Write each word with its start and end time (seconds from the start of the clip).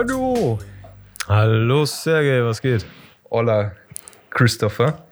Hallo. 0.00 0.58
Hallo 1.28 1.84
Sergej, 1.84 2.42
was 2.42 2.62
geht? 2.62 2.86
Hola, 3.30 3.72
Christopher. 4.30 5.04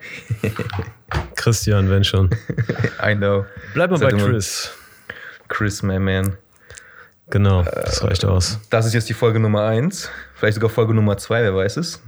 Christian, 1.36 1.90
wenn 1.90 2.04
schon. 2.04 2.30
I 3.06 3.14
know. 3.14 3.44
Bleib 3.74 3.90
mal 3.90 3.98
bei 3.98 4.12
Chris. 4.12 4.72
Chris, 5.48 5.82
my 5.82 5.98
man. 5.98 6.38
Genau, 7.28 7.64
das 7.64 8.02
reicht 8.02 8.24
aus. 8.24 8.60
Das 8.70 8.86
ist 8.86 8.94
jetzt 8.94 9.10
die 9.10 9.12
Folge 9.12 9.38
Nummer 9.38 9.66
1. 9.66 10.08
Vielleicht 10.34 10.54
sogar 10.54 10.70
Folge 10.70 10.94
Nummer 10.94 11.18
2, 11.18 11.42
wer 11.42 11.54
weiß 11.54 11.76
es. 11.76 12.02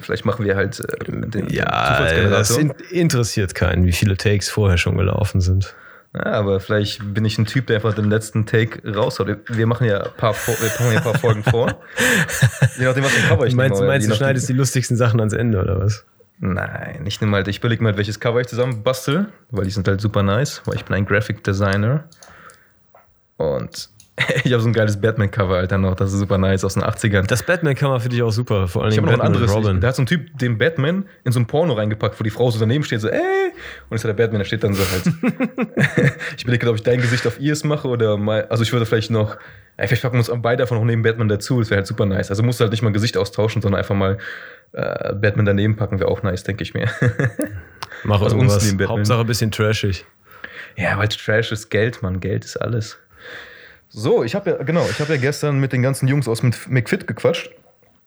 Vielleicht 0.00 0.24
machen 0.24 0.44
wir 0.44 0.54
halt 0.54 0.78
äh, 0.78 1.04
den 1.10 1.48
Ja, 1.50 1.64
das 1.64 1.88
Zufallsgenerator. 1.88 2.60
in 2.60 2.70
interessiert 3.00 3.56
keinen, 3.56 3.84
wie 3.84 3.92
viele 3.92 4.16
Takes 4.16 4.48
vorher 4.48 4.78
schon 4.78 4.96
gelaufen 4.96 5.40
sind. 5.40 5.74
Ja, 6.14 6.26
aber 6.26 6.60
vielleicht 6.60 7.14
bin 7.14 7.24
ich 7.24 7.38
ein 7.38 7.46
Typ, 7.46 7.68
der 7.68 7.76
einfach 7.76 7.94
den 7.94 8.10
letzten 8.10 8.44
Take 8.44 8.94
raushaut. 8.94 9.38
Wir 9.48 9.66
machen 9.66 9.86
ja 9.86 10.02
ein 10.02 10.10
paar, 10.16 10.34
wir 10.34 10.68
machen 10.68 10.92
ja 10.92 10.98
ein 10.98 11.02
paar 11.04 11.18
Folgen 11.18 11.42
vor. 11.42 11.68
Je 12.78 12.84
nachdem, 12.84 13.04
was 13.04 13.12
für 13.12 13.28
Cover 13.28 13.46
ich 13.46 13.54
Meinst, 13.54 13.76
nehme. 13.80 13.88
meinst 13.92 14.10
du, 14.10 14.14
schneidest 14.14 14.48
die 14.48 14.52
lustigsten 14.52 14.96
Sachen 14.96 15.20
ans 15.20 15.32
Ende, 15.32 15.58
oder 15.60 15.80
was? 15.80 16.04
Nein, 16.38 17.04
ich 17.06 17.20
nehme 17.20 17.36
halt, 17.36 17.48
ich 17.48 17.58
überlege 17.58 17.82
mir 17.82 17.90
halt, 17.90 17.96
welches 17.96 18.20
Cover 18.20 18.40
ich 18.40 18.48
zusammen 18.48 18.82
bastel, 18.82 19.28
weil 19.50 19.64
die 19.64 19.70
sind 19.70 19.88
halt 19.88 20.00
super 20.00 20.22
nice, 20.22 20.60
weil 20.66 20.74
ich 20.74 20.84
bin 20.84 20.96
ein 20.96 21.06
Graphic 21.06 21.44
Designer. 21.44 22.04
Und 23.38 23.88
ich 24.44 24.52
habe 24.52 24.62
so 24.62 24.68
ein 24.68 24.72
geiles 24.72 25.00
Batman-Cover, 25.00 25.56
Alter, 25.56 25.78
noch. 25.78 25.94
Das 25.94 26.12
ist 26.12 26.18
super 26.18 26.38
nice 26.38 26.64
aus 26.64 26.74
den 26.74 26.82
80ern. 26.82 27.26
Das 27.26 27.42
Batman-Cover 27.42 28.00
finde 28.00 28.16
ich 28.16 28.22
auch 28.22 28.30
super, 28.30 28.68
vor 28.68 28.82
allem 28.82 28.92
Ich 28.92 28.98
habe 28.98 29.06
noch 29.06 29.14
ein 29.14 29.20
anderes. 29.20 29.52
Robin. 29.52 29.80
Da 29.80 29.88
hat 29.88 29.96
so 29.96 30.02
ein 30.02 30.06
Typ 30.06 30.38
den 30.38 30.58
Batman 30.58 31.06
in 31.24 31.32
so 31.32 31.40
ein 31.40 31.46
Porno 31.46 31.74
reingepackt, 31.74 32.18
wo 32.18 32.24
die 32.24 32.30
Frau 32.30 32.50
so 32.50 32.58
daneben 32.58 32.84
steht, 32.84 33.00
so, 33.00 33.08
ey. 33.08 33.20
Und 33.88 33.94
ist 33.94 34.02
ja 34.02 34.12
der 34.12 34.14
Batman, 34.14 34.40
der 34.40 34.46
steht 34.46 34.64
dann 34.64 34.74
so 34.74 34.82
halt. 34.90 35.04
ich 36.36 36.42
überlege, 36.42 36.68
ob 36.68 36.76
ich 36.76 36.82
dein 36.82 37.00
Gesicht 37.00 37.26
auf 37.26 37.40
ihrs 37.40 37.64
mache 37.64 37.88
oder 37.88 38.16
mal. 38.16 38.46
Also 38.48 38.62
ich 38.62 38.72
würde 38.72 38.86
vielleicht 38.86 39.10
noch. 39.10 39.36
Ey, 39.76 39.88
vielleicht 39.88 40.02
packen 40.02 40.14
wir 40.14 40.28
uns 40.28 40.42
beide 40.42 40.62
einfach 40.62 40.76
noch 40.76 40.84
neben 40.84 41.02
Batman 41.02 41.28
dazu. 41.28 41.58
Das 41.58 41.70
wäre 41.70 41.78
halt 41.78 41.86
super 41.86 42.06
nice. 42.06 42.30
Also 42.30 42.42
musst 42.42 42.60
du 42.60 42.62
halt 42.62 42.72
nicht 42.72 42.82
mal 42.82 42.92
Gesicht 42.92 43.16
austauschen, 43.16 43.62
sondern 43.62 43.78
einfach 43.78 43.94
mal 43.94 44.18
äh, 44.72 45.14
Batman 45.14 45.46
daneben 45.46 45.76
packen, 45.76 45.98
wäre 45.98 46.10
auch 46.10 46.22
nice, 46.22 46.44
denke 46.44 46.62
ich 46.62 46.74
mir. 46.74 46.88
Mach 48.04 48.20
aus 48.20 48.32
uns 48.32 48.64
neben 48.64 48.78
Batman. 48.78 48.98
Hauptsache 48.98 49.20
ein 49.20 49.26
bisschen 49.26 49.50
trashig. 49.50 50.04
ja, 50.76 50.98
weil 50.98 51.08
Trash 51.08 51.52
ist 51.52 51.70
Geld, 51.70 52.02
Mann. 52.02 52.20
Geld 52.20 52.44
ist 52.44 52.56
alles. 52.56 52.98
So, 53.94 54.24
ich 54.24 54.34
habe 54.34 54.50
ja, 54.50 54.56
genau, 54.62 54.86
ich 54.90 54.98
habe 55.00 55.12
ja 55.12 55.20
gestern 55.20 55.58
mit 55.60 55.72
den 55.74 55.82
ganzen 55.82 56.08
Jungs 56.08 56.26
aus 56.26 56.42
Mc- 56.42 56.68
McFit 56.70 57.06
gequatscht. 57.06 57.50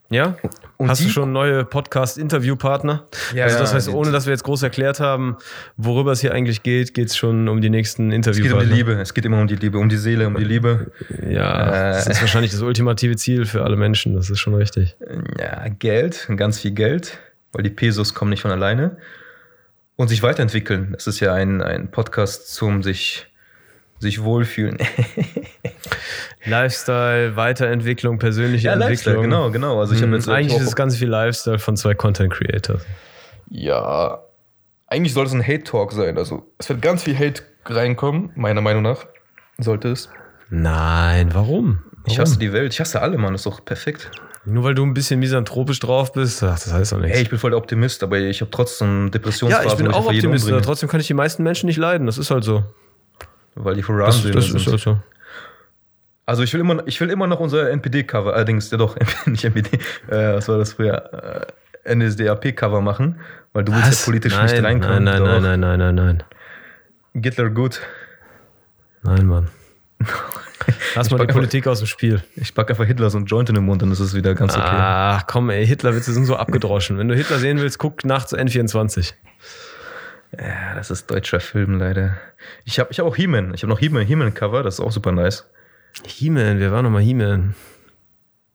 Ja? 0.10 0.36
Und 0.78 0.90
Hast 0.90 1.04
du 1.04 1.10
schon 1.10 1.32
neue 1.32 1.64
Podcast-Interviewpartner? 1.66 3.06
Ja, 3.34 3.46
also 3.46 3.60
das 3.60 3.74
heißt, 3.74 3.90
ohne 3.90 4.12
dass 4.12 4.26
wir 4.26 4.34
jetzt 4.34 4.44
groß 4.44 4.62
erklärt 4.64 5.00
haben, 5.00 5.38
worüber 5.78 6.12
es 6.12 6.22
hier 6.22 6.32
eigentlich 6.34 6.64
geht, 6.64 6.94
geht 6.94 7.08
es 7.10 7.18
schon 7.18 7.48
um 7.48 7.60
die 7.62 7.70
nächsten 7.70 8.12
Es 8.12 8.14
geht 8.14 8.14
um 8.14 8.16
Interviewpartner. 8.16 8.70
die 8.70 8.76
Liebe. 8.76 8.92
Es 8.94 9.14
geht 9.14 9.26
immer 9.26 9.42
um 9.42 9.48
die 9.48 9.56
Liebe, 9.56 9.78
um 9.80 9.90
die 9.90 9.98
Seele, 9.98 10.28
um 10.28 10.36
die 10.36 10.44
Liebe. 10.44 10.92
Ja, 11.28 11.92
das 11.92 12.08
Äh. 12.08 12.12
ist 12.12 12.22
wahrscheinlich 12.22 12.52
das 12.52 12.62
ultimative 12.62 13.16
Ziel 13.16 13.46
für 13.46 13.64
alle 13.64 13.76
Menschen, 13.78 14.16
das 14.16 14.30
ist 14.30 14.40
schon 14.40 14.54
richtig. 14.56 14.96
Ja, 15.40 15.68
Geld, 15.70 16.28
ganz 16.36 16.60
viel 16.60 16.72
Geld, 16.72 17.18
weil 17.52 17.64
die 17.64 17.70
Pesos 17.72 18.14
kommen 18.14 18.30
nicht 18.30 18.42
von 18.42 18.52
alleine. 18.52 18.98
Und 19.98 20.10
sich 20.10 20.22
weiterentwickeln. 20.24 20.94
Es 20.98 21.08
ist 21.08 21.20
ja 21.20 21.34
ein, 21.34 21.62
ein 21.62 21.90
Podcast 21.90 22.54
zum 22.54 22.84
sich, 22.84 23.28
sich 24.00 24.24
wohlfühlen. 24.24 24.78
Lifestyle, 26.46 27.36
Weiterentwicklung, 27.36 28.20
persönliche 28.20 28.68
ja, 28.68 28.74
Entwicklung. 28.74 28.90
Lifestyle, 28.90 29.22
genau, 29.22 29.52
genau. 29.52 29.80
Also 29.80 29.94
ich 29.94 30.02
habe 30.02 30.10
Mhm, 30.10 30.16
jetzt 30.16 30.30
Eigentlich 30.30 30.58
ist 30.58 30.68
es 30.68 30.76
ganz 30.76 30.96
viel 30.98 31.10
Lifestyle 31.10 31.60
von 31.60 31.76
zwei 31.76 31.96
Content 31.96 32.32
Creators. 32.32 32.86
Ja, 33.50 34.20
eigentlich 34.88 35.14
sollte 35.14 35.30
es 35.30 35.34
ein 35.34 35.46
Hate-Talk 35.46 35.92
sein. 35.92 36.18
Also 36.18 36.44
es 36.58 36.70
wird 36.70 36.82
ganz 36.82 37.04
viel 37.04 37.18
Hate 37.18 37.44
reinkommen, 37.66 38.32
meiner 38.36 38.62
Meinung 38.62 38.84
nach. 38.84 39.06
Sollte 39.58 39.90
es. 39.90 40.10
Nein, 40.50 41.34
warum? 41.34 41.80
Ich 42.06 42.14
Warum? 42.14 42.22
hasse 42.22 42.38
die 42.40 42.54
Welt. 42.54 42.74
Ich 42.74 42.80
hasse 42.80 43.02
alle, 43.02 43.18
Mann. 43.18 43.34
Das 43.34 43.42
ist 43.42 43.46
doch 43.48 43.66
perfekt. 43.66 44.12
Nur 44.46 44.64
weil 44.64 44.76
du 44.76 44.86
ein 44.86 44.94
bisschen 44.94 45.20
misanthropisch 45.20 45.80
drauf 45.80 46.14
bist, 46.14 46.44
ach, 46.44 46.60
das 46.60 46.72
heißt 46.72 46.92
doch 46.92 47.00
nichts. 47.00 47.18
Ey, 47.18 47.24
ich 47.24 47.30
bin 47.32 47.40
voll 47.40 47.50
der 47.50 47.58
Optimist, 47.58 48.04
aber 48.04 48.20
ich 48.20 48.42
habe 48.42 48.52
trotzdem 48.52 49.06
ja, 49.06 49.10
Depressionsphasen, 49.10 49.70
ich 49.72 49.78
bin 49.78 49.88
auch 49.88 50.06
Optimist, 50.06 50.48
aber 50.52 50.62
trotzdem 50.62 50.88
kann 50.88 51.00
ich 51.00 51.08
die 51.08 51.16
meisten 51.16 51.42
Menschen 51.42 51.66
nicht 51.66 51.78
leiden. 51.78 52.06
Das 52.06 52.20
ist 52.20 52.30
halt 52.30 52.44
so. 52.44 52.64
Weil 53.56 53.76
die 53.76 53.84
Horan 53.84 54.08
das 54.08 54.24
ist 54.26 54.68
halt 54.68 54.80
so. 54.80 55.00
Also 56.28 56.44
ich 56.44 56.54
will 56.54 56.62
immer, 56.62 56.82
ich 56.88 57.00
will 57.00 57.10
immer 57.10 57.28
noch 57.28 57.40
unser 57.40 57.70
NPD-Cover, 57.70 58.34
allerdings 58.34 58.72
ja 58.72 58.78
doch, 58.78 58.96
nicht 59.26 59.44
NPD, 59.44 59.78
äh, 60.10 60.34
was 60.36 60.48
war 60.48 60.58
das 60.58 60.74
früher, 60.74 61.46
äh, 61.86 61.96
NSDAP-Cover 61.96 62.82
machen, 62.82 63.20
weil 63.54 63.64
du 63.64 63.74
willst 63.74 64.02
ja 64.02 64.06
politisch 64.06 64.34
nein, 64.34 64.46
nicht 64.46 64.64
reinkommen. 64.64 65.04
Nein, 65.04 65.22
nein, 65.22 65.36
Doch. 65.36 65.42
nein, 65.42 65.60
nein, 65.60 65.80
nein, 65.80 65.96
nein, 65.96 66.24
nein. 67.14 67.24
Hitler 67.24 67.50
gut. 67.52 67.80
Nein, 69.04 69.28
Mann. 69.28 69.50
Lass 70.96 71.12
mal 71.12 71.18
die 71.18 71.22
pack 71.22 71.30
einfach- 71.30 71.36
Politik 71.36 71.68
aus 71.68 71.78
dem 71.80 71.88
Spiel. 71.88 72.24
Ich 72.36 72.56
pack 72.56 72.70
einfach 72.72 72.86
Hitler 72.86 73.12
so 73.12 73.20
ein 73.20 73.26
Joint 73.26 73.50
in 73.50 73.56
den 73.56 73.64
Mund, 73.66 73.84
dann 73.84 73.92
ist 73.92 74.00
es 74.00 74.16
wieder 74.16 74.34
ganz 74.34 74.56
okay. 74.56 74.66
Ach 74.66 75.28
komm, 75.28 75.52
ey, 75.52 75.66
Hitlerwitze 75.66 76.12
sind 76.12 76.26
so 76.26 76.36
abgedroschen. 76.38 76.98
Wenn 76.98 77.08
du 77.08 77.16
Hitler 77.16 77.38
sehen 77.38 77.60
willst, 77.60 77.78
guck 77.78 78.04
nachts 78.04 78.34
N24. 78.36 79.14
Ja, 80.40 80.76
das 80.76 80.92
ist 80.92 81.10
deutscher 81.10 81.40
Film 81.40 81.80
leider. 81.80 82.18
Ich 82.66 82.80
habe 82.80 82.92
ich 82.92 83.00
hab 83.00 83.06
auch 83.08 83.16
He-Man. 83.16 83.54
Ich 83.54 83.64
habe 83.64 83.72
noch 83.72 83.80
He-Man, 83.80 84.06
He-Man-Cover, 84.06 84.64
das 84.64 84.76
ist 84.76 84.80
auch 84.80 84.92
super 84.92 85.12
nice. 85.12 85.50
He-Man, 86.06 86.60
wer 86.60 86.72
war 86.72 86.82
nochmal 86.82 87.02
He-Man? 87.04 87.56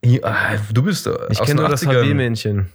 He 0.02 0.22
ah, 0.22 0.56
du 0.72 0.82
bist 0.82 1.06
äh, 1.06 1.12
Ich 1.30 1.40
kenne 1.42 1.60
nur 1.60 1.70
das 1.70 1.86
80ern. 1.86 2.02
HB-Männchen. 2.04 2.66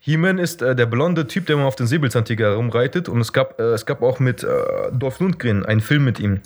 He-Man 0.00 0.38
ist 0.38 0.60
äh, 0.62 0.76
der 0.76 0.86
blonde 0.86 1.26
Typ, 1.26 1.46
der 1.46 1.56
immer 1.56 1.64
auf 1.64 1.76
den 1.76 1.86
Säbelzahntiger 1.86 2.50
herumreitet. 2.50 3.08
Und 3.08 3.20
es 3.20 3.32
gab, 3.32 3.58
äh, 3.58 3.72
es 3.72 3.86
gab 3.86 4.02
auch 4.02 4.18
mit 4.20 4.42
äh, 4.42 4.48
Dolph 4.92 5.20
Lundgren 5.20 5.64
einen 5.64 5.80
Film 5.80 6.04
mit 6.04 6.20
ihm. 6.20 6.40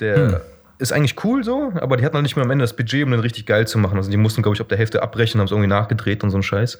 Der 0.00 0.16
Hm. 0.16 0.36
ist 0.78 0.92
eigentlich 0.92 1.22
cool 1.24 1.44
so, 1.44 1.72
aber 1.80 1.96
die 1.96 2.04
hatten 2.04 2.14
halt 2.14 2.24
nicht 2.24 2.36
mehr 2.36 2.44
am 2.44 2.50
Ende 2.50 2.64
das 2.64 2.74
Budget, 2.74 3.04
um 3.04 3.10
den 3.12 3.20
richtig 3.20 3.46
geil 3.46 3.68
zu 3.68 3.78
machen. 3.78 3.96
Also 3.96 4.10
die 4.10 4.16
mussten, 4.16 4.42
glaube 4.42 4.56
ich, 4.56 4.60
ab 4.60 4.68
der 4.68 4.78
Hälfte 4.78 5.02
abbrechen, 5.02 5.38
haben 5.38 5.44
es 5.44 5.52
irgendwie 5.52 5.68
nachgedreht 5.68 6.24
und 6.24 6.30
so 6.30 6.38
ein 6.38 6.42
Scheiß. 6.42 6.78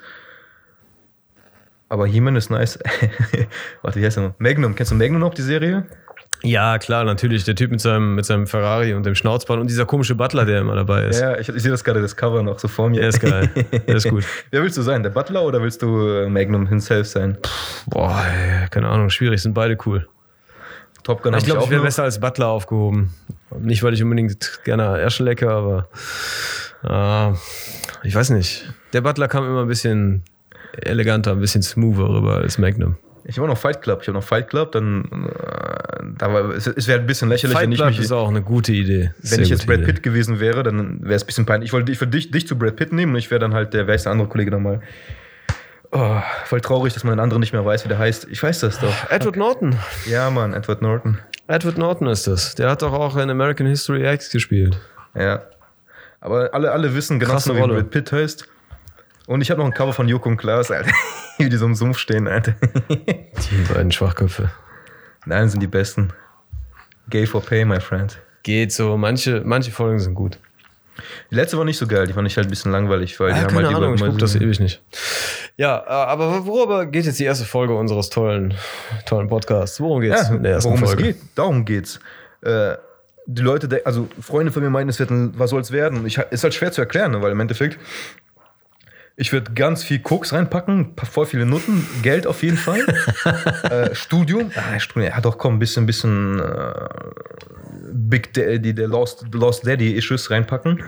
Aber 1.91 2.07
He-Man 2.07 2.37
ist 2.37 2.51
nice. 2.51 2.79
Warte, 3.83 4.01
wie 4.01 4.07
heißt 4.07 4.17
der 4.17 4.29
noch? 4.29 4.35
Magnum. 4.39 4.77
Kennst 4.77 4.93
du 4.93 4.95
Magnum 4.95 5.21
noch, 5.21 5.35
die 5.35 5.43
Serie? 5.43 5.85
Ja, 6.43 6.79
klar, 6.79 7.05
natürlich. 7.05 7.43
Der 7.45 7.57
Typ 7.57 7.73
mit 7.73 7.81
seinem, 7.81 8.15
mit 8.15 8.25
seinem 8.25 8.47
Ferrari 8.47 8.95
und 8.95 9.05
dem 9.05 9.17
Schnauzband 9.17 9.61
und 9.61 9.69
dieser 9.69 9.87
komische 9.87 10.15
Butler, 10.15 10.45
der 10.45 10.61
immer 10.61 10.77
dabei 10.77 11.07
ist. 11.07 11.21
Ja, 11.21 11.37
ich, 11.37 11.49
ich 11.49 11.61
sehe 11.61 11.71
das 11.73 11.83
gerade, 11.83 12.01
das 12.01 12.17
Cover 12.17 12.45
noch 12.45 12.61
so 12.61 12.69
vor 12.69 12.89
mir. 12.89 13.01
Der 13.01 13.09
ist 13.09 13.21
geil. 13.21 13.51
Der 13.89 13.97
ist 13.97 14.09
gut. 14.09 14.25
Wer 14.51 14.63
willst 14.63 14.79
du 14.79 14.83
sein? 14.83 15.03
Der 15.03 15.11
Butler 15.11 15.43
oder 15.43 15.61
willst 15.61 15.83
du 15.83 16.07
äh, 16.07 16.29
Magnum 16.29 16.69
himself 16.69 17.09
sein? 17.09 17.37
Boah, 17.87 18.25
ey, 18.25 18.69
keine 18.71 18.89
Ahnung, 18.89 19.11
schwierig, 19.11 19.43
sind 19.43 19.55
beide 19.55 19.77
cool. 19.85 20.09
Top 21.03 21.23
Gun 21.23 21.35
Ich 21.35 21.45
glaube, 21.45 21.61
ich 21.61 21.67
auch 21.67 21.71
wäre 21.71 21.83
besser 21.83 22.05
als 22.05 22.21
Butler 22.21 22.47
aufgehoben. 22.47 23.13
Nicht, 23.59 23.83
weil 23.83 23.95
ich 23.95 24.03
unbedingt 24.03 24.61
gerne 24.65 25.01
Ärsche 25.01 25.25
lecke, 25.25 25.51
aber 25.51 25.89
äh, 26.85 28.07
ich 28.07 28.15
weiß 28.15 28.31
nicht. 28.31 28.73
Der 28.93 29.01
Butler 29.01 29.27
kam 29.27 29.45
immer 29.45 29.63
ein 29.63 29.69
bisschen 29.69 30.23
eleganter, 30.83 31.33
ein 31.33 31.41
bisschen 31.41 31.63
smoother 31.63 32.09
rüber 32.09 32.37
als 32.37 32.59
Magnum. 32.59 32.97
Ich 33.25 33.39
habe 33.39 33.47
noch 33.47 33.59
Fight 33.59 33.83
Club. 33.83 34.01
Ich 34.03 34.09
habe 34.09 34.19
noch 34.19 34.25
Fight 34.25 34.49
Club. 34.49 34.73
Dann, 34.73 35.05
äh, 35.05 36.05
da 36.19 36.33
war, 36.33 36.51
es, 36.51 36.67
es 36.67 36.89
wäre 36.89 37.01
ein 37.01 37.07
bisschen 37.07 37.29
lächerlich, 37.29 37.55
Fight 37.55 37.65
wenn 37.65 37.73
ich 37.73 37.79
Club 37.79 37.91
mich, 37.91 38.01
ist 38.01 38.13
auch 38.13 38.29
eine 38.29 38.43
gute 38.43 38.73
Idee. 38.73 39.11
wenn 39.19 39.29
Sehr 39.29 39.41
ich 39.41 39.51
jetzt 39.51 39.67
Brad 39.67 39.79
Idee. 39.79 39.87
Pitt 39.87 40.03
gewesen 40.03 40.41
wäre, 40.41 40.63
dann 40.63 41.03
wäre 41.03 41.15
es 41.15 41.23
ein 41.23 41.27
bisschen 41.27 41.47
peinlich. 41.47 41.69
Ich 41.69 41.73
wollte 41.73 41.93
ich 41.93 41.99
dich, 41.99 42.31
dich 42.31 42.47
zu 42.47 42.59
Brad 42.59 42.77
Pitt 42.77 42.93
nehmen 42.93 43.13
und 43.13 43.19
ich 43.19 43.31
wäre 43.31 43.39
dann 43.39 43.55
halt 43.55 43.75
der, 43.75 43.87
wer 43.87 43.95
ist 43.95 44.07
der 44.07 44.13
andere 44.13 44.29
Kollege 44.29 44.51
nochmal? 44.51 44.81
Oh, 45.93 46.21
voll 46.45 46.61
traurig, 46.61 46.95
dass 46.95 47.05
man 47.05 47.15
den 47.15 47.21
anderen 47.21 47.41
nicht 47.41 47.53
mehr 47.53 47.65
weiß, 47.65 47.85
wie 47.85 47.89
der 47.89 47.99
heißt. 47.99 48.29
Ich 48.31 48.43
weiß 48.43 48.61
das 48.61 48.79
doch. 48.79 48.95
Edward 49.11 49.37
Norton. 49.37 49.77
Ja, 50.07 50.31
Mann, 50.31 50.55
Edward 50.55 50.83
Norton. 50.83 51.19
Edward 51.49 51.79
Norton 51.79 52.07
ist 52.07 52.27
das. 52.27 52.55
Der 52.55 52.71
hat 52.71 52.83
doch 52.83 52.93
auch 52.93 53.17
in 53.17 53.29
American 53.29 53.67
History 53.67 54.09
X 54.13 54.31
gespielt. 54.31 54.79
Ja. 55.15 55.43
Aber 56.21 56.51
alle, 56.53 56.71
alle 56.71 56.95
wissen 56.95 57.19
genau, 57.19 57.35
wie. 57.35 57.53
Brad 57.53 57.91
Pitt 57.91 58.13
heißt. 58.13 58.47
Und 59.31 59.43
ich 59.43 59.51
habe 59.53 59.61
noch 59.61 59.67
ein 59.67 59.73
Cover 59.73 59.93
von 59.93 60.09
Joko 60.09 60.29
und 60.29 60.39
Klaas, 60.39 60.73
Alter. 60.73 60.91
wie 61.39 61.49
die 61.49 61.57
so 61.57 61.65
im 61.65 61.77
Sumpf 61.77 61.99
stehen, 61.99 62.27
Alter. 62.27 62.57
Die 62.89 63.73
beiden 63.73 63.93
Schwachköpfe. 63.93 64.51
Nein, 65.25 65.49
sind 65.49 65.61
die 65.61 65.69
besten. 65.69 66.13
Gay 67.09 67.27
for 67.27 67.41
pay, 67.41 67.65
my 67.65 67.81
friend. 67.81 68.19
Geht 68.43 68.73
so. 68.73 68.97
Manche, 68.97 69.43
manche 69.45 69.71
Folgen 69.71 70.01
sind 70.01 70.15
gut. 70.15 70.41
Die 71.31 71.37
letzte 71.37 71.57
war 71.59 71.65
nicht 71.65 71.79
so 71.79 71.87
geil, 71.87 72.09
die 72.09 72.13
fand 72.13 72.27
ich 72.27 72.37
halt 72.37 72.49
ein 72.49 72.51
bisschen 72.51 72.73
langweilig, 72.73 73.21
weil 73.21 73.29
die 73.33 73.37
Ja, 73.37 73.43
haben 73.45 73.55
keine 73.55 73.69
halt 73.69 73.77
Ahnung, 73.77 73.95
ich 73.95 74.01
gucke 74.01 74.17
das 74.19 74.35
ewig 74.35 74.59
nicht. 74.59 74.83
Ja, 75.57 75.79
äh, 75.79 75.89
aber 75.89 76.45
worüber 76.45 76.87
geht 76.87 77.05
jetzt 77.05 77.21
die 77.21 77.25
erste 77.25 77.45
Folge 77.45 77.77
unseres 77.77 78.11
tollen, 78.11 78.55
tollen 79.07 79.29
Podcasts? 79.29 79.81
Worum 79.81 80.01
geht's 80.01 80.29
Ja, 80.29 80.35
in 80.35 80.43
der 80.43 80.55
ersten 80.55 80.71
worum 80.71 80.85
Folge? 80.85 81.11
es 81.11 81.15
geht, 81.21 81.23
darum 81.37 81.65
geht's. 81.65 82.01
Äh, 82.43 82.75
die 83.27 83.43
Leute, 83.43 83.81
also 83.85 84.09
Freunde 84.21 84.51
von 84.51 84.63
mir 84.63 84.71
meinen, 84.71 84.89
es 84.89 84.99
wird 84.99 85.11
ein, 85.11 85.39
was 85.39 85.51
soll's 85.51 85.71
werden? 85.71 86.05
Ich, 86.05 86.19
ist 86.19 86.43
halt 86.43 86.53
schwer 86.53 86.73
zu 86.73 86.81
erklären, 86.81 87.13
ne, 87.13 87.23
weil 87.23 87.31
im 87.31 87.39
Endeffekt, 87.39 87.79
ich 89.21 89.33
würde 89.33 89.53
ganz 89.53 89.85
viel 89.85 89.99
Koks 89.99 90.33
reinpacken, 90.33 90.95
pa- 90.97 91.05
voll 91.05 91.27
viele 91.27 91.45
Nutten, 91.45 91.87
Geld 92.03 92.27
auf 92.27 92.43
jeden 92.43 92.57
Fall. 92.57 92.81
äh, 93.71 93.95
Studium, 93.95 94.51
ah, 94.57 94.79
Studium, 94.81 95.13
ja 95.13 95.21
doch, 95.21 95.37
komm, 95.37 95.57
ein 95.57 95.59
bisschen, 95.59 95.85
bisschen 95.85 96.41
äh, 96.41 96.75
Big 97.93 98.33
Daddy, 98.33 98.75
der 98.75 98.89
Lost, 98.89 99.27
Lost 99.33 99.67
Daddy 99.67 99.93
Issues 99.93 100.31
reinpacken. 100.31 100.83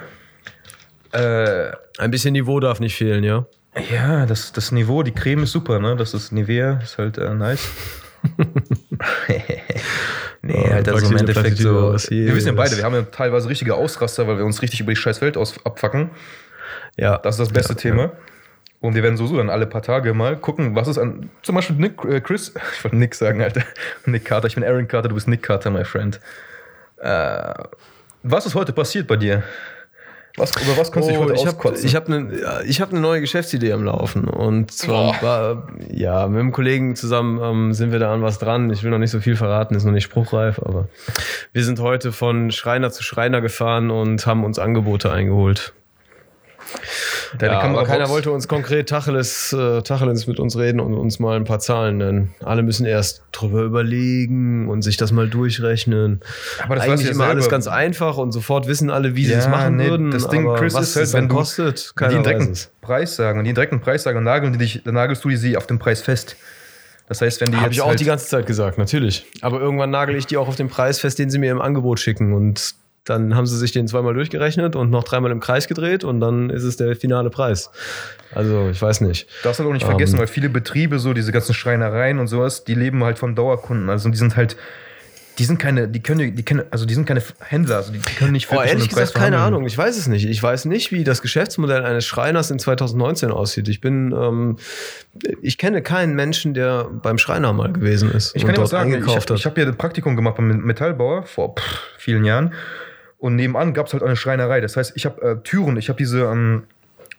Äh, 1.12 1.72
Ein 1.98 2.10
bisschen 2.10 2.32
Niveau 2.32 2.58
darf 2.58 2.80
nicht 2.80 2.96
fehlen, 2.96 3.22
ja? 3.22 3.44
ja, 3.90 4.24
das, 4.24 4.52
das 4.52 4.72
Niveau, 4.72 5.02
die 5.02 5.12
Creme 5.12 5.42
ist 5.42 5.52
super, 5.52 5.78
ne? 5.78 5.94
Das 5.96 6.14
ist 6.14 6.32
Nivea, 6.32 6.80
ist 6.82 6.96
halt 6.98 7.18
äh, 7.18 7.34
nice. 7.34 7.68
nee, 10.42 10.54
Oh, 10.56 10.70
halt 10.70 10.88
also 10.88 11.06
im 11.10 11.16
Endeffekt 11.16 11.58
so. 11.58 11.92
Wir 12.10 12.34
wissen 12.34 12.48
ja 12.48 12.52
beide, 12.54 12.76
wir 12.76 12.84
haben 12.84 12.94
ja 12.94 13.02
teilweise 13.02 13.48
richtige 13.48 13.74
Ausraster, 13.74 14.26
weil 14.26 14.38
wir 14.38 14.44
uns 14.44 14.62
richtig 14.62 14.80
über 14.80 14.92
die 14.92 14.96
scheiß 14.96 15.20
Welt 15.20 15.36
aus, 15.36 15.54
abfacken. 15.64 16.10
Ja. 16.96 17.18
Das 17.18 17.34
ist 17.36 17.40
das 17.40 17.52
beste 17.52 17.72
Ja, 17.74 17.78
Thema. 17.78 18.12
Und 18.80 18.94
wir 18.96 19.02
werden 19.04 19.16
sowieso 19.16 19.36
dann 19.36 19.48
alle 19.50 19.66
paar 19.66 19.82
Tage 19.82 20.12
mal 20.12 20.36
gucken, 20.36 20.74
was 20.74 20.88
ist 20.88 20.98
an. 20.98 21.30
Zum 21.42 21.54
Beispiel 21.54 21.76
Nick, 21.76 22.04
äh, 22.04 22.20
Chris, 22.20 22.52
ich 22.76 22.84
wollte 22.84 22.96
Nick 22.96 23.14
sagen, 23.14 23.40
Alter. 23.42 23.62
Nick 24.06 24.24
Carter, 24.24 24.48
ich 24.48 24.54
bin 24.56 24.64
Aaron 24.64 24.88
Carter, 24.88 25.08
du 25.08 25.14
bist 25.14 25.28
Nick 25.28 25.42
Carter, 25.42 25.70
my 25.70 25.84
friend. 25.84 26.20
Äh, 26.98 27.54
was 28.24 28.46
ist 28.46 28.54
heute 28.54 28.72
passiert 28.72 29.06
bei 29.06 29.16
dir? 29.16 29.42
Was, 30.36 30.50
über 30.62 30.76
was 30.78 30.90
kannst 30.90 31.08
du 31.08 31.12
dich 31.12 31.20
Oh, 31.20 31.24
heute 31.24 31.34
ich 31.34 31.46
habe 31.46 31.56
auskotzen? 31.58 31.86
ich 31.86 31.94
hab 31.94 32.08
eine 32.08 32.40
ja, 32.40 32.60
ich 32.62 32.80
hab 32.80 32.90
ne 32.90 33.00
neue 33.00 33.20
Geschäftsidee 33.20 33.72
am 33.72 33.84
Laufen. 33.84 34.24
Und 34.24 34.72
zwar, 34.72 35.20
war, 35.22 35.68
ja, 35.90 36.26
mit 36.26 36.40
einem 36.40 36.52
Kollegen 36.52 36.96
zusammen 36.96 37.38
ähm, 37.42 37.72
sind 37.74 37.92
wir 37.92 37.98
da 37.98 38.14
an 38.14 38.22
was 38.22 38.38
dran. 38.38 38.70
Ich 38.70 38.82
will 38.82 38.90
noch 38.90 38.98
nicht 38.98 39.10
so 39.10 39.20
viel 39.20 39.36
verraten, 39.36 39.74
ist 39.74 39.84
noch 39.84 39.92
nicht 39.92 40.04
spruchreif, 40.04 40.58
aber 40.58 40.88
wir 41.52 41.64
sind 41.64 41.80
heute 41.80 42.12
von 42.12 42.50
Schreiner 42.50 42.90
zu 42.90 43.02
Schreiner 43.02 43.42
gefahren 43.42 43.90
und 43.90 44.26
haben 44.26 44.42
uns 44.44 44.58
Angebote 44.58 45.12
eingeholt. 45.12 45.74
Deine 47.38 47.52
ja, 47.54 47.60
aber 47.60 47.84
keiner 47.84 48.08
wollte 48.08 48.30
uns 48.30 48.46
konkret 48.48 48.88
Tacheles, 48.88 49.52
äh, 49.52 49.82
Tacheles 49.82 50.26
mit 50.26 50.38
uns 50.38 50.56
reden 50.56 50.80
und 50.80 50.94
uns 50.94 51.18
mal 51.18 51.36
ein 51.36 51.44
paar 51.44 51.58
Zahlen 51.60 51.98
nennen. 51.98 52.34
Alle 52.44 52.62
müssen 52.62 52.84
erst 52.86 53.22
drüber 53.32 53.62
überlegen 53.62 54.68
und 54.68 54.82
sich 54.82 54.96
das 54.96 55.12
mal 55.12 55.28
durchrechnen. 55.28 56.20
Aber 56.62 56.74
das 56.76 56.84
Eigentlich 56.84 57.00
ich 57.02 57.06
ja 57.06 57.12
immer 57.12 57.24
alles 57.26 57.44
selber. 57.44 57.56
ganz 57.56 57.66
einfach 57.68 58.16
und 58.18 58.32
sofort 58.32 58.66
wissen 58.68 58.90
alle, 58.90 59.14
wie 59.16 59.24
sie 59.24 59.32
Ja, 59.32 59.38
es 59.38 59.48
machen 59.48 59.76
nee, 59.76 59.88
würden. 59.88 60.10
das 60.10 60.28
Ding, 60.28 60.46
aber 60.46 60.58
Chris, 60.58 60.74
was 60.74 60.90
ist 60.90 60.96
halt, 60.96 61.12
wenn 61.14 61.28
du- 61.28 61.34
kostet, 61.36 61.92
keiner 61.96 62.16
einen 62.16 62.24
weiß 62.24 62.38
direkten. 62.38 62.58
Preis 62.82 63.16
sagen 63.16 63.38
und 63.38 63.44
die 63.46 63.54
direkten 63.54 63.80
Preis 63.80 64.02
sagen, 64.02 64.16
dann 64.16 64.24
nageln 64.24 64.52
die 64.52 64.58
dich, 64.58 64.82
dann 64.84 64.94
nagelst 64.94 65.24
du 65.24 65.28
die 65.30 65.36
sie 65.36 65.56
auf 65.56 65.66
den 65.66 65.78
Preis 65.78 66.02
fest. 66.02 66.36
Das 67.08 67.20
heißt, 67.20 67.40
wenn 67.40 67.50
die 67.50 67.58
Habe 67.58 67.72
ich 67.72 67.80
auch 67.82 67.88
halt, 67.88 68.00
die 68.00 68.04
ganze 68.04 68.26
Zeit 68.26 68.46
gesagt, 68.46 68.78
natürlich. 68.78 69.26
Aber 69.42 69.60
irgendwann 69.60 69.90
nagel 69.90 70.14
ich 70.16 70.26
die 70.26 70.36
auch 70.36 70.48
auf 70.48 70.56
den 70.56 70.68
Preis 70.68 70.98
fest, 71.00 71.18
den 71.18 71.30
sie 71.30 71.38
mir 71.38 71.50
im 71.50 71.60
Angebot 71.60 72.00
schicken. 72.00 72.32
Und 72.32 72.74
dann 73.04 73.34
haben 73.34 73.46
sie 73.46 73.58
sich 73.58 73.72
den 73.72 73.88
zweimal 73.88 74.14
durchgerechnet 74.14 74.76
und 74.76 74.90
noch 74.90 75.02
dreimal 75.04 75.30
im 75.32 75.40
Kreis 75.40 75.66
gedreht 75.66 76.04
und 76.04 76.20
dann 76.20 76.50
ist 76.50 76.62
es 76.62 76.76
der 76.76 76.94
finale 76.94 77.30
Preis. 77.30 77.70
Also, 78.34 78.68
ich 78.70 78.80
weiß 78.80 79.00
nicht. 79.00 79.26
darfst 79.42 79.58
du 79.58 79.64
halt 79.64 79.70
auch 79.70 79.74
nicht 79.74 79.84
vergessen, 79.86 80.14
Ähm. 80.14 80.20
weil 80.20 80.26
viele 80.28 80.48
Betriebe, 80.48 80.98
so 80.98 81.12
diese 81.12 81.32
ganzen 81.32 81.52
Schreinereien 81.54 82.18
und 82.18 82.28
sowas, 82.28 82.64
die 82.64 82.74
leben 82.74 83.02
halt 83.02 83.18
von 83.18 83.34
Dauerkunden. 83.34 83.90
Also 83.90 84.08
die 84.08 84.16
sind 84.16 84.36
halt, 84.36 84.56
die 85.38 85.44
sind 85.44 85.58
keine, 85.58 85.88
die 85.88 86.00
können, 86.00 86.36
die 86.36 86.44
können, 86.44 86.62
also 86.70 86.84
die 86.86 86.94
sind 86.94 87.06
keine 87.06 87.22
Händler, 87.40 87.76
also 87.76 87.90
die 87.92 87.98
können 87.98 88.32
nicht 88.32 88.52
Oh, 88.52 88.60
ehrlich 88.62 88.88
gesagt, 88.88 89.14
keine. 89.14 89.38
Ahnung. 89.38 89.66
Ich 89.66 89.76
weiß 89.76 89.96
es 89.98 90.06
nicht. 90.06 90.26
Ich 90.26 90.40
weiß 90.42 90.66
nicht, 90.66 90.92
wie 90.92 91.02
das 91.04 91.22
Geschäftsmodell 91.22 91.84
eines 91.84 92.04
Schreiners 92.06 92.50
in 92.50 92.58
2019 92.58 93.30
aussieht. 93.32 93.66
Ich 93.68 93.80
bin, 93.80 94.12
ähm, 94.12 94.56
ich 95.40 95.58
kenne 95.58 95.82
keinen 95.82 96.14
Menschen, 96.14 96.54
der 96.54 96.84
beim 96.84 97.18
Schreiner 97.18 97.52
mal 97.52 97.72
gewesen 97.72 98.12
ist 98.12 98.36
Ich 98.36 98.42
kann 98.42 98.50
und 98.50 98.58
dir 98.58 98.62
was 98.62 98.70
sagen, 98.70 98.92
ich 98.94 99.06
habe 99.08 99.16
hat. 99.20 99.30
ich 99.32 99.44
hab 99.46 99.58
ja 99.58 99.64
ein 99.66 99.76
Praktikum 99.76 100.14
gemacht 100.16 100.36
beim 100.36 100.48
Metallbauer 100.48 101.24
vor 101.24 101.54
pff, 101.56 101.80
vielen 101.98 102.24
Jahren. 102.24 102.52
Und 103.22 103.36
nebenan 103.36 103.72
gab 103.72 103.86
es 103.86 103.92
halt 103.92 104.02
eine 104.02 104.16
Schreinerei. 104.16 104.60
Das 104.60 104.76
heißt, 104.76 104.94
ich 104.96 105.06
habe 105.06 105.22
äh, 105.22 105.36
Türen, 105.44 105.76
ich 105.76 105.88
habe 105.88 105.96
diese 105.96 106.22
ähm, 106.22 106.64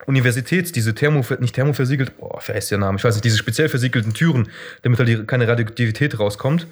Universitäts-, 0.05 0.73
diese 0.73 0.93
Thermo, 0.93 1.23
nicht 1.39 1.55
thermoversiegelt, 1.55 2.17
boah, 2.17 2.41
wer 2.45 2.55
ist 2.55 2.69
der 2.71 2.77
Name? 2.77 2.97
Ich 2.97 3.05
weiß 3.05 3.15
nicht, 3.15 3.23
diese 3.23 3.37
speziell 3.37 3.69
versiegelten 3.69 4.13
Türen, 4.13 4.49
damit 4.81 4.99
halt 4.99 5.07
die, 5.07 5.23
keine 5.25 5.47
Radioaktivität 5.47 6.19
rauskommt, 6.19 6.67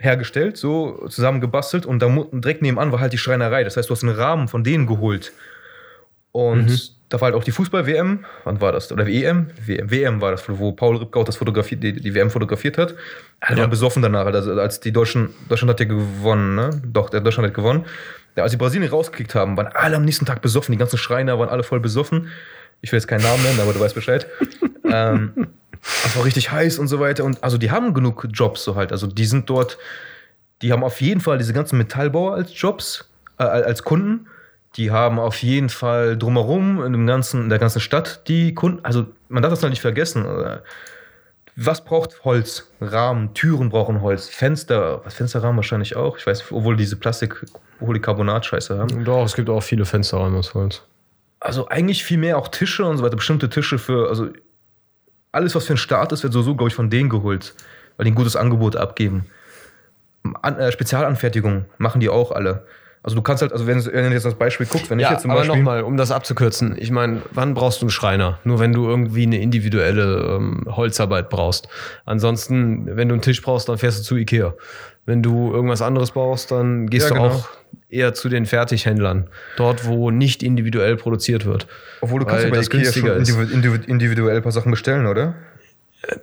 hergestellt, 0.00 0.56
so 0.56 1.06
zusammengebastelt. 1.08 1.86
Und 1.86 2.00
da 2.02 2.08
direkt 2.32 2.62
nebenan 2.62 2.90
war 2.90 2.98
halt 2.98 3.12
die 3.12 3.18
Schreinerei. 3.18 3.62
Das 3.62 3.76
heißt, 3.76 3.88
du 3.88 3.94
hast 3.94 4.02
einen 4.02 4.16
Rahmen 4.16 4.48
von 4.48 4.64
denen 4.64 4.88
geholt. 4.88 5.32
Und 6.32 6.66
Mhm. 6.66 6.78
da 7.08 7.20
war 7.20 7.26
halt 7.26 7.36
auch 7.36 7.44
die 7.44 7.52
Fußball-WM. 7.52 8.24
Wann 8.42 8.60
war 8.60 8.72
das? 8.72 8.90
Oder 8.90 9.06
EM? 9.06 9.46
WM, 9.64 9.88
WM 9.92 10.20
war 10.20 10.32
das, 10.32 10.42
wo 10.48 10.72
Paul 10.72 10.96
Ripkau 10.96 11.22
das 11.22 11.36
fotografiert, 11.36 11.84
die, 11.84 11.92
die 11.92 12.14
WM 12.16 12.30
fotografiert 12.30 12.78
hat. 12.78 12.96
Er 13.40 13.50
war 13.50 13.58
Ja. 13.58 13.66
besoffen 13.68 14.02
danach, 14.02 14.26
also 14.26 14.52
als 14.60 14.80
die 14.80 14.90
Deutschen, 14.92 15.30
Deutschland 15.48 15.70
hat 15.70 15.78
ja 15.78 15.86
gewonnen, 15.86 16.56
ne? 16.56 16.70
Doch, 16.84 17.10
der 17.10 17.20
Deutschland 17.20 17.46
hat 17.46 17.54
gewonnen. 17.54 17.84
Ja, 18.36 18.42
als 18.42 18.52
die 18.52 18.58
Brasilien 18.58 18.88
rausgekickt 18.90 19.34
haben, 19.34 19.56
waren 19.56 19.68
alle 19.68 19.96
am 19.96 20.04
nächsten 20.04 20.26
Tag 20.26 20.42
besoffen. 20.42 20.72
Die 20.72 20.78
ganzen 20.78 20.98
Schreiner 20.98 21.38
waren 21.38 21.48
alle 21.48 21.62
voll 21.62 21.80
besoffen. 21.80 22.28
Ich 22.82 22.92
will 22.92 22.98
jetzt 22.98 23.08
keinen 23.08 23.22
Namen 23.22 23.42
nennen, 23.42 23.60
aber 23.60 23.72
du 23.72 23.80
weißt 23.80 23.94
Bescheid. 23.94 24.26
ähm, 24.84 25.48
es 26.04 26.16
war 26.16 26.24
richtig 26.24 26.52
heiß 26.52 26.78
und 26.78 26.88
so 26.88 27.00
weiter. 27.00 27.24
Und 27.24 27.42
also 27.42 27.56
die 27.58 27.70
haben 27.70 27.94
genug 27.94 28.28
Jobs 28.30 28.62
so 28.62 28.76
halt. 28.76 28.92
Also 28.92 29.06
die 29.06 29.24
sind 29.24 29.48
dort, 29.48 29.78
die 30.62 30.72
haben 30.72 30.84
auf 30.84 31.00
jeden 31.00 31.20
Fall 31.20 31.38
diese 31.38 31.54
ganzen 31.54 31.78
Metallbauer 31.78 32.34
als 32.34 32.50
Jobs, 32.60 33.08
äh, 33.38 33.44
als 33.44 33.82
Kunden. 33.82 34.26
Die 34.76 34.90
haben 34.90 35.18
auf 35.18 35.42
jeden 35.42 35.70
Fall 35.70 36.18
drumherum 36.18 36.84
in, 36.84 36.92
dem 36.92 37.06
ganzen, 37.06 37.44
in 37.44 37.48
der 37.48 37.58
ganzen 37.58 37.80
Stadt 37.80 38.28
die 38.28 38.54
Kunden. 38.54 38.84
Also 38.84 39.06
man 39.30 39.42
darf 39.42 39.50
das 39.50 39.62
noch 39.62 39.70
nicht 39.70 39.80
vergessen. 39.80 40.26
Äh, 40.26 40.58
Was 41.56 41.82
braucht 41.82 42.24
Holz? 42.24 42.70
Rahmen, 42.82 43.32
Türen 43.32 43.70
brauchen 43.70 44.02
Holz, 44.02 44.28
Fenster, 44.28 45.00
Fensterrahmen 45.08 45.56
wahrscheinlich 45.56 45.96
auch. 45.96 46.18
Ich 46.18 46.26
weiß, 46.26 46.52
obwohl 46.52 46.76
diese 46.76 46.96
Plastik, 46.96 47.46
Polycarbonat-Scheiße 47.78 48.78
haben. 48.78 49.04
Doch, 49.04 49.24
es 49.24 49.34
gibt 49.34 49.48
auch 49.48 49.62
viele 49.62 49.84
Fensterräume 49.84 50.38
aus 50.38 50.54
Holz. 50.54 50.82
Also 51.40 51.68
eigentlich 51.68 52.04
viel 52.04 52.18
mehr 52.18 52.38
auch 52.38 52.48
Tische 52.48 52.84
und 52.84 52.98
so 52.98 53.04
weiter, 53.04 53.16
bestimmte 53.16 53.48
Tische 53.48 53.78
für, 53.78 54.08
also 54.08 54.28
alles, 55.32 55.54
was 55.54 55.66
für 55.66 55.74
ein 55.74 55.78
Start 55.78 56.12
ist, 56.12 56.22
wird 56.22 56.32
sowieso, 56.32 56.54
glaube 56.54 56.68
ich, 56.68 56.74
von 56.74 56.88
denen 56.90 57.10
geholt, 57.10 57.54
weil 57.96 58.04
die 58.04 58.12
ein 58.12 58.14
gutes 58.14 58.36
Angebot 58.36 58.76
abgeben. 58.76 59.26
An, 60.42 60.58
äh, 60.58 60.72
Spezialanfertigung 60.72 61.66
machen 61.78 62.00
die 62.00 62.08
auch 62.08 62.32
alle. 62.32 62.64
Also 63.02 63.14
du 63.14 63.22
kannst 63.22 63.40
halt, 63.40 63.52
also 63.52 63.68
wenn, 63.68 63.84
wenn 63.84 64.06
du 64.06 64.12
jetzt 64.12 64.26
das 64.26 64.34
Beispiel 64.34 64.66
guckst, 64.66 64.90
wenn 64.90 64.98
ich 64.98 65.04
Ja, 65.04 65.12
jetzt 65.12 65.22
zum 65.22 65.30
aber 65.30 65.40
Beispiel... 65.40 65.58
nochmal, 65.58 65.82
um 65.82 65.96
das 65.96 66.10
abzukürzen. 66.10 66.74
Ich 66.76 66.90
meine, 66.90 67.22
wann 67.30 67.54
brauchst 67.54 67.80
du 67.80 67.84
einen 67.84 67.90
Schreiner? 67.90 68.40
Nur 68.42 68.58
wenn 68.58 68.72
du 68.72 68.88
irgendwie 68.88 69.22
eine 69.22 69.40
individuelle 69.40 70.36
ähm, 70.36 70.64
Holzarbeit 70.68 71.30
brauchst. 71.30 71.68
Ansonsten, 72.04 72.96
wenn 72.96 73.08
du 73.08 73.14
einen 73.14 73.22
Tisch 73.22 73.40
brauchst, 73.42 73.68
dann 73.68 73.78
fährst 73.78 74.00
du 74.00 74.02
zu 74.02 74.16
Ikea. 74.16 74.54
Wenn 75.06 75.22
du 75.22 75.52
irgendwas 75.52 75.82
anderes 75.82 76.10
brauchst, 76.10 76.50
dann 76.50 76.88
gehst 76.88 77.08
Ja, 77.08 77.14
du 77.16 77.22
genau. 77.22 77.34
auch 77.34 77.48
eher 77.88 78.12
zu 78.14 78.28
den 78.28 78.44
Fertighändlern. 78.44 79.28
Dort, 79.56 79.86
wo 79.86 80.10
nicht 80.10 80.42
individuell 80.42 80.96
produziert 80.96 81.46
wird. 81.46 81.66
Obwohl 82.00 82.20
du 82.20 82.26
kannst 82.26 82.44
ja 82.44 82.50
bei 82.50 82.56
das 82.56 82.66
schon 82.66 82.80
günstiger 82.80 83.16
individu- 83.16 83.86
individuell 83.86 84.36
ein 84.36 84.42
paar 84.42 84.52
Sachen 84.52 84.72
bestellen, 84.72 85.06
oder? 85.06 85.34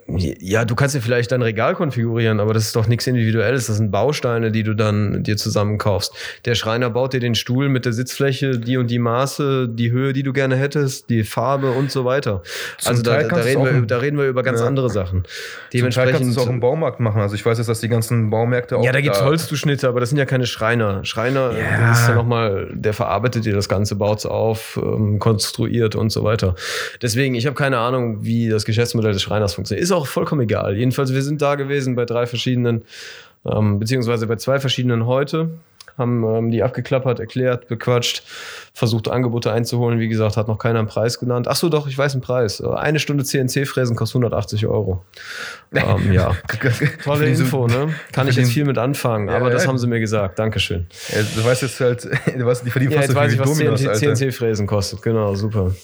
Ja, 0.08 0.64
du 0.66 0.76
kannst 0.76 0.96
dir 0.96 1.02
vielleicht 1.02 1.32
dein 1.32 1.42
Regal 1.42 1.74
konfigurieren, 1.76 2.40
aber 2.40 2.54
das 2.54 2.66
ist 2.68 2.76
doch 2.76 2.88
nichts 2.88 3.06
Individuelles. 3.08 3.68
Das 3.68 3.78
sind 3.78 3.92
Bausteine, 3.92 4.52
die 4.52 4.64
du 4.64 4.76
dann 4.76 5.24
dir 5.24 5.36
zusammenkaufst. 5.36 6.14
Der 6.46 6.56
Schreiner 6.56 6.90
baut 6.90 7.14
dir 7.14 7.20
den 7.20 7.36
Stuhl 7.36 7.68
mit 7.70 7.84
der 7.86 7.92
Sitzfläche, 7.92 8.60
die 8.60 8.78
und 8.78 8.88
die 8.90 9.00
Maße, 9.00 9.68
die 9.70 9.92
Höhe, 9.92 10.14
die 10.14 10.24
du 10.24 10.32
gerne 10.32 10.56
hättest, 10.56 11.10
die 11.10 11.24
Farbe 11.24 11.72
und 11.72 11.92
so 11.92 12.06
weiter. 12.06 12.44
Zum 12.78 12.92
also 12.92 13.04
da, 13.04 13.24
da, 13.24 13.36
reden 13.38 13.64
wir, 13.66 13.82
da 13.82 13.98
reden 13.98 14.18
wir 14.18 14.26
über 14.28 14.44
ganz 14.44 14.62
Ja. 14.62 14.68
andere 14.68 14.90
Sachen. 14.90 15.24
Teil 15.24 15.32
kannst 15.32 15.74
du 15.74 15.78
Dementsprechend. 15.80 16.28
es 16.32 16.38
auch 16.38 16.48
im 16.50 16.60
Baumarkt 16.60 17.00
machen. 17.02 17.22
Also 17.22 17.36
ich 17.36 17.46
weiß 17.46 17.58
jetzt, 17.58 17.68
dass 17.68 17.82
die 17.82 17.90
ganzen 17.90 18.30
Baumärkte 18.30 18.78
auch 18.78 18.86
ja, 18.86 18.92
da 18.92 19.02
gibt's 19.02 19.20
da- 19.20 19.26
Holzzuschnitte, 19.26 19.88
aber 19.90 20.00
das 20.00 20.10
sind 20.10 20.18
ja 20.20 20.26
keine 20.26 20.46
Schreiner. 20.46 21.04
Schreiner, 21.04 21.52
Ja. 21.58 21.92
ist 21.92 22.08
ja 22.08 22.16
nochmal, 22.16 22.70
der 22.74 22.94
verarbeitet 22.94 23.44
dir 23.46 23.54
das 23.54 23.68
Ganze, 23.68 23.96
baut's 23.96 24.26
auf, 24.26 24.80
ähm, 24.82 25.20
konstruiert 25.20 25.96
und 25.96 26.12
so 26.12 26.24
weiter. 26.24 26.56
Deswegen, 27.02 27.36
ich 27.36 27.48
habe 27.48 27.56
keine 27.56 27.80
Ahnung, 27.80 28.24
wie 28.24 28.48
das 28.50 28.64
Geschäftsmodell 28.66 29.12
des 29.14 29.22
Schreiners 29.22 29.56
funktioniert. 29.56 29.63
Ist 29.72 29.92
auch 29.92 30.08
vollkommen 30.08 30.42
egal. 30.42 30.76
Jedenfalls, 30.78 31.14
wir 31.14 31.22
sind 31.22 31.42
da 31.42 31.56
gewesen 31.56 31.96
bei 31.96 32.06
drei 32.06 32.26
verschiedenen, 32.26 32.84
ähm, 33.46 33.80
beziehungsweise 33.80 34.28
bei 34.28 34.36
zwei 34.38 34.60
verschiedenen 34.60 35.06
heute, 35.06 35.52
haben 35.98 36.24
ähm, 36.24 36.50
die 36.50 36.64
abgeklappert, 36.64 37.20
erklärt, 37.20 37.68
bequatscht, 37.68 38.24
versucht 38.74 39.10
Angebote 39.10 39.52
einzuholen. 39.52 40.00
Wie 40.00 40.08
gesagt, 40.08 40.38
hat 40.38 40.48
noch 40.48 40.58
keiner 40.58 40.80
einen 40.80 40.88
Preis 40.88 41.20
genannt. 41.20 41.48
Ach 41.48 41.56
so, 41.56 41.70
doch, 41.70 41.86
ich 41.88 41.96
weiß 41.96 42.14
einen 42.14 42.24
Preis. 42.24 42.62
Äh, 42.62 42.68
Eine 42.68 42.98
Stunde 42.98 43.24
CNC-Fräsen 43.24 43.96
kostet 43.96 44.16
180 44.16 44.66
Euro. 44.66 45.06
ähm, 45.72 46.12
ja. 46.12 46.36
Tolle 47.04 47.28
Info, 47.28 47.68
ne? 47.68 47.94
Kann 48.12 48.28
ich 48.28 48.38
jetzt 48.38 48.52
viel 48.52 48.66
mit 48.66 48.80
anfangen, 48.80 49.28
Ja, 49.28 49.36
aber 49.36 49.52
das 49.52 49.64
ja. 49.64 49.70
haben 49.70 49.78
sie 49.78 49.86
mir 49.86 50.00
gesagt. 50.00 50.40
Dankeschön. 50.40 50.88
Ja, 51.10 51.22
du 51.36 51.46
weißt 51.46 51.62
jetzt 51.62 51.80
halt, 51.80 52.06
du 52.38 52.44
weißt, 52.46 52.66
die 52.66 52.72
verdienen 52.72 52.94
Ja, 52.94 53.02
fast 53.02 53.10
jetzt 53.10 53.16
so 53.16 53.20
viel 53.20 53.28
weiß 53.28 53.34
ich, 53.34 53.40
was 53.40 53.84
Dominos. 53.84 54.00
CNC-Fräsen 54.00 54.66
kostet. 54.66 55.04
Genau, 55.04 55.36
super. 55.36 55.76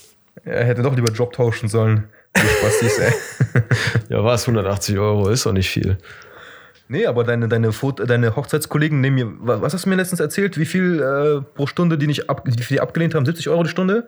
Er 0.44 0.64
hätte 0.64 0.82
doch 0.82 0.96
lieber 0.96 1.12
Job 1.12 1.32
tauschen 1.34 1.68
sollen. 1.68 2.08
Spastis, 2.36 2.98
ey. 2.98 3.12
Ja, 4.08 4.24
was? 4.24 4.42
180 4.46 4.98
Euro 4.98 5.28
ist 5.28 5.46
doch 5.46 5.52
nicht 5.52 5.68
viel. 5.70 5.98
Nee, 6.88 7.06
aber 7.06 7.22
deine, 7.24 7.48
deine, 7.48 7.72
Foto, 7.72 8.04
deine 8.04 8.34
Hochzeitskollegen 8.34 9.00
nehmen 9.00 9.14
mir, 9.16 9.26
wa- 9.46 9.60
was 9.62 9.74
hast 9.74 9.84
du 9.86 9.88
mir 9.90 9.96
letztens 9.96 10.20
erzählt? 10.20 10.58
Wie 10.58 10.64
viel 10.64 11.00
äh, 11.00 11.40
pro 11.54 11.66
Stunde, 11.66 11.96
die 11.98 12.06
nicht 12.08 12.28
ab, 12.28 12.42
viel 12.46 12.76
die 12.76 12.80
abgelehnt 12.80 13.14
haben? 13.14 13.24
70 13.24 13.48
Euro 13.48 13.62
die 13.62 13.68
Stunde? 13.70 14.06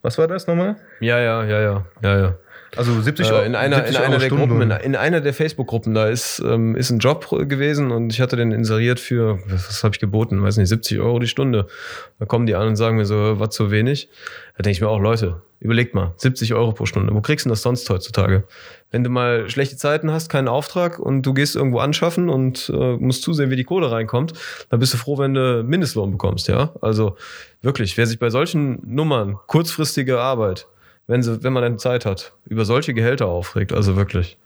Was 0.00 0.18
war 0.18 0.26
das 0.28 0.46
nochmal? 0.46 0.76
Ja, 1.00 1.18
ja, 1.20 1.44
ja, 1.44 1.60
ja, 1.60 1.86
ja, 2.02 2.18
ja. 2.18 2.34
Also 2.74 2.98
70 3.02 3.30
Euro. 3.30 3.42
Äh, 3.42 3.46
in 3.46 3.54
einer, 3.54 3.78
in 3.80 3.92
70 3.92 4.00
einer 4.06 4.18
der. 4.18 4.28
Gruppen, 4.30 4.62
in, 4.62 4.70
in 4.70 4.96
einer 4.96 5.20
der 5.20 5.34
Facebook-Gruppen, 5.34 5.92
da 5.92 6.08
ist, 6.08 6.40
ähm, 6.44 6.74
ist 6.74 6.88
ein 6.90 6.98
Job 7.00 7.28
gewesen 7.30 7.90
und 7.90 8.10
ich 8.12 8.20
hatte 8.22 8.36
den 8.36 8.50
inseriert 8.50 8.98
für, 8.98 9.38
was, 9.46 9.68
was 9.68 9.84
habe 9.84 9.94
ich 9.94 10.00
geboten? 10.00 10.42
Weiß 10.42 10.56
nicht, 10.56 10.68
70 10.70 11.00
Euro 11.00 11.18
die 11.18 11.28
Stunde. 11.28 11.66
Da 12.18 12.24
kommen 12.24 12.46
die 12.46 12.54
an 12.54 12.66
und 12.68 12.76
sagen 12.76 12.96
mir 12.96 13.04
so, 13.04 13.38
was 13.38 13.50
zu 13.50 13.70
wenig. 13.70 14.08
Da 14.56 14.62
denke 14.62 14.74
ich 14.76 14.80
mir 14.80 14.88
auch, 14.88 15.00
Leute, 15.00 15.42
überlegt 15.62 15.94
mal, 15.94 16.12
70 16.16 16.54
Euro 16.54 16.72
pro 16.72 16.86
Stunde. 16.86 17.14
Wo 17.14 17.20
kriegst 17.20 17.46
du 17.46 17.50
das 17.50 17.62
sonst 17.62 17.88
heutzutage? 17.88 18.44
Wenn 18.90 19.04
du 19.04 19.10
mal 19.10 19.48
schlechte 19.48 19.76
Zeiten 19.76 20.10
hast, 20.10 20.28
keinen 20.28 20.48
Auftrag 20.48 20.98
und 20.98 21.22
du 21.22 21.32
gehst 21.32 21.54
irgendwo 21.54 21.78
anschaffen 21.78 22.28
und 22.28 22.70
äh, 22.74 22.96
musst 22.96 23.22
zusehen, 23.22 23.50
wie 23.50 23.56
die 23.56 23.64
Kohle 23.64 23.90
reinkommt, 23.90 24.32
dann 24.70 24.80
bist 24.80 24.92
du 24.92 24.98
froh, 24.98 25.18
wenn 25.18 25.34
du 25.34 25.62
Mindestlohn 25.62 26.10
bekommst, 26.10 26.48
ja? 26.48 26.72
Also 26.80 27.16
wirklich, 27.62 27.96
wer 27.96 28.06
sich 28.06 28.18
bei 28.18 28.28
solchen 28.28 28.82
Nummern, 28.84 29.38
kurzfristige 29.46 30.20
Arbeit, 30.20 30.66
wenn, 31.06 31.22
sie, 31.22 31.42
wenn 31.44 31.52
man 31.52 31.62
dann 31.62 31.78
Zeit 31.78 32.06
hat, 32.06 32.32
über 32.46 32.64
solche 32.64 32.92
Gehälter 32.92 33.26
aufregt, 33.26 33.72
also 33.72 33.96
wirklich. 33.96 34.38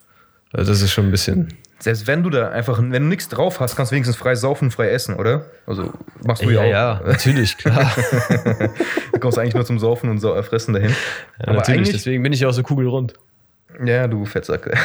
Also 0.53 0.71
das 0.71 0.83
ist 0.83 0.93
schon 0.93 1.07
ein 1.07 1.11
bisschen, 1.11 1.49
selbst 1.79 2.07
wenn 2.07 2.23
du 2.23 2.31
da 2.31 2.49
einfach, 2.51 2.79
wenn 2.79 2.91
du 2.91 3.01
nichts 3.09 3.29
drauf 3.29 3.61
hast, 3.61 3.77
kannst 3.77 3.93
du 3.93 3.95
wenigstens 3.95 4.17
frei 4.17 4.35
saufen, 4.35 4.71
frei 4.71 4.91
essen, 4.91 5.15
oder? 5.15 5.47
Also 5.67 5.93
machst 6.25 6.43
du 6.43 6.51
ja, 6.51 6.65
ja 6.65 6.95
auch. 6.95 7.01
ja, 7.01 7.07
natürlich, 7.13 7.57
klar. 7.59 7.91
Du 9.13 9.21
kommst 9.21 9.39
eigentlich 9.39 9.55
nur 9.55 9.65
zum 9.65 9.79
Saufen 9.79 10.11
und 10.11 10.19
Sau- 10.19 10.41
Fressen 10.43 10.75
dahin. 10.75 10.95
Ja, 11.45 11.55
natürlich, 11.55 11.91
deswegen 11.91 12.23
bin 12.23 12.33
ich 12.33 12.45
auch 12.45 12.53
so 12.53 12.63
kugelrund. 12.63 13.15
Ja, 13.85 14.07
du 14.09 14.25
Fettsack. 14.25 14.71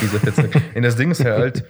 Dieser 0.00 0.20
Fettsack. 0.20 0.50
Und 0.74 0.82
das 0.82 0.96
Ding 0.96 1.10
ist 1.10 1.22
ja 1.22 1.32
halt, 1.36 1.64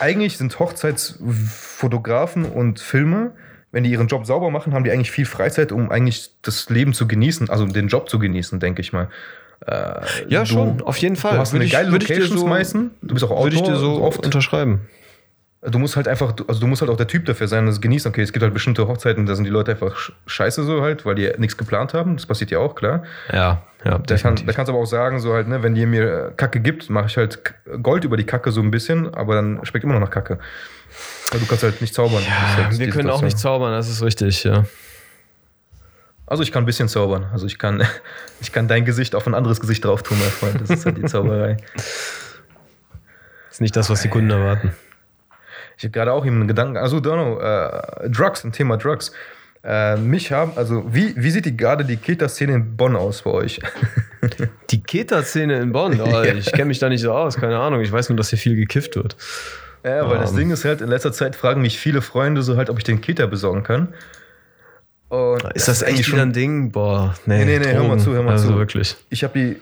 eigentlich 0.00 0.36
sind 0.38 0.56
Hochzeitsfotografen 0.58 2.44
und 2.44 2.80
Filme, 2.80 3.32
wenn 3.70 3.84
die 3.84 3.90
ihren 3.90 4.06
Job 4.08 4.26
sauber 4.26 4.50
machen, 4.50 4.74
haben 4.74 4.84
die 4.84 4.90
eigentlich 4.90 5.10
viel 5.10 5.26
Freizeit, 5.26 5.72
um 5.72 5.90
eigentlich 5.90 6.30
das 6.42 6.68
Leben 6.68 6.92
zu 6.92 7.08
genießen, 7.08 7.48
also 7.50 7.66
den 7.66 7.88
Job 7.88 8.08
zu 8.08 8.18
genießen, 8.18 8.60
denke 8.60 8.80
ich 8.82 8.92
mal. 8.92 9.08
Äh, 9.66 10.00
Ja, 10.28 10.44
schon, 10.46 10.82
auf 10.82 10.96
jeden 10.98 11.16
Fall. 11.16 11.34
Du 11.34 11.38
hast 11.38 11.52
Würde 11.52 11.60
eine 11.60 11.66
ich- 11.66 11.72
geile 11.72 11.86
dir 11.86 11.92
Locations 11.92 12.40
so- 12.40 12.46
meistens. 12.46 12.90
Du 13.02 13.14
bist 13.14 13.24
auch 13.24 13.30
Autor 13.30 13.44
Würde 13.44 13.56
ich 13.56 13.62
dir 13.62 13.76
so 13.76 14.02
oft. 14.02 14.24
unterschreiben. 14.24 14.80
Du 15.64 15.78
musst 15.78 15.94
halt 15.94 16.08
einfach, 16.08 16.34
also 16.48 16.60
du 16.60 16.66
musst 16.66 16.82
halt 16.82 16.90
auch 16.90 16.96
der 16.96 17.06
Typ 17.06 17.24
dafür 17.24 17.46
sein, 17.46 17.66
das 17.66 17.80
genießen. 17.80 18.08
Okay, 18.10 18.22
es 18.22 18.32
gibt 18.32 18.42
halt 18.42 18.52
bestimmte 18.52 18.88
Hochzeiten, 18.88 19.26
da 19.26 19.36
sind 19.36 19.44
die 19.44 19.50
Leute 19.50 19.70
einfach 19.70 19.94
sch- 19.94 20.10
scheiße 20.26 20.64
so 20.64 20.82
halt, 20.82 21.06
weil 21.06 21.14
die 21.14 21.30
nichts 21.38 21.56
geplant 21.56 21.94
haben. 21.94 22.16
Das 22.16 22.26
passiert 22.26 22.50
ja 22.50 22.58
auch, 22.58 22.74
klar. 22.74 23.04
Ja, 23.32 23.62
ja, 23.84 23.98
Da, 23.98 24.16
kann, 24.16 24.34
da 24.44 24.52
kannst 24.52 24.68
du 24.68 24.72
aber 24.72 24.82
auch 24.82 24.86
sagen, 24.86 25.20
so 25.20 25.32
halt, 25.32 25.46
ne, 25.46 25.62
wenn 25.62 25.76
die 25.76 25.86
mir 25.86 26.32
Kacke 26.36 26.58
gibt, 26.58 26.90
mache 26.90 27.06
ich 27.06 27.16
halt 27.16 27.54
Gold 27.80 28.02
über 28.02 28.16
die 28.16 28.24
Kacke 28.26 28.50
so 28.50 28.60
ein 28.60 28.72
bisschen, 28.72 29.14
aber 29.14 29.36
dann 29.36 29.60
schmeckt 29.64 29.84
immer 29.84 29.94
noch 29.94 30.00
nach 30.00 30.10
Kacke. 30.10 30.40
Weil 31.30 31.38
du 31.40 31.46
kannst 31.46 31.62
halt 31.62 31.80
nicht 31.80 31.94
zaubern. 31.94 32.22
Ja, 32.26 32.64
halt 32.64 32.78
wir 32.80 32.90
können 32.90 33.08
auch 33.10 33.22
nicht 33.22 33.38
zaubern, 33.38 33.70
das 33.70 33.88
ist 33.88 34.02
richtig, 34.02 34.42
ja. 34.42 34.64
Also 36.26 36.42
ich 36.42 36.52
kann 36.52 36.62
ein 36.62 36.66
bisschen 36.66 36.88
zaubern. 36.88 37.26
Also 37.32 37.46
ich 37.46 37.58
kann, 37.58 37.82
ich 38.40 38.52
kann 38.52 38.68
dein 38.68 38.84
Gesicht 38.84 39.14
auf 39.14 39.26
ein 39.26 39.34
anderes 39.34 39.60
Gesicht 39.60 39.84
drauf 39.84 40.02
tun, 40.02 40.18
mein 40.20 40.30
Freund. 40.30 40.60
Das 40.60 40.70
ist 40.70 40.86
halt 40.86 40.96
die 40.96 41.04
Zauberei. 41.04 41.56
ist 43.50 43.60
nicht 43.60 43.76
das, 43.76 43.90
was 43.90 44.02
die 44.02 44.08
Kunden 44.08 44.30
erwarten. 44.30 44.72
Ich 45.76 45.84
habe 45.84 45.92
gerade 45.92 46.12
auch 46.12 46.24
eben 46.24 46.36
einen 46.36 46.48
Gedanken, 46.48 46.76
also 46.76 46.98
don't 46.98 47.14
know, 47.14 47.40
äh, 47.40 48.08
Drugs, 48.10 48.44
ein 48.44 48.52
Thema 48.52 48.76
Drugs. 48.76 49.12
Äh, 49.64 49.96
mich 49.96 50.32
haben, 50.32 50.52
also 50.56 50.84
wie, 50.92 51.14
wie 51.16 51.30
sieht 51.30 51.44
die 51.44 51.56
gerade 51.56 51.84
die 51.84 51.96
Keta-Szene 51.96 52.52
in 52.54 52.76
Bonn 52.76 52.96
aus 52.96 53.22
bei 53.22 53.30
euch? 53.30 53.60
Die 54.70 54.82
Keta-Szene 54.82 55.58
in 55.60 55.72
Bonn, 55.72 56.00
oh, 56.00 56.22
ich 56.22 56.50
kenne 56.52 56.66
mich 56.66 56.78
da 56.78 56.88
nicht 56.88 57.02
so 57.02 57.12
aus, 57.12 57.36
keine 57.36 57.58
Ahnung. 57.58 57.80
Ich 57.80 57.90
weiß 57.92 58.08
nur, 58.08 58.16
dass 58.16 58.30
hier 58.30 58.38
viel 58.38 58.56
gekifft 58.56 58.96
wird. 58.96 59.16
Ja, 59.84 60.08
weil 60.08 60.18
das 60.18 60.30
Ähm. 60.30 60.36
Ding 60.36 60.50
ist 60.50 60.64
halt, 60.64 60.80
in 60.80 60.88
letzter 60.88 61.12
Zeit 61.12 61.36
fragen 61.36 61.60
mich 61.60 61.78
viele 61.78 62.02
Freunde 62.02 62.42
so 62.42 62.56
halt, 62.56 62.70
ob 62.70 62.78
ich 62.78 62.84
den 62.84 63.00
Keta 63.00 63.26
besorgen 63.26 63.62
kann. 63.62 63.94
Und 65.12 65.44
Ist 65.54 65.68
das, 65.68 65.82
eigentlich 65.82 66.06
schon- 66.06 66.14
wieder 66.14 66.22
ein 66.22 66.32
Ding? 66.32 66.70
Boah, 66.72 67.14
nee. 67.26 67.44
Nee, 67.44 67.58
nee, 67.58 67.66
nee, 67.66 67.72
hör 67.74 67.84
mal 67.84 67.98
zu, 67.98 68.14
hör 68.14 68.22
mal 68.22 68.32
also 68.32 68.48
zu. 68.52 68.56
wirklich. 68.56 68.96
Ich 69.10 69.22
habe 69.22 69.38
die. 69.38 69.56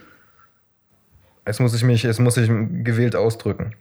Jetzt 1.45 1.59
muss 1.59 1.73
ich 1.75 1.83
mich, 1.83 2.03
jetzt 2.03 2.21
muss 2.21 2.37
ich 2.37 2.49
gewählt 2.83 3.17
ausdrücken. 3.17 3.73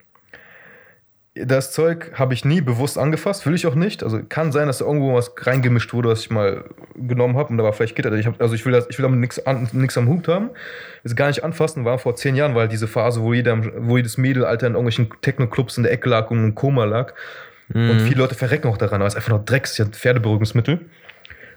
Das 1.37 1.71
Zeug 1.71 2.11
habe 2.15 2.35
ich 2.35 2.45
nie 2.45 2.61
bewusst 2.61 2.99
angefasst, 2.99 3.47
will 3.47 3.55
ich 3.55 3.69
auch 3.69 3.77
nicht. 3.77 4.03
Also 4.03 4.19
kann 4.29 4.51
sein, 4.51 4.67
dass 4.67 4.79
da 4.79 4.85
irgendwo 4.85 5.15
was 5.15 5.33
reingemischt 5.37 5.93
wurde, 5.93 6.09
was 6.09 6.23
ich 6.23 6.31
mal 6.31 6.65
genommen 6.97 7.37
habe 7.37 7.51
und 7.51 7.57
da 7.59 7.63
war 7.63 7.73
vielleicht 7.73 7.95
Gitter. 7.95 8.11
Ich 8.15 8.27
hab, 8.27 8.41
also 8.43 8.53
ich 8.57 8.67
will, 8.67 8.73
das, 8.73 8.89
ich 8.91 8.99
will 8.99 9.05
damit 9.05 9.21
nichts 9.21 9.47
an- 9.47 9.69
am 9.95 10.09
Hut 10.09 10.27
haben. 10.27 10.51
Jetzt 11.05 11.15
gar 11.17 11.29
nicht 11.29 11.45
anfassen, 11.45 11.85
war 11.85 12.01
vor 12.01 12.17
zehn 12.17 12.35
Jahren, 12.35 12.57
weil 12.57 12.67
diese 12.67 12.89
Phase, 12.89 13.23
wo, 13.23 13.33
jeder, 13.33 13.59
wo 13.87 13.97
jedes 13.97 14.19
Mädel, 14.19 14.45
Alter, 14.45 14.67
in 14.67 14.73
irgendwelchen 14.73 15.09
Techno-Clubs 15.23 15.77
in 15.77 15.85
der 15.85 15.93
Ecke 15.93 16.09
lag 16.09 16.33
und 16.33 16.43
im 16.43 16.55
Koma 16.57 16.85
lag. 16.85 17.13
Mhm. 17.69 17.91
Und 17.91 18.01
viele 18.01 18.19
Leute 18.23 18.35
verrecken 18.35 18.67
auch 18.67 18.77
daran, 18.79 19.01
aber 19.01 19.07
es 19.07 19.15
ist 19.15 19.19
einfach 19.19 19.31
nur 19.31 19.39
Drecks, 19.45 19.79
ja, 19.79 19.85
Pferdeberuhigungsmittel. 19.85 20.81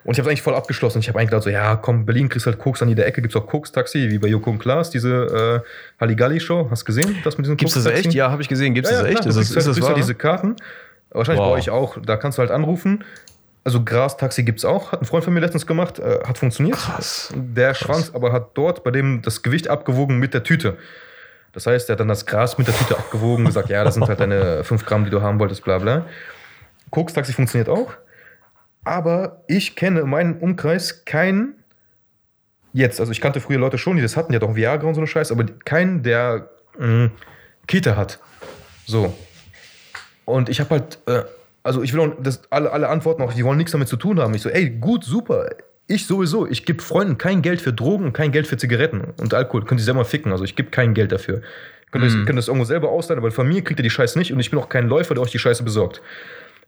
Und 0.05 0.13
ich 0.13 0.19
habe 0.19 0.27
es 0.27 0.31
eigentlich 0.31 0.41
voll 0.41 0.55
abgeschlossen. 0.55 0.99
Ich 0.99 1.07
habe 1.07 1.17
eigentlich 1.19 1.29
gedacht, 1.29 1.43
so, 1.43 1.49
ja, 1.49 1.75
komm, 1.77 2.05
Berlin 2.05 2.27
kriegst 2.27 2.45
halt 2.45 2.57
Koks 2.59 2.81
an 2.81 2.89
jeder 2.89 3.05
Ecke. 3.05 3.21
Gibt 3.21 3.33
es 3.35 3.41
auch 3.41 3.47
Koks-Taxi, 3.47 4.09
wie 4.09 4.17
bei 4.17 4.27
Joko 4.27 4.49
und 4.49 4.59
Klaas, 4.59 4.89
diese 4.89 5.63
äh, 5.65 6.01
Halligalli-Show. 6.01 6.67
Hast 6.69 6.81
du 6.81 6.85
gesehen, 6.87 7.15
das 7.23 7.37
mit 7.37 7.45
diesem 7.45 7.55
Gibt's 7.57 7.73
das 7.75 7.85
echt? 7.85 8.13
Ja, 8.13 8.29
habe 8.29 8.41
ich 8.41 8.49
gesehen. 8.49 8.73
Gibt's 8.73 8.89
Ja, 8.91 8.97
das 8.97 9.05
ja, 9.05 9.09
echt? 9.13 9.21
klar, 9.21 9.29
Ist 9.29 9.37
das, 9.37 9.49
ist 9.49 9.55
halt, 9.67 9.77
das 9.77 9.81
wahr? 9.81 9.93
diese 9.95 10.15
Karten. 10.15 10.55
Wahrscheinlich 11.11 11.41
Wow. 11.41 11.51
bei 11.53 11.57
euch 11.57 11.69
auch. 11.69 11.97
Da 12.05 12.17
kannst 12.17 12.37
du 12.37 12.41
halt 12.41 12.51
anrufen. 12.51 13.03
Also 13.63 13.81
Gras-Taxi 13.81 14.43
gibt 14.43 14.59
es 14.59 14.65
auch. 14.65 14.91
Hat 14.91 15.01
ein 15.01 15.05
Freund 15.05 15.23
von 15.23 15.33
mir 15.33 15.39
letztens 15.39 15.65
gemacht. 15.65 15.99
Äh, 15.99 16.19
hat 16.27 16.37
funktioniert. 16.37 16.75
Krass. 16.77 17.31
Der 17.33 17.73
Schwanz 17.73 18.11
aber 18.13 18.33
hat 18.33 18.49
dort 18.55 18.83
bei 18.83 18.91
dem 18.91 19.21
das 19.21 19.41
Gewicht 19.41 19.69
abgewogen 19.69 20.19
mit 20.19 20.33
der 20.33 20.43
Tüte. 20.43 20.75
Das 21.53 21.65
heißt, 21.65 21.87
er 21.89 21.93
hat 21.93 21.99
dann 22.01 22.07
das 22.09 22.25
Gras 22.25 22.57
mit 22.57 22.67
der 22.67 22.75
Tüte 22.75 22.97
abgewogen, 22.97 23.45
gesagt, 23.45 23.69
ja, 23.69 23.83
das 23.85 23.93
sind 23.93 24.07
halt 24.07 24.19
deine 24.19 24.63
5 24.65 24.85
Gramm, 24.85 25.05
die 25.05 25.11
du 25.11 25.21
haben 25.21 25.39
wolltest, 25.39 25.63
bla 25.63 25.77
bla. 25.77 26.05
Koks-Taxi 26.89 27.31
funktioniert 27.31 27.69
auch. 27.69 27.93
Aber 28.83 29.43
ich 29.47 29.75
kenne 29.75 30.01
in 30.01 30.09
meinem 30.09 30.37
Umkreis 30.37 31.05
keinen, 31.05 31.55
jetzt, 32.73 32.99
also 32.99 33.11
ich 33.11 33.21
kannte 33.21 33.39
früher 33.39 33.59
Leute 33.59 33.77
schon, 33.77 33.95
die 33.95 34.01
das 34.01 34.17
hatten, 34.17 34.31
die 34.31 34.35
hatten 34.35 34.45
auch 34.49 34.55
Viagra 34.55 34.87
und 34.87 34.95
so 34.95 35.01
eine 35.01 35.07
Scheiße, 35.07 35.33
aber 35.33 35.45
keinen, 35.65 36.03
der 36.03 36.49
mh, 36.77 37.11
Kita 37.67 37.95
hat. 37.95 38.19
So. 38.85 39.13
Und 40.25 40.49
ich 40.49 40.59
habe 40.59 40.71
halt, 40.71 40.99
äh, 41.05 41.23
also 41.63 41.81
ich 41.81 41.93
will 41.93 42.01
auch, 42.01 42.11
das, 42.21 42.41
alle, 42.49 42.71
alle 42.71 42.89
Antworten 42.89 43.21
auch, 43.21 43.33
die 43.33 43.45
wollen 43.45 43.57
nichts 43.57 43.71
damit 43.71 43.87
zu 43.87 43.95
tun 43.97 44.19
haben. 44.19 44.33
Ich 44.33 44.41
so, 44.41 44.49
ey, 44.49 44.69
gut, 44.69 45.03
super. 45.05 45.49
Ich 45.87 46.05
sowieso, 46.07 46.47
ich 46.47 46.65
gebe 46.65 46.81
Freunden 46.81 47.17
kein 47.17 47.41
Geld 47.41 47.61
für 47.61 47.73
Drogen 47.73 48.05
und 48.05 48.13
kein 48.13 48.31
Geld 48.31 48.47
für 48.47 48.57
Zigaretten 48.57 49.13
und 49.19 49.33
Alkohol. 49.33 49.65
Könnt 49.65 49.81
ihr 49.81 49.85
selber 49.85 50.05
ficken, 50.05 50.31
also 50.31 50.43
ich 50.43 50.55
gebe 50.55 50.69
kein 50.71 50.93
Geld 50.93 51.11
dafür. 51.11 51.41
Könnt 51.91 52.05
ihr 52.05 52.09
Mhm. 52.11 52.25
könnt 52.25 52.39
das 52.39 52.47
irgendwo 52.47 52.65
selber 52.65 52.89
ausleihen, 52.89 53.19
aber 53.19 53.31
von 53.31 53.47
mir 53.47 53.63
kriegt 53.63 53.79
ihr 53.79 53.83
die 53.83 53.89
Scheiße 53.89 54.17
nicht 54.17 54.33
und 54.33 54.39
ich 54.39 54.49
bin 54.49 54.59
auch 54.59 54.69
kein 54.69 54.87
Läufer, 54.87 55.13
der 55.13 55.21
euch 55.23 55.31
die 55.31 55.39
Scheiße 55.39 55.63
besorgt. 55.63 56.01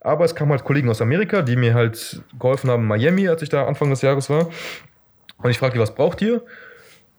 Aber 0.05 0.23
es 0.23 0.35
kamen 0.35 0.51
halt 0.51 0.63
Kollegen 0.63 0.87
aus 0.87 1.01
Amerika, 1.01 1.41
die 1.41 1.55
mir 1.55 1.73
halt 1.73 2.21
geholfen 2.39 2.69
haben 2.69 2.83
in 2.83 2.87
Miami, 2.87 3.27
als 3.27 3.41
ich 3.41 3.49
da 3.49 3.65
Anfang 3.65 3.89
des 3.89 4.03
Jahres 4.03 4.29
war. 4.29 4.49
Und 5.37 5.49
ich 5.49 5.57
frage 5.57 5.73
die, 5.73 5.79
was 5.79 5.95
braucht 5.95 6.21
ihr? 6.21 6.43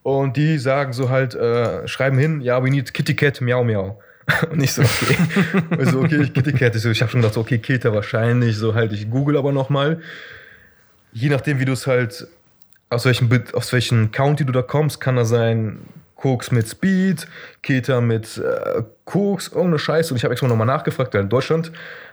Und 0.05 0.37
die 0.37 0.57
sagen 0.59 0.93
so 0.93 1.11
halt, 1.11 1.35
äh, 1.35 1.89
schreiben 1.89 2.17
hin, 2.17 2.41
ja, 2.41 2.63
we 2.63 2.71
need 2.71 2.95
Kitty 2.95 3.17
Cat, 3.17 3.41
miau, 3.41 3.65
miau. 3.65 4.01
Und 4.53 4.63
ich 4.63 4.73
so, 4.73 4.83
okay. 4.83 5.17
ich 5.81 5.89
so, 5.89 5.99
okay, 5.99 6.29
Kitty 6.29 6.53
Cat. 6.53 6.77
Ich, 6.77 6.83
so, 6.83 6.89
ich 6.89 7.03
habe 7.03 7.11
schon 7.11 7.23
gedacht, 7.23 7.35
so, 7.35 7.41
okay, 7.41 7.59
Keta 7.59 7.93
wahrscheinlich. 7.93 8.57
So 8.57 8.77
halt, 8.77 8.93
ich 8.93 9.11
google 9.11 9.37
aber 9.37 9.51
nochmal. 9.51 10.01
Je 11.13 11.29
nachdem, 11.29 11.59
wie 11.59 11.65
du 11.65 11.73
es 11.73 11.89
halt, 11.89 12.29
aus 12.89 13.05
welchem, 13.05 13.29
aus 13.53 13.73
welchem 13.73 14.13
County 14.13 14.45
du 14.45 14.53
da 14.53 14.63
kommst, 14.63 15.01
kann 15.01 15.17
das 15.17 15.29
sein, 15.29 15.81
Koks 16.17 16.51
mit 16.51 16.69
Speed, 16.69 17.27
Keta 17.63 18.01
mit 18.01 18.39
äh, 18.39 18.83
Koks, 19.05 19.49
irgendeine 19.49 19.79
Scheiße. 19.79 20.13
Und 20.13 20.17
ich 20.17 20.25
habe 20.25 20.33
extra 20.33 20.49
nochmal 20.49 20.67
nachgefragt, 20.67 21.15
weil 21.15 21.23
in 21.23 21.29
Deutschland 21.29 21.71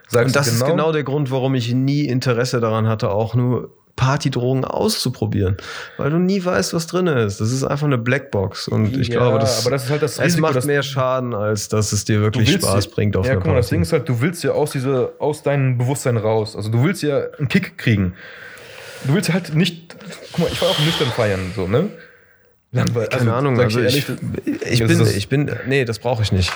sagst 0.10 0.27
Und 0.27 0.36
das 0.36 0.48
du 0.48 0.53
ist 0.55 0.65
genau 0.65 0.91
der 0.91 1.03
Grund, 1.03 1.31
warum 1.31 1.55
ich 1.55 1.74
nie 1.74 2.05
Interesse 2.05 2.60
daran 2.60 2.88
hatte, 2.88 3.10
auch 3.10 3.33
nur 3.33 3.72
Partydrogen 3.95 4.65
auszuprobieren. 4.65 5.55
Weil 5.98 6.10
du 6.10 6.17
nie 6.17 6.43
weißt, 6.43 6.74
was 6.74 6.88
drin 6.88 7.05
ist. 7.07 7.39
Das 7.39 7.51
ist 7.51 7.63
einfach 7.63 7.86
eine 7.86 8.00
Blackbox. 8.00 8.67
Und 8.67 8.98
ich 8.98 9.07
Ja, 9.10 9.19
glaube, 9.19 9.39
das, 9.39 9.62
aber 9.62 9.72
das 9.72 9.86
ist 9.86 9.89
halt 9.91 10.01
das 10.01 10.13
es 10.13 10.25
Risiko, 10.25 10.41
macht 10.41 10.55
dass- 10.55 10.65
mehr 10.65 10.81
Schaden, 10.83 11.33
als 11.36 11.69
dass 11.69 11.91
es 11.93 12.03
dir 12.03 12.19
wirklich 12.19 12.51
Spaß 12.51 12.86
ja- 12.86 12.91
bringt 12.91 13.15
auf 13.15 13.25
Ja, 13.25 13.33
einer 13.33 13.41
guck 13.41 13.51
mal, 13.51 13.57
das. 13.57 13.69
Ding 13.69 13.83
ist 13.83 13.93
halt, 13.93 14.10
du 14.10 14.19
willst 14.19 14.43
ja 14.43 14.51
aus, 14.51 14.72
diese, 14.72 15.13
aus 15.19 15.43
deinem 15.43 15.77
Bewusstsein 15.77 16.17
raus. 16.17 16.55
Also 16.55 16.69
du 16.69 16.83
willst 16.83 17.03
ja 17.03 17.22
einen 17.38 17.48
Kick 17.48 17.77
kriegen. 17.77 18.15
Du 19.05 19.13
willst 19.13 19.31
halt 19.31 19.53
nicht. 19.55 19.95
Guck 20.31 20.39
mal, 20.39 20.50
ich 20.51 20.62
war 20.62 20.69
auch 20.69 20.79
nüchtern 20.79 21.10
feiern, 21.10 21.51
so, 21.55 21.67
ne? 21.67 21.89
Langweil, 22.74 23.08
Keine 23.08 23.34
Ahnung, 23.34 23.56
sag 23.56 23.65
also 23.65 23.82
ich, 23.82 24.10
ich, 24.65 24.80
das 24.80 24.98
bin, 24.98 25.08
ich 25.15 25.30
bin, 25.30 25.51
nee, 25.68 25.86
das 25.86 26.00
brauche 26.00 26.24
ich 26.24 26.32
nicht. 26.32 26.51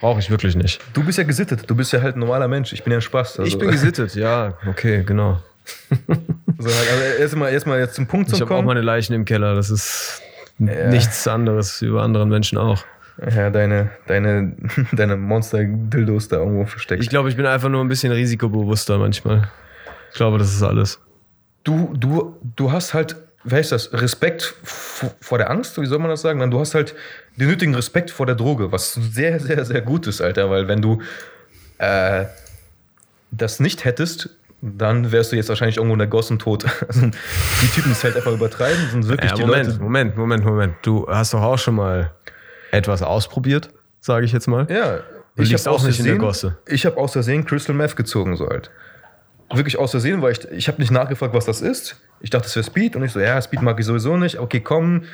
Brauche 0.00 0.20
ich 0.20 0.30
wirklich 0.30 0.54
nicht. 0.56 0.80
du 0.94 1.04
bist 1.04 1.18
ja 1.18 1.24
gesittet, 1.24 1.68
du 1.68 1.74
bist 1.74 1.92
ja 1.92 2.00
halt 2.00 2.16
ein 2.16 2.20
normaler 2.20 2.46
Mensch. 2.48 2.72
Ich 2.72 2.84
bin 2.84 2.92
ja 2.92 2.98
ein 2.98 3.02
Spaß. 3.02 3.40
Also, 3.40 3.42
Ich 3.44 3.58
bin 3.58 3.70
gesittet, 3.70 4.14
ja, 4.14 4.56
okay, 4.68 5.02
genau. 5.04 5.42
So 6.60 6.68
halt, 6.68 6.88
also 6.90 7.20
erstmal 7.22 7.52
erst 7.52 7.66
mal 7.66 7.78
jetzt 7.78 7.94
zum 7.94 8.06
Punkt 8.08 8.28
Ich 8.30 8.34
zu 8.34 8.40
habe 8.40 8.52
auch 8.54 8.58
kommen. 8.58 8.68
meine 8.68 8.80
Leichen 8.80 9.12
im 9.14 9.24
Keller. 9.24 9.54
Das 9.54 9.70
ist 9.70 10.22
nichts 10.58 11.28
anderes 11.28 11.80
wie 11.82 11.90
bei 11.90 12.00
anderen 12.00 12.28
Menschen 12.30 12.58
auch. 12.58 12.84
ja, 13.32 13.50
deine, 13.50 13.90
deine, 14.08 14.56
deine 14.92 15.16
Monster-Dildos 15.16 16.28
da 16.28 16.36
irgendwo 16.38 16.66
versteckt. 16.66 17.02
Ich 17.02 17.10
glaube, 17.10 17.28
ich 17.28 17.36
bin 17.36 17.46
einfach 17.46 17.68
nur 17.68 17.80
ein 17.82 17.88
bisschen 17.88 18.12
risikobewusster 18.12 18.98
manchmal. 18.98 19.48
Ich 20.10 20.16
glaube, 20.16 20.38
das 20.38 20.52
ist 20.52 20.62
alles. 20.62 20.98
du, 21.64 21.92
du, 21.96 22.36
du 22.56 22.72
hast 22.72 22.94
halt, 22.94 23.14
wie 23.44 23.54
heißt 23.54 23.72
das, 23.72 23.92
Respekt 23.92 24.54
vor 25.20 25.38
der 25.38 25.50
Angst, 25.50 25.80
wie 25.80 25.86
soll 25.86 25.98
man 25.98 26.10
das 26.10 26.22
sagen? 26.22 26.50
Du 26.50 26.58
hast 26.58 26.74
halt 26.74 26.94
den 27.36 27.48
nötigen 27.48 27.74
Respekt 27.74 28.10
vor 28.10 28.26
der 28.26 28.34
Droge, 28.34 28.72
was 28.72 28.94
sehr, 28.94 29.38
sehr, 29.40 29.64
sehr 29.64 29.80
gut 29.80 30.06
ist, 30.06 30.20
Alter, 30.20 30.50
weil 30.50 30.68
wenn 30.68 30.82
du 30.82 31.00
äh, 31.78 32.24
das 33.30 33.60
nicht 33.60 33.84
hättest, 33.84 34.30
dann 34.60 35.12
wärst 35.12 35.30
du 35.30 35.36
jetzt 35.36 35.48
wahrscheinlich 35.48 35.76
irgendwo 35.76 35.94
in 35.94 36.00
der 36.00 36.08
Gossen 36.08 36.38
tot. 36.38 36.64
Also, 36.88 37.06
die 37.62 37.68
Typen, 37.68 37.92
es 37.92 38.02
halt 38.02 38.16
einfach 38.16 38.32
übertreiben, 38.32 38.90
sind 38.90 39.08
wirklich 39.08 39.30
Ja, 39.30 39.36
die 39.36 39.42
Moment, 39.42 39.68
Leute. 39.68 39.82
Moment, 39.82 40.16
Moment, 40.16 40.44
Moment. 40.44 40.74
Du 40.82 41.06
hast 41.08 41.32
doch 41.32 41.42
auch 41.42 41.58
schon 41.58 41.76
mal 41.76 42.12
etwas 42.72 43.02
ausprobiert, 43.02 43.70
sage 44.00 44.24
ich 44.26 44.32
jetzt 44.32 44.48
mal. 44.48 44.66
Ja, 44.68 45.00
Du 45.36 45.44
liegst 45.44 45.66
hab 45.68 45.74
auch 45.74 45.84
nicht 45.84 46.00
in 46.00 46.06
der 46.06 46.16
Gosse. 46.16 46.58
Ich 46.66 46.84
habe 46.84 46.96
aus 46.96 47.12
Versehen 47.12 47.44
Crystal 47.44 47.74
Meth 47.74 47.94
gezogen, 47.94 48.36
so 48.36 48.48
halt. 48.48 48.72
Wirklich 49.52 49.78
aus 49.78 49.92
Versehen, 49.92 50.20
weil 50.20 50.32
ich, 50.32 50.44
ich 50.50 50.66
habe 50.66 50.80
nicht 50.80 50.90
nachgefragt, 50.90 51.32
was 51.32 51.44
das 51.44 51.60
ist. 51.60 51.96
Ich 52.20 52.30
dachte, 52.30 52.46
es 52.46 52.56
wäre 52.56 52.64
Speed 52.64 52.96
und 52.96 53.04
ich 53.04 53.12
so, 53.12 53.20
ja, 53.20 53.40
Speed 53.40 53.62
mag 53.62 53.78
ich 53.78 53.86
sowieso 53.86 54.16
nicht. 54.16 54.38
Okay, 54.38 54.60
komm, 54.60 55.04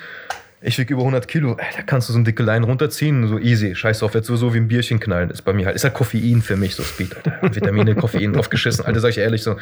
ich 0.67 0.79
wiege 0.79 0.95
über 0.95 1.03
100 1.03 1.29
Kilo. 1.29 1.57
Ey, 1.59 1.67
da 1.77 1.83
kannst 1.83 2.09
du 2.09 2.15
so 2.15 2.19
eine 2.19 2.25
dicke 2.25 2.43
Line 2.43 2.65
runterziehen, 2.65 3.29
so 3.29 3.39
easy. 3.39 3.75
Scheiß 3.75 3.99
drauf, 3.99 4.15
jetzt 4.15 4.29
sowieso 4.29 4.55
wie 4.55 4.59
ein 4.59 4.69
Bierchen 4.69 4.99
knallen. 4.99 5.29
Ist 5.29 5.43
bei 5.43 5.53
mir 5.53 5.67
halt, 5.67 5.77
ist 5.77 5.85
halt 5.85 5.93
Koffein 5.93 6.41
für 6.41 6.57
mich, 6.57 6.75
so 6.75 6.83
Speed, 6.83 7.15
Alter. 7.15 7.55
Vitamine, 7.55 7.95
Koffein 7.97 8.33
drauf 8.33 8.49
geschissen. 8.49 8.87
Alter, 8.87 9.01
sag 9.01 9.11
ich 9.11 9.19
ehrlich 9.19 9.43
so. 9.43 9.57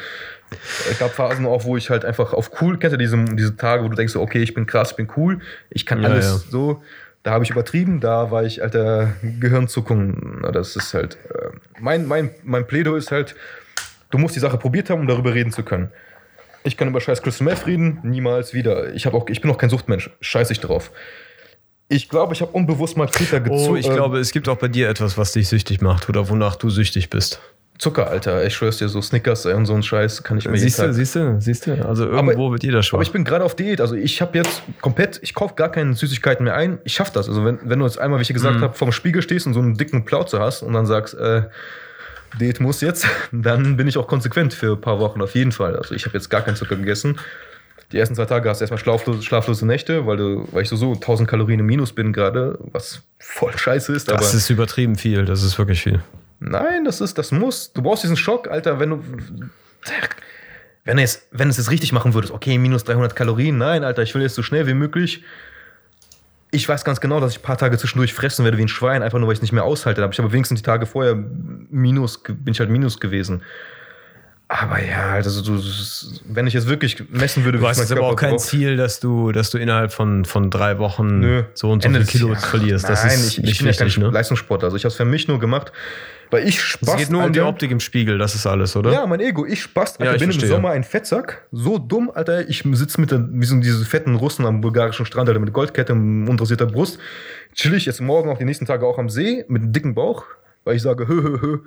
Es 0.88 1.00
gab 1.00 1.12
Phasen 1.12 1.44
auch, 1.46 1.64
wo 1.64 1.76
ich 1.76 1.90
halt 1.90 2.04
einfach 2.04 2.32
auf 2.32 2.62
cool, 2.62 2.78
kennt 2.78 2.92
ihr 2.92 2.98
diese, 2.98 3.16
diese 3.34 3.56
Tage, 3.56 3.82
wo 3.82 3.88
du 3.88 3.96
denkst 3.96 4.12
so, 4.12 4.20
okay, 4.20 4.42
ich 4.42 4.54
bin 4.54 4.66
krass, 4.66 4.92
ich 4.92 4.96
bin 4.96 5.08
cool, 5.16 5.40
ich 5.70 5.86
kann 5.86 6.02
Ja, 6.02 6.10
alles 6.10 6.26
ja. 6.26 6.50
so. 6.50 6.82
Da 7.24 7.32
habe 7.32 7.42
ich 7.42 7.50
übertrieben, 7.50 7.98
da 8.00 8.30
war 8.30 8.44
ich, 8.44 8.62
alter, 8.62 9.12
Gehirnzuckung. 9.40 10.42
Das 10.52 10.76
ist 10.76 10.94
halt, 10.94 11.18
äh, 11.34 11.48
mein, 11.80 12.06
mein, 12.06 12.30
mein 12.44 12.64
Plädoyer 12.66 12.96
ist 12.96 13.10
halt, 13.10 13.34
du 14.10 14.18
musst 14.18 14.36
die 14.36 14.40
Sache 14.40 14.56
probiert 14.56 14.88
haben, 14.90 15.00
um 15.00 15.06
darüber 15.08 15.34
reden 15.34 15.50
zu 15.50 15.64
können. 15.64 15.90
Ich 16.64 16.76
kann 16.76 16.88
über 16.88 17.00
scheiß 17.00 17.22
Crystal 17.22 17.44
Meth 17.44 17.66
reden, 17.66 17.98
niemals 18.02 18.54
wieder. 18.54 18.94
Ich, 18.94 19.06
auch, 19.08 19.28
ich 19.28 19.40
bin 19.40 19.50
auch 19.50 19.58
kein 19.58 19.70
Suchtmensch, 19.70 20.10
scheiß 20.20 20.50
ich 20.50 20.60
drauf. 20.60 20.90
Ich 21.88 22.08
glaube, 22.08 22.32
ich 22.32 22.40
habe 22.40 22.52
unbewusst 22.52 22.96
mal 22.96 23.06
Twitter 23.06 23.40
gezogen. 23.40 23.72
Oh, 23.72 23.76
ich 23.76 23.90
glaube, 23.90 24.18
es 24.18 24.32
gibt 24.32 24.48
auch 24.48 24.56
bei 24.56 24.68
dir 24.68 24.88
etwas, 24.88 25.18
was 25.18 25.32
dich 25.32 25.48
süchtig 25.48 25.80
macht 25.82 26.08
oder 26.08 26.28
wonach 26.28 26.56
du 26.56 26.70
süchtig 26.70 27.10
bist. 27.10 27.40
Zucker, 27.78 28.08
Alter. 28.08 28.46
Ich 28.46 28.54
schwör's 28.54 28.78
dir, 28.78 28.88
so 28.88 29.02
Snickers 29.02 29.44
und 29.44 29.66
so 29.66 29.74
ein 29.74 29.82
Scheiß 29.82 30.22
kann 30.22 30.38
ich 30.38 30.46
mir 30.48 30.56
Siehst 30.56 30.78
jeden 30.78 30.92
du, 30.92 30.92
Tag- 30.92 30.96
siehst 30.96 31.14
du, 31.16 31.40
siehst 31.40 31.66
du? 31.66 31.86
Also 31.86 32.06
irgendwo 32.06 32.52
wird 32.52 32.62
jeder 32.62 32.82
schwach. 32.82 32.98
Aber 32.98 33.02
ich 33.02 33.10
bin 33.12 33.24
gerade 33.24 33.44
auf 33.44 33.56
Diät. 33.56 33.80
Also 33.80 33.96
ich 33.96 34.22
habe 34.22 34.38
jetzt 34.38 34.62
komplett, 34.80 35.18
ich 35.22 35.34
kaufe 35.34 35.54
gar 35.54 35.70
keine 35.70 35.94
Süßigkeiten 35.94 36.44
mehr 36.44 36.54
ein. 36.54 36.78
Ich 36.84 36.92
schaffe 36.94 37.10
das. 37.12 37.28
Also 37.28 37.44
wenn, 37.44 37.58
wenn 37.64 37.80
du 37.80 37.84
jetzt 37.84 37.98
einmal, 37.98 38.20
wie 38.20 38.22
ich 38.22 38.32
gesagt 38.32 38.56
Mhm. 38.58 38.62
habe, 38.62 38.74
vorm 38.74 38.92
Spiegel 38.92 39.20
stehst 39.20 39.46
und 39.46 39.54
so 39.54 39.60
einen 39.60 39.74
dicken 39.76 40.04
Plauze 40.04 40.38
hast 40.38 40.62
und 40.62 40.72
dann 40.74 40.86
sagst, 40.86 41.14
äh, 41.14 41.42
Diät 42.40 42.60
muss 42.60 42.80
jetzt, 42.80 43.06
dann 43.32 43.76
bin 43.76 43.88
ich 43.88 43.96
auch 43.98 44.06
konsequent 44.06 44.54
für 44.54 44.72
ein 44.72 44.80
paar 44.80 44.98
Wochen 44.98 45.20
auf 45.22 45.34
jeden 45.34 45.52
Fall. 45.52 45.76
Also 45.76 45.94
ich 45.94 46.06
habe 46.06 46.16
jetzt 46.16 46.28
gar 46.28 46.42
keinen 46.42 46.56
Zucker 46.56 46.76
gegessen. 46.76 47.18
Die 47.92 47.98
ersten 47.98 48.14
zwei 48.14 48.24
Tage 48.24 48.48
hast 48.48 48.60
du 48.60 48.62
erstmal 48.64 48.78
schlaflose, 48.78 49.22
schlaflose 49.22 49.66
Nächte, 49.66 50.06
weil, 50.06 50.16
du, 50.16 50.48
weil 50.50 50.62
ich 50.62 50.68
so, 50.68 50.76
so 50.76 50.94
1000 50.94 51.28
Kalorien 51.28 51.60
im 51.60 51.66
Minus 51.66 51.92
bin 51.92 52.12
gerade, 52.12 52.58
was 52.72 53.02
voll 53.18 53.56
scheiße 53.56 53.92
ist. 53.92 54.10
Aber 54.10 54.18
das 54.18 54.32
ist 54.32 54.48
übertrieben 54.48 54.96
viel, 54.96 55.26
das 55.26 55.42
ist 55.42 55.58
wirklich 55.58 55.82
viel. 55.82 56.02
Nein, 56.40 56.84
das 56.84 57.00
ist, 57.00 57.18
das 57.18 57.32
muss. 57.32 57.72
Du 57.72 57.82
brauchst 57.82 58.02
diesen 58.02 58.16
Schock, 58.16 58.48
Alter, 58.48 58.80
wenn 58.80 58.90
du. 58.90 59.04
Wenn, 60.84 60.98
es, 60.98 61.28
wenn 61.30 61.48
es 61.48 61.58
jetzt 61.58 61.70
richtig 61.70 61.92
machen 61.92 62.14
würdest, 62.14 62.32
okay, 62.32 62.58
minus 62.58 62.82
300 62.84 63.14
Kalorien, 63.14 63.58
nein, 63.58 63.84
Alter, 63.84 64.02
ich 64.02 64.14
will 64.14 64.22
jetzt 64.22 64.34
so 64.34 64.42
schnell 64.42 64.66
wie 64.66 64.74
möglich. 64.74 65.22
Ich 66.54 66.68
weiß 66.68 66.84
ganz 66.84 67.00
genau, 67.00 67.18
dass 67.18 67.32
ich 67.32 67.38
ein 67.38 67.42
paar 67.42 67.56
Tage 67.56 67.78
zwischendurch 67.78 68.12
fressen 68.12 68.44
werde 68.44 68.58
wie 68.58 68.62
ein 68.62 68.68
Schwein, 68.68 69.02
einfach 69.02 69.18
nur, 69.18 69.26
weil 69.26 69.32
ich 69.32 69.38
es 69.38 69.42
nicht 69.42 69.52
mehr 69.52 69.64
aushalte. 69.64 70.02
Habe 70.02 70.12
ich 70.12 70.20
aber 70.20 70.32
wenigstens 70.32 70.60
die 70.60 70.66
Tage 70.66 70.84
vorher 70.84 71.14
minus, 71.14 72.22
bin 72.22 72.52
ich 72.52 72.60
halt 72.60 72.68
minus 72.68 73.00
gewesen. 73.00 73.42
Aber 74.54 74.84
ja, 74.84 75.12
also 75.12 75.40
du, 75.42 75.62
wenn 76.26 76.46
ich 76.46 76.52
jetzt 76.52 76.68
wirklich 76.68 77.02
messen 77.10 77.44
würde, 77.46 77.56
Du 77.58 77.66
hast 77.66 77.78
mein 77.78 77.84
jetzt 77.86 77.92
aber 77.92 78.02
auch 78.06 78.16
kein 78.16 78.32
braucht- 78.32 78.40
Ziel, 78.44 78.76
dass 78.76 79.00
du, 79.00 79.32
dass 79.32 79.48
du 79.50 79.56
innerhalb 79.56 79.92
von, 79.92 80.26
von 80.26 80.50
drei 80.50 80.78
Wochen 80.78 81.20
Nö. 81.20 81.44
so 81.54 81.70
und 81.70 81.82
so 81.82 81.86
Ende 81.86 82.00
viel 82.00 82.04
des 82.04 82.12
Kilo 82.12 82.28
Jahres. 82.28 82.44
verlierst. 82.44 82.88
Das 82.88 83.02
Nein, 83.02 83.14
ist 83.14 83.28
ich, 83.28 83.38
ich 83.38 83.44
nicht 83.44 83.58
bin 83.60 83.66
ja 83.68 83.72
kein 83.72 83.86
wichtig, 83.86 84.02
ne? 84.02 84.10
Leistungssportler. 84.10 84.66
Also 84.66 84.76
ich 84.76 84.84
habe 84.84 84.90
es 84.90 84.96
für 84.96 85.06
mich 85.06 85.26
nur 85.26 85.38
gemacht, 85.40 85.72
weil 86.30 86.46
ich 86.46 86.60
Spaß, 86.60 86.90
Es 86.90 86.96
geht 86.98 87.10
nur 87.10 87.24
um 87.24 87.32
die 87.32 87.40
Alter. 87.40 87.48
Optik 87.48 87.70
im 87.70 87.80
Spiegel, 87.80 88.18
das 88.18 88.34
ist 88.34 88.46
alles, 88.46 88.76
oder? 88.76 88.92
Ja, 88.92 89.06
mein 89.06 89.20
Ego, 89.20 89.46
ich 89.46 89.62
Spaß, 89.62 89.92
Alter, 89.92 90.04
Ja, 90.04 90.12
ich 90.12 90.18
bin 90.20 90.30
verstehe. 90.32 90.50
im 90.50 90.54
Sommer 90.56 90.70
ein 90.72 90.84
Fettsack. 90.84 91.46
So 91.50 91.78
dumm, 91.78 92.10
Alter. 92.14 92.46
Ich 92.48 92.62
sitze 92.72 93.00
mit 93.00 93.10
der, 93.10 93.26
wie 93.32 93.46
so 93.46 93.56
diese 93.58 93.82
fetten 93.86 94.16
Russen 94.16 94.44
am 94.44 94.60
bulgarischen 94.60 95.06
Strand, 95.06 95.28
Alter, 95.30 95.40
mit 95.40 95.54
Goldkette 95.54 95.94
und 95.94 96.28
unrasierter 96.28 96.66
Brust. 96.66 96.98
Chill 97.54 97.72
ich 97.72 97.86
jetzt 97.86 98.02
morgen 98.02 98.28
auch 98.30 98.36
die 98.36 98.44
nächsten 98.44 98.66
Tage 98.66 98.86
auch 98.86 98.98
am 98.98 99.08
See 99.08 99.46
mit 99.48 99.62
einem 99.62 99.72
dicken 99.72 99.94
Bauch, 99.94 100.24
weil 100.64 100.76
ich 100.76 100.82
sage, 100.82 101.08
hö, 101.08 101.22
hö, 101.40 101.58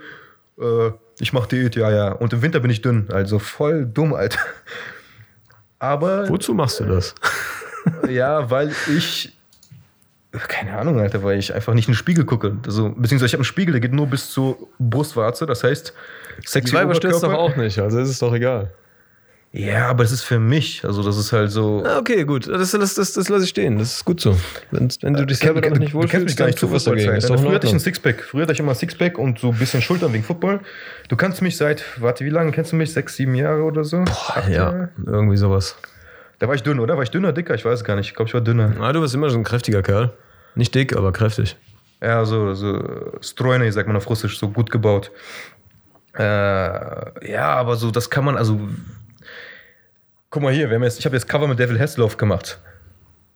hö, 0.58 0.88
äh, 0.88 0.92
ich 1.20 1.34
mach 1.34 1.46
Diät, 1.46 1.76
ja, 1.76 1.90
ja. 1.92 2.12
Und 2.12 2.34
im 2.34 2.42
Winter 2.42 2.60
bin 2.60 2.72
ich 2.72 2.82
dünn, 2.82 3.08
also 3.12 3.40
voll 3.40 3.86
dumm, 3.86 4.14
Alter. 4.14 4.40
Aber, 5.80 6.28
Wozu 6.30 6.54
machst 6.54 6.80
du 6.80 6.86
das? 6.86 7.16
ja, 8.10 8.50
weil 8.50 8.74
ich, 8.96 9.36
keine 10.32 10.78
Ahnung, 10.78 11.00
Alter, 11.00 11.24
weil 11.24 11.38
ich 11.38 11.54
einfach 11.54 11.74
nicht 11.74 11.88
in 11.88 11.94
den 11.94 11.98
Spiegel 11.98 12.26
gucke. 12.26 12.58
Also, 12.66 12.90
beziehungsweise 12.90 13.28
ich 13.28 13.34
habe 13.34 13.42
einen 13.42 13.46
Spiegel, 13.46 13.74
der 13.74 13.82
geht 13.82 13.94
nur 13.94 14.08
bis 14.08 14.32
zur 14.32 14.58
Brustwarze, 14.80 15.46
das 15.46 15.64
heißt, 15.64 15.94
sexy 16.46 16.72
Die 16.72 16.78
Weiber 16.78 16.94
doch 16.94 17.34
auch 17.34 17.56
nicht, 17.56 17.80
also 17.80 18.00
ist 18.00 18.10
es 18.10 18.20
doch 18.20 18.34
egal. 18.34 18.72
Ja, 19.58 19.88
aber 19.88 20.04
das 20.04 20.12
ist 20.12 20.24
für 20.24 20.38
mich. 20.38 20.84
Also, 20.84 21.02
das 21.02 21.16
ist 21.18 21.32
halt 21.32 21.50
so. 21.50 21.82
Ah, 21.86 22.00
Okay, 22.00 22.26
gut, 22.26 22.46
das, 22.48 22.72
das, 22.72 22.96
das, 22.96 23.14
das 23.14 23.30
lasse 23.30 23.46
ich 23.46 23.52
stehen, 23.52 23.78
das 23.80 23.94
ist 23.96 24.06
gut 24.06 24.20
so. 24.20 24.36
Wenn, 24.72 24.90
wenn 25.02 25.14
du 25.14 25.26
dich 25.26 25.40
Du 25.40 25.46
selber 25.46 25.62
kennst- 25.62 25.76
damit 25.78 25.80
nicht 25.80 25.94
du 25.94 26.00
kennst 26.00 26.14
mich 26.14 26.14
wohlfühlst, 26.14 26.38
gar 26.38 26.46
nicht 26.48 26.60
zu 26.60 26.72
was 26.74 26.84
dagegen. 26.84 27.16
Ist 27.16 27.30
in 27.30 27.38
Früher 27.38 27.54
hatte 27.56 27.68
ich 27.68 27.74
ein. 27.74 27.80
Sixpack. 27.80 28.22
Früher 28.22 28.42
hatte 28.44 28.52
ich 28.54 28.60
immer 28.60 28.76
Sixpack 28.76 29.18
und 29.18 29.40
so 29.40 29.52
ein 29.52 29.58
bisschen 29.58 29.82
Schultern 29.82 30.12
wegen 30.12 30.26
Football. 30.26 30.60
Du 31.08 31.16
kannst 31.16 31.42
mich 31.42 31.56
seit, 31.56 31.84
warte, 32.02 32.26
wie 32.26 32.30
lange 32.30 32.52
kennst 32.52 32.74
du 32.74 32.76
mich? 32.76 32.92
Sechs, 32.92 33.16
sieben 33.16 33.34
Jahre 33.36 33.62
oder 33.64 33.86
so? 33.86 34.00
Acht 34.02 34.50
Ja, 34.50 34.56
Jahre? 34.56 34.90
irgendwie 35.06 35.38
sowas. 35.38 35.78
Da 36.40 36.50
war 36.50 36.56
ich 36.56 36.64
dünn, 36.64 36.80
oder? 36.82 36.98
War 36.98 37.04
ich 37.04 37.12
dünner, 37.12 37.32
dicker? 37.32 37.56
Ich 37.56 37.64
weiß 37.64 37.80
es 37.80 37.84
gar 37.86 37.96
nicht. 37.96 38.10
Ich 38.10 38.16
glaube, 38.16 38.28
ich 38.28 38.34
war 38.34 38.42
dünner. 38.42 38.74
Ah, 38.82 38.92
du 38.92 39.00
bist 39.00 39.16
immer 39.16 39.30
so 39.30 39.38
ein 39.38 39.46
kräftiger 39.46 39.82
Kerl. 39.82 40.12
Nicht 40.56 40.76
dick, 40.76 40.98
aber 40.98 41.14
kräftig. 41.14 41.56
Ja, 42.02 42.26
so, 42.26 42.54
so 42.56 43.14
Strojne, 43.22 43.72
sagt 43.72 43.88
man 43.88 43.96
auf 43.96 44.10
Russisch, 44.10 44.38
so 44.38 44.50
gut 44.50 44.70
gebaut. 44.70 45.12
Äh, 46.18 46.22
ja, 47.32 47.48
aber 47.56 47.78
so, 47.78 47.90
das 47.92 48.10
kann 48.10 48.26
man, 48.26 48.36
also. 48.38 48.60
Guck 50.36 50.44
mal 50.44 50.52
hier, 50.52 50.70
jetzt, 50.82 51.00
ich 51.00 51.06
habe 51.06 51.16
jetzt 51.16 51.30
Cover 51.30 51.48
mit 51.48 51.60
Devil 51.60 51.80
Hasselhoff 51.80 52.18
gemacht. 52.18 52.60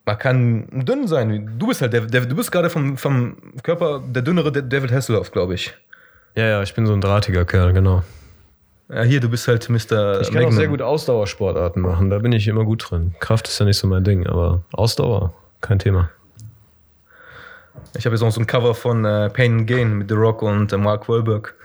Man 0.04 0.18
kann 0.18 0.68
dünn 0.86 1.08
sein. 1.08 1.58
Du 1.58 1.68
bist 1.68 1.82
halt, 1.82 1.94
der, 1.94 2.02
der, 2.02 2.26
du 2.26 2.36
bist 2.36 2.52
gerade 2.52 2.70
vom, 2.70 2.98
vom 2.98 3.38
Körper 3.64 4.04
der 4.06 4.22
dünnere 4.22 4.52
David 4.52 4.92
Hasselhoff, 4.92 5.32
glaube 5.32 5.54
ich. 5.54 5.74
Ja, 6.36 6.46
ja, 6.46 6.62
ich 6.62 6.74
bin 6.74 6.86
so 6.86 6.92
ein 6.92 7.00
drahtiger 7.00 7.46
Kerl, 7.46 7.72
genau. 7.72 8.04
Ja, 8.90 9.04
hier, 9.04 9.22
du 9.22 9.30
bist 9.30 9.48
halt 9.48 9.70
Mr. 9.70 10.20
Ich 10.20 10.30
kann 10.30 10.44
auch 10.44 10.52
sehr 10.52 10.68
gut 10.68 10.82
Ausdauersportarten 10.82 11.82
machen, 11.82 12.10
da 12.10 12.20
bin 12.20 12.34
ich 12.34 12.46
immer 12.50 12.66
gut 12.66 12.92
drin. 12.92 13.16
Kraft 13.22 13.48
ist 13.48 13.58
ja 13.60 13.66
nicht 13.66 13.78
so 13.78 13.88
mein 13.88 14.04
Ding, 14.04 14.28
aber 14.28 14.64
Ausdauer, 14.74 15.34
kein 15.62 15.80
Thema. 15.80 16.10
Ich 17.98 18.06
habe 18.06 18.14
jetzt 18.14 18.24
auch 18.24 18.32
so 18.32 18.42
ein 18.42 18.46
Cover 18.46 18.76
von 18.76 19.06
äh, 19.06 19.30
Pain 19.30 19.60
and 19.60 19.68
Gain 19.68 20.00
mit 20.00 20.10
The 20.10 20.16
Rock 20.16 20.42
und 20.42 20.74
äh, 20.74 20.78
Mark 20.78 21.08
Wahlberg. 21.08 21.56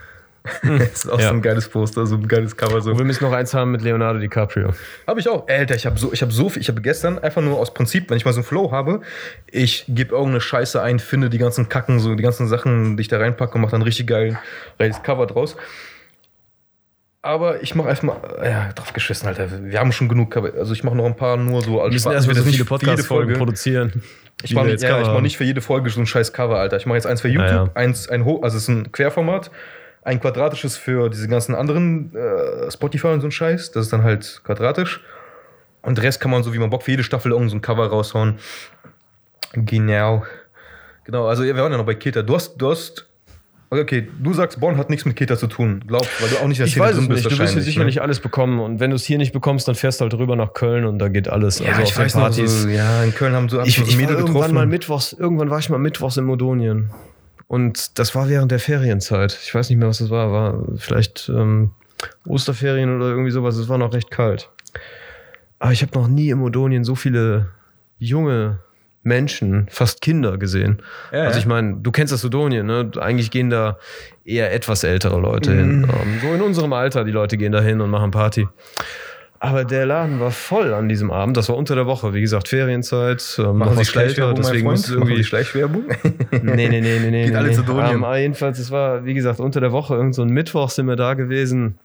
das 0.63 1.05
ist 1.05 1.09
auch 1.09 1.19
Ja. 1.19 1.29
so 1.29 1.33
ein 1.35 1.41
geiles 1.41 1.67
Poster, 1.69 2.05
so 2.05 2.15
ein 2.15 2.27
geiles 2.27 2.55
Cover. 2.57 2.81
So. 2.81 2.91
Und 2.91 2.97
wir 2.97 3.05
müssen 3.05 3.23
noch 3.23 3.31
eins 3.33 3.53
haben 3.53 3.71
mit 3.71 3.81
Leonardo 3.81 4.19
DiCaprio. 4.19 4.73
Habe 5.07 5.19
ich 5.19 5.27
auch. 5.29 5.47
Alter, 5.47 5.75
ich 5.75 5.85
habe 5.85 5.97
so, 5.99 6.11
ich 6.13 6.21
habe 6.21 6.31
so 6.31 6.49
viel. 6.49 6.61
Ich 6.61 6.67
habe 6.69 6.81
gestern 6.81 7.19
einfach 7.19 7.41
nur 7.41 7.59
aus 7.59 7.73
Prinzip, 7.73 8.09
wenn 8.09 8.17
ich 8.17 8.25
mal 8.25 8.33
so 8.33 8.39
einen 8.39 8.45
Flow 8.45 8.71
habe, 8.71 9.01
ich 9.51 9.85
gebe 9.87 10.11
irgendeine 10.13 10.41
Scheiße 10.41 10.81
ein, 10.81 10.99
finde 10.99 11.29
die 11.29 11.37
ganzen 11.37 11.69
Kacken, 11.69 11.99
so 11.99 12.15
die 12.15 12.23
ganzen 12.23 12.47
Sachen, 12.47 12.97
die 12.97 13.01
ich 13.01 13.07
da 13.07 13.17
reinpacke 13.17 13.55
und 13.55 13.61
mache 13.61 13.71
dann 13.71 13.81
richtig 13.81 14.07
geil 14.07 14.37
geiles 14.77 15.01
Cover 15.03 15.25
draus. 15.27 15.55
Aber 17.21 17.63
ich 17.63 17.73
mache 17.73 17.89
einfach 17.89 18.03
mal, 18.03 18.17
ja, 18.43 18.71
drauf 18.73 18.93
geschissen, 18.93 19.27
Alter. 19.27 19.47
Wir 19.63 19.79
haben 19.79 19.91
schon 19.91 20.07
genug 20.07 20.29
Cover. 20.29 20.51
Also 20.59 20.73
ich 20.73 20.83
mache 20.83 20.95
noch 20.95 21.05
ein 21.05 21.15
paar 21.15 21.37
nur 21.37 21.63
so 21.63 21.81
als 21.81 21.89
Wir 21.89 21.93
müssen 21.95 22.11
erstmal 22.11 22.35
so 22.35 22.43
viele 22.43 22.45
nicht 22.45 22.45
für 22.45 22.51
jede 22.51 22.65
Podcast-Folgen 22.65 23.25
Folge. 23.31 23.37
produzieren. 23.39 24.03
Ich 24.43 24.53
mache 24.53 24.75
ja, 24.75 24.99
mach 25.11 25.21
nicht 25.21 25.37
für 25.37 25.43
jede 25.43 25.61
Folge 25.61 25.89
so 25.89 25.99
ein 26.01 26.05
scheiß 26.05 26.33
Cover, 26.33 26.59
Alter. 26.59 26.77
Ich 26.77 26.85
mache 26.85 26.97
jetzt 26.97 27.07
eins 27.07 27.21
für 27.21 27.29
YouTube, 27.29 27.49
Ja, 27.49 27.63
ja. 27.65 27.71
eins 27.73 28.09
ein 28.09 28.25
hoch, 28.25 28.43
also 28.43 28.57
es 28.57 28.63
ist 28.63 28.69
ein 28.69 28.91
Querformat, 28.91 29.49
ein 30.05 30.21
quadratisches 30.21 30.77
für 30.77 31.09
diese 31.09 31.27
ganzen 31.27 31.55
anderen 31.55 32.15
äh, 32.15 32.71
Spotify 32.71 33.07
und 33.07 33.21
so 33.21 33.27
ein 33.27 33.31
Scheiß. 33.31 33.71
Das 33.71 33.85
ist 33.85 33.91
dann 33.91 34.03
halt 34.03 34.41
quadratisch. 34.43 35.01
Und 35.81 35.97
den 35.97 36.05
Rest 36.05 36.21
kann 36.21 36.31
man 36.31 36.43
so, 36.43 36.53
wie 36.53 36.59
man 36.59 36.69
Bock 36.69 36.83
für 36.83 36.91
jede 36.91 37.03
Staffel 37.03 37.31
irgend 37.31 37.49
so 37.49 37.57
ein 37.57 37.61
Cover 37.61 37.87
raushauen. 37.87 38.37
Genau. 39.53 40.23
Genau, 41.05 41.27
also 41.27 41.43
wir 41.43 41.55
waren 41.55 41.71
ja 41.71 41.77
noch 41.77 41.85
bei 41.85 41.95
Keta. 41.95 42.21
Du 42.21 42.35
hast, 42.35 42.55
du 42.57 42.69
hast. 42.69 43.07
Okay, 43.71 44.07
du 44.21 44.31
sagst, 44.33 44.59
Bonn 44.59 44.77
hat 44.77 44.91
nichts 44.91 45.05
mit 45.05 45.15
Keta 45.15 45.37
zu 45.37 45.47
tun. 45.47 45.83
Glaubst, 45.87 46.09
weil 46.21 46.29
du 46.29 46.37
auch 46.37 46.47
nicht 46.47 46.59
in 46.59 46.65
der 46.65 46.67
Ich 46.67 46.73
Szene 46.73 46.85
weiß 46.85 46.97
es 46.97 47.05
drin 47.05 47.15
nicht. 47.15 47.25
Du 47.25 47.39
wirst 47.39 47.53
hier 47.53 47.61
sicherlich 47.63 47.95
ne? 47.95 48.01
alles 48.03 48.19
bekommen. 48.19 48.59
Und 48.59 48.79
wenn 48.79 48.91
du 48.91 48.95
es 48.95 49.05
hier 49.05 49.17
nicht 49.17 49.33
bekommst, 49.33 49.67
dann 49.67 49.73
fährst 49.73 49.99
du 49.99 50.03
halt 50.03 50.13
rüber 50.13 50.35
nach 50.35 50.53
Köln 50.53 50.85
und 50.85 50.99
da 50.99 51.07
geht 51.07 51.27
alles. 51.27 51.59
Ja, 51.59 51.71
also 51.71 51.81
ich 51.81 51.97
weiß 51.97 52.15
noch, 52.15 52.31
so, 52.31 52.67
ja, 52.69 53.03
in 53.03 53.13
Köln 53.13 53.33
haben 53.33 53.49
so 53.49 53.59
ich, 53.61 53.79
ich 53.79 53.91
war 53.91 54.01
Mädel 54.01 54.17
irgendwann 54.17 54.53
mal 54.53 54.67
mittwochs, 54.67 55.13
irgendwann 55.13 55.49
war 55.49 55.57
ich 55.57 55.69
mal 55.69 55.79
mittwochs 55.79 56.17
in 56.17 56.25
Modonien. 56.25 56.91
Und 57.47 57.99
das 57.99 58.15
war 58.15 58.29
während 58.29 58.51
der 58.51 58.59
Ferienzeit. 58.59 59.37
Ich 59.43 59.53
weiß 59.53 59.69
nicht 59.69 59.77
mehr, 59.77 59.87
was 59.87 59.99
das 59.99 60.09
war. 60.09 60.31
War 60.31 60.63
vielleicht 60.77 61.29
ähm, 61.29 61.71
Osterferien 62.27 62.95
oder 62.95 63.07
irgendwie 63.07 63.31
sowas. 63.31 63.55
Es 63.57 63.69
war 63.69 63.77
noch 63.77 63.93
recht 63.93 64.11
kalt. 64.11 64.49
Aber 65.59 65.71
ich 65.71 65.81
habe 65.81 65.97
noch 65.97 66.07
nie 66.07 66.29
in 66.29 66.39
Modonien 66.39 66.83
so 66.83 66.95
viele 66.95 67.51
junge 67.97 68.59
Menschen, 69.03 69.67
fast 69.69 70.01
Kinder 70.01 70.37
gesehen. 70.39 70.81
Ja, 71.11 71.25
also 71.25 71.37
ich 71.37 71.45
meine, 71.45 71.77
du 71.77 71.91
kennst 71.91 72.11
das 72.11 72.23
Modonien, 72.23 72.65
ne? 72.65 72.89
Eigentlich 72.99 73.29
gehen 73.29 73.51
da 73.51 73.77
eher 74.25 74.51
etwas 74.51 74.83
ältere 74.83 75.19
Leute 75.19 75.53
hin. 75.53 75.81
Mhm. 75.81 75.89
Ähm, 75.89 76.19
so 76.21 76.33
in 76.33 76.41
unserem 76.41 76.73
Alter, 76.73 77.03
die 77.03 77.11
Leute 77.11 77.37
gehen 77.37 77.51
da 77.51 77.61
hin 77.61 77.81
und 77.81 77.91
machen 77.91 78.09
Party. 78.09 78.47
Aber 79.39 79.65
der 79.65 79.85
Laden 79.85 80.19
war 80.19 80.31
voll 80.31 80.73
an 80.73 80.87
diesem 80.87 81.11
Abend. 81.11 81.35
Das 81.37 81.49
war 81.49 81.57
unter 81.57 81.75
der 81.75 81.85
Woche. 81.85 82.13
Wie 82.13 82.21
gesagt, 82.21 82.47
Ferienzeit. 82.47 83.23
Ähm, 83.39 83.57
Machen 83.57 83.77
Sie 83.77 83.85
Schleichwerbung, 83.85 84.35
deswegen 84.35 84.65
musste 84.65 84.93
irgendwie 84.93 85.23
Schleichwerbung? 85.23 85.83
Nee, 86.31 86.39
nee, 86.41 86.69
nee, 86.69 86.81
nee, 86.81 87.11
nee. 87.11 87.25
Geht 87.25 87.35
alle 87.35 87.49
nee. 87.49 87.53
zu 87.53 87.63
Donien. 87.63 88.03
Ähm, 88.03 88.05
jedenfalls, 88.15 88.59
es 88.59 88.71
war, 88.71 89.05
wie 89.05 89.13
gesagt, 89.13 89.39
unter 89.39 89.59
der 89.59 89.71
Woche, 89.71 89.95
irgend 89.95 90.15
so 90.15 90.21
ein 90.21 90.29
Mittwoch 90.29 90.69
sind 90.69 90.87
wir 90.87 90.95
da 90.95 91.13
gewesen. 91.15 91.77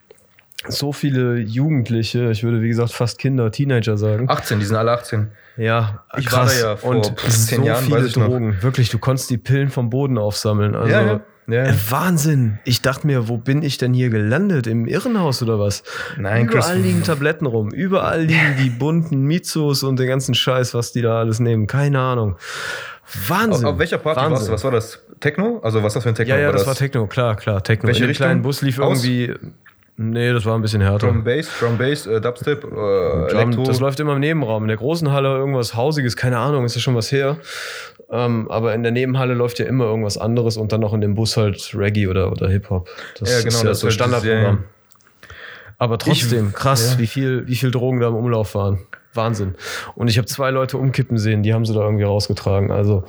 So 0.69 0.93
viele 0.93 1.39
Jugendliche, 1.39 2.31
ich 2.31 2.43
würde, 2.45 2.61
wie 2.61 2.69
gesagt, 2.69 2.93
fast 2.93 3.19
Kinder, 3.19 3.51
Teenager 3.51 3.97
sagen. 3.97 4.29
18, 4.29 4.59
die 4.59 4.67
sind 4.67 4.77
alle 4.77 4.93
18. 4.93 5.29
ja, 5.57 6.05
ich 6.19 6.27
krass. 6.27 6.63
war 6.63 6.63
da 6.63 6.71
ja 6.71 6.77
vor 6.77 6.91
Und 6.97 7.19
zehn 7.19 7.61
so 7.61 7.67
Jahren, 7.67 7.85
viele 7.85 8.07
ich 8.07 8.17
noch. 8.17 8.29
Drogen. 8.29 8.57
Wirklich, 8.61 8.91
du 8.91 8.99
konntest 8.99 9.31
die 9.31 9.39
Pillen 9.39 9.71
vom 9.71 9.89
Boden 9.91 10.19
aufsammeln. 10.19 10.75
Also, 10.75 10.91
Ja, 10.91 11.03
ja. 11.03 11.21
Ja. 11.53 11.65
Äh, 11.65 11.75
Wahnsinn. 11.91 12.59
Ich 12.65 12.83
dachte 12.83 13.07
mir, 13.07 13.29
wo 13.29 13.37
bin 13.37 13.63
ich 13.63 13.79
denn 13.79 13.93
hier 13.95 14.11
gelandet? 14.11 14.67
Im 14.67 14.87
Irrenhaus 14.87 15.43
oder 15.43 15.59
was? 15.59 15.83
Nein, 16.19 16.47
Chris. 16.47 16.67
Überall 16.67 16.79
liegen 16.81 17.03
Tabletten 17.05 17.47
rum. 17.47 17.71
Überall 17.71 18.23
liegen 18.23 18.57
die 18.63 18.71
bunten 18.79 19.23
Mizos 19.23 19.83
und 19.83 19.99
den 19.99 20.07
ganzen 20.07 20.35
Scheiß, 20.35 20.75
was 20.75 20.93
die 20.93 21.03
da 21.03 21.19
alles 21.21 21.41
nehmen. 21.41 21.67
Keine 21.67 21.99
Ahnung. 22.01 22.35
Auf, 22.35 23.29
Wahnsinn. 23.31 23.67
auf 23.67 23.79
welcher 23.79 23.99
Party 23.99 24.21
Wahnsinn. 24.21 24.33
warst 24.33 24.49
du? 24.49 24.53
Was 24.53 24.65
war 24.65 24.71
das? 24.71 25.01
Techno? 25.21 25.61
Also 25.63 25.83
was 25.83 25.95
das 25.95 26.03
für 26.03 26.09
ein 26.11 26.15
Techno? 26.15 26.35
Ja, 26.35 26.41
ja, 26.41 26.53
das, 26.53 26.67
war 26.67 26.75
Techno, 26.75 27.07
klar, 27.07 27.37
klar, 27.37 27.63
Techno. 27.63 27.89
Welche 27.89 28.05
In 28.07 28.13
kleinen 28.13 28.43
Bus 28.43 28.63
lief 28.63 28.79
Haus? 28.79 29.05
irgendwie. 29.05 29.35
Nee, 30.03 30.33
das 30.33 30.47
war 30.47 30.55
ein 30.55 30.63
bisschen 30.63 30.81
härter. 30.81 31.09
Drum 31.09 31.25
Bass, 31.25 31.47
Drum 31.61 31.77
Bass, 31.77 32.07
äh, 32.07 32.23
Dubstep, 32.23 32.65
äh, 32.65 32.69
Drum, 32.71 33.27
Elektro. 33.29 33.65
das 33.65 33.81
läuft 33.81 34.01
immer 34.01 34.15
im 34.15 34.21
Nebenraum. 34.21 34.63
In 34.63 34.69
der 34.69 34.79
großen 34.79 35.13
Halle 35.13 35.29
irgendwas 35.29 35.75
Hausiges, 35.75 36.17
keine 36.17 36.39
Ahnung, 36.39 36.65
ist 36.65 36.75
ja 36.75 36.81
schon 36.81 36.95
was 36.95 37.13
her. 37.13 37.37
Ähm, 38.13 38.51
aber 38.51 38.75
in 38.75 38.83
der 38.83 38.93
Nebenhalle 38.93 39.35
läuft 39.35 39.59
ja 39.61 39.67
immer 39.67 39.85
irgendwas 39.85 40.19
anderes 40.19 40.57
und 40.57 40.73
dann 40.73 40.81
noch 40.81 40.93
in 40.95 41.01
dem 41.01 41.15
Bus 41.15 41.37
halt 41.37 41.73
Reggae 41.75 42.09
oder, 42.09 42.33
oder 42.33 42.49
Hip-Hop. 42.49 42.89
Das 43.19 43.31
Ja, 43.31 43.39
genau, 43.39 43.49
ist 43.49 43.63
ja 43.63 43.69
das 43.69 43.81
so 43.81 43.85
halt 43.87 43.95
Standardprogramm. 43.95 44.65
Aber 45.79 45.97
trotzdem, 45.99 46.49
Ich- 46.49 46.55
krass, 46.55 46.93
ja. 46.95 46.99
wie, 46.99 47.07
viel, 47.07 47.47
wie 47.47 47.55
viel 47.57 47.71
Drogen 47.71 48.01
da 48.01 48.09
im 48.09 48.15
Umlauf 48.15 48.55
waren. 48.55 48.81
Wahnsinn. 49.15 49.55
Und 49.97 50.09
ich 50.09 50.19
habe 50.19 50.27
zwei 50.27 50.51
Leute 50.51 50.77
umkippen 50.79 51.19
sehen, 51.19 51.43
die 51.43 51.53
haben 51.53 51.65
sie 51.65 51.75
da 51.75 51.81
irgendwie 51.81 52.05
rausgetragen. 52.05 52.71
Also, 52.71 53.03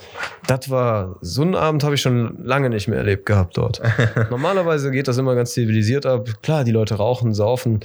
das 0.48 0.70
war, 0.72 1.18
so 1.22 1.44
einen 1.44 1.54
Abend 1.54 1.84
habe 1.84 1.94
ich 1.94 2.02
schon 2.02 2.44
lange 2.44 2.70
nicht 2.72 2.88
mehr 2.88 2.98
erlebt 2.98 3.26
gehabt 3.28 3.58
dort. 3.58 3.82
Normalerweise 4.32 4.90
geht 4.90 5.08
das 5.08 5.18
immer 5.20 5.36
ganz 5.36 5.52
zivilisiert 5.54 6.06
ab. 6.08 6.28
Klar, 6.42 6.64
die 6.64 6.72
Leute 6.72 6.96
rauchen, 6.96 7.34
saufen, 7.36 7.82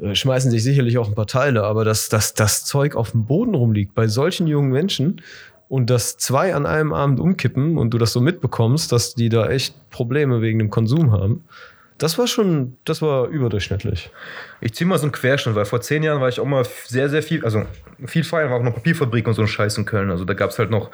äh, 0.00 0.14
schmeißen 0.14 0.50
sich 0.50 0.62
sicherlich 0.62 0.96
auch 0.96 1.08
ein 1.08 1.14
paar 1.14 1.26
Teile, 1.26 1.64
aber 1.64 1.84
dass, 1.84 2.08
dass 2.08 2.32
das 2.32 2.64
Zeug 2.64 2.96
auf 2.96 3.10
dem 3.10 3.26
Boden 3.26 3.54
rumliegt 3.54 3.94
bei 3.94 4.06
solchen 4.08 4.46
jungen 4.46 4.70
Menschen 4.70 5.20
und 5.72 5.88
dass 5.88 6.18
zwei 6.18 6.54
an 6.54 6.66
einem 6.66 6.92
Abend 6.92 7.18
umkippen 7.18 7.78
und 7.78 7.94
du 7.94 7.98
das 7.98 8.12
so 8.12 8.20
mitbekommst, 8.20 8.92
dass 8.92 9.14
die 9.14 9.30
da 9.30 9.48
echt 9.48 9.74
Probleme 9.88 10.42
wegen 10.42 10.58
dem 10.58 10.68
Konsum 10.68 11.12
haben, 11.12 11.44
das 11.96 12.18
war 12.18 12.26
schon, 12.26 12.76
das 12.84 13.00
war 13.00 13.28
überdurchschnittlich. 13.28 14.10
Ich 14.60 14.74
ziehe 14.74 14.86
mal 14.86 14.98
so 14.98 15.04
einen 15.04 15.12
Querschnitt, 15.12 15.54
weil 15.54 15.64
vor 15.64 15.80
zehn 15.80 16.02
Jahren 16.02 16.20
war 16.20 16.28
ich 16.28 16.40
auch 16.40 16.44
mal 16.44 16.66
sehr, 16.84 17.08
sehr 17.08 17.22
viel, 17.22 17.42
also 17.42 17.62
viel 18.04 18.22
feiern, 18.22 18.50
war 18.50 18.58
auch 18.58 18.62
noch 18.62 18.74
Papierfabrik 18.74 19.26
und 19.26 19.32
so 19.32 19.40
ein 19.40 19.48
Scheiß 19.48 19.78
in 19.78 19.86
Köln. 19.86 20.10
Also 20.10 20.26
da 20.26 20.34
gab 20.34 20.50
es 20.50 20.58
halt 20.58 20.70
noch 20.70 20.90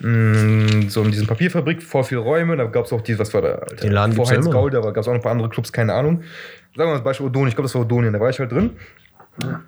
mh, 0.00 0.88
so 0.88 1.04
in 1.04 1.12
diesem 1.12 1.28
Papierfabrik 1.28 1.80
voll 1.80 2.02
viele 2.02 2.22
Räume, 2.22 2.56
da 2.56 2.64
gab 2.64 2.86
es 2.86 2.92
auch 2.92 3.02
die, 3.02 3.16
was 3.16 3.32
war 3.32 3.42
da? 3.42 3.48
Alter? 3.50 3.76
Den 3.76 3.92
Laden 3.92 4.16
vor 4.16 4.28
Heinz 4.28 4.50
Gaul, 4.50 4.72
da 4.72 4.80
gab 4.80 4.96
es 4.96 5.06
auch 5.06 5.12
noch 5.12 5.20
ein 5.20 5.22
paar 5.22 5.30
andere 5.30 5.50
Clubs, 5.50 5.72
keine 5.72 5.94
Ahnung. 5.94 6.24
Sagen 6.74 6.78
wir 6.78 6.86
mal 6.86 6.92
das 6.94 7.04
Beispiel 7.04 7.26
Odonien, 7.26 7.50
ich 7.50 7.54
glaube, 7.54 7.66
das 7.66 7.76
war 7.76 7.82
Odonien, 7.82 8.12
da 8.12 8.18
war 8.18 8.30
ich 8.30 8.40
halt 8.40 8.50
drin. 8.50 8.70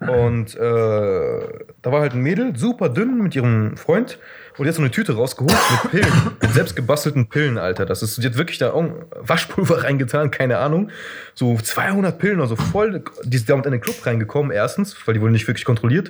Und 0.01 0.57
äh, 0.57 0.59
da 0.59 1.92
war 1.92 2.01
halt 2.01 2.14
ein 2.14 2.23
Mädel, 2.23 2.57
super 2.57 2.88
dünn 2.88 3.23
mit 3.23 3.37
ihrem 3.37 3.77
Freund. 3.77 4.18
Und 4.59 4.66
hat 4.66 4.75
so 4.75 4.83
eine 4.83 4.90
Tüte 4.90 5.14
rausgeholt 5.14 5.53
mit 5.53 5.90
Pillen, 5.92 6.12
mit 6.42 6.53
selbst 6.53 6.75
gebastelten 6.75 7.29
Pillen, 7.29 7.59
Alter. 7.59 7.87
Das 7.87 8.03
ist, 8.03 8.23
hat 8.23 8.37
wirklich 8.37 8.59
da 8.59 8.75
Waschpulver 9.21 9.85
reingetan, 9.85 10.33
keine 10.33 10.59
Ahnung. 10.59 10.90
So 11.35 11.57
200 11.57 12.18
Pillen, 12.18 12.40
also 12.40 12.57
voll. 12.57 13.05
Die 13.23 13.37
ist 13.37 13.49
damit 13.49 13.66
in 13.66 13.73
den 13.73 13.81
Club 13.81 14.05
reingekommen, 14.05 14.51
erstens, 14.51 14.97
weil 15.07 15.14
die 15.14 15.21
wurden 15.21 15.33
nicht 15.33 15.47
wirklich 15.47 15.64
kontrolliert. 15.64 16.09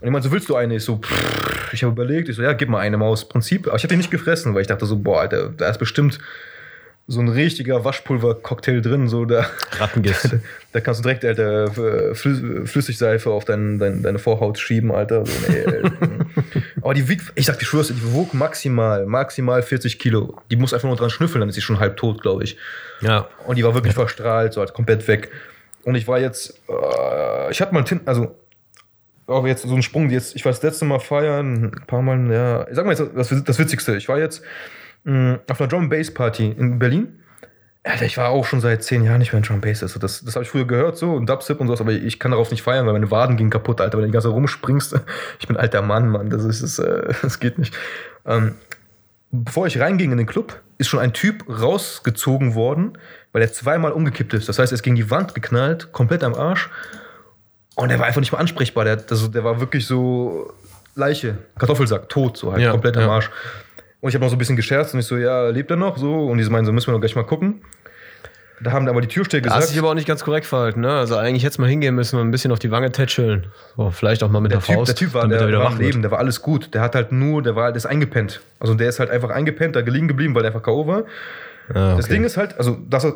Und 0.00 0.06
ich 0.06 0.10
meinte, 0.10 0.28
so 0.28 0.32
willst 0.32 0.48
du 0.48 0.56
eine? 0.56 0.76
Ich 0.76 0.84
so, 0.84 0.96
pff, 0.96 1.72
ich 1.74 1.82
habe 1.82 1.92
überlegt, 1.92 2.30
ich 2.30 2.36
so, 2.36 2.42
ja, 2.42 2.54
gib 2.54 2.70
mal 2.70 2.80
eine 2.80 2.96
mal 2.96 3.06
aus 3.06 3.28
Prinzip. 3.28 3.66
Aber 3.66 3.76
ich 3.76 3.82
habe 3.82 3.92
die 3.92 3.98
nicht 3.98 4.10
gefressen, 4.10 4.54
weil 4.54 4.62
ich 4.62 4.68
dachte 4.68 4.86
so, 4.86 4.96
boah, 4.96 5.20
Alter, 5.20 5.50
da 5.50 5.68
ist 5.68 5.78
bestimmt 5.78 6.18
so 7.10 7.20
ein 7.20 7.28
richtiger 7.28 7.84
Waschpulver-Cocktail 7.86 8.82
drin, 8.82 9.08
so 9.08 9.24
da. 9.24 9.46
Rattengift. 9.78 10.36
Da 10.72 10.80
kannst 10.80 11.00
du 11.00 11.02
direkt, 11.02 11.24
Alter, 11.24 11.64
Flü- 12.12 12.66
Flüssigseife 12.66 13.30
auf 13.30 13.46
dein, 13.46 13.78
dein, 13.78 14.02
deine 14.02 14.18
Vorhaut 14.18 14.58
schieben, 14.58 14.92
Alter. 14.92 15.24
So, 15.24 15.32
nee, 15.50 15.64
Alter. 15.64 15.92
Aber 16.82 16.92
die 16.92 17.08
wiegt, 17.08 17.32
ich 17.36 17.46
sag, 17.46 17.58
die 17.58 17.64
schwör's, 17.64 17.88
die 17.88 18.12
wog 18.12 18.34
maximal, 18.34 19.06
maximal 19.06 19.62
40 19.62 19.98
Kilo. 19.98 20.36
Die 20.50 20.56
muss 20.56 20.74
einfach 20.74 20.86
nur 20.88 20.96
dran 20.98 21.08
schnüffeln, 21.08 21.40
dann 21.40 21.48
ist 21.48 21.54
sie 21.54 21.62
schon 21.62 21.80
halb 21.80 21.96
tot, 21.96 22.20
glaube 22.20 22.44
ich. 22.44 22.58
ja. 23.00 23.26
Und 23.46 23.56
die 23.56 23.64
war 23.64 23.72
wirklich 23.72 23.94
verstrahlt, 23.94 24.52
so 24.52 24.60
halt 24.60 24.74
komplett 24.74 25.08
weg. 25.08 25.30
Und 25.84 25.94
ich 25.94 26.06
war 26.06 26.20
jetzt, 26.20 26.60
äh, 26.68 27.50
ich 27.50 27.62
hatte 27.62 27.72
mal 27.72 27.78
einen 27.80 27.86
Tin 27.86 28.00
also 28.04 28.36
auch 29.26 29.46
jetzt 29.46 29.62
so 29.62 29.72
einen 29.72 29.82
Sprung, 29.82 30.10
jetzt, 30.10 30.36
ich 30.36 30.44
war 30.44 30.52
das 30.52 30.62
letzte 30.62 30.84
Mal 30.84 31.00
feiern, 31.00 31.64
ein 31.74 31.86
paar 31.86 32.02
Mal, 32.02 32.30
ja, 32.30 32.68
ich 32.68 32.76
sag 32.76 32.84
mal 32.84 32.92
jetzt 32.94 33.04
das, 33.16 33.44
das 33.44 33.58
Witzigste, 33.58 33.96
ich 33.96 34.06
war 34.08 34.18
jetzt 34.18 34.42
mh, 35.04 35.40
auf 35.48 35.60
einer 35.60 35.68
Drum 35.68 35.88
Bass 35.88 36.12
Party 36.12 36.50
in 36.50 36.78
Berlin. 36.78 37.20
Alter, 37.84 38.04
ich 38.04 38.18
war 38.18 38.30
auch 38.30 38.44
schon 38.44 38.60
seit 38.60 38.82
zehn 38.82 39.02
Jahren 39.02 39.18
nicht 39.18 39.32
mehr 39.32 39.38
in 39.38 39.44
Drum 39.44 39.60
Bass. 39.60 39.82
Also 39.82 39.98
das, 39.98 40.22
das 40.24 40.34
habe 40.34 40.44
ich 40.44 40.50
früher 40.50 40.66
gehört, 40.66 40.98
so, 40.98 41.12
und 41.12 41.28
Dubstep 41.28 41.60
und 41.60 41.68
sowas, 41.68 41.80
aber 41.80 41.92
ich 41.92 42.18
kann 42.18 42.32
darauf 42.32 42.50
nicht 42.50 42.62
feiern, 42.62 42.86
weil 42.86 42.92
meine 42.92 43.10
Waden 43.10 43.36
gehen 43.36 43.50
kaputt, 43.50 43.80
Alter, 43.80 43.98
wenn 43.98 44.02
du 44.02 44.08
die 44.08 44.12
ganze 44.12 44.28
Zeit 44.28 44.34
rumspringst. 44.34 45.00
Ich 45.40 45.46
bin 45.46 45.56
alter 45.56 45.82
Mann, 45.82 46.08
Mann, 46.08 46.30
das 46.30 46.44
ist, 46.44 46.62
das, 46.62 46.78
äh, 46.78 47.14
das 47.22 47.40
geht 47.40 47.58
nicht. 47.58 47.74
Ähm, 48.26 48.56
bevor 49.30 49.66
ich 49.66 49.78
reinging 49.80 50.12
in 50.12 50.18
den 50.18 50.26
Club, 50.26 50.60
ist 50.78 50.88
schon 50.88 51.00
ein 51.00 51.12
Typ 51.12 51.44
rausgezogen 51.48 52.54
worden, 52.54 52.98
weil 53.32 53.42
er 53.42 53.52
zweimal 53.52 53.92
umgekippt 53.92 54.34
ist. 54.34 54.48
Das 54.48 54.58
heißt, 54.58 54.72
er 54.72 54.74
ist 54.74 54.82
gegen 54.82 54.96
die 54.96 55.10
Wand 55.10 55.34
geknallt, 55.34 55.92
komplett 55.92 56.24
am 56.24 56.34
Arsch. 56.34 56.70
Und 57.74 57.90
er 57.90 57.98
war 57.98 58.06
einfach 58.06 58.20
nicht 58.20 58.32
mehr 58.32 58.40
ansprechbar. 58.40 58.84
Der, 58.84 58.98
also, 59.08 59.28
der 59.28 59.44
war 59.44 59.60
wirklich 59.60 59.86
so 59.86 60.52
Leiche, 60.94 61.38
Kartoffelsack, 61.58 62.08
tot, 62.08 62.36
so 62.36 62.52
halt, 62.52 62.62
Ja, 62.62 62.72
komplett 62.72 62.96
am 62.96 63.04
ja. 63.04 63.10
Arsch. 63.10 63.30
Und 64.00 64.08
ich 64.10 64.14
habe 64.14 64.24
noch 64.24 64.30
so 64.30 64.36
ein 64.36 64.38
bisschen 64.38 64.56
gescherzt 64.56 64.94
und 64.94 65.00
ich 65.00 65.06
so, 65.06 65.16
ja, 65.16 65.48
lebt 65.48 65.70
er 65.70 65.76
noch? 65.76 65.98
So. 65.98 66.26
Und 66.28 66.38
die 66.38 66.44
so 66.44 66.50
meinen, 66.50 66.64
so 66.64 66.72
müssen 66.72 66.88
wir 66.88 66.92
doch 66.92 67.00
gleich 67.00 67.16
mal 67.16 67.24
gucken. 67.24 67.62
Da 68.60 68.72
haben 68.72 68.88
aber 68.88 69.00
die 69.00 69.06
Türsteher 69.08 69.40
hast 69.42 69.54
gesagt, 69.54 69.70
dich 69.70 69.78
aber 69.78 69.90
auch 69.90 69.94
nicht 69.94 70.08
ganz 70.08 70.24
korrekt 70.24 70.46
verhalten, 70.46 70.80
ne? 70.80 70.90
Also 70.90 71.16
eigentlich 71.16 71.44
hätte 71.44 71.60
mal 71.60 71.68
hingehen 71.70 71.94
müssen 71.94 72.18
und 72.18 72.26
ein 72.26 72.30
bisschen 72.32 72.50
auf 72.50 72.58
die 72.58 72.72
Wange 72.72 72.90
tätscheln. 72.90 73.46
So, 73.76 73.90
vielleicht 73.90 74.22
auch 74.24 74.30
mal 74.30 74.40
mit 74.40 74.50
der, 74.50 74.58
der 74.58 74.66
typ, 74.66 74.74
Faust, 74.74 74.88
der 74.88 74.96
Typ 74.96 75.14
war, 75.14 75.28
der, 75.28 75.40
er 75.40 75.48
wieder 75.48 75.60
war 75.60 75.68
am. 75.68 75.78
Leben, 75.78 76.02
der 76.02 76.10
war 76.10 76.18
alles 76.18 76.42
gut. 76.42 76.74
Der 76.74 76.80
hat 76.80 76.96
halt 76.96 77.12
nur, 77.12 77.42
der 77.42 77.54
war, 77.54 77.68
der 77.70 77.76
ist 77.76 77.86
eingepennt. 77.86 78.40
Also 78.58 78.74
der 78.74 78.88
ist 78.88 78.98
halt 78.98 79.10
einfach 79.10 79.30
eingepennt, 79.30 79.76
da 79.76 79.82
gelegen 79.82 80.08
geblieben, 80.08 80.34
weil 80.34 80.42
der 80.42 80.50
einfach 80.50 80.64
K.O. 80.64 80.86
war. 80.88 81.04
Ah, 81.68 81.94
Das 81.96 82.06
okay. 82.06 82.14
Ding 82.14 82.24
ist 82.24 82.36
halt, 82.36 82.58
also 82.58 82.78
das 82.88 83.06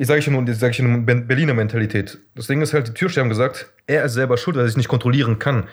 ich 0.00 0.06
sage 0.06 0.20
ich 0.20 0.28
nur, 0.28 0.44
das 0.44 0.60
sage 0.60 0.70
ich 0.72 0.78
nur 0.80 0.98
Berliner 1.04 1.54
Mentalität. 1.54 2.18
Das 2.36 2.46
Ding 2.46 2.60
ist 2.62 2.72
halt, 2.72 2.88
die 2.88 2.94
Türsteher 2.94 3.22
haben 3.22 3.28
gesagt, 3.30 3.66
er 3.86 4.04
ist 4.04 4.14
selber 4.14 4.36
schuld, 4.36 4.56
dass 4.56 4.62
er 4.64 4.68
sich 4.68 4.76
nicht 4.76 4.88
kontrollieren 4.88 5.38
kann. 5.38 5.64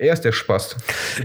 Er 0.00 0.14
ist 0.14 0.22
der 0.22 0.32
Spast. 0.32 0.76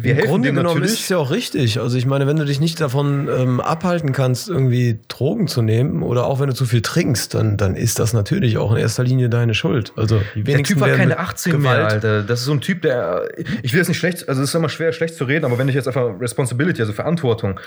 Wir 0.01 0.11
Im 0.11 0.17
helfen 0.17 0.29
Grunde 0.29 0.49
dem 0.49 0.55
genommen 0.57 0.83
ist 0.83 0.89
natürlich. 0.89 1.03
es 1.03 1.09
ja 1.09 1.17
auch 1.17 1.31
richtig. 1.31 1.79
Also 1.79 1.97
ich 1.97 2.05
meine, 2.05 2.27
wenn 2.27 2.35
du 2.35 2.43
dich 2.43 2.59
nicht 2.59 2.81
davon 2.81 3.29
ähm, 3.29 3.61
abhalten 3.61 4.11
kannst, 4.11 4.49
irgendwie 4.49 4.99
Drogen 5.07 5.47
zu 5.47 5.61
nehmen 5.61 6.03
oder 6.03 6.25
auch 6.25 6.41
wenn 6.41 6.47
du 6.47 6.53
zu 6.53 6.65
viel 6.65 6.81
trinkst, 6.81 7.33
dann, 7.35 7.55
dann 7.55 7.75
ist 7.77 7.99
das 7.99 8.11
natürlich 8.11 8.57
auch 8.57 8.73
in 8.73 8.77
erster 8.79 9.05
Linie 9.05 9.29
deine 9.29 9.53
Schuld. 9.53 9.93
Also 9.95 10.21
Der 10.35 10.61
Typ 10.61 10.81
war 10.81 10.89
keine 10.89 11.07
mit 11.07 11.17
18 11.17 11.53
Gewalt. 11.53 11.77
mehr, 11.77 11.87
Alter. 11.87 12.23
Das 12.23 12.41
ist 12.41 12.47
so 12.47 12.51
ein 12.51 12.59
Typ, 12.59 12.81
der. 12.81 13.29
Ich 13.63 13.71
will 13.71 13.79
jetzt 13.79 13.87
nicht 13.87 13.97
schlecht, 13.97 14.27
also 14.27 14.41
es 14.41 14.49
ist 14.49 14.55
immer 14.55 14.67
schwer, 14.67 14.91
schlecht 14.91 15.15
zu 15.15 15.23
reden, 15.23 15.45
aber 15.45 15.57
wenn 15.57 15.69
ich 15.69 15.75
jetzt 15.75 15.87
einfach 15.87 16.19
Responsibility, 16.19 16.81
also 16.81 16.91
Verantwortung. 16.91 17.57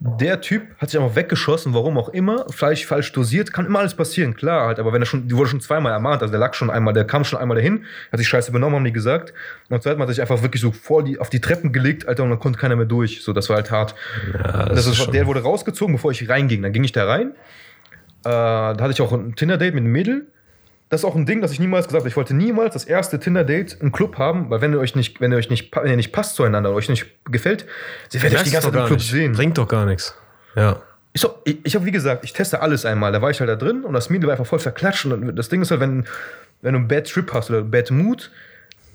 Der 0.00 0.40
Typ 0.40 0.62
hat 0.78 0.90
sich 0.90 1.00
einfach 1.00 1.16
weggeschossen, 1.16 1.74
warum 1.74 1.98
auch 1.98 2.08
immer, 2.10 2.46
vielleicht 2.50 2.86
falsch 2.86 3.10
dosiert, 3.12 3.52
kann 3.52 3.66
immer 3.66 3.80
alles 3.80 3.94
passieren, 3.94 4.36
klar 4.36 4.66
halt, 4.68 4.78
aber 4.78 4.92
wenn 4.92 5.02
er 5.02 5.06
schon, 5.06 5.26
die 5.26 5.36
wurde 5.36 5.50
schon 5.50 5.60
zweimal 5.60 5.92
ermahnt, 5.92 6.22
also 6.22 6.30
der 6.30 6.38
lag 6.38 6.54
schon 6.54 6.70
einmal, 6.70 6.94
der 6.94 7.04
kam 7.04 7.24
schon 7.24 7.38
einmal 7.40 7.56
dahin, 7.56 7.84
hat 8.12 8.18
sich 8.18 8.28
scheiße 8.28 8.52
benommen, 8.52 8.76
haben 8.76 8.84
die 8.84 8.92
gesagt. 8.92 9.34
Und 9.70 9.82
zweimal 9.82 10.02
hat 10.02 10.10
er 10.10 10.14
sich 10.14 10.20
einfach 10.20 10.40
wirklich 10.42 10.62
so 10.62 10.70
vor 10.70 11.02
die, 11.02 11.18
auf 11.18 11.30
die 11.30 11.40
Treppen 11.40 11.72
gelegt, 11.72 12.06
Alter, 12.06 12.22
und 12.22 12.30
dann 12.30 12.38
konnte 12.38 12.60
keiner 12.60 12.76
mehr 12.76 12.86
durch. 12.86 13.22
So, 13.24 13.32
das 13.32 13.48
war 13.48 13.56
halt 13.56 13.70
hart. 13.72 13.96
Ja, 14.34 14.66
das 14.66 14.86
ist, 14.86 14.96
schon- 14.96 15.12
der 15.12 15.26
wurde 15.26 15.42
rausgezogen, 15.42 15.96
bevor 15.96 16.12
ich 16.12 16.28
reinging. 16.28 16.62
Dann 16.62 16.72
ging 16.72 16.84
ich 16.84 16.92
da 16.92 17.04
rein. 17.04 17.30
Äh, 18.20 18.22
da 18.24 18.76
hatte 18.78 18.92
ich 18.92 19.00
auch 19.00 19.12
ein 19.12 19.34
Tinder-Date 19.34 19.74
mit 19.74 19.82
einem 19.82 19.92
Mädel. 19.92 20.28
Das 20.88 21.02
ist 21.02 21.04
auch 21.04 21.14
ein 21.14 21.26
Ding, 21.26 21.42
das 21.42 21.52
ich 21.52 21.60
niemals 21.60 21.86
gesagt 21.86 22.02
habe. 22.02 22.08
Ich 22.08 22.16
wollte 22.16 22.34
niemals 22.34 22.72
das 22.72 22.84
erste 22.84 23.20
Tinder-Date 23.20 23.76
im 23.80 23.92
Club 23.92 24.16
haben, 24.16 24.48
weil 24.48 24.62
wenn 24.62 24.72
ihr 24.72 24.80
euch 24.80 24.94
nicht, 24.94 25.20
wenn 25.20 25.32
ihr 25.32 25.38
euch 25.38 25.50
nicht, 25.50 25.74
wenn 25.76 25.90
ihr 25.90 25.96
nicht 25.96 26.12
passt 26.12 26.34
zueinander, 26.36 26.72
euch 26.72 26.88
nicht 26.88 27.06
gefällt, 27.30 27.66
sie 28.08 28.22
werdet 28.22 28.38
euch 28.38 28.44
die 28.44 28.50
ganze 28.52 28.70
Zeit 28.70 28.80
im 28.80 28.86
Club 28.86 28.98
nicht. 28.98 29.10
sehen. 29.10 29.32
Bringt 29.32 29.58
doch 29.58 29.68
gar 29.68 29.84
nichts. 29.84 30.14
Ja. 30.56 30.80
Ich, 31.12 31.20
so, 31.20 31.34
ich, 31.44 31.58
ich 31.64 31.74
habe, 31.74 31.84
wie 31.84 31.90
gesagt, 31.90 32.24
ich 32.24 32.32
teste 32.32 32.62
alles 32.62 32.86
einmal. 32.86 33.12
Da 33.12 33.20
war 33.20 33.30
ich 33.30 33.40
halt 33.40 33.50
da 33.50 33.56
drin 33.56 33.84
und 33.84 33.92
das 33.92 34.08
Mädel 34.08 34.28
war 34.28 34.32
einfach 34.32 34.46
voll 34.46 34.60
verklatscht. 34.60 35.04
Und 35.04 35.36
das 35.36 35.50
Ding 35.50 35.60
ist 35.60 35.70
halt, 35.70 35.80
wenn, 35.80 36.06
wenn 36.62 36.72
du 36.72 36.78
einen 36.78 36.88
Bad 36.88 37.10
Trip 37.10 37.32
hast 37.34 37.50
oder 37.50 37.62
Bad 37.62 37.90
Mood, 37.90 38.30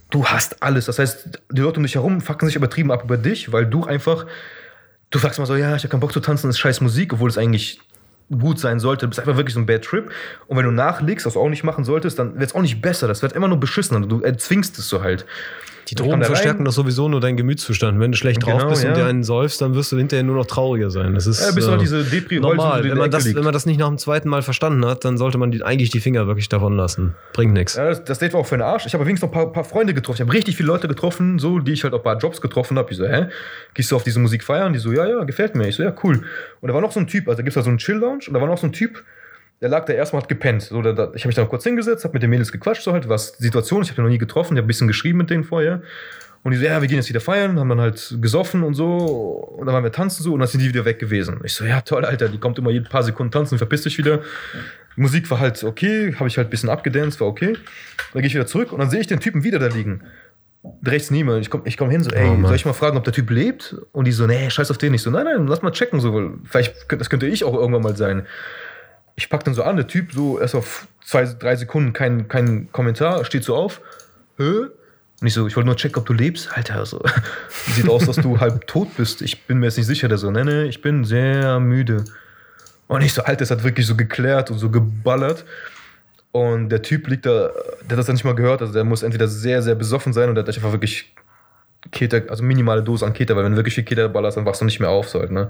du 0.10 0.26
hast 0.26 0.64
alles. 0.64 0.86
Das 0.86 0.98
heißt, 0.98 1.42
die 1.52 1.62
Leute 1.62 1.78
um 1.78 1.84
dich 1.84 1.96
herum 1.96 2.22
fucken 2.22 2.48
sich 2.48 2.56
übertrieben 2.56 2.92
ab 2.92 3.04
über 3.04 3.18
dich, 3.18 3.52
weil 3.52 3.68
du 3.68 3.84
einfach, 3.86 4.26
du 5.12 5.20
sagst 5.20 5.38
mal 5.38 5.46
so, 5.46 5.56
ja, 5.56 5.76
ich 5.76 5.84
habe 5.84 5.90
keinen 5.90 6.00
Bock 6.00 6.14
zu 6.14 6.20
tanzen, 6.22 6.48
das 6.48 6.56
ist 6.56 6.60
scheiß 6.60 6.82
Musik, 6.82 7.14
obwohl 7.14 7.30
es 7.30 7.38
eigentlich 7.38 7.80
gut 8.30 8.60
sein 8.60 8.80
sollte. 8.80 9.06
Du 9.06 9.10
bist 9.10 9.20
einfach 9.20 9.38
wirklich 9.38 9.54
so 9.54 9.60
ein 9.60 9.66
Bad 9.66 9.84
Trip. 9.84 10.12
Und 10.48 10.58
wenn 10.58 10.66
du 10.66 10.72
nachlegst, 10.72 11.26
was 11.26 11.34
du 11.34 11.40
auch 11.40 11.50
nicht 11.50 11.64
machen 11.64 11.84
solltest, 11.84 12.20
dann 12.20 12.40
wird 12.40 12.50
es 12.50 12.56
auch 12.56 12.62
nicht 12.62 12.82
besser. 12.82 13.08
Das 13.08 13.22
wird 13.22 13.34
immer 13.34 13.48
nur 13.48 13.60
beschissener. 13.60 14.06
Du 14.06 14.22
erzwingst 14.22 14.78
es 14.80 14.90
so 14.90 15.02
halt. 15.02 15.26
Die 15.94 16.02
Drogen 16.02 16.24
verstärken 16.24 16.66
doch 16.66 16.72
sowieso 16.72 17.08
nur 17.08 17.22
deinen 17.22 17.38
Gemütszustand. 17.38 18.00
Wenn 18.00 18.12
du 18.12 18.18
schlecht 18.18 18.44
drauf 18.44 18.58
Genau, 18.58 18.70
bist 18.70 18.84
und 18.84 18.92
ja. 18.92 18.96
dir 18.96 19.06
einen 19.06 19.24
säufst, 19.24 19.62
dann 19.62 19.76
wirst 19.76 19.92
du 19.92 19.98
hinterher 19.98 20.24
nur 20.24 20.36
noch 20.36 20.46
trauriger 20.46 20.90
sein. 20.90 21.14
Das 21.14 21.28
ist 21.28 21.46
Ja, 21.46 21.52
bis 21.54 21.66
äh, 21.66 21.70
halt 21.70 21.82
diese 21.82 22.04
Depri 22.04 22.40
normal. 22.40 22.84
Wenn 22.84 22.98
man, 22.98 23.12
das, 23.12 23.26
liegt. 23.26 23.38
wenn 23.38 23.44
man 23.44 23.54
das 23.54 23.66
nicht 23.66 23.80
nach 23.80 23.88
dem 23.88 23.98
zweiten 23.98 24.28
Mal 24.28 24.42
verstanden 24.42 24.86
hat, 24.86 25.06
dann 25.06 25.18
sollte 25.18 25.38
man 25.38 25.52
die, 25.52 25.62
eigentlich 25.62 25.92
die 25.92 26.00
Finger 26.00 26.26
wirklich 26.26 26.50
davon 26.50 26.76
lassen. 26.76 27.16
Bringt 27.34 27.54
nichts. 27.54 27.76
Ja, 27.76 27.90
das, 27.90 28.04
das 28.04 28.20
Date 28.20 28.34
war 28.34 28.40
auch 28.40 28.48
für 28.48 28.58
den 28.58 28.64
Arsch. 28.64 28.86
Ich 28.86 28.94
habe 28.94 29.06
wenigstens 29.06 29.30
noch 29.30 29.38
ein 29.38 29.44
paar, 29.46 29.52
paar 29.52 29.64
Freunde 29.64 29.94
getroffen. 29.94 30.18
Ich 30.18 30.22
habe 30.22 30.34
richtig 30.34 30.58
viele 30.58 30.68
Leute 30.68 30.88
getroffen, 30.88 31.38
so, 31.38 31.60
die 31.60 31.74
ich 31.74 31.84
halt 31.84 31.94
auch 31.94 32.02
bei 32.02 32.16
Jobs 32.16 32.42
getroffen 32.42 32.78
habe. 32.78 32.92
Ich 32.92 32.98
so, 32.98 33.06
hä? 33.06 33.28
Gehst 33.74 33.92
du 33.92 33.96
auf 33.96 34.04
diese 34.04 34.20
Musik 34.20 34.44
feiern? 34.44 34.74
Die 34.74 34.80
so, 34.80 34.92
ja, 34.92 35.08
ja, 35.08 35.24
gefällt 35.24 35.56
mir. 35.56 35.68
Ich 35.68 35.76
so, 35.76 35.84
ja, 35.84 35.94
cool. 36.04 36.22
Und 36.62 36.68
da 36.68 36.74
war 36.74 36.82
noch 36.82 36.92
so 36.92 37.00
ein 37.00 37.08
Typ, 37.08 37.28
also 37.28 37.38
da 37.38 37.44
gibt 37.44 37.50
es 37.50 37.56
da 37.56 37.62
so 37.62 37.70
einen 37.70 37.78
Chill-Lounge 37.78 38.26
und 38.28 38.34
da 38.34 38.42
war 38.42 38.48
noch 38.48 38.58
so 38.58 38.68
ein 38.68 38.74
Typ, 38.74 39.04
der 39.64 39.70
lag 39.70 39.86
da 39.86 39.94
erstmal, 39.94 40.22
hat 40.22 40.28
gepennt. 40.28 40.64
So, 40.64 40.82
da, 40.82 40.92
da, 40.92 41.12
ich 41.16 41.24
habe 41.24 41.30
mich 41.30 41.36
da 41.36 41.46
kurz 41.46 41.64
hingesetzt, 41.64 42.04
habe 42.04 42.14
mit 42.16 42.22
den 42.22 42.30
Mädels 42.30 42.52
gequatscht, 42.52 42.84
so 42.84 42.92
halt, 42.92 43.08
was 43.08 43.38
die 43.38 43.44
Situation, 43.44 43.82
ich 43.82 43.88
habe 43.88 43.96
den 43.96 44.04
noch 44.04 44.12
nie 44.12 44.18
getroffen, 44.18 44.56
ich 44.56 44.58
habe 44.58 44.66
ein 44.66 44.68
bisschen 44.68 44.90
geschrieben 44.90 45.20
mit 45.20 45.30
denen 45.30 45.46
vorher. 45.46 45.82
Und 46.44 46.52
die 46.52 46.58
so, 46.58 46.66
ja, 46.66 46.82
wir 46.82 46.90
gehen 46.90 46.98
jetzt 46.98 47.08
wieder 47.08 47.22
feiern, 47.22 47.58
haben 47.58 47.70
dann 47.70 47.80
halt 47.80 48.18
gesoffen 48.20 48.64
und 48.64 48.74
so. 48.74 48.86
Und 49.58 49.66
dann 49.66 49.74
waren 49.74 49.86
wir 49.86 49.94
tanzen 49.94 50.22
so 50.22 50.34
und 50.34 50.42
dann 50.42 50.50
sind 50.50 50.60
die 50.60 50.68
wieder 50.68 50.84
weg 50.84 51.00
gewesen. 51.00 51.40
Ich 51.46 51.54
so, 51.54 51.64
ja, 51.64 51.80
toll, 51.80 52.04
Alter, 52.04 52.28
die 52.28 52.40
kommt 52.40 52.58
immer 52.60 52.72
jede 52.72 52.90
paar 52.90 53.04
Sekunden 53.04 53.32
tanzen, 53.32 53.58
verpiss 53.58 53.84
dich 53.84 53.98
wieder. 53.98 54.20
Die 54.98 55.02
Musik 55.02 55.32
war 55.32 55.40
halt 55.40 55.64
okay, 55.64 56.14
habe 56.16 56.28
ich 56.28 56.36
halt 56.36 56.48
ein 56.48 56.50
bisschen 56.50 56.68
abgedanced, 56.68 57.22
war 57.22 57.28
okay. 57.30 57.56
Dann 58.12 58.22
gehe 58.22 58.28
ich 58.28 58.36
wieder 58.36 58.46
zurück 58.46 58.74
und 58.74 58.80
dann 58.80 58.90
sehe 58.90 59.00
ich 59.00 59.08
den 59.08 59.22
Typen 59.22 59.46
wieder 59.46 59.60
da 59.60 59.68
liegen. 59.68 60.02
Rechts 60.86 61.10
niemand. 61.10 61.42
Ich 61.42 61.50
komme 61.50 61.64
ich 61.66 61.78
komm 61.78 61.90
hin, 61.90 62.04
so, 62.04 62.10
ey, 62.12 62.28
Oh, 62.28 62.46
soll 62.46 62.56
ich 62.56 62.66
mal 62.66 62.74
fragen, 62.74 62.98
ob 62.98 63.06
der 63.06 63.14
Typ 63.14 63.30
lebt? 63.30 63.78
Und 63.94 64.06
die 64.06 64.12
so, 64.12 64.28
nee, 64.28 64.50
scheiß 64.50 64.70
auf 64.70 64.78
den. 64.78 64.94
Ich 64.94 65.02
so, 65.02 65.12
nein, 65.12 65.24
nein, 65.24 65.48
lass 65.48 65.62
mal 65.62 65.72
checken, 65.72 66.02
so, 66.02 66.14
weil 66.14 66.32
vielleicht, 66.44 66.76
das 66.90 67.10
könnte 67.10 67.26
ich 67.26 67.46
auch 67.46 67.54
irgendwann 67.54 67.84
mal 67.84 67.96
sein. 67.96 68.26
Ich 69.16 69.30
pack 69.30 69.44
dann 69.44 69.54
so 69.54 69.64
an, 69.64 69.76
der 69.76 69.88
Typ 69.88 70.12
so 70.12 70.40
erst 70.40 70.56
auf 70.56 70.88
zwei, 71.04 71.26
drei 71.26 71.56
Sekunden 71.56 71.94
kein, 71.94 72.28
kein 72.28 72.72
Kommentar, 72.72 73.26
steht 73.26 73.44
so 73.44 73.56
auf. 73.56 73.82
Hä? 74.38 74.68
Und 75.22 75.28
ich 75.28 75.34
so, 75.34 75.48
ich 75.48 75.56
wollte 75.56 75.68
nur 75.68 75.78
checken, 75.78 76.00
ob 76.00 76.06
du 76.06 76.14
lebst. 76.14 76.50
Alter, 76.52 76.86
so. 76.86 77.02
Sieht 77.76 77.88
aus, 77.88 78.06
dass 78.06 78.18
du 78.18 78.40
halb 78.40 78.68
tot 78.68 78.96
bist. 78.98 79.22
Ich 79.22 79.44
bin 79.46 79.60
mir 79.60 79.68
jetzt 79.68 79.78
nicht 79.78 79.88
sicher. 79.88 80.08
Der 80.08 80.18
so, 80.18 80.32
nee, 80.32 80.44
nee, 80.44 80.64
ich 80.64 80.82
bin 80.82 81.06
sehr 81.06 81.60
müde. 81.60 82.04
Und 82.88 83.02
ich 83.02 83.14
so, 83.14 83.24
Alter, 83.24 83.44
es 83.44 83.52
hat 83.52 83.64
wirklich 83.64 83.88
so 83.88 83.96
geklärt 83.96 84.52
und 84.52 84.58
so 84.58 84.70
geballert. 84.70 85.46
Und 86.34 86.70
der 86.70 86.82
Typ 86.82 87.08
liegt 87.08 87.26
da, 87.26 87.52
der 87.84 87.92
hat 87.92 88.00
das 88.00 88.08
dann 88.08 88.16
nicht 88.16 88.26
mal 88.26 88.36
gehört. 88.36 88.62
Also 88.62 88.74
der 88.74 88.84
muss 88.84 89.04
entweder 89.04 89.28
sehr, 89.28 89.62
sehr 89.62 89.76
besoffen 89.76 90.14
sein 90.14 90.30
und 90.30 90.36
der 90.36 90.44
hat 90.44 90.54
einfach 90.54 90.72
wirklich 90.72 91.14
Keter, 91.92 92.24
also 92.30 92.44
minimale 92.44 92.84
Dose 92.84 93.06
an 93.06 93.14
Keter, 93.14 93.36
weil 93.36 93.44
wenn 93.44 93.52
du 93.52 93.58
wirklich 93.58 93.76
viel 93.76 93.84
Keter 93.84 94.10
ballerst, 94.10 94.38
dann 94.38 94.46
wachst 94.46 94.62
du 94.62 94.66
nicht 94.66 94.80
mehr 94.80 94.90
auf. 94.90 95.10
So, 95.10 95.20
halt, 95.20 95.32
ne? 95.32 95.50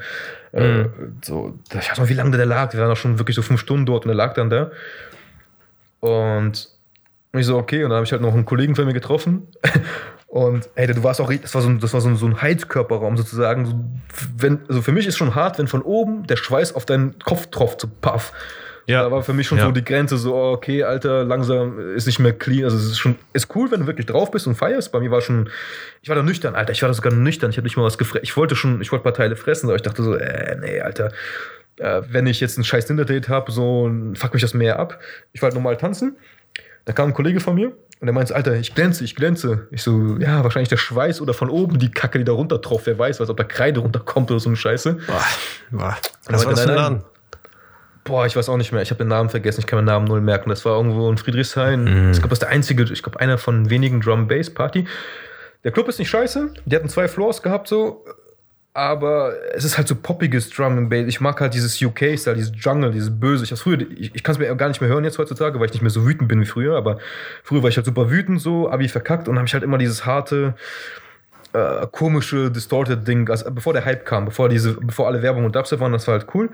Mhm. 0.51 0.59
Äh, 0.59 0.89
so, 1.23 1.59
ich 1.69 1.89
weiß 1.89 1.97
noch, 1.97 2.09
wie 2.09 2.13
lange 2.13 2.35
der 2.35 2.45
lag. 2.45 2.73
Wir 2.73 2.79
waren 2.79 2.91
auch 2.91 2.97
schon 2.97 3.19
wirklich 3.19 3.35
so 3.35 3.41
fünf 3.41 3.59
Stunden 3.59 3.85
dort 3.85 4.05
und 4.05 4.09
der 4.09 4.15
lag 4.15 4.33
dann 4.33 4.49
da. 4.49 4.71
Und 5.99 6.69
ich 7.35 7.45
so, 7.45 7.57
okay, 7.57 7.83
und 7.83 7.89
dann 7.89 7.97
habe 7.97 8.05
ich 8.05 8.11
halt 8.11 8.21
noch 8.21 8.33
einen 8.33 8.45
Kollegen 8.45 8.75
von 8.75 8.85
mir 8.85 8.93
getroffen. 8.93 9.47
Und 10.33 10.67
ey, 10.73 10.87
du 10.87 11.03
warst 11.03 11.21
auch, 11.21 11.31
das 11.31 11.53
war 11.53 11.61
so 11.61 11.69
ein, 11.69 11.79
das 11.79 11.93
war 11.93 12.01
so 12.01 12.15
so 12.15 12.25
ein 12.25 12.41
Heizkörperraum 12.41 13.17
sozusagen. 13.17 13.67
So, 13.67 13.75
wenn, 14.35 14.61
also 14.67 14.81
für 14.81 14.91
mich 14.91 15.05
ist 15.05 15.15
schon 15.15 15.35
hart, 15.35 15.59
wenn 15.59 15.67
von 15.67 15.83
oben 15.83 16.25
der 16.25 16.37
Schweiß 16.37 16.73
auf 16.73 16.87
deinen 16.87 17.19
Kopf 17.19 17.51
tropft, 17.51 17.81
so 17.81 17.87
paff. 18.01 18.33
Ja. 18.85 19.03
Da 19.03 19.11
war 19.11 19.23
für 19.23 19.33
mich 19.33 19.47
schon 19.47 19.57
Ja. 19.57 19.65
so 19.65 19.71
die 19.71 19.83
Grenze, 19.83 20.17
so, 20.17 20.35
oh, 20.35 20.51
okay, 20.53 20.83
Alter, 20.83 21.23
langsam 21.23 21.79
ist 21.95 22.05
nicht 22.05 22.19
mehr 22.19 22.33
clean. 22.33 22.65
Also 22.65 22.77
es 22.77 22.83
ist 22.85 22.99
schon, 22.99 23.15
ist 23.33 23.55
cool, 23.55 23.71
wenn 23.71 23.81
du 23.81 23.87
wirklich 23.87 24.05
drauf 24.05 24.29
bist 24.31 24.45
und 24.47 24.55
feierst. 24.55 24.91
Bei 24.91 24.99
mir 24.99 25.11
war 25.11 25.21
schon, 25.21 25.49
ich 26.01 26.09
war 26.09 26.15
da 26.15 26.23
nüchtern, 26.23 26.55
Alter, 26.55 26.71
ich 26.73 26.81
war 26.81 26.89
da 26.89 26.93
sogar 26.93 27.13
nüchtern. 27.13 27.49
Ich 27.51 27.57
habe 27.57 27.65
nicht 27.65 27.77
mal 27.77 27.83
was 27.83 27.97
gefressen. 27.97 28.23
Ich 28.23 28.35
wollte 28.35 28.55
schon, 28.55 28.81
ich 28.81 28.91
wollte 28.91 29.03
ein 29.03 29.11
paar 29.11 29.13
Teile 29.13 29.35
fressen, 29.35 29.67
aber 29.67 29.75
ich 29.75 29.81
dachte 29.83 30.03
so, 30.03 30.15
äh, 30.15 30.57
nee, 30.59 30.81
Alter. 30.81 31.11
Äh, 31.77 32.01
wenn 32.09 32.27
ich 32.27 32.39
jetzt 32.39 32.57
ein 32.57 32.63
scheiß 32.63 32.85
Tinder-Date 32.85 33.29
habe, 33.29 33.51
so, 33.51 33.89
fuck 34.15 34.33
mich 34.33 34.41
das 34.41 34.53
mehr 34.53 34.79
ab. 34.79 34.99
Ich 35.31 35.41
wollte 35.41 35.55
normal 35.55 35.77
tanzen. 35.77 36.17
Da 36.85 36.91
kam 36.93 37.07
ein 37.09 37.13
Kollege 37.13 37.39
von 37.39 37.55
mir 37.55 37.69
und 37.69 38.05
der 38.07 38.13
meinte, 38.13 38.35
Alter, 38.35 38.55
ich 38.55 38.75
glänze, 38.75 39.05
ich 39.05 39.15
glänze. 39.15 39.67
Ich 39.71 39.81
so, 39.81 40.17
ja, 40.19 40.43
wahrscheinlich 40.43 40.67
der 40.69 40.77
Schweiß 40.77 41.21
oder 41.21 41.33
von 41.33 41.49
oben 41.49 41.79
die 41.79 41.89
Kacke, 41.89 42.17
die 42.19 42.25
da 42.25 42.33
runter 42.33 42.61
tropft. 42.61 42.85
Wer 42.87 42.99
weiß, 42.99 43.21
als 43.21 43.29
ob 43.29 43.37
da 43.37 43.45
Kreide 43.45 43.79
runterkommt 43.79 44.29
oder 44.29 44.41
so 44.41 44.49
eine 44.49 44.57
Scheiße. 44.57 44.97
Boah, 45.07 45.23
boah. 45.71 45.97
Was 46.27 46.45
war 46.45 46.51
das 46.53 46.65
nein. 46.65 47.03
Boah, 48.03 48.25
ich 48.25 48.35
weiß 48.35 48.49
auch 48.49 48.57
nicht 48.57 48.71
mehr. 48.71 48.81
Ich 48.81 48.89
habe 48.89 48.97
den 48.97 49.07
Namen 49.07 49.29
vergessen. 49.29 49.61
Ich 49.61 49.67
kann 49.67 49.77
meinen 49.77 49.85
Namen 49.85 50.05
null 50.05 50.21
merken. 50.21 50.49
Das 50.49 50.65
war 50.65 50.75
irgendwo 50.75 51.09
in 51.09 51.17
Friedrichshain. 51.17 52.11
Ich 52.11 52.19
glaube, 52.19 52.29
das 52.29 52.37
ist 52.37 52.41
der 52.41 52.49
einzige, 52.49 52.83
ich 52.83 53.01
glaube, 53.01 53.19
einer 53.19 53.37
von 53.37 53.69
wenigen 53.69 54.01
Drum-Bass-Party. 54.01 54.85
Der 55.63 55.71
Club 55.71 55.87
ist 55.87 55.99
nicht 55.99 56.09
scheiße. 56.09 56.53
Die 56.65 56.75
hatten 56.75 56.89
zwei 56.89 57.07
Floors 57.07 57.41
gehabt, 57.41 57.67
so. 57.67 58.05
Aber 58.75 59.33
es 59.53 59.63
ist 59.63 59.77
halt 59.77 59.87
so 59.87 59.95
poppiges 59.95 60.49
Drum 60.49 60.77
and 60.77 60.89
Bass. 60.89 61.05
Ich 61.07 61.21
mag 61.21 61.39
halt 61.39 61.53
dieses 61.53 61.79
UK-Style, 61.81 62.35
dieses 62.35 62.51
Jungle, 62.55 62.91
dieses 62.91 63.17
Böse. 63.17 63.43
Ich, 63.43 63.57
früher, 63.59 63.79
ich, 63.79 64.15
ich 64.15 64.23
kann 64.23 64.33
es 64.33 64.39
mir 64.39 64.53
gar 64.55 64.67
nicht 64.67 64.81
mehr 64.81 64.89
hören 64.89 65.03
jetzt 65.03 65.19
heutzutage, 65.19 65.59
weil 65.59 65.67
ich 65.67 65.73
nicht 65.73 65.83
mehr 65.83 65.91
so 65.91 66.05
wütend 66.05 66.27
bin 66.27 66.41
wie 66.41 66.45
früher. 66.45 66.75
Aber 66.75 66.97
früher 67.43 67.61
war 67.61 67.69
ich 67.69 67.77
halt 67.77 67.85
super 67.85 68.09
wütend, 68.09 68.41
so, 68.41 68.69
Abi 68.69 68.89
verkackt 68.89 69.27
und 69.27 69.37
habe 69.37 69.47
ich 69.47 69.53
halt 69.53 69.63
immer 69.63 69.77
dieses 69.77 70.05
harte, 70.05 70.55
äh, 71.53 71.85
komische, 71.91 72.49
distorted 72.49 73.07
Ding, 73.07 73.29
also 73.29 73.49
bevor 73.51 73.73
der 73.73 73.85
Hype 73.85 74.05
kam, 74.05 74.25
bevor 74.25 74.49
diese, 74.49 74.73
bevor 74.73 75.07
alle 75.07 75.21
Werbung 75.21 75.45
und 75.45 75.55
Dubstep 75.55 75.79
waren, 75.79 75.91
das 75.91 76.07
war 76.07 76.17
halt 76.17 76.27
cool. 76.33 76.49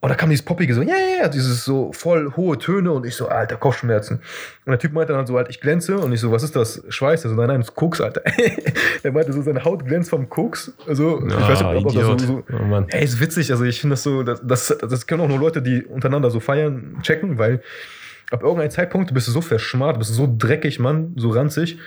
Und 0.00 0.10
da 0.10 0.14
kam 0.14 0.30
dieses 0.30 0.44
Poppige 0.44 0.74
so, 0.74 0.82
ja, 0.82 0.94
ja, 0.94 1.22
ja, 1.22 1.28
dieses 1.28 1.64
so 1.64 1.92
voll 1.92 2.32
hohe 2.36 2.56
Töne 2.56 2.92
und 2.92 3.04
ich 3.04 3.16
so, 3.16 3.26
Alter, 3.28 3.56
Kopfschmerzen. 3.56 4.20
Und 4.64 4.70
der 4.70 4.78
Typ 4.78 4.92
meinte 4.92 5.12
dann 5.12 5.26
so, 5.26 5.36
halt, 5.36 5.48
ich 5.50 5.60
glänze 5.60 5.98
und 5.98 6.12
ich 6.12 6.20
so, 6.20 6.30
was 6.30 6.44
ist 6.44 6.54
das? 6.54 6.84
Schweiß? 6.88 7.24
Also, 7.24 7.34
nein, 7.34 7.48
nein, 7.48 7.60
das 7.60 7.70
ist 7.70 7.74
Koks, 7.74 8.00
Alter. 8.00 8.22
er 9.02 9.12
meinte 9.12 9.32
so, 9.32 9.42
seine 9.42 9.64
Haut 9.64 9.84
glänzt 9.84 10.10
vom 10.10 10.28
Koks. 10.28 10.72
Also, 10.86 11.20
ich 11.26 11.34
weiß 11.34 11.62
nicht, 11.62 11.62
ob 11.62 11.84
das 11.84 11.92
so, 11.94 12.12
Idiot. 12.12 12.20
so 12.20 12.44
Oh 12.52 12.62
Mann. 12.62 12.86
Ey, 12.90 13.02
ist 13.02 13.18
witzig, 13.18 13.50
also 13.50 13.64
ich 13.64 13.80
finde 13.80 13.94
das 13.94 14.04
so, 14.04 14.22
das, 14.22 14.40
das, 14.44 14.78
das 14.88 15.06
können 15.08 15.22
auch 15.22 15.28
nur 15.28 15.40
Leute, 15.40 15.62
die 15.62 15.82
untereinander 15.84 16.30
so 16.30 16.38
feiern, 16.38 16.98
checken, 17.02 17.38
weil 17.38 17.60
ab 18.30 18.44
irgendeinem 18.44 18.70
Zeitpunkt 18.70 19.12
bist 19.12 19.26
du 19.26 19.32
so 19.32 19.40
verschmarrt, 19.40 19.98
bist 19.98 20.10
du 20.10 20.14
so 20.14 20.32
dreckig, 20.38 20.78
Mann, 20.78 21.14
so 21.16 21.30
ranzig, 21.30 21.78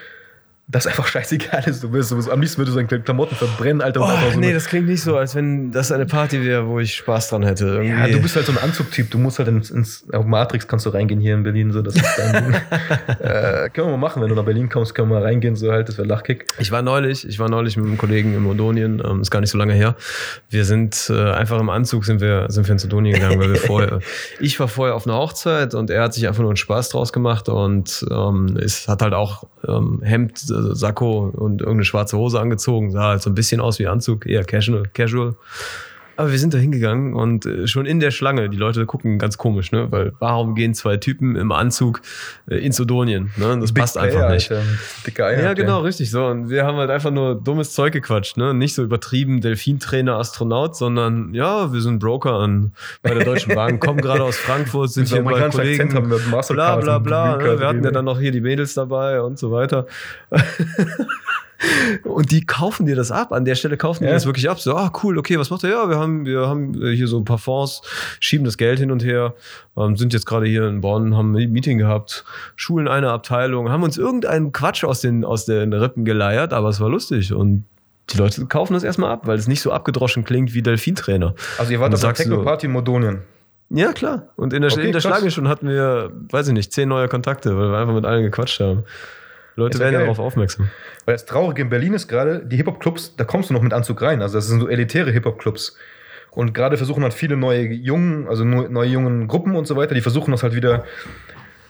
dass 0.71 0.87
einfach 0.87 1.05
scheißegal 1.05 1.63
ist. 1.65 1.83
Du 1.83 1.89
bist, 1.89 2.11
du 2.11 2.15
bist 2.15 2.29
am 2.29 2.39
liebsten 2.39 2.59
würdest 2.59 2.77
du 2.77 2.83
deine 2.83 3.03
Klamotten 3.03 3.35
verbrennen, 3.35 3.81
Alter. 3.81 4.01
Oh, 4.01 4.31
so 4.31 4.39
nee, 4.39 4.53
das 4.53 4.67
klingt 4.67 4.87
nicht 4.87 5.01
so, 5.01 5.17
als 5.17 5.35
wenn 5.35 5.71
das 5.71 5.91
eine 5.91 6.05
Party 6.05 6.43
wäre, 6.43 6.65
wo 6.65 6.79
ich 6.79 6.95
Spaß 6.95 7.29
dran 7.29 7.43
hätte. 7.43 7.65
Irgendwie. 7.65 7.89
Ja, 7.89 8.07
du 8.07 8.21
bist 8.21 8.37
halt 8.37 8.45
so 8.45 8.53
ein 8.53 8.57
Anzugtyp. 8.57 9.11
Du 9.11 9.17
musst 9.17 9.37
halt 9.39 9.49
ins, 9.49 9.69
ins 9.69 10.05
auf 10.13 10.25
Matrix 10.25 10.67
kannst 10.67 10.85
du 10.85 10.91
reingehen 10.91 11.19
hier 11.19 11.35
in 11.35 11.43
Berlin. 11.43 11.71
So, 11.71 11.81
das 11.81 11.95
ist 11.95 12.05
dein 12.17 12.53
äh, 13.19 13.69
können 13.69 13.87
wir 13.87 13.91
mal 13.91 13.97
machen, 13.97 14.21
wenn 14.21 14.29
du 14.29 14.35
nach 14.35 14.45
Berlin 14.45 14.69
kommst, 14.69 14.95
können 14.95 15.09
wir 15.09 15.19
mal 15.19 15.23
reingehen. 15.23 15.57
So 15.57 15.71
halt, 15.71 15.89
das 15.89 15.97
wäre 15.97 16.07
Lachkick. 16.07 16.47
Ich 16.57 16.71
war 16.71 16.81
neulich, 16.81 17.27
ich 17.27 17.37
war 17.37 17.49
neulich 17.49 17.75
mit 17.75 17.85
einem 17.85 17.97
Kollegen 17.97 18.33
in 18.33 18.45
Odonien, 18.45 19.01
ähm, 19.05 19.21
ist 19.21 19.31
gar 19.31 19.41
nicht 19.41 19.51
so 19.51 19.57
lange 19.57 19.73
her. 19.73 19.95
Wir 20.49 20.63
sind 20.63 21.11
äh, 21.13 21.31
einfach 21.31 21.59
im 21.59 21.69
Anzug 21.69 22.05
sind 22.05 22.21
wir, 22.21 22.45
sind 22.49 22.65
wir 22.67 22.73
ins 22.73 22.85
Odonien 22.85 23.15
gegangen, 23.15 23.39
weil 23.41 23.49
wir 23.49 23.55
vorher, 23.59 23.99
ich 24.39 24.57
war 24.59 24.69
vorher 24.69 24.95
auf 24.95 25.05
einer 25.05 25.17
Hochzeit 25.17 25.75
und 25.75 25.89
er 25.89 26.03
hat 26.03 26.13
sich 26.13 26.27
einfach 26.29 26.41
nur 26.41 26.51
einen 26.51 26.57
Spaß 26.57 26.89
draus 26.89 27.11
gemacht 27.11 27.49
und 27.49 28.05
ähm, 28.09 28.57
es 28.57 28.87
hat 28.87 29.01
halt 29.01 29.13
auch 29.13 29.43
ähm, 29.67 30.01
Hemd, 30.01 30.39
Sakko 30.75 31.31
und 31.33 31.61
irgendeine 31.61 31.85
schwarze 31.85 32.17
Hose 32.17 32.39
angezogen, 32.39 32.91
sah 32.91 33.09
halt 33.09 33.21
so 33.21 33.29
ein 33.29 33.35
bisschen 33.35 33.61
aus 33.61 33.79
wie 33.79 33.87
Anzug, 33.87 34.25
eher 34.25 34.43
casual, 34.43 34.83
casual. 34.93 35.35
Aber 36.21 36.31
wir 36.31 36.37
sind 36.37 36.53
da 36.53 36.59
hingegangen 36.59 37.15
und 37.15 37.47
äh, 37.47 37.65
schon 37.65 37.87
in 37.87 37.99
der 37.99 38.11
Schlange, 38.11 38.47
die 38.47 38.57
Leute 38.57 38.85
gucken 38.85 39.17
ganz 39.17 39.39
komisch, 39.39 39.71
ne? 39.71 39.87
Weil 39.91 40.13
warum 40.19 40.53
gehen 40.53 40.75
zwei 40.75 40.97
Typen 40.97 41.35
im 41.35 41.51
Anzug 41.51 42.03
äh, 42.47 42.57
ins 42.57 42.79
Odonien? 42.79 43.31
Ne? 43.37 43.57
Das 43.59 43.73
passt 43.73 43.95
Big 43.95 44.03
einfach 44.03 44.27
Player, 44.27 44.33
nicht. 44.35 44.51
Dicke 45.07 45.25
Eier. 45.25 45.41
Ja, 45.41 45.53
genau, 45.53 45.79
richtig 45.79 46.11
so. 46.11 46.27
Und 46.27 46.51
wir 46.51 46.63
haben 46.63 46.77
halt 46.77 46.91
einfach 46.91 47.09
nur 47.09 47.33
dummes 47.33 47.73
Zeug 47.73 47.93
gequatscht, 47.93 48.37
ne? 48.37 48.53
Nicht 48.53 48.75
so 48.75 48.83
übertrieben 48.83 49.41
Delfintrainer, 49.41 50.17
Astronaut, 50.17 50.75
sondern 50.75 51.33
ja, 51.33 51.73
wir 51.73 51.81
sind 51.81 51.97
Broker 51.97 52.33
an 52.33 52.73
bei 53.01 53.15
der 53.15 53.25
Deutschen 53.25 53.55
Bahn, 53.55 53.79
kommen 53.79 53.99
gerade 53.99 54.23
aus 54.23 54.37
Frankfurt, 54.37 54.91
sind 54.91 55.07
hier 55.07 55.23
bei 55.23 55.49
Kollegen. 55.49 55.89
Bla 55.89 56.75
bla 56.75 56.99
bla. 56.99 57.37
Card 57.37 57.41
Ne? 57.41 57.59
Wir 57.59 57.67
hatten 57.67 57.83
ja 57.83 57.89
dann 57.89 58.05
noch 58.05 58.19
hier 58.19 58.31
die 58.31 58.41
Mädels 58.41 58.75
dabei 58.75 59.23
und 59.23 59.39
so 59.39 59.51
weiter. 59.51 59.87
Und 62.03 62.31
die 62.31 62.45
kaufen 62.45 62.85
dir 62.85 62.95
das 62.95 63.11
ab. 63.11 63.31
An 63.31 63.45
der 63.45 63.55
Stelle 63.55 63.77
kaufen 63.77 64.03
die 64.03 64.07
Ja. 64.07 64.13
das 64.13 64.25
wirklich 64.25 64.49
ab. 64.49 64.59
So, 64.59 64.75
ah, 64.75 64.91
cool, 65.03 65.17
okay, 65.17 65.37
was 65.37 65.49
macht 65.49 65.63
er? 65.63 65.69
Ja, 65.71 65.89
wir 65.89 65.97
haben, 65.97 66.25
wir 66.25 66.47
haben 66.47 66.81
äh, 66.81 66.95
hier 66.95 67.07
so 67.07 67.17
ein 67.17 67.25
paar 67.25 67.37
Fonds, 67.37 67.81
schieben 68.19 68.45
das 68.45 68.57
Geld 68.57 68.79
hin 68.79 68.91
und 68.91 69.03
her, 69.03 69.33
ähm, 69.77 69.95
sind 69.95 70.13
jetzt 70.13 70.25
gerade 70.25 70.45
hier 70.47 70.67
in 70.67 70.81
Bonn, 70.81 71.15
haben 71.15 71.35
ein 71.35 71.51
Meeting 71.51 71.77
gehabt, 71.77 72.25
schulen 72.55 72.87
eine 72.87 73.11
Abteilung, 73.11 73.69
haben 73.69 73.83
uns 73.83 73.97
irgendeinen 73.97 74.51
Quatsch 74.51 74.83
aus 74.83 75.01
den, 75.01 75.23
aus 75.23 75.45
den 75.45 75.71
Rippen 75.73 76.03
geleiert, 76.05 76.53
aber 76.53 76.69
es 76.69 76.79
war 76.79 76.89
lustig. 76.89 77.33
Und 77.33 77.65
die 78.09 78.17
Leute 78.17 78.45
kaufen 78.47 78.73
das 78.73 78.83
erstmal 78.83 79.11
ab, 79.11 79.21
weil 79.27 79.37
es 79.37 79.47
nicht 79.47 79.61
so 79.61 79.71
abgedroschen 79.71 80.23
klingt 80.25 80.53
wie 80.53 80.61
Delfintrainer. 80.61 81.35
Also 81.57 81.71
ihr 81.71 81.79
wart 81.79 81.93
auf 81.93 82.01
der 82.01 82.13
Techno-Party 82.13 82.65
in 82.65 82.71
Modonien. 82.73 83.19
Ja, 83.69 83.93
klar. 83.93 84.27
Und 84.35 84.51
in 84.51 84.63
der, 84.63 84.71
Okay, 84.71 84.87
in 84.87 84.91
der 84.91 85.01
krass. 85.01 85.03
Schlange 85.17 85.31
schon 85.31 85.47
hatten 85.47 85.69
wir, 85.69 86.11
weiß 86.29 86.47
ich 86.49 86.53
nicht, 86.53 86.73
zehn 86.73 86.89
neue 86.89 87.07
Kontakte, 87.07 87.55
weil 87.57 87.69
wir 87.71 87.77
einfach 87.77 87.93
mit 87.93 88.03
allen 88.03 88.23
gequatscht 88.23 88.59
haben. 88.59 88.83
Leute 89.55 89.79
werden 89.79 89.93
geil. 89.93 90.01
darauf 90.03 90.19
aufmerksam. 90.19 90.69
Weil 91.05 91.15
das 91.15 91.25
Traurige 91.25 91.61
in 91.63 91.69
Berlin 91.69 91.93
ist 91.93 92.07
gerade, 92.07 92.45
die 92.45 92.55
Hip-Hop-Clubs, 92.57 93.15
da 93.17 93.23
kommst 93.23 93.49
du 93.49 93.53
noch 93.53 93.61
mit 93.61 93.73
Anzug 93.73 94.01
rein. 94.01 94.21
Also 94.21 94.37
das 94.37 94.47
sind 94.47 94.59
so 94.61 94.67
elitäre 94.69 95.11
Hip-Hop-Clubs. 95.11 95.75
Und 96.31 96.53
gerade 96.53 96.77
versuchen 96.77 97.03
halt 97.03 97.13
viele 97.13 97.35
neue 97.35 97.63
Jungen, 97.67 98.27
also 98.29 98.45
neu- 98.45 98.69
neue 98.69 98.87
jungen 98.87 99.27
Gruppen 99.27 99.55
und 99.55 99.67
so 99.67 99.75
weiter, 99.75 99.93
die 99.93 100.01
versuchen 100.01 100.31
das 100.31 100.43
halt 100.43 100.55
wieder. 100.55 100.85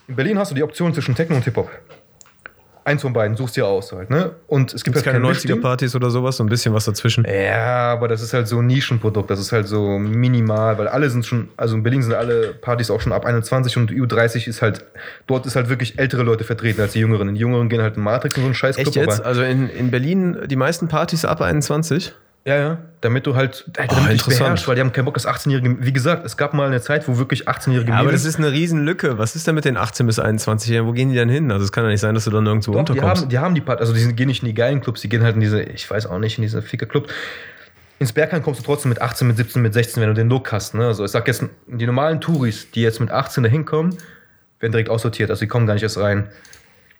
In 0.06 0.14
Berlin 0.16 0.38
hast 0.38 0.50
du 0.52 0.54
die 0.54 0.62
Option 0.62 0.94
zwischen 0.94 1.14
Techno 1.16 1.36
und 1.36 1.44
Hip-Hop. 1.44 1.68
Eins 2.84 3.02
von 3.02 3.12
beiden, 3.12 3.36
suchst 3.36 3.56
dir 3.56 3.66
aus 3.66 3.92
halt, 3.92 4.10
ne? 4.10 4.32
Und 4.48 4.74
es 4.74 4.82
gibt 4.82 4.96
halt 4.96 5.04
keine 5.04 5.20
kein 5.20 5.28
Mischding. 5.28 5.56
90er-Partys 5.56 5.94
oder 5.94 6.10
sowas? 6.10 6.36
So 6.36 6.44
ein 6.44 6.48
bisschen 6.48 6.74
was 6.74 6.84
dazwischen? 6.84 7.24
Ja, 7.24 7.92
aber 7.92 8.08
das 8.08 8.22
ist 8.22 8.32
halt 8.32 8.48
so 8.48 8.58
ein 8.58 8.66
Nischenprodukt, 8.66 9.30
das 9.30 9.38
ist 9.38 9.52
halt 9.52 9.68
so 9.68 9.98
minimal, 9.98 10.78
weil 10.78 10.88
alle 10.88 11.08
sind 11.08 11.24
schon, 11.24 11.48
also 11.56 11.76
in 11.76 11.82
Berlin 11.82 12.02
sind 12.02 12.14
alle 12.14 12.54
Partys 12.54 12.90
auch 12.90 13.00
schon 13.00 13.12
ab 13.12 13.24
21 13.24 13.76
und 13.76 13.90
U30 13.92 14.48
ist 14.48 14.62
halt, 14.62 14.84
dort 15.26 15.46
ist 15.46 15.54
halt 15.54 15.68
wirklich 15.68 15.98
ältere 15.98 16.22
Leute 16.22 16.44
vertreten 16.44 16.80
als 16.80 16.92
die 16.92 17.00
Jüngeren. 17.00 17.32
Die 17.34 17.40
Jüngeren 17.40 17.68
gehen 17.68 17.82
halt 17.82 17.96
in 17.96 18.02
Matrix 18.02 18.36
und 18.36 18.42
so 18.42 18.46
einen 18.46 18.54
Scheiß 18.54 18.78
Echt 18.78 18.96
jetzt? 18.96 19.22
Also 19.22 19.42
in, 19.42 19.68
in 19.68 19.90
Berlin 19.90 20.38
die 20.46 20.56
meisten 20.56 20.88
Partys 20.88 21.24
ab 21.24 21.40
21? 21.40 22.12
Ja, 22.44 22.56
ja, 22.56 22.78
damit 23.00 23.24
du 23.26 23.36
halt, 23.36 23.64
Oh, 23.68 23.70
damit 23.72 23.90
dich 23.90 24.10
interessant. 24.14 24.38
beherrschst, 24.40 24.66
weil 24.66 24.74
die 24.74 24.80
haben 24.80 24.90
keinen 24.92 25.04
Bock, 25.04 25.14
das 25.14 25.28
18-Jährige, 25.28 25.76
wie 25.84 25.92
gesagt, 25.92 26.26
es 26.26 26.36
gab 26.36 26.54
mal 26.54 26.66
eine 26.66 26.80
Zeit, 26.80 27.06
wo 27.06 27.16
wirklich 27.16 27.46
18-Jährige 27.48 27.92
Ja, 27.92 27.98
aber 28.00 28.10
das 28.10 28.24
ist 28.24 28.36
eine 28.38 28.50
Riesenlücke. 28.50 29.16
Was 29.16 29.36
ist 29.36 29.46
denn 29.46 29.54
mit 29.54 29.64
den 29.64 29.78
18- 29.78 30.06
bis 30.06 30.18
21-Jährigen? 30.18 30.88
Wo 30.88 30.92
gehen 30.92 31.10
die 31.10 31.14
denn 31.14 31.28
hin? 31.28 31.52
Also 31.52 31.64
es 31.64 31.70
kann 31.70 31.84
ja 31.84 31.90
nicht 31.90 32.00
sein, 32.00 32.16
dass 32.16 32.24
du 32.24 32.30
dann 32.30 32.44
irgendwo 32.44 32.72
Doch, 32.72 32.84
die 32.84 32.90
unterkommst. 32.92 33.22
haben, 33.22 33.28
die 33.28 33.38
haben 33.38 33.54
die 33.54 33.60
Part, 33.60 33.78
also 33.78 33.92
die 33.92 34.00
sind- 34.00 34.16
gehen 34.16 34.26
nicht 34.26 34.42
in 34.42 34.48
die 34.48 34.54
geilen 34.54 34.80
Clubs, 34.80 35.00
die 35.02 35.08
gehen 35.08 35.22
halt 35.22 35.36
in 35.36 35.40
diese, 35.40 35.62
ich 35.62 35.88
weiß 35.88 36.06
auch 36.06 36.18
nicht, 36.18 36.36
in 36.38 36.42
diese 36.42 36.62
Ficker-Clubs. 36.62 37.12
Ins 38.00 38.12
Bergheim 38.12 38.42
kommst 38.42 38.58
du 38.58 38.64
trotzdem 38.64 38.88
mit 38.88 39.00
18, 39.00 39.28
mit 39.28 39.36
17, 39.36 39.62
mit 39.62 39.72
16, 39.72 40.00
wenn 40.02 40.08
du 40.08 40.14
den 40.14 40.28
Look 40.28 40.50
hast. 40.50 40.74
Ne? 40.74 40.84
Also 40.88 41.04
ich 41.04 41.12
sag 41.12 41.28
jetzt, 41.28 41.44
die 41.68 41.86
normalen 41.86 42.20
Touris, 42.20 42.72
die 42.72 42.82
jetzt 42.82 42.98
mit 42.98 43.12
18 43.12 43.44
da 43.44 43.48
hinkommen, 43.50 43.96
werden 44.58 44.72
direkt 44.72 44.88
aussortiert, 44.88 45.30
also 45.30 45.38
die 45.38 45.46
kommen 45.46 45.68
gar 45.68 45.74
nicht 45.74 45.84
erst 45.84 45.98
rein. 45.98 46.26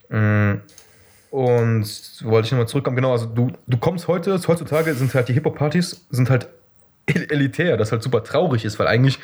Mm, 0.09 0.61
Und 1.33 1.85
wollte 2.25 2.47
ich 2.47 2.53
nochmal 2.53 2.68
zurückkommen, 2.68 2.95
genau, 2.95 3.12
also 3.12 3.27
du, 3.27 3.51
du 3.66 3.77
kommst 3.79 4.07
heute, 4.07 4.38
heutzutage 4.47 4.92
sind 4.95 5.12
halt 5.14 5.29
die 5.29 5.33
Hip-Hop-Partys, 5.33 6.07
sind 6.11 6.29
halt 6.29 6.47
el- 7.07 7.27
elitär, 7.33 7.77
das 7.77 7.90
halt 7.90 8.03
super 8.03 8.23
traurig 8.23 8.64
ist, 8.64 8.79
weil 8.79 8.87
eigentlich 8.87 9.18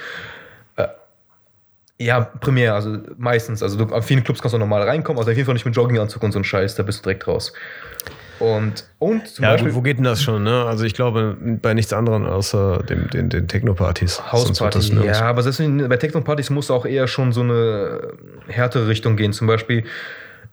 ja, 2.00 2.20
primär, 2.20 2.74
also 2.74 2.96
meistens. 3.16 3.60
Also 3.60 3.84
du, 3.84 3.92
auf 3.92 4.06
vielen 4.06 4.22
Clubs 4.22 4.40
kannst 4.40 4.54
du 4.54 4.58
normal 4.58 4.82
reinkommen, 4.82 5.18
also 5.18 5.32
auf 5.32 5.36
jeden 5.36 5.46
Fall 5.46 5.54
nicht 5.54 5.66
mit 5.66 5.74
Jogginganzug 5.74 6.22
und 6.22 6.30
so 6.30 6.38
ein 6.38 6.44
Scheiß, 6.44 6.76
da 6.76 6.84
bist 6.84 7.00
du 7.00 7.02
direkt 7.02 7.26
raus. 7.26 7.52
Und, 8.38 8.84
und 9.00 9.26
zum 9.26 9.44
Ja, 9.44 9.50
Beispiel 9.50 9.74
wo 9.74 9.82
geht 9.82 9.96
denn 9.96 10.04
das 10.04 10.22
schon? 10.22 10.44
Ne? 10.44 10.64
Also 10.64 10.84
ich 10.84 10.94
glaube 10.94 11.36
bei 11.60 11.74
nichts 11.74 11.92
anderem 11.92 12.24
außer 12.24 12.84
dem, 12.84 13.10
den, 13.10 13.30
den 13.30 13.48
Techno-Partys. 13.48 14.22
Sonst 14.30 14.30
wird 14.30 14.32
Hausparty. 14.32 14.78
das 14.78 14.92
nirgends. 14.92 15.18
Ja, 15.18 15.26
aber 15.26 15.42
bei 15.88 15.96
Techno-Partys 15.96 16.50
muss 16.50 16.70
auch 16.70 16.86
eher 16.86 17.08
schon 17.08 17.32
so 17.32 17.40
eine 17.40 18.12
härtere 18.46 18.86
Richtung 18.86 19.16
gehen. 19.16 19.32
Zum 19.32 19.48
Beispiel 19.48 19.82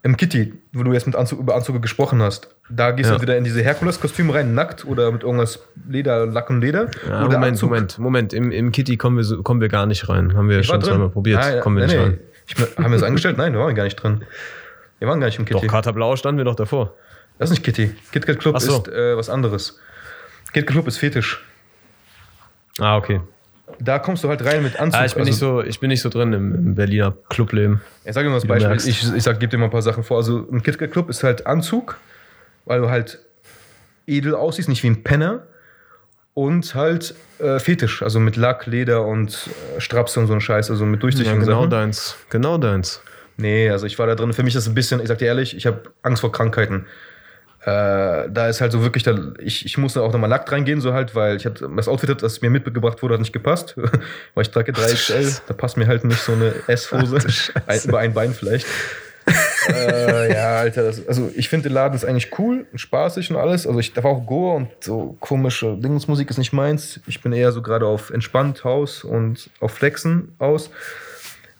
im 0.05 0.17
Kitty, 0.17 0.53
wo 0.71 0.83
du 0.83 0.93
jetzt 0.93 1.07
mit 1.07 1.15
Anzug, 1.15 1.39
über 1.39 1.55
Anzüge 1.55 1.79
gesprochen 1.79 2.21
hast, 2.21 2.47
da 2.69 2.91
gehst 2.91 3.09
Ja. 3.09 3.15
du 3.15 3.23
wieder 3.23 3.37
in 3.37 3.43
diese 3.43 3.63
Herkules-Kostüm 3.63 4.29
rein, 4.29 4.53
nackt 4.53 4.85
oder 4.85 5.11
mit 5.11 5.23
irgendwas 5.23 5.67
Leder, 5.89 6.27
Lack 6.27 6.51
und 6.51 6.61
Leder. 6.61 6.91
Ja, 7.09 7.25
oder 7.25 7.39
Moment, 7.39 7.53
Anzug. 7.53 7.71
Moment, 7.71 7.97
Moment. 7.97 8.33
Im, 8.33 8.51
Im 8.51 8.71
Kitty 8.71 8.97
kommen 8.97 9.17
wir, 9.17 9.23
so, 9.23 9.41
kommen 9.41 9.61
wir 9.61 9.67
gar 9.67 9.87
nicht 9.87 10.07
rein. 10.07 10.37
Haben 10.37 10.47
wir 10.47 10.57
ja 10.57 10.61
Ich 10.61 10.67
schon 10.67 10.79
zweimal 10.79 11.09
probiert. 11.09 11.41
Nein, 11.41 11.59
kommen 11.59 11.77
wir 11.77 11.87
nee, 11.87 11.93
nicht 11.93 11.99
nee. 11.99 12.03
rein. 12.03 12.19
Ich, 12.45 12.77
haben 12.77 12.91
wir 12.91 12.97
es 12.97 13.01
angestellt? 13.01 13.39
Nein, 13.39 13.53
wir 13.53 13.59
waren 13.59 13.73
gar 13.73 13.83
nicht 13.83 13.95
drin. 13.95 14.23
Wir 14.99 15.07
waren 15.07 15.19
gar 15.19 15.25
nicht 15.25 15.39
im 15.39 15.45
Kitty. 15.45 15.65
Doch, 15.65 15.73
Kater 15.73 15.91
Blau 15.91 16.15
standen 16.15 16.37
wir 16.37 16.45
doch 16.45 16.55
davor. 16.55 16.93
Das 17.39 17.49
ist 17.49 17.55
nicht 17.55 17.65
Kitty. 17.65 17.95
KitKat 18.11 18.37
Club 18.37 18.59
so. 18.59 18.77
ist 18.77 18.87
äh, 18.87 19.17
was 19.17 19.31
anderes. 19.31 19.79
KitKat 20.53 20.67
Club 20.67 20.87
ist 20.87 20.99
Fetisch. 20.99 21.43
Ah, 22.77 22.95
okay. 22.97 23.21
Da 23.79 23.99
kommst 23.99 24.23
du 24.23 24.29
halt 24.29 24.43
rein 24.45 24.63
mit 24.63 24.79
Anzug. 24.79 24.99
Ah, 25.01 25.05
ich, 25.05 25.15
bin 25.15 25.25
nicht 25.25 25.37
so, 25.37 25.61
ich 25.63 25.79
bin 25.79 25.89
nicht 25.89 26.01
so 26.01 26.09
drin 26.09 26.33
im, 26.33 26.53
im 26.53 26.75
Berliner 26.75 27.15
Clubleben. 27.29 27.81
Ich 28.03 28.13
sage 28.13 28.25
dir 28.27 28.29
mal 28.31 28.37
das 28.37 28.47
Beispiel. 28.47 28.89
Ich, 28.89 29.13
ich 29.13 29.23
sag, 29.23 29.39
gebe 29.39 29.49
dir 29.49 29.57
mal 29.57 29.65
ein 29.65 29.71
paar 29.71 29.81
Sachen 29.81 30.03
vor. 30.03 30.17
Also 30.17 30.47
ein 30.51 30.61
KitKat 30.63 30.91
Club 30.91 31.09
ist 31.09 31.23
halt 31.23 31.45
Anzug, 31.47 31.97
weil 32.65 32.81
du 32.81 32.89
halt 32.89 33.19
edel 34.07 34.35
aussiehst, 34.35 34.69
nicht 34.69 34.83
wie 34.83 34.87
ein 34.87 35.03
Penner. 35.03 35.43
Und 36.33 36.75
halt 36.75 37.15
äh, 37.39 37.59
Fetisch, 37.59 38.03
also 38.03 38.19
mit 38.19 38.35
Lack, 38.35 38.65
Leder 38.65 39.05
und 39.05 39.49
äh, 39.77 39.79
Strapse 39.79 40.19
und 40.19 40.27
so 40.27 40.33
ein 40.33 40.41
Scheiß, 40.41 40.69
also 40.69 40.85
mit 40.85 40.97
Ja, 40.97 41.01
durchsichtigen 41.01 41.39
genau 41.39 41.61
Sachen. 41.61 41.69
deins. 41.69 42.17
Genau 42.29 42.57
deins. 42.57 43.01
Nee, 43.37 43.69
also 43.69 43.85
ich 43.85 43.97
war 43.99 44.07
da 44.07 44.15
drin. 44.15 44.33
Für 44.33 44.43
mich 44.43 44.53
ist 44.53 44.63
es 44.63 44.67
ein 44.69 44.75
bisschen, 44.75 44.99
ich 44.99 45.07
sag 45.07 45.17
dir 45.17 45.27
ehrlich, 45.27 45.55
ich 45.55 45.65
habe 45.65 45.83
Angst 46.03 46.21
vor 46.21 46.31
Krankheiten. 46.33 46.87
Äh, 47.65 48.29
da 48.29 48.47
ist 48.47 48.61
halt 48.61 48.71
so 48.71 48.83
wirklich, 48.83 49.01
da, 49.01 49.17
ich, 49.39 49.65
ich 49.65 49.79
musste 49.79 50.03
auch 50.03 50.13
nochmal 50.13 50.29
nackt 50.29 50.51
reingehen, 50.51 50.81
so 50.81 50.93
halt, 50.93 51.15
weil 51.15 51.35
ich 51.35 51.47
hatte, 51.47 51.67
das 51.75 51.87
Outfit, 51.87 52.21
das 52.21 52.41
mir 52.41 52.51
mitgebracht 52.51 53.01
wurde, 53.01 53.15
hat 53.15 53.21
nicht 53.21 53.33
gepasst. 53.33 53.75
weil 54.35 54.43
ich 54.43 54.51
trage 54.51 54.71
3XL, 54.71 55.41
da 55.47 55.53
passt 55.55 55.75
mir 55.75 55.87
halt 55.87 56.03
nicht 56.03 56.21
so 56.21 56.33
eine 56.33 56.53
S-Hose. 56.67 57.17
Ein, 57.65 57.79
über 57.83 57.99
ein 57.99 58.13
Bein 58.13 58.35
vielleicht. 58.35 58.67
äh, 59.69 60.31
ja, 60.31 60.57
Alter, 60.57 60.83
das, 60.83 61.07
also 61.07 61.31
ich 61.35 61.49
finde, 61.49 61.63
der 61.63 61.71
Laden 61.71 61.95
ist 61.95 62.05
eigentlich 62.05 62.37
cool 62.37 62.67
und 62.71 62.77
spaßig 62.77 63.31
und 63.31 63.37
alles. 63.37 63.65
Also 63.65 63.79
ich, 63.79 63.93
da 63.93 64.03
war 64.03 64.11
auch 64.11 64.27
Goa 64.27 64.57
und 64.57 64.67
so 64.81 65.17
komische 65.19 65.75
Dingensmusik 65.75 66.29
ist 66.29 66.37
nicht 66.37 66.53
meins. 66.53 66.99
Ich 67.07 67.23
bin 67.23 67.33
eher 67.33 67.51
so 67.51 67.63
gerade 67.63 67.87
auf 67.87 68.11
entspannt 68.11 68.63
Haus 68.63 69.03
und 69.03 69.49
auf 69.59 69.71
Flexen 69.71 70.35
aus. 70.37 70.69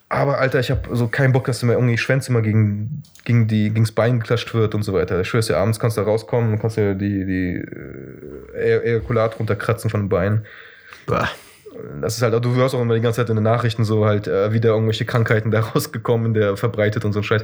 Aber 0.08 0.38
Alter, 0.38 0.60
ich 0.60 0.70
habe 0.70 0.94
so 0.94 1.08
keinen 1.08 1.32
Bock, 1.32 1.46
dass 1.46 1.62
mir 1.62 1.72
irgendwie 1.72 1.98
Schwänze 1.98 2.30
immer 2.30 2.40
gegen, 2.40 3.02
gegen 3.24 3.48
die, 3.48 3.70
gegens 3.70 3.90
Bein 3.90 4.20
geklatscht 4.20 4.54
wird 4.54 4.74
und 4.74 4.82
so 4.82 4.92
weiter. 4.92 5.20
Ich 5.20 5.28
schwör's 5.28 5.48
dir, 5.48 5.56
abends 5.56 5.80
kannst 5.80 5.96
du 5.96 6.02
da 6.02 6.06
rauskommen 6.06 6.52
und 6.52 6.60
kannst 6.60 6.76
dir 6.76 6.94
die, 6.94 7.24
die 7.24 8.56
äh, 8.56 8.90
Ejakulat 8.90 9.38
runterkratzen 9.38 9.90
von 9.90 10.02
den 10.02 10.08
Beinen. 10.08 10.46
Bah. 11.06 11.28
Das 12.00 12.16
ist 12.16 12.22
halt, 12.22 12.32
du 12.42 12.54
hörst 12.54 12.74
auch 12.74 12.80
immer 12.80 12.94
die 12.94 13.00
ganze 13.00 13.20
Zeit 13.20 13.28
in 13.28 13.36
den 13.36 13.44
Nachrichten 13.44 13.84
so 13.84 14.06
halt, 14.06 14.28
äh, 14.28 14.52
wieder 14.52 14.70
irgendwelche 14.70 15.04
Krankheiten 15.04 15.50
da 15.50 15.60
rausgekommen, 15.74 16.34
der 16.34 16.56
verbreitet 16.56 17.04
und 17.04 17.12
so 17.12 17.20
ein 17.20 17.24
Scheiß. 17.24 17.42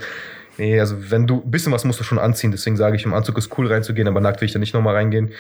Nee, 0.56 0.78
also 0.78 0.96
wenn 1.10 1.26
du, 1.26 1.42
ein 1.44 1.50
bisschen 1.50 1.72
was 1.72 1.84
musst 1.84 2.00
du 2.00 2.04
schon 2.04 2.18
anziehen, 2.18 2.50
deswegen 2.52 2.76
sage 2.76 2.96
ich, 2.96 3.04
im 3.04 3.12
Anzug 3.12 3.38
ist 3.38 3.56
cool 3.58 3.66
reinzugehen, 3.66 4.06
aber 4.06 4.20
nackt 4.20 4.40
will 4.40 4.46
ich 4.46 4.52
da 4.52 4.58
nicht 4.58 4.74
nochmal 4.74 4.94
reingehen. 4.94 5.32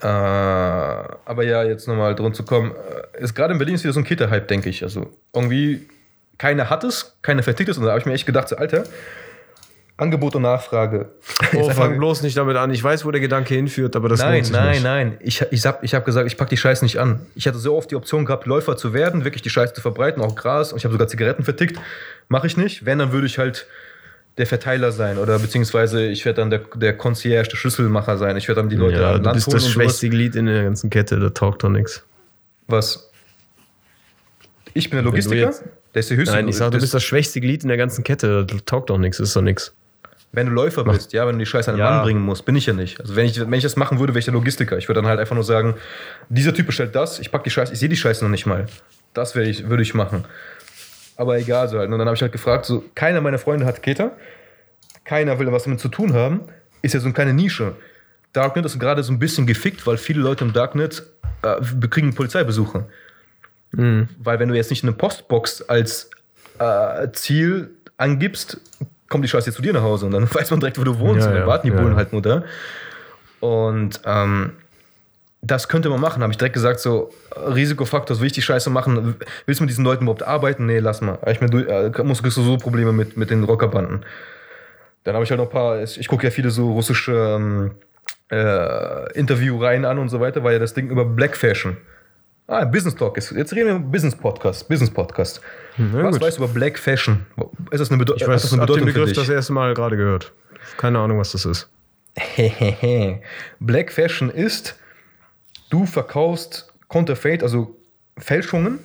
Äh, 0.00 0.06
aber 0.06 1.44
ja, 1.44 1.62
jetzt 1.62 1.86
nochmal 1.88 2.14
drin 2.14 2.32
zu 2.32 2.44
kommen, 2.44 2.72
äh, 2.72 3.22
ist 3.22 3.34
gerade 3.34 3.52
in 3.52 3.58
Berlin 3.58 3.74
ist 3.74 3.84
wieder 3.84 3.92
so 3.92 4.00
ein 4.00 4.04
Kita-Hype, 4.04 4.48
denke 4.48 4.70
ich. 4.70 4.82
Also 4.82 5.10
irgendwie, 5.34 5.88
keiner 6.38 6.70
hat 6.70 6.84
es, 6.84 7.16
keiner 7.22 7.42
vertickt 7.42 7.68
es 7.68 7.78
und 7.78 7.84
da 7.84 7.90
habe 7.90 8.00
ich 8.00 8.06
mir 8.06 8.14
echt 8.14 8.26
gedacht, 8.26 8.48
so, 8.48 8.56
Alter, 8.56 8.84
Angebot 9.96 10.34
und 10.34 10.42
Nachfrage. 10.42 11.10
Oh, 11.56 11.70
fang 11.70 11.98
bloß 11.98 12.22
nicht 12.22 12.36
damit 12.36 12.56
an. 12.56 12.72
Ich 12.72 12.82
weiß, 12.82 13.04
wo 13.04 13.12
der 13.12 13.20
Gedanke 13.20 13.54
hinführt, 13.54 13.94
aber 13.94 14.08
das 14.08 14.18
nein, 14.18 14.32
lohnt 14.34 14.46
sich 14.46 14.54
nein, 14.56 14.70
nicht. 14.70 14.82
nein. 14.82 15.16
Ich, 15.20 15.40
ich 15.52 15.66
habe 15.66 15.78
ich 15.82 15.94
hab 15.94 16.04
gesagt, 16.04 16.26
ich 16.26 16.36
pack 16.36 16.48
die 16.48 16.56
Scheiße 16.56 16.84
nicht 16.84 16.98
an. 16.98 17.26
Ich 17.36 17.46
hatte 17.46 17.58
so 17.58 17.76
oft 17.76 17.90
die 17.90 17.94
Option 17.94 18.24
gehabt, 18.24 18.46
Läufer 18.46 18.76
zu 18.76 18.92
werden, 18.92 19.24
wirklich 19.24 19.42
die 19.42 19.50
Scheiße 19.50 19.72
zu 19.72 19.80
verbreiten, 19.80 20.20
auch 20.20 20.34
Gras. 20.34 20.72
Und 20.72 20.78
ich 20.78 20.84
habe 20.84 20.92
sogar 20.92 21.06
Zigaretten 21.06 21.44
vertickt. 21.44 21.78
Mache 22.28 22.48
ich 22.48 22.56
nicht. 22.56 22.86
Wenn, 22.86 22.98
dann 22.98 23.12
würde 23.12 23.26
ich 23.26 23.38
halt 23.38 23.66
der 24.38 24.46
Verteiler 24.46 24.92
sein. 24.92 25.18
Oder 25.18 25.38
beziehungsweise 25.38 26.06
ich 26.06 26.24
werde 26.24 26.40
dann 26.40 26.50
der, 26.50 26.60
der 26.74 26.96
Concierge, 26.96 27.48
der 27.50 27.56
Schlüsselmacher 27.56 28.18
sein. 28.18 28.36
Ich 28.36 28.48
werde 28.48 28.62
dann 28.62 28.68
die 28.68 28.76
Leute 28.76 29.00
Ja, 29.00 29.12
an 29.12 29.18
du 29.18 29.24
Land 29.24 29.34
bist 29.36 29.46
holen 29.46 29.56
das 29.56 29.68
schwächste 29.68 30.08
Glied 30.08 30.34
in 30.34 30.46
der 30.46 30.64
ganzen 30.64 30.90
Kette, 30.90 31.18
da 31.20 31.30
taugt 31.30 31.62
doch 31.62 31.68
nichts. 31.68 32.04
Was? 32.66 33.10
Ich 34.72 34.90
bin 34.90 34.96
der 34.96 35.02
du 35.02 35.10
Logistiker? 35.10 35.52
Der 35.94 36.00
ist 36.00 36.10
der 36.10 36.16
höchste. 36.16 36.34
Nein, 36.34 36.48
ich 36.48 36.56
sag, 36.56 36.72
du 36.72 36.78
bist 36.78 36.92
das 36.92 37.04
schwächste 37.04 37.40
Glied 37.40 37.62
in 37.62 37.68
der 37.68 37.76
ganzen 37.76 38.02
Kette, 38.02 38.44
da 38.44 38.56
taugt 38.66 38.90
doch 38.90 38.98
nichts, 38.98 39.20
ist 39.20 39.36
doch 39.36 39.42
nichts. 39.42 39.72
Wenn 40.32 40.48
du 40.48 40.52
Läufer 40.52 40.82
bist, 40.82 41.12
ja, 41.12 41.28
wenn 41.28 41.34
du 41.36 41.44
die 41.44 41.46
Scheiße 41.46 41.70
an 41.70 41.76
den 41.76 41.84
Ja. 41.84 41.90
Mann 41.92 42.02
bringen 42.02 42.20
musst, 42.20 42.44
bin 42.44 42.56
ich 42.56 42.66
ja 42.66 42.72
nicht. 42.72 43.00
Also 43.00 43.14
wenn 43.14 43.26
ich, 43.26 43.38
wenn 43.38 43.52
ich 43.52 43.62
das 43.62 43.76
machen 43.76 44.00
würde, 44.00 44.14
wäre 44.14 44.18
ich 44.18 44.24
der 44.24 44.34
Logistiker. 44.34 44.76
Ich 44.76 44.88
würde 44.88 45.00
dann 45.00 45.08
halt 45.08 45.20
einfach 45.20 45.36
nur 45.36 45.44
sagen, 45.44 45.74
dieser 46.28 46.52
Typ 46.52 46.66
bestellt 46.66 46.96
das, 46.96 47.20
ich 47.20 47.30
pack 47.30 47.44
die 47.44 47.50
Scheiße, 47.50 47.72
ich 47.72 47.78
sehe 47.78 47.88
die 47.88 47.96
Scheiße 47.96 48.24
noch 48.24 48.30
nicht 48.32 48.44
mal. 48.44 48.66
Das 49.12 49.36
ich, 49.36 49.68
würde 49.68 49.84
ich 49.84 49.94
machen. 49.94 50.24
Aber 51.16 51.38
egal 51.38 51.68
so 51.68 51.78
halt. 51.78 51.90
Und 51.90 51.98
dann 51.98 52.06
habe 52.06 52.16
ich 52.16 52.22
halt 52.22 52.32
gefragt, 52.32 52.64
so, 52.64 52.84
keiner 52.94 53.20
meiner 53.20 53.38
Freunde 53.38 53.66
hat 53.66 53.82
Keter, 53.82 54.12
keiner 55.04 55.38
will 55.38 55.50
was 55.52 55.64
damit 55.64 55.80
zu 55.80 55.88
tun 55.88 56.12
haben, 56.12 56.40
ist 56.82 56.94
ja 56.94 57.00
so 57.00 57.06
eine 57.06 57.14
kleine 57.14 57.34
Nische. 57.34 57.74
Darknet 58.32 58.64
ist 58.66 58.78
gerade 58.78 59.02
so 59.02 59.12
ein 59.12 59.18
bisschen 59.18 59.46
gefickt, 59.46 59.86
weil 59.86 59.96
viele 59.96 60.20
Leute 60.20 60.44
im 60.44 60.52
Darknet 60.52 61.04
äh, 61.42 61.56
bekriegen 61.76 62.14
Polizeibesuche. 62.14 62.86
Weil 64.18 64.38
wenn 64.38 64.48
du 64.48 64.54
jetzt 64.54 64.70
nicht 64.70 64.82
eine 64.82 64.92
Postbox 64.92 65.62
als 65.62 66.10
äh, 66.58 67.08
Ziel 67.12 67.70
angibst, 67.96 68.60
kommt 69.08 69.24
die 69.24 69.28
Scheiße 69.28 69.46
jetzt 69.46 69.56
zu 69.56 69.62
dir 69.62 69.72
nach 69.72 69.82
Hause 69.82 70.06
und 70.06 70.12
dann 70.12 70.32
weiß 70.34 70.50
man 70.50 70.60
direkt, 70.60 70.78
wo 70.78 70.84
du 70.84 70.98
wohnst. 70.98 71.22
Ja, 71.22 71.28
und 71.28 71.34
dann 71.34 71.42
ja, 71.42 71.46
warten 71.46 71.68
die 71.68 71.72
ja, 71.72 71.80
Bullen 71.80 71.96
halt 71.96 72.12
nur 72.12 72.22
da. 72.22 72.44
Und 73.40 74.00
ähm, 74.04 74.52
das 75.46 75.68
könnte 75.68 75.90
man 75.90 76.00
machen. 76.00 76.22
Habe 76.22 76.32
ich 76.32 76.38
direkt 76.38 76.54
gesagt, 76.54 76.80
so 76.80 77.10
Risikofaktor, 77.36 78.18
will 78.20 78.26
ich 78.26 78.32
die 78.32 78.42
Scheiße 78.42 78.70
machen? 78.70 79.16
Willst 79.46 79.60
du 79.60 79.64
mit 79.64 79.70
diesen 79.70 79.84
Leuten 79.84 80.04
überhaupt 80.04 80.22
arbeiten? 80.22 80.66
Nee, 80.66 80.78
lass 80.78 81.00
mal. 81.00 81.18
Ich 81.26 81.40
mir 81.40 81.50
durch, 81.50 81.68
äh, 81.68 82.02
muss 82.02 82.22
kriegst 82.22 82.36
du 82.36 82.42
so 82.42 82.56
Probleme 82.56 82.92
mit, 82.92 83.16
mit 83.16 83.30
den 83.30 83.44
Rockerbanden. 83.44 84.04
Dann 85.04 85.14
habe 85.14 85.24
ich 85.24 85.30
halt 85.30 85.38
noch 85.38 85.48
ein 85.48 85.52
paar, 85.52 85.82
ich 85.82 86.08
gucke 86.08 86.24
ja 86.24 86.30
viele 86.30 86.50
so 86.50 86.72
russische 86.72 87.12
ähm, 87.12 87.72
äh, 88.30 89.12
Interviewreihen 89.12 89.84
an 89.84 89.98
und 89.98 90.08
so 90.08 90.18
weiter, 90.20 90.42
weil 90.44 90.54
ja 90.54 90.58
das 90.58 90.72
Ding 90.72 90.88
über 90.88 91.04
Black 91.04 91.36
Fashion. 91.36 91.76
Ah, 92.46 92.64
Business 92.64 92.94
Talk 92.94 93.16
ist. 93.16 93.30
Jetzt 93.30 93.54
reden 93.54 93.66
wir 93.66 93.74
über 93.76 93.86
Business 93.86 94.14
Podcast. 94.14 94.68
Business 94.68 94.90
Podcast. 94.90 95.40
Na 95.76 96.04
Was 96.04 96.12
gut. 96.12 96.22
weißt 96.22 96.38
du 96.38 96.44
über 96.44 96.52
Black 96.52 96.78
Fashion? 96.78 97.24
Ist 97.70 97.80
das 97.80 97.90
eine, 97.90 97.98
Bedeu 97.98 98.14
Ich 98.16 98.26
weiß, 98.26 98.42
das 98.42 98.44
ich 98.46 98.52
eine 98.52 98.62
hab 98.62 98.68
den 98.68 98.76
Bedeutung 98.76 98.88
für 98.88 99.00
Begriff 99.00 99.16
das 99.16 99.28
erste 99.28 99.52
Mal 99.52 99.74
gerade 99.74 99.96
gehört. 99.96 100.32
Keine 100.76 100.98
Ahnung, 100.98 101.18
was 101.18 101.32
das 101.32 101.44
ist. 101.46 101.68
Black 103.60 103.92
Fashion 103.92 104.30
ist, 104.30 104.76
du 105.74 105.86
verkaufst 105.86 106.72
Counterfeit, 106.88 107.42
also 107.42 107.76
Fälschungen, 108.16 108.78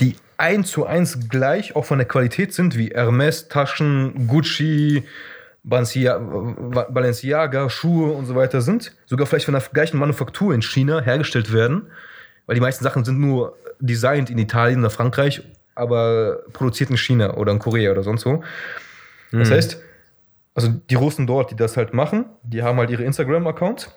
die 0.00 0.16
eins 0.36 0.70
zu 0.70 0.84
eins 0.84 1.30
gleich 1.30 1.74
auch 1.76 1.86
von 1.86 1.98
der 1.98 2.06
Qualität 2.06 2.52
sind, 2.52 2.76
wie 2.76 2.88
Hermes, 2.88 3.48
Taschen, 3.48 4.26
Gucci, 4.26 5.04
Balencia- 5.64 6.18
Balenciaga, 6.90 7.70
Schuhe 7.70 8.12
und 8.12 8.26
so 8.26 8.34
weiter 8.34 8.60
sind. 8.60 8.94
Sogar 9.06 9.26
vielleicht 9.26 9.46
von 9.46 9.54
der 9.54 9.62
gleichen 9.72 9.98
Manufaktur 9.98 10.52
in 10.52 10.60
China 10.60 11.00
hergestellt 11.00 11.54
werden, 11.54 11.90
weil 12.44 12.54
die 12.54 12.60
meisten 12.60 12.84
Sachen 12.84 13.04
sind 13.04 13.18
nur 13.18 13.56
designt 13.80 14.28
in 14.28 14.36
Italien 14.36 14.80
oder 14.80 14.90
Frankreich, 14.90 15.42
aber 15.74 16.42
produziert 16.52 16.90
in 16.90 16.98
China 16.98 17.34
oder 17.34 17.52
in 17.52 17.58
Korea 17.58 17.92
oder 17.92 18.02
sonst 18.02 18.26
wo. 18.26 18.44
Das 19.32 19.50
heißt, 19.50 19.82
also 20.54 20.68
die 20.68 20.94
Russen 20.96 21.26
dort, 21.26 21.50
die 21.50 21.56
das 21.56 21.76
halt 21.78 21.94
machen, 21.94 22.26
die 22.42 22.62
haben 22.62 22.78
halt 22.78 22.90
ihre 22.90 23.04
Instagram-Accounts, 23.04 23.90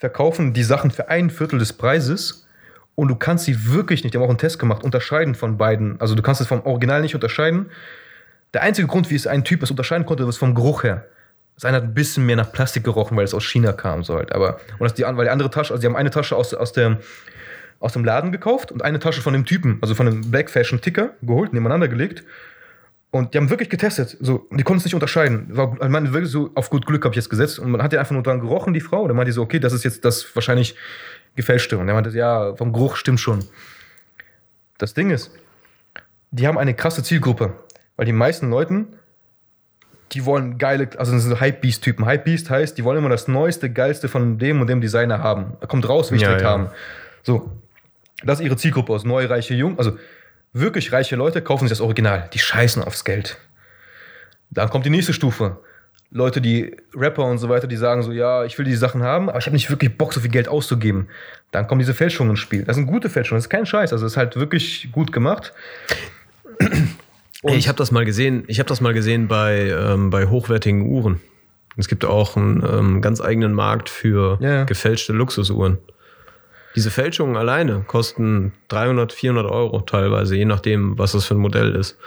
verkaufen 0.00 0.54
die 0.54 0.62
Sachen 0.62 0.90
für 0.90 1.08
ein 1.08 1.28
Viertel 1.28 1.58
des 1.58 1.74
Preises 1.74 2.46
und 2.94 3.08
du 3.08 3.16
kannst 3.16 3.44
sie 3.44 3.70
wirklich 3.70 4.02
nicht, 4.02 4.14
die 4.14 4.18
haben 4.18 4.24
auch 4.24 4.30
einen 4.30 4.38
Test 4.38 4.58
gemacht, 4.58 4.82
unterscheiden 4.82 5.34
von 5.34 5.58
beiden. 5.58 6.00
Also 6.00 6.14
du 6.14 6.22
kannst 6.22 6.40
es 6.40 6.46
vom 6.46 6.64
Original 6.64 7.02
nicht 7.02 7.14
unterscheiden. 7.14 7.70
Der 8.54 8.62
einzige 8.62 8.88
Grund, 8.88 9.10
wie 9.10 9.14
es 9.14 9.26
ein 9.26 9.44
Typ 9.44 9.62
es 9.62 9.70
unterscheiden 9.70 10.06
konnte, 10.06 10.24
ist 10.24 10.38
vom 10.38 10.54
Geruch 10.54 10.84
her. 10.84 11.04
Das 11.54 11.66
eine 11.66 11.76
hat 11.76 11.84
ein 11.84 11.92
bisschen 11.92 12.24
mehr 12.24 12.36
nach 12.36 12.50
Plastik 12.50 12.82
gerochen, 12.84 13.14
weil 13.14 13.24
es 13.24 13.34
aus 13.34 13.44
China 13.44 13.72
kam, 13.72 14.02
so 14.02 14.16
halt. 14.16 14.32
Aber, 14.32 14.58
und 14.78 14.80
das 14.80 14.94
die, 14.94 15.02
weil 15.02 15.26
die 15.26 15.30
andere 15.30 15.50
Tasche, 15.50 15.74
also 15.74 15.82
die 15.82 15.86
haben 15.86 15.96
eine 15.96 16.10
Tasche 16.10 16.34
aus, 16.34 16.54
aus, 16.54 16.72
der, 16.72 16.98
aus 17.78 17.92
dem 17.92 18.02
Laden 18.02 18.32
gekauft 18.32 18.72
und 18.72 18.82
eine 18.82 18.98
Tasche 18.98 19.20
von 19.20 19.34
dem 19.34 19.44
Typen, 19.44 19.78
also 19.82 19.94
von 19.94 20.06
dem 20.06 20.30
Black 20.30 20.48
Fashion 20.48 20.80
Ticker, 20.80 21.10
geholt, 21.20 21.52
nebeneinander 21.52 21.88
gelegt. 21.88 22.24
Und 23.12 23.34
die 23.34 23.38
haben 23.38 23.50
wirklich 23.50 23.68
getestet. 23.68 24.16
So, 24.20 24.46
und 24.50 24.56
die 24.56 24.62
konnten 24.62 24.78
es 24.78 24.84
nicht 24.84 24.94
unterscheiden. 24.94 25.48
War, 25.56 25.76
ich 25.82 25.88
meine, 25.88 26.12
wirklich 26.12 26.30
so 26.30 26.50
auf 26.54 26.70
gut 26.70 26.86
Glück 26.86 27.04
habe 27.04 27.12
ich 27.12 27.16
jetzt 27.16 27.28
gesetzt. 27.28 27.58
Und 27.58 27.70
man 27.70 27.82
hat 27.82 27.92
ja 27.92 27.98
einfach 27.98 28.12
nur 28.12 28.22
dran 28.22 28.40
gerochen, 28.40 28.72
die 28.72 28.80
Frau. 28.80 29.02
Und 29.02 29.08
dann 29.08 29.16
meinte 29.16 29.30
die 29.30 29.34
so, 29.34 29.42
okay, 29.42 29.58
das 29.58 29.72
ist 29.72 29.84
jetzt 29.84 30.04
das 30.04 30.34
wahrscheinlich 30.36 30.76
gefälschte. 31.34 31.78
Und 31.78 31.88
er 31.88 31.94
meinte, 31.94 32.10
ja, 32.10 32.54
vom 32.54 32.72
Geruch 32.72 32.96
stimmt 32.96 33.18
schon. 33.18 33.44
Das 34.78 34.94
Ding 34.94 35.10
ist, 35.10 35.32
die 36.30 36.46
haben 36.46 36.56
eine 36.56 36.74
krasse 36.74 37.02
Zielgruppe. 37.02 37.52
Weil 37.96 38.06
die 38.06 38.12
meisten 38.12 38.48
Leuten, 38.48 38.86
die 40.12 40.24
wollen 40.24 40.56
geile, 40.58 40.88
also 40.96 41.12
das 41.12 41.22
sind 41.22 41.30
so 41.30 41.40
Hypebeast-Typen. 41.40 42.06
Hypebeast 42.06 42.48
heißt, 42.48 42.78
die 42.78 42.84
wollen 42.84 42.98
immer 42.98 43.08
das 43.08 43.26
Neueste, 43.26 43.70
Geilste 43.70 44.08
von 44.08 44.38
dem 44.38 44.60
und 44.60 44.68
dem 44.68 44.80
Designer 44.80 45.20
haben. 45.20 45.56
Kommt 45.66 45.88
raus, 45.88 46.10
will 46.10 46.16
ich 46.16 46.22
Ja, 46.22 46.38
ja. 46.38 46.44
haben. 46.44 46.68
So, 47.22 47.50
das 48.24 48.38
ist 48.38 48.46
ihre 48.46 48.56
Zielgruppe 48.56 48.92
aus 48.92 49.04
neu, 49.04 49.26
reiche, 49.26 49.54
jung. 49.54 49.78
Also 49.78 49.98
wirklich 50.52 50.92
reiche 50.92 51.16
Leute 51.16 51.42
kaufen 51.42 51.64
sich 51.64 51.70
das 51.70 51.80
Original. 51.80 52.28
Die 52.32 52.38
scheißen 52.38 52.82
aufs 52.82 53.04
Geld. 53.04 53.38
Dann 54.50 54.68
kommt 54.68 54.86
die 54.86 54.90
nächste 54.90 55.12
Stufe. 55.12 55.58
Leute, 56.12 56.40
die 56.40 56.76
Rapper 56.94 57.24
und 57.24 57.38
so 57.38 57.48
weiter, 57.48 57.68
die 57.68 57.76
sagen 57.76 58.02
so, 58.02 58.10
ja, 58.10 58.44
ich 58.44 58.58
will 58.58 58.64
die 58.64 58.74
Sachen 58.74 59.02
haben, 59.02 59.28
aber 59.28 59.38
ich 59.38 59.46
habe 59.46 59.54
nicht 59.54 59.70
wirklich 59.70 59.96
Bock, 59.96 60.12
so 60.12 60.20
viel 60.20 60.30
Geld 60.30 60.48
auszugeben. 60.48 61.08
Dann 61.52 61.68
kommen 61.68 61.78
diese 61.78 61.94
Fälschungen 61.94 62.32
ins 62.32 62.40
Spiel. 62.40 62.64
Das 62.64 62.74
sind 62.74 62.86
gute 62.86 63.08
Fälschungen, 63.08 63.38
das 63.38 63.44
ist 63.44 63.50
kein 63.50 63.64
Scheiß. 63.64 63.92
Also 63.92 64.04
das 64.04 64.12
ist 64.12 64.16
halt 64.16 64.34
wirklich 64.34 64.88
gut 64.90 65.12
gemacht. 65.12 65.52
Ey, 67.42 67.56
ich 67.56 67.68
habe 67.68 67.78
das 67.78 67.92
mal 67.92 68.04
gesehen. 68.04 68.44
Ich 68.48 68.58
habe 68.58 68.68
das 68.68 68.80
mal 68.80 68.92
gesehen 68.92 69.28
bei, 69.28 69.68
ähm, 69.70 70.10
bei 70.10 70.26
hochwertigen 70.26 70.82
Uhren. 70.82 71.20
Es 71.76 71.86
gibt 71.86 72.04
auch 72.04 72.36
einen 72.36 72.62
ähm, 72.62 73.00
ganz 73.00 73.20
eigenen 73.20 73.54
Markt 73.54 73.88
für 73.88 74.38
ja. 74.42 74.64
gefälschte 74.64 75.12
Luxusuhren. 75.12 75.78
Diese 76.76 76.90
Fälschungen 76.90 77.36
alleine 77.36 77.84
kosten 77.86 78.52
300, 78.68 79.12
400 79.12 79.50
Euro 79.50 79.80
teilweise, 79.80 80.36
je 80.36 80.44
nachdem, 80.44 80.98
was 80.98 81.12
das 81.12 81.24
für 81.24 81.34
ein 81.34 81.40
Modell 81.40 81.74
ist. 81.74 81.98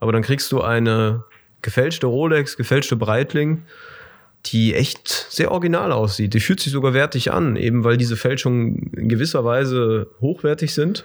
Aber 0.00 0.12
dann 0.12 0.22
kriegst 0.22 0.50
du 0.52 0.62
eine 0.62 1.24
gefälschte 1.62 2.06
Rolex, 2.06 2.56
gefälschte 2.56 2.96
Breitling, 2.96 3.64
die 4.46 4.74
echt 4.74 5.08
sehr 5.08 5.50
original 5.50 5.92
aussieht. 5.92 6.34
Die 6.34 6.40
fühlt 6.40 6.60
sich 6.60 6.72
sogar 6.72 6.94
wertig 6.94 7.32
an, 7.32 7.56
eben 7.56 7.84
weil 7.84 7.96
diese 7.96 8.16
Fälschungen 8.16 8.90
in 8.96 9.08
gewisser 9.08 9.44
Weise 9.44 10.08
hochwertig 10.20 10.72
sind, 10.72 11.04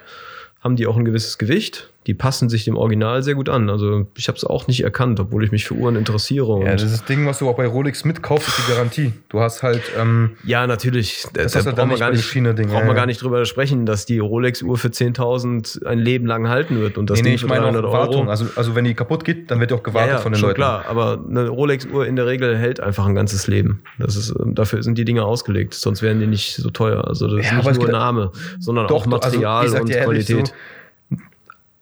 haben 0.61 0.75
die 0.75 0.87
auch 0.87 0.95
ein 0.95 1.05
gewisses 1.05 1.37
Gewicht. 1.37 1.89
Die 2.07 2.13
passen 2.15 2.49
sich 2.49 2.65
dem 2.65 2.77
Original 2.77 3.21
sehr 3.21 3.35
gut 3.35 3.47
an. 3.47 3.69
Also 3.69 4.07
ich 4.17 4.27
habe 4.27 4.35
es 4.35 4.43
auch 4.43 4.65
nicht 4.67 4.83
erkannt, 4.83 5.19
obwohl 5.19 5.43
ich 5.43 5.51
mich 5.51 5.65
für 5.65 5.75
Uhren 5.75 5.95
interessiere. 5.95 6.59
Ja, 6.63 6.71
das 6.71 6.81
ist 6.81 6.93
das 6.93 7.05
Ding, 7.05 7.27
was 7.27 7.39
du 7.39 7.47
auch 7.47 7.55
bei 7.55 7.67
Rolex 7.67 8.05
mitkaufst, 8.05 8.47
ist 8.47 8.67
die 8.67 8.71
Garantie. 8.71 9.13
Du 9.29 9.39
hast 9.39 9.61
halt, 9.61 9.83
ähm, 9.99 10.31
Ja, 10.43 10.65
natürlich. 10.65 11.25
Da, 11.33 11.43
Das 11.43 11.51
da 11.51 11.61
dann 11.61 11.75
brauchen 11.75 11.89
wir 11.91 11.97
gar 11.99 12.09
nicht, 12.09 12.23
den 12.23 12.31
China-Ding, 12.31 12.69
brauchen 12.69 12.81
ja, 12.81 12.87
ja. 12.87 12.93
gar 12.93 13.05
nicht 13.05 13.21
drüber 13.21 13.45
sprechen, 13.45 13.85
dass 13.85 14.07
die 14.07 14.17
Rolex-Uhr 14.17 14.77
für 14.77 14.87
10.000 14.87 15.85
ein 15.85 15.99
Leben 15.99 16.25
lang 16.25 16.49
halten 16.49 16.79
wird 16.79 16.97
und 16.97 17.09
das 17.09 17.17
nee, 17.17 17.21
nee, 17.21 17.29
Ding 17.29 17.35
ich 17.35 17.41
für 17.41 17.47
meine 17.47 17.61
300 17.61 17.85
auch 17.85 17.93
Euro. 17.93 18.01
Wartung. 18.01 18.29
Also, 18.29 18.45
also 18.55 18.75
wenn 18.75 18.85
die 18.85 18.95
kaputt 18.95 19.23
geht, 19.23 19.51
dann 19.51 19.59
wird 19.59 19.69
die 19.69 19.75
auch 19.75 19.79
ja, 19.79 19.83
gewartet 19.83 20.11
ja, 20.13 20.17
von 20.19 20.31
den 20.31 20.39
schon 20.39 20.49
Leuten. 20.49 20.57
klar. 20.57 20.85
Aber 20.87 21.23
eine 21.29 21.49
Rolex-Uhr 21.49 22.07
in 22.07 22.15
der 22.15 22.25
Regel 22.25 22.57
hält 22.57 22.79
einfach 22.79 23.05
ein 23.05 23.13
ganzes 23.13 23.45
Leben. 23.47 23.83
Das 23.99 24.15
ist, 24.15 24.33
ähm, 24.39 24.55
dafür 24.55 24.81
sind 24.81 24.97
die 24.97 25.05
Dinge 25.05 25.23
ausgelegt. 25.23 25.75
Sonst 25.75 26.01
wären 26.01 26.19
die 26.19 26.27
nicht 26.27 26.55
so 26.55 26.71
teuer. 26.71 27.07
Also 27.07 27.27
das 27.27 27.45
ist 27.45 27.51
Ja, 27.51 27.59
aber 27.59 27.69
nicht 27.69 27.81
nur 27.81 27.91
Name, 27.91 28.31
sondern 28.59 28.87
Doch, 28.87 28.95
auch 28.95 28.99
also, 29.05 29.09
Material 29.11 29.65
ich 29.65 29.71
sag 29.71 29.81
und 29.81 29.91
Qualität. 29.91 30.47
So, 30.47 30.53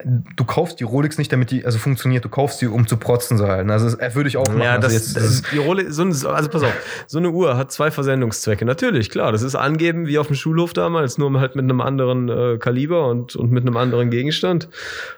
du 0.06 0.46
kaufst 0.46 0.80
die 0.80 0.86
Rolex 0.86 1.18
nicht, 1.18 1.32
damit 1.32 1.52
die 1.52 1.66
also 1.66 1.78
funktioniert. 1.78 2.24
Du 2.24 2.30
kaufst 2.30 2.60
sie, 2.60 2.68
um 2.68 2.88
zu 2.88 2.96
protzen 2.96 3.38
zu 3.38 3.48
halten. 3.48 3.70
Also 3.70 3.96
das 3.96 4.16
würde 4.16 4.30
ich 4.30 4.38
auch 4.38 4.48
machen. 4.48 4.62
Ja, 4.62 4.76
also 4.76 4.82
das, 4.84 4.94
jetzt, 4.94 5.18
das 5.18 5.26
ist 5.26 5.52
die 5.52 5.58
Rolle, 5.58 5.92
so, 5.92 6.04
also 6.04 6.50
pass 6.50 6.64
auf, 6.64 7.04
so 7.08 7.18
eine 7.18 7.32
Uhr 7.32 7.58
hat 7.58 7.72
zwei 7.72 7.92
Versendungszwecke. 7.92 8.64
Natürlich, 8.64 9.10
klar, 9.10 9.34
das 9.34 9.42
ist 9.42 9.56
angeben 9.56 10.08
wie 10.08 10.18
auf 10.18 10.28
dem 10.28 10.38
Schulhof 10.38 10.72
damals, 10.72 11.18
nur 11.18 11.38
halt 11.40 11.56
mit 11.56 11.64
einem 11.64 11.82
anderen 11.82 12.30
äh, 12.30 12.58
Kaliber 12.58 13.08
und, 13.10 13.36
und 13.36 13.52
mit 13.52 13.66
einem 13.66 13.76
anderen 13.76 14.10
Gegenstand. 14.10 14.70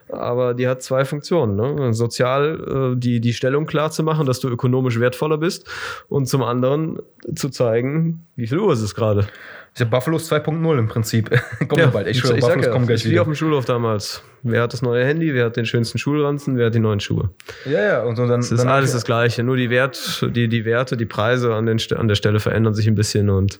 Aber 0.09 0.55
die 0.55 0.67
hat 0.67 0.81
zwei 0.81 1.05
Funktionen. 1.05 1.55
Ne? 1.55 1.93
Sozial 1.93 2.93
äh, 2.93 2.99
die, 2.99 3.21
die 3.21 3.33
Stellung 3.33 3.67
klar 3.67 3.91
zu 3.91 4.01
machen, 4.01 4.25
dass 4.25 4.39
du 4.39 4.49
ökonomisch 4.49 4.99
wertvoller 4.99 5.37
bist 5.37 5.69
und 6.09 6.25
zum 6.25 6.41
anderen 6.41 6.99
zu 7.35 7.49
zeigen, 7.49 8.25
wie 8.35 8.47
viel 8.47 8.59
Uhr 8.59 8.73
ist 8.73 8.81
es 8.81 8.95
gerade. 8.95 9.27
Ist 9.73 9.79
ja 9.79 9.85
Buffalos 9.85 10.29
2.0 10.29 10.79
im 10.79 10.87
Prinzip. 10.87 11.29
kommen 11.67 11.81
wir 11.81 11.87
bald. 11.87 12.07
Ich 12.07 12.19
schwöre, 12.19 12.35
ich 12.35 12.41
Buffalos 12.41 12.65
ja, 12.65 12.71
kommen 12.71 12.87
gleich 12.87 13.05
wie 13.05 13.11
wieder. 13.11 13.21
auf 13.21 13.27
dem 13.27 13.35
Schulhof 13.35 13.65
damals. 13.65 14.21
Wer 14.43 14.63
hat 14.63 14.73
das 14.73 14.81
neue 14.81 15.05
Handy, 15.05 15.33
wer 15.33 15.45
hat 15.45 15.55
den 15.55 15.65
schönsten 15.65 15.97
Schulranzen, 15.97 16.57
wer 16.57 16.67
hat 16.67 16.75
die 16.75 16.79
neuen 16.79 16.99
Schuhe. 16.99 17.29
Ja, 17.65 17.81
ja. 17.81 18.03
Und 18.03 18.17
so 18.17 18.27
dann, 18.27 18.41
Es 18.41 18.51
ist 18.51 18.59
dann 18.59 18.67
alles 18.67 18.91
das 18.91 19.05
Gleiche, 19.05 19.43
nur 19.43 19.55
die, 19.55 19.69
Wert, 19.69 20.27
die, 20.35 20.49
die 20.49 20.65
Werte, 20.65 20.97
die 20.97 21.05
Preise 21.05 21.53
an, 21.53 21.67
den, 21.67 21.79
an 21.95 22.07
der 22.07 22.15
Stelle 22.15 22.39
verändern 22.39 22.73
sich 22.73 22.87
ein 22.87 22.95
bisschen 22.95 23.29
und 23.29 23.59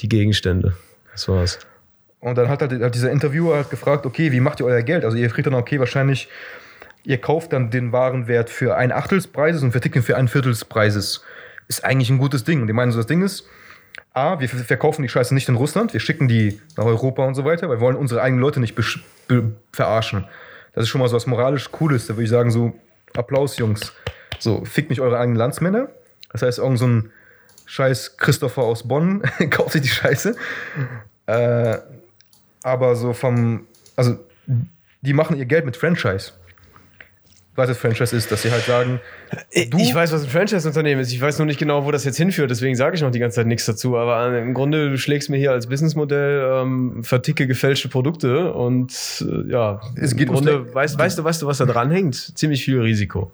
die 0.00 0.08
Gegenstände. 0.08 0.74
Das 1.12 1.28
war's. 1.28 1.60
Und 2.18 2.36
dann 2.36 2.48
hat 2.48 2.60
halt 2.60 2.72
hat 2.82 2.94
dieser 2.94 3.12
Interviewer 3.12 3.54
halt 3.54 3.70
gefragt, 3.70 4.04
okay, 4.04 4.32
wie 4.32 4.40
macht 4.40 4.58
ihr 4.58 4.66
euer 4.66 4.82
Geld? 4.82 5.04
Also 5.04 5.16
ihr 5.16 5.28
kriegt 5.28 5.46
dann, 5.46 5.54
okay, 5.54 5.78
wahrscheinlich, 5.78 6.28
ihr 7.04 7.18
kauft 7.18 7.52
dann 7.52 7.70
den 7.70 7.92
Warenwert 7.92 8.50
für 8.50 8.76
ein 8.76 8.90
Achtel 8.90 9.18
des 9.18 9.28
Preises 9.28 9.62
und 9.62 9.70
vertickt 9.70 9.94
ihn 9.94 10.02
für 10.02 10.16
ein 10.16 10.26
Viertel 10.26 10.50
des 10.50 10.64
Preises. 10.64 11.22
Ist 11.68 11.84
eigentlich 11.84 12.10
ein 12.10 12.18
gutes 12.18 12.42
Ding. 12.42 12.62
Und 12.62 12.66
die 12.66 12.72
meinen 12.72 12.90
so, 12.90 12.98
das 12.98 13.06
Ding 13.06 13.22
ist, 13.22 13.46
A, 14.12 14.40
wir 14.40 14.48
ver- 14.48 14.58
verkaufen 14.64 15.02
die 15.02 15.08
Scheiße 15.08 15.34
nicht 15.34 15.48
in 15.48 15.56
Russland, 15.56 15.92
wir 15.92 16.00
schicken 16.00 16.28
die 16.28 16.60
nach 16.76 16.84
Europa 16.84 17.24
und 17.24 17.34
so 17.34 17.44
weiter, 17.44 17.68
weil 17.68 17.76
wir 17.76 17.80
wollen 17.80 17.96
unsere 17.96 18.22
eigenen 18.22 18.40
Leute 18.40 18.60
nicht 18.60 18.74
verarschen. 19.72 20.24
Das 20.74 20.84
ist 20.84 20.88
schon 20.88 21.00
mal 21.00 21.08
so 21.08 21.16
was 21.16 21.26
moralisch 21.26 21.70
Cooles. 21.72 22.06
Da 22.06 22.14
würde 22.14 22.24
ich 22.24 22.30
sagen, 22.30 22.50
so, 22.50 22.74
Applaus, 23.16 23.56
Jungs. 23.58 23.92
So, 24.38 24.64
fickt 24.64 24.90
nicht 24.90 25.00
eure 25.00 25.18
eigenen 25.18 25.36
Landsmänner. 25.38 25.88
Das 26.32 26.42
heißt, 26.42 26.58
irgend 26.58 26.78
so 26.78 26.86
ein 26.86 27.10
scheiß 27.64 28.16
Christopher 28.18 28.62
aus 28.62 28.86
Bonn 28.86 29.22
kauft 29.50 29.72
sich 29.72 29.82
die 29.82 29.88
Scheiße. 29.88 30.36
Äh, 31.26 31.78
aber 32.62 32.96
so 32.96 33.12
vom, 33.12 33.66
also 33.96 34.18
die 35.00 35.12
machen 35.14 35.36
ihr 35.36 35.46
Geld 35.46 35.64
mit 35.64 35.76
Franchise. 35.76 36.32
Was 37.56 37.68
das 37.68 37.78
Franchise 37.78 38.14
ist, 38.14 38.30
dass 38.30 38.42
sie 38.42 38.50
halt 38.50 38.64
sagen, 38.64 39.00
Du- 39.70 39.78
ich 39.78 39.94
weiß, 39.94 40.12
was 40.12 40.22
ein 40.24 40.28
Franchise-Unternehmen 40.28 41.00
ist. 41.00 41.10
Ich 41.12 41.20
weiß 41.20 41.38
nur 41.38 41.46
nicht 41.46 41.58
genau, 41.58 41.84
wo 41.84 41.90
das 41.90 42.04
jetzt 42.04 42.16
hinführt. 42.18 42.50
Deswegen 42.50 42.76
sage 42.76 42.94
ich 42.96 43.02
noch 43.02 43.10
die 43.10 43.18
ganze 43.18 43.36
Zeit 43.36 43.46
nichts 43.46 43.64
dazu. 43.66 43.96
Aber 43.96 44.30
äh, 44.32 44.40
im 44.42 44.54
Grunde, 44.54 44.90
du 44.90 44.98
schlägst 44.98 45.30
mir 45.30 45.38
hier 45.38 45.52
als 45.52 45.66
Businessmodell 45.66 46.48
ähm, 46.62 47.02
verticke 47.02 47.46
gefälschte 47.46 47.88
Produkte 47.88 48.52
und 48.52 48.92
äh, 49.26 49.50
ja, 49.50 49.80
Es 49.96 50.12
im 50.12 50.18
geht 50.18 50.28
ums 50.30 50.46
Grunde, 50.46 50.74
weißt, 50.74 50.98
weißt 50.98 51.18
du, 51.18 51.24
weißt 51.24 51.42
du, 51.42 51.46
was 51.46 51.58
da 51.58 51.64
dran 51.64 51.90
hängt? 51.90 52.14
Ziemlich 52.38 52.64
viel 52.64 52.80
Risiko. 52.80 53.32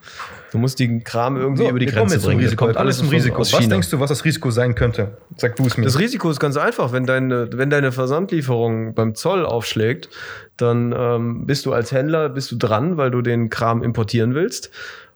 Du 0.52 0.58
musst 0.58 0.78
den 0.78 1.02
Kram 1.02 1.36
irgendwie 1.36 1.66
über 1.66 1.78
die 1.78 1.86
Grenze 1.86 2.18
bringen. 2.20 2.40
Risiko. 2.40 2.66
kommt 2.66 2.76
alles 2.76 2.98
zum 2.98 3.08
Risiko. 3.08 3.40
aus 3.40 3.52
Was 3.52 3.60
China. 3.60 3.70
denkst 3.74 3.90
du, 3.90 4.00
was 4.00 4.08
das 4.10 4.24
Risiko 4.24 4.50
sein 4.50 4.74
könnte? 4.74 5.16
Sag 5.36 5.56
du 5.56 5.64
es 5.66 5.76
mir. 5.76 5.84
Das 5.84 5.98
Risiko 5.98 6.30
ist 6.30 6.40
ganz 6.40 6.56
einfach. 6.56 6.92
Wenn 6.92 7.06
deine, 7.06 7.48
wenn 7.52 7.70
deine 7.70 7.90
Versandlieferung 7.90 8.94
beim 8.94 9.14
Zoll 9.14 9.44
aufschlägt, 9.46 10.08
dann 10.56 10.94
ähm, 10.96 11.46
bist 11.46 11.66
du 11.66 11.72
als 11.72 11.92
Händler 11.92 12.28
bist 12.28 12.50
du 12.52 12.56
dran, 12.56 12.96
weil 12.96 13.10
du 13.10 13.22
den 13.22 13.50
Kram 13.50 13.82
importieren 13.82 14.34
willst. 14.34 14.70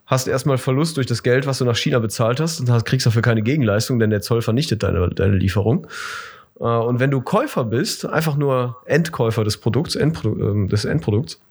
Hast 0.05 0.27
erstmal 0.27 0.57
Verlust 0.57 0.97
durch 0.97 1.05
das 1.05 1.21
Geld, 1.21 1.47
was 1.47 1.57
du 1.57 1.65
nach 1.65 1.75
China 1.75 1.99
bezahlt 1.99 2.39
hast 2.39 2.59
und 2.59 2.69
hast, 2.69 2.85
kriegst 2.85 3.05
dafür 3.05 3.21
keine 3.21 3.41
Gegenleistung, 3.41 3.99
denn 3.99 4.09
der 4.09 4.21
Zoll 4.21 4.41
vernichtet 4.41 4.83
deine, 4.83 5.09
deine 5.09 5.35
Lieferung. 5.35 5.87
Äh, 6.59 6.63
und 6.63 6.99
wenn 6.99 7.11
du 7.11 7.21
Käufer 7.21 7.65
bist, 7.65 8.05
einfach 8.05 8.35
nur 8.35 8.77
Endkäufer 8.85 9.43
des 9.43 9.57
Produkts, 9.57 9.95
Endprodu 9.95 10.39
ähm, 10.41 10.67
des 10.69 10.85
Endprodukts, 10.85 11.41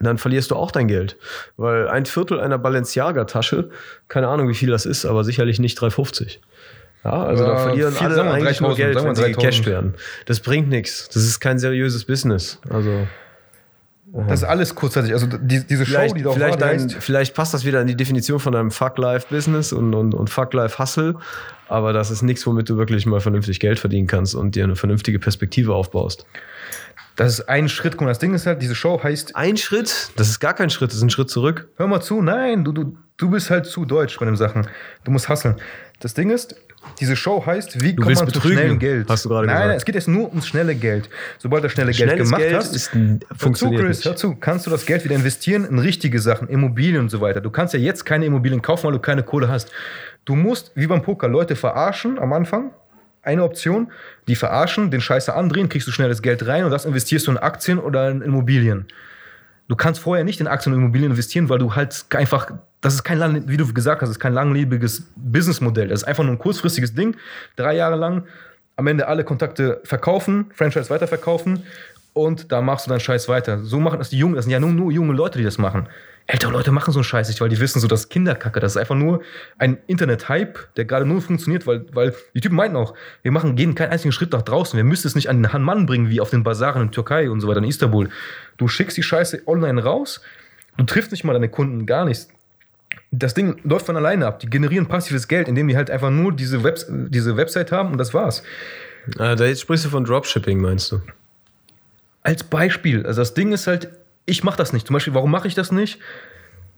dann 0.00 0.18
verlierst 0.18 0.50
du 0.50 0.56
auch 0.56 0.70
dein 0.70 0.88
Geld. 0.88 1.16
Weil 1.56 1.88
ein 1.88 2.06
Viertel 2.06 2.40
einer 2.40 2.58
Balenciaga-Tasche, 2.58 3.70
keine 4.08 4.28
Ahnung, 4.28 4.48
wie 4.48 4.54
viel 4.54 4.70
das 4.70 4.86
ist, 4.86 5.04
aber 5.04 5.24
sicherlich 5.24 5.58
nicht 5.58 5.78
3,50. 5.78 6.38
Ja, 7.04 7.22
also 7.24 7.44
da 7.44 7.56
verlieren 7.56 7.92
viel, 7.94 8.06
alle 8.06 8.14
sagen 8.14 8.28
eigentlich 8.28 8.60
nur 8.60 8.70
3000, 8.70 8.76
Geld, 8.76 8.94
sagen 8.94 9.04
wir 9.04 9.08
wenn 9.08 9.16
sie 9.16 9.22
3000. 9.22 9.42
gecasht 9.42 9.66
werden. 9.66 9.94
Das 10.26 10.40
bringt 10.40 10.68
nichts. 10.68 11.08
Das 11.08 11.22
ist 11.22 11.40
kein 11.40 11.58
seriöses 11.58 12.04
Business. 12.04 12.58
Also 12.68 13.06
Das 14.28 14.42
ist 14.42 14.48
alles 14.48 14.74
kurzzeitig. 14.74 15.12
Also 15.12 15.26
die, 15.26 15.66
diese 15.66 15.86
Show, 15.86 15.92
vielleicht, 15.92 16.16
die 16.16 16.22
da 16.22 16.30
auch 16.30 16.32
war, 16.32 16.36
vielleicht, 16.38 16.56
die 16.56 16.60
dein, 16.60 16.80
heißt, 16.80 16.96
vielleicht 17.00 17.34
passt 17.34 17.54
das 17.54 17.64
wieder 17.64 17.80
in 17.80 17.86
die 17.86 17.96
Definition 17.96 18.38
von 18.38 18.54
einem 18.54 18.70
Fuck-Life-Business 18.70 19.72
und, 19.72 19.94
und, 19.94 20.14
und 20.14 20.28
Fuck-Life-Hustle. 20.28 21.14
Aber 21.68 21.92
das 21.92 22.10
ist 22.10 22.22
nichts, 22.22 22.46
womit 22.46 22.68
du 22.68 22.76
wirklich 22.76 23.06
mal 23.06 23.20
vernünftig 23.20 23.60
Geld 23.60 23.78
verdienen 23.78 24.06
kannst 24.06 24.34
und 24.34 24.54
dir 24.56 24.64
eine 24.64 24.76
vernünftige 24.76 25.18
Perspektive 25.20 25.72
aufbaust. 25.74 26.26
das 27.16 27.34
ist 27.34 27.48
ein 27.48 27.68
Schritt. 27.68 27.92
Guck 27.92 28.02
mal, 28.02 28.08
das 28.08 28.18
Ding 28.18 28.34
ist 28.34 28.44
halt, 28.44 28.60
diese 28.60 28.74
Show 28.74 29.00
heißt, 29.02 29.36
Ein 29.36 29.56
Schritt, 29.56 30.10
das 30.16 30.28
ist 30.28 30.40
gar 30.40 30.54
kein 30.54 30.68
Schritt, 30.68 30.90
das 30.90 30.96
ist 30.96 31.02
ein 31.02 31.10
Schritt 31.10 31.30
zurück. 31.30 31.68
hör 31.76 31.86
mal 31.86 32.00
zu, 32.00 32.20
nein, 32.20 32.64
du, 32.64 32.72
du, 32.72 32.96
du 33.16 33.30
bist 33.30 33.48
halt 33.50 33.66
zu 33.66 33.84
deutsch 33.84 34.18
bei 34.18 34.26
den 34.26 34.36
Sachen. 34.36 34.66
Du 35.04 35.12
musst 35.12 35.28
hustlen. 35.28 35.54
Das 36.00 36.14
Ding 36.14 36.30
ist, 36.30 36.56
diese 36.98 37.16
Show 37.16 37.44
heißt, 37.44 37.82
wie 37.82 37.94
kommt 37.94 38.08
willst 38.08 38.22
man 38.22 38.32
zu 38.32 38.38
betrügen, 38.38 38.58
schnellem 38.58 38.78
Geld? 38.78 39.08
hast 39.08 39.24
du 39.24 39.28
gerade 39.28 39.46
nein, 39.46 39.54
gesagt. 39.54 39.68
Nein, 39.68 39.76
es 39.76 39.84
geht 39.84 39.94
jetzt 39.94 40.08
nur 40.08 40.28
ums 40.28 40.46
schnelle 40.46 40.74
Geld. 40.74 41.08
Sobald 41.38 41.64
du 41.64 41.70
schnelle 41.70 41.92
Geld 41.92 42.16
gemacht 42.16 42.40
Geld 42.40 42.54
hast, 42.54 42.74
ist, 42.74 42.94
Hör 42.94 43.20
zu, 43.20 43.34
funktioniert 43.36 43.82
Chris, 43.82 44.04
hör 44.04 44.16
zu. 44.16 44.34
Kannst 44.34 44.66
du 44.66 44.70
das 44.70 44.86
Geld 44.86 45.04
wieder 45.04 45.14
investieren 45.14 45.64
in 45.64 45.78
richtige 45.78 46.18
Sachen, 46.18 46.48
Immobilien 46.48 47.00
und 47.00 47.08
so 47.10 47.20
weiter. 47.20 47.40
Du 47.40 47.50
kannst 47.50 47.74
ja 47.74 47.80
jetzt 47.80 48.04
keine 48.04 48.26
Immobilien 48.26 48.62
kaufen, 48.62 48.84
weil 48.84 48.92
du 48.92 48.98
keine 48.98 49.22
Kohle 49.22 49.48
hast. 49.48 49.70
Du 50.24 50.34
musst, 50.34 50.72
wie 50.74 50.86
beim 50.86 51.02
Poker, 51.02 51.28
Leute 51.28 51.56
verarschen 51.56 52.18
am 52.18 52.32
Anfang. 52.32 52.72
Eine 53.22 53.44
Option, 53.44 53.92
die 54.28 54.34
verarschen, 54.34 54.90
den 54.90 55.02
Scheiße 55.02 55.34
andrehen, 55.34 55.68
kriegst 55.68 55.86
du 55.86 55.92
schnelles 55.92 56.22
Geld 56.22 56.46
rein 56.46 56.64
und 56.64 56.70
das 56.70 56.86
investierst 56.86 57.26
du 57.26 57.32
in 57.32 57.36
Aktien 57.36 57.78
oder 57.78 58.10
in 58.10 58.22
Immobilien. 58.22 58.86
Du 59.68 59.76
kannst 59.76 60.00
vorher 60.00 60.24
nicht 60.24 60.40
in 60.40 60.46
Aktien 60.46 60.72
und 60.72 60.80
Immobilien 60.80 61.10
investieren, 61.10 61.48
weil 61.48 61.58
du 61.58 61.74
halt 61.74 62.06
einfach, 62.14 62.50
das 62.80 62.94
ist 62.94 63.04
kein, 63.04 63.48
wie 63.48 63.56
du 63.56 63.72
gesagt 63.72 64.02
hast, 64.02 64.08
ist 64.08 64.20
kein 64.20 64.32
langlebiges 64.32 65.04
Businessmodell. 65.16 65.88
Das 65.88 66.02
ist 66.02 66.08
einfach 66.08 66.24
nur 66.24 66.32
ein 66.32 66.38
kurzfristiges 66.38 66.94
Ding. 66.94 67.16
Drei 67.56 67.76
Jahre 67.76 67.96
lang 67.96 68.26
am 68.76 68.86
Ende 68.86 69.06
alle 69.08 69.24
Kontakte 69.24 69.80
verkaufen, 69.84 70.46
Franchise 70.54 70.88
weiterverkaufen 70.88 71.64
und 72.12 72.50
da 72.50 72.60
machst 72.60 72.86
du 72.86 72.88
deinen 72.90 73.00
Scheiß 73.00 73.28
weiter. 73.28 73.58
So 73.62 73.78
machen 73.78 73.98
das 73.98 74.10
die 74.10 74.18
Jungen, 74.18 74.34
das 74.34 74.46
sind 74.46 74.52
ja 74.52 74.60
nur, 74.60 74.70
nur 74.70 74.90
junge 74.90 75.12
Leute, 75.12 75.38
die 75.38 75.44
das 75.44 75.58
machen. 75.58 75.86
Ältere 76.26 76.52
Leute 76.52 76.70
machen 76.70 76.92
so 76.92 77.00
einen 77.00 77.04
Scheiß 77.04 77.28
nicht, 77.28 77.40
weil 77.40 77.48
die 77.48 77.58
wissen 77.58 77.80
so, 77.80 77.88
das 77.88 78.02
ist 78.02 78.08
Kinderkacke. 78.08 78.60
Das 78.60 78.72
ist 78.72 78.76
einfach 78.76 78.94
nur 78.94 79.20
ein 79.58 79.78
Internet-Hype, 79.86 80.74
der 80.76 80.84
gerade 80.84 81.04
nur 81.04 81.20
funktioniert, 81.20 81.66
weil, 81.66 81.84
weil 81.92 82.14
die 82.34 82.40
Typen 82.40 82.56
meinten 82.56 82.76
auch, 82.76 82.94
wir 83.22 83.32
machen, 83.32 83.56
gehen 83.56 83.74
keinen 83.74 83.90
einzigen 83.90 84.12
Schritt 84.12 84.32
nach 84.32 84.42
draußen. 84.42 84.76
Wir 84.76 84.84
müssen 84.84 85.08
es 85.08 85.14
nicht 85.14 85.28
an 85.28 85.42
den 85.42 85.62
Mann 85.62 85.86
bringen, 85.86 86.08
wie 86.08 86.20
auf 86.20 86.30
den 86.30 86.44
Basaren 86.44 86.82
in 86.82 86.92
Türkei 86.92 87.30
und 87.30 87.40
so 87.40 87.48
weiter, 87.48 87.58
in 87.58 87.64
Istanbul. 87.64 88.10
Du 88.58 88.68
schickst 88.68 88.96
die 88.96 89.02
Scheiße 89.02 89.42
online 89.46 89.82
raus, 89.82 90.20
du 90.76 90.84
triffst 90.84 91.10
nicht 91.10 91.24
mal 91.24 91.32
deine 91.32 91.48
Kunden, 91.48 91.84
gar 91.84 92.04
nichts. 92.04 92.28
Das 93.12 93.34
Ding 93.34 93.60
läuft 93.64 93.86
von 93.86 93.96
alleine 93.96 94.26
ab. 94.26 94.40
Die 94.40 94.48
generieren 94.48 94.86
passives 94.86 95.28
Geld, 95.28 95.48
indem 95.48 95.68
die 95.68 95.76
halt 95.76 95.90
einfach 95.90 96.10
nur 96.10 96.32
diese, 96.32 96.62
Webs 96.62 96.86
diese 96.88 97.36
Website 97.36 97.72
haben 97.72 97.92
und 97.92 97.98
das 97.98 98.14
war's. 98.14 98.42
Ah, 99.18 99.34
da 99.34 99.46
jetzt 99.46 99.62
sprichst 99.62 99.84
du 99.84 99.90
von 99.90 100.04
Dropshipping, 100.04 100.60
meinst 100.60 100.92
du? 100.92 101.00
Als 102.22 102.44
Beispiel, 102.44 103.06
also 103.06 103.22
das 103.22 103.34
Ding 103.34 103.52
ist 103.52 103.66
halt, 103.66 103.88
ich 104.26 104.44
mache 104.44 104.56
das 104.56 104.72
nicht. 104.72 104.86
Zum 104.86 104.94
Beispiel, 104.94 105.14
warum 105.14 105.30
mache 105.30 105.48
ich 105.48 105.54
das 105.54 105.72
nicht? 105.72 105.98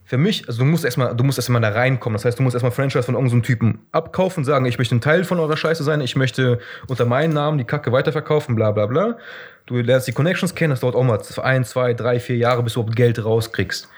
Für 0.05 0.19
mich, 0.19 0.47
also 0.47 0.61
du 0.61 0.65
musst 0.65 0.85
erstmal, 0.85 1.17
du 1.17 1.25
musst 1.25 1.39
erstmal 1.39 1.61
da 1.61 1.71
reinkommen. 1.71 2.15
Das 2.15 2.25
heißt, 2.25 2.39
du 2.39 2.43
musst 2.43 2.55
erstmal 2.55 2.73
Franchise 2.73 3.05
von 3.05 3.15
irgendeinem 3.15 3.43
Typen 3.43 3.81
abkaufen, 3.93 4.45
sagen, 4.45 4.67
ich 4.67 4.79
möchte 4.79 4.95
ein 4.95 5.01
Teil 5.01 5.25
von 5.25 5.39
eurer 5.39 5.57
Scheiße 5.57 5.85
sein, 5.85 6.01
ich 6.01 6.17
möchte 6.17 6.59
unter 6.87 7.07
meinem 7.07 7.33
Namen 7.33 7.59
die 7.59 7.65
Kacke 7.65 7.93
weiterverkaufen, 7.93 8.55
bla 8.55 8.73
bla 8.73 8.87
bla. 8.87 9.19
Du 9.67 9.77
lernst 9.77 10.09
die 10.09 10.13
Connections 10.13 10.55
kennen, 10.55 10.71
das 10.71 10.81
dauert 10.81 10.97
auch 10.97 11.05
mal 11.05 11.21
ein, 11.43 11.65
zwei, 11.65 11.95
drei, 11.95 12.21
vier 12.21 12.37
Jahre, 12.37 12.63
bis 12.63 12.75
du 12.75 12.81
überhaupt 12.81 12.97
Geld 12.97 13.25
rauskriegst. 13.25 13.89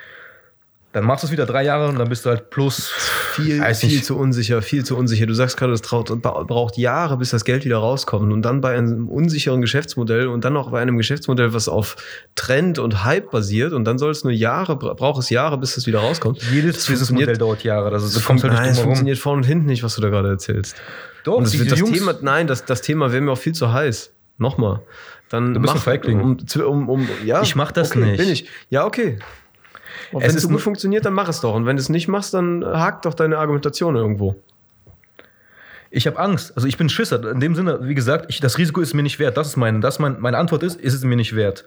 Dann 0.95 1.05
machst 1.05 1.25
du 1.25 1.27
es 1.27 1.33
wieder 1.33 1.45
drei 1.45 1.65
Jahre 1.65 1.89
und 1.89 1.99
dann 1.99 2.09
bist 2.09 2.25
du 2.25 2.31
halt 2.31 2.51
plus. 2.51 2.89
Viel, 3.35 3.61
viel 3.75 3.89
nicht. 3.91 4.05
zu 4.05 4.17
unsicher, 4.17 4.63
viel 4.63 4.85
zu 4.85 4.97
unsicher. 4.97 5.27
Du 5.27 5.35
sagst 5.35 5.57
gerade, 5.57 5.73
es 5.73 5.83
braucht 5.83 6.79
Jahre, 6.79 7.17
bis 7.17 7.31
das 7.31 7.45
Geld 7.45 7.65
wieder 7.65 7.79
rauskommt. 7.79 8.33
Und 8.33 8.43
dann 8.43 8.61
bei 8.61 8.79
einem 8.79 9.09
unsicheren 9.09 9.61
Geschäftsmodell 9.61 10.29
und 10.29 10.45
dann 10.45 10.53
noch 10.53 10.71
bei 10.71 10.81
einem 10.81 10.97
Geschäftsmodell, 10.97 11.53
was 11.53 11.69
auf 11.69 11.97
Trend 12.37 12.79
und 12.79 13.05
Hype 13.05 13.33
basiert. 13.33 13.73
Und 13.73 13.85
dann 13.87 13.99
soll 13.99 14.13
es 14.13 14.23
nur 14.23 14.33
Jahre, 14.33 14.77
bra- 14.77 14.95
braucht 14.95 15.19
es 15.21 15.31
Jahre, 15.31 15.59
bis 15.59 15.75
das 15.75 15.87
wieder 15.89 15.99
rauskommt. 15.99 16.41
Jedes 16.53 16.77
Das 16.77 16.87
Businessmodell 16.87 17.27
funktioniert- 17.27 17.41
dauert 17.41 17.65
Jahre. 17.65 17.91
Das 17.91 18.05
ist, 18.05 18.15
du 18.15 18.21
Fun 18.21 18.27
kommst 18.37 18.45
halt 18.45 18.53
nein, 18.55 18.63
nicht 18.63 18.71
es 18.71 18.77
drum 18.77 18.85
herum. 18.85 18.91
funktioniert 18.95 19.19
vorne 19.19 19.37
und 19.39 19.45
hinten 19.47 19.67
nicht, 19.67 19.83
was 19.83 19.97
du 19.97 20.01
da 20.01 20.09
gerade 20.11 20.29
erzählst. 20.29 20.77
Doch, 21.25 21.35
und 21.35 21.45
das, 21.45 21.59
wird 21.59 21.73
das 21.73 21.79
Jungs- 21.81 21.99
Thema, 21.99 22.15
nein, 22.23 22.47
das, 22.47 22.65
das 22.67 22.83
Thema 22.83 23.11
wäre 23.11 23.21
mir 23.21 23.33
auch 23.33 23.39
viel 23.39 23.53
zu 23.55 23.73
heiß. 23.73 24.13
Nochmal. 24.39 24.81
Dann 25.29 25.55
Du 25.55 25.61
bist 25.61 25.75
ein 25.75 25.81
Feigling. 25.81 26.21
um, 26.21 26.37
um, 26.67 26.89
um, 26.89 27.09
ja, 27.25 27.43
Ich 27.43 27.57
mach 27.57 27.73
das 27.73 27.91
okay, 27.91 28.01
nicht. 28.05 28.17
Bin 28.19 28.29
ich. 28.29 28.49
Ja, 28.71 28.87
okay. 28.87 29.19
Und 30.15 30.23
Es 30.23 30.29
wenn 30.31 30.37
es 30.37 30.43
nur- 30.45 30.53
gut 30.53 30.61
funktioniert, 30.63 31.05
dann 31.05 31.13
mach 31.13 31.29
es 31.29 31.41
doch. 31.41 31.55
Und 31.55 31.67
wenn 31.67 31.77
du 31.77 31.81
es 31.83 31.89
nicht 31.89 32.09
machst, 32.09 32.33
dann 32.35 32.65
hakt 32.65 33.05
doch 33.05 33.15
deine 33.15 33.39
Argumentation 33.39 33.97
irgendwo. 33.97 34.37
Ich 35.91 36.07
habe 36.07 36.19
Angst. 36.19 36.53
Also 36.57 36.67
ich 36.67 36.77
bin 36.77 36.89
Schisser. 36.89 37.31
In 37.31 37.41
dem 37.41 37.55
Sinne, 37.55 37.79
wie 37.83 37.95
gesagt, 37.95 38.27
ich, 38.29 38.41
das 38.41 38.59
Risiko 38.59 38.81
ist 38.81 38.95
mir 38.95 39.03
nicht 39.03 39.19
wert. 39.19 39.37
Das 39.37 39.49
ist 39.49 39.57
meine, 39.57 39.81
das 39.81 39.99
mein, 39.99 40.21
meine 40.21 40.39
Antwort 40.39 40.63
ist, 40.63 40.81
ist 40.81 40.95
es 40.95 41.05
mir 41.05 41.17
nicht 41.17 41.37
wert. 41.37 41.65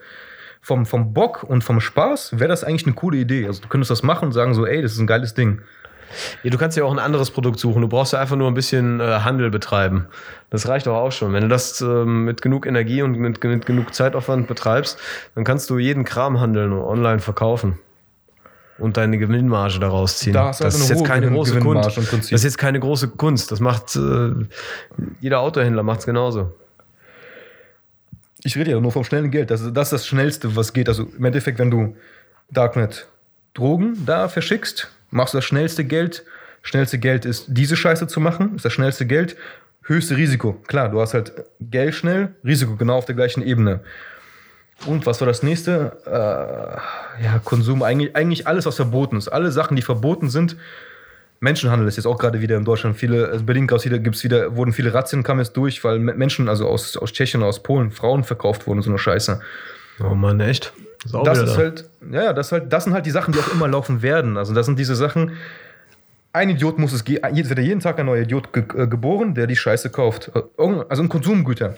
Vom, 0.61 0.85
vom 0.85 1.13
Bock 1.13 1.43
und 1.43 1.63
vom 1.63 1.79
Spaß 1.79 2.39
wäre 2.39 2.49
das 2.49 2.63
eigentlich 2.63 2.85
eine 2.85 2.95
coole 2.95 3.17
Idee. 3.17 3.45
Also 3.47 3.61
du 3.61 3.67
könntest 3.69 3.89
das 3.91 4.03
machen 4.03 4.25
und 4.25 4.31
sagen 4.33 4.53
so, 4.53 4.65
ey, 4.65 4.81
das 4.81 4.93
ist 4.93 4.99
ein 4.99 5.07
geiles 5.07 5.33
Ding. 5.33 5.61
Ja, 6.43 6.49
du 6.51 6.57
kannst 6.57 6.75
ja 6.77 6.83
auch 6.83 6.91
ein 6.91 6.99
anderes 6.99 7.31
Produkt 7.31 7.59
suchen. 7.59 7.81
Du 7.81 7.87
brauchst 7.87 8.13
ja 8.13 8.19
einfach 8.19 8.35
nur 8.37 8.47
ein 8.49 8.53
bisschen 8.53 8.99
äh, 8.99 9.03
Handel 9.23 9.49
betreiben. 9.49 10.07
Das 10.49 10.67
reicht 10.67 10.87
doch 10.87 10.95
auch 10.95 11.11
schon. 11.11 11.31
Wenn 11.33 11.43
du 11.43 11.47
das 11.49 11.79
ähm, 11.81 12.23
mit 12.25 12.41
genug 12.41 12.65
Energie 12.65 13.01
und 13.01 13.17
mit, 13.17 13.41
mit 13.43 13.65
genug 13.65 13.93
Zeitaufwand 13.93 14.47
betreibst, 14.47 14.99
dann 15.35 15.43
kannst 15.43 15.69
du 15.69 15.77
jeden 15.77 16.03
Kram 16.05 16.39
handeln 16.39 16.73
und 16.73 16.79
online 16.81 17.19
verkaufen. 17.19 17.79
Und 18.79 18.97
deine 18.97 19.17
Gewinnmarge 19.17 19.79
daraus 19.79 20.19
ziehen. 20.19 20.33
Da 20.33 20.51
das 20.51 20.79
ist 20.79 20.89
jetzt 20.89 21.05
keine 21.05 21.29
große 21.29 21.59
Kunst. 21.59 21.97
Das 21.97 22.31
ist 22.31 22.43
jetzt 22.43 22.57
keine 22.57 22.79
große 22.79 23.09
Kunst. 23.09 23.51
Das 23.51 23.59
macht 23.59 23.95
äh, 23.95 24.33
jeder 25.19 25.39
Autohändler 25.39 25.83
macht 25.83 26.01
es 26.01 26.05
genauso. 26.05 26.53
Ich 28.43 28.55
rede 28.55 28.71
ja 28.71 28.79
nur 28.79 28.91
vom 28.91 29.03
schnellen 29.03 29.31
Geld. 29.31 29.49
Das 29.49 29.61
ist, 29.61 29.73
das 29.75 29.87
ist 29.87 29.93
das 29.93 30.07
Schnellste, 30.07 30.55
was 30.55 30.73
geht. 30.73 30.87
Also 30.89 31.07
im 31.17 31.25
Endeffekt, 31.25 31.57
wenn 31.59 31.71
du 31.71 31.95
Darknet 32.51 33.07
Drogen 33.53 34.05
da 34.05 34.29
verschickst, 34.29 34.89
machst 35.09 35.33
du 35.33 35.39
das 35.39 35.45
schnellste 35.45 35.83
Geld. 35.83 36.23
Schnellste 36.61 36.99
Geld 36.99 37.25
ist, 37.25 37.45
diese 37.47 37.75
Scheiße 37.75 38.07
zu 38.07 38.19
machen, 38.19 38.55
ist 38.55 38.65
das 38.65 38.73
schnellste 38.73 39.05
Geld. 39.05 39.35
Höchste 39.83 40.17
Risiko. 40.17 40.53
Klar, 40.67 40.89
du 40.89 40.99
hast 40.99 41.13
halt 41.13 41.33
Geld 41.59 41.95
schnell, 41.95 42.35
Risiko 42.43 42.75
genau 42.75 42.97
auf 42.97 43.05
der 43.05 43.15
gleichen 43.15 43.41
Ebene. 43.41 43.79
Und 44.85 45.05
was 45.05 45.19
war 45.21 45.25
das 45.27 45.43
nächste? 45.43 45.97
Äh, 46.05 47.23
ja, 47.23 47.39
Konsum, 47.43 47.81
eigentlich, 47.83 48.15
eigentlich 48.15 48.47
alles, 48.47 48.65
was 48.65 48.75
verboten 48.75 49.17
ist. 49.17 49.27
Alle 49.27 49.51
Sachen, 49.51 49.75
die 49.75 49.81
verboten 49.81 50.29
sind. 50.29 50.55
Menschenhandel 51.39 51.87
ist 51.87 51.97
jetzt 51.97 52.05
auch 52.05 52.17
gerade 52.17 52.41
wieder 52.41 52.57
in 52.57 52.65
Deutschland. 52.65 52.95
Viele, 52.97 53.27
also 53.29 53.43
Berlin 53.43 53.67
gab's 53.67 53.85
wieder, 53.85 53.99
gibt's 53.99 54.23
wieder, 54.23 54.55
wurden 54.55 54.73
viele 54.73 54.93
Razzien, 54.93 55.23
kamen 55.23 55.39
jetzt 55.39 55.55
durch, 55.57 55.83
weil 55.83 55.99
Me- 55.99 56.13
Menschen, 56.13 56.47
also 56.49 56.67
aus, 56.67 56.95
aus 56.97 57.11
Tschechien, 57.11 57.43
aus 57.43 57.61
Polen, 57.61 57.91
Frauen 57.91 58.23
verkauft 58.23 58.65
wurden, 58.67 58.81
so 58.81 58.89
eine 58.89 58.97
Scheiße. 58.99 59.39
Oh 59.99 60.15
Mann, 60.15 60.39
echt? 60.39 60.73
ist 61.05 61.13
Das 61.13 61.39
ist 61.39 61.53
da. 61.53 61.57
halt, 61.57 61.89
ja, 62.11 62.33
das, 62.33 62.47
ist 62.47 62.51
halt, 62.53 62.73
das 62.73 62.83
sind 62.85 62.93
halt 62.93 63.05
die 63.05 63.11
Sachen, 63.11 63.33
die 63.33 63.39
auch 63.39 63.51
immer 63.51 63.67
laufen 63.67 64.01
werden. 64.01 64.37
Also, 64.37 64.53
das 64.53 64.65
sind 64.65 64.79
diese 64.79 64.95
Sachen. 64.95 65.33
Ein 66.33 66.49
Idiot 66.49 66.77
muss 66.79 66.93
es 66.93 67.03
geben. 67.03 67.23
Wird 67.35 67.57
ja 67.57 67.63
jeden 67.63 67.79
Tag 67.81 67.99
ein 67.99 68.05
neuer 68.05 68.21
Idiot 68.23 68.51
ge 68.53 68.63
äh, 68.75 68.87
geboren, 68.87 69.33
der 69.33 69.47
die 69.47 69.55
Scheiße 69.55 69.89
kauft. 69.89 70.31
Irgend- 70.57 70.89
Also 70.89 71.03
in 71.03 71.09
Konsumgüter. 71.09 71.75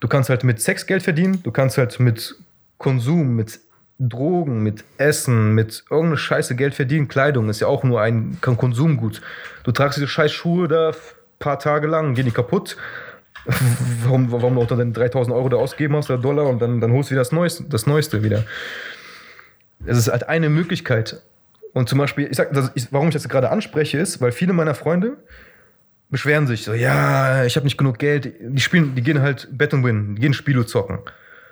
Du 0.00 0.08
kannst 0.08 0.30
halt 0.30 0.44
mit 0.44 0.60
Sex 0.60 0.86
Geld 0.86 1.02
verdienen, 1.02 1.42
du 1.42 1.50
kannst 1.50 1.78
halt 1.78 1.98
mit 2.00 2.36
Konsum, 2.78 3.34
mit 3.34 3.60
Drogen, 3.98 4.62
mit 4.62 4.84
Essen, 4.96 5.54
mit 5.54 5.84
irgendeiner 5.90 6.18
Scheiße 6.18 6.54
Geld 6.54 6.74
verdienen. 6.74 7.08
Kleidung 7.08 7.48
ist 7.48 7.58
ja 7.60 7.66
auch 7.66 7.82
nur 7.82 8.00
ein 8.00 8.38
Kon- 8.40 8.56
Konsumgut. 8.56 9.20
Du 9.64 9.72
tragst 9.72 9.96
diese 9.96 10.06
scheiß 10.06 10.30
Schuhe 10.30 10.68
da 10.68 10.90
ein 10.90 10.94
paar 11.40 11.58
Tage 11.58 11.88
lang, 11.88 12.14
gehen 12.14 12.26
die 12.26 12.30
kaputt. 12.30 12.76
Warum, 14.04 14.30
warum 14.30 14.54
du 14.54 14.60
auch 14.62 14.66
dann 14.66 14.92
3000 14.92 15.34
Euro 15.34 15.48
da 15.48 15.56
ausgeben 15.56 15.96
hast 15.96 16.10
oder 16.10 16.20
Dollar 16.20 16.46
und 16.46 16.60
dann, 16.60 16.80
dann 16.80 16.92
holst 16.92 17.10
du 17.10 17.12
wieder 17.12 17.22
das 17.22 17.32
Neueste, 17.32 17.64
das 17.64 17.86
Neueste 17.86 18.22
wieder. 18.22 18.44
Es 19.86 19.96
ist 19.98 20.08
halt 20.08 20.28
eine 20.28 20.48
Möglichkeit. 20.48 21.20
Und 21.72 21.88
zum 21.88 21.98
Beispiel, 21.98 22.28
ich 22.30 22.36
sag, 22.36 22.52
ist, 22.74 22.92
warum 22.92 23.08
ich 23.08 23.14
das 23.14 23.28
gerade 23.28 23.50
anspreche, 23.50 23.98
ist, 23.98 24.20
weil 24.20 24.32
viele 24.32 24.52
meiner 24.52 24.74
Freunde 24.74 25.16
beschweren 26.10 26.46
sich 26.46 26.64
so, 26.64 26.72
ja, 26.72 27.44
ich 27.44 27.56
habe 27.56 27.64
nicht 27.64 27.78
genug 27.78 27.98
Geld. 27.98 28.32
Die 28.40 28.60
spielen, 28.60 28.94
die 28.94 29.02
gehen 29.02 29.20
halt 29.20 29.48
Bet 29.52 29.74
and 29.74 29.84
Win, 29.84 30.16
die 30.16 30.22
gehen 30.22 30.34
Spiele 30.34 30.66
zocken. 30.66 30.98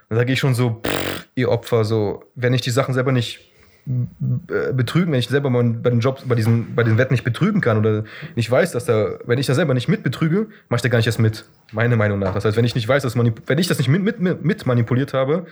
Da 0.09 0.25
gehe 0.25 0.35
ich 0.35 0.39
schon 0.39 0.55
so, 0.55 0.81
pff, 0.83 1.27
ihr 1.35 1.51
Opfer, 1.51 1.85
so, 1.85 2.25
wenn 2.35 2.55
ich 2.55 2.61
die 2.61 2.71
Sachen 2.71 2.95
selber 2.95 3.13
nicht 3.13 3.41
äh, 3.87 4.73
betrügen, 4.73 5.13
wenn 5.13 5.19
ich 5.19 5.29
selber 5.29 5.51
mal 5.51 5.63
bei 5.63 5.91
den 5.91 6.01
Jobs, 6.01 6.23
bei 6.27 6.35
diesen, 6.35 6.75
bei 6.75 6.83
den 6.83 6.99
Wetten 6.99 7.15
nicht 7.15 7.25
betrügen 7.25 7.61
kann 7.61 7.79
oder 7.79 8.05
nicht 8.35 8.51
weiß, 8.51 8.73
dass 8.73 8.85
da, 8.85 9.19
wenn 9.27 9.39
ich 9.39 9.47
da 9.47 9.55
selber 9.55 9.75
nicht 9.75 9.89
mit 9.89 10.03
betrüge, 10.03 10.49
mache 10.69 10.79
ich 10.79 10.83
da 10.83 10.89
gar 10.89 10.99
nicht 10.99 11.07
erst 11.07 11.21
mit. 11.21 11.45
Meine 11.73 11.97
Meinung 11.97 12.19
nach. 12.19 12.35
Das 12.35 12.45
heißt, 12.45 12.57
wenn 12.57 12.65
ich 12.65 12.75
nicht 12.75 12.89
weiß, 12.89 13.03
dass 13.03 13.17
wenn 13.17 13.59
ich 13.59 13.67
das 13.69 13.79
nicht 13.79 13.89
mit, 13.89 14.03
mit, 14.03 14.21
mit, 14.21 14.45
mit 14.45 14.67
manipuliert 14.67 15.13
habe, 15.13 15.47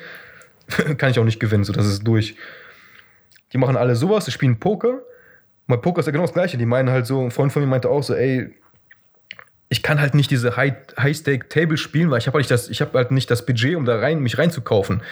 kann 0.99 1.11
ich 1.11 1.19
auch 1.19 1.25
nicht 1.25 1.41
gewinnen. 1.41 1.65
So, 1.65 1.73
das 1.73 1.87
ist 1.87 2.05
durch. 2.07 2.37
Die 3.53 3.59
machen 3.59 3.77
alle 3.77 3.95
sowas, 3.95 4.25
die 4.25 4.33
spielen 4.33 4.59
Poker. 4.59 5.01
Bei 5.67 5.77
Poker 5.77 6.01
ist 6.01 6.07
ja 6.07 6.13
genau 6.13 6.25
das 6.25 6.33
Gleiche. 6.33 6.59
Die 6.59 6.67
meinen 6.67 6.91
halt 6.91 7.07
so, 7.07 7.23
ein 7.23 7.31
Freund 7.31 7.53
von 7.53 7.63
mir 7.63 7.69
meinte 7.69 7.89
auch 7.89 8.03
so, 8.03 8.15
ey, 8.15 8.53
ich 9.69 9.83
kann 9.83 10.01
halt 10.01 10.15
nicht 10.15 10.31
diese 10.31 10.57
High- 10.57 10.75
High-Stake-Table 10.99 11.77
spielen, 11.77 12.11
weil 12.11 12.19
ich 12.19 12.27
habe 12.27 12.37
halt, 12.37 12.43
nicht 12.45 12.51
das- 12.51 12.69
hab 12.81 12.95
halt 12.95 13.11
nicht 13.11 13.31
das 13.31 13.47
Budget, 13.47 13.77
um 13.77 13.85
da 13.85 13.99
rein, 13.99 14.21
mich 14.21 14.39
reinzukaufen. 14.39 15.03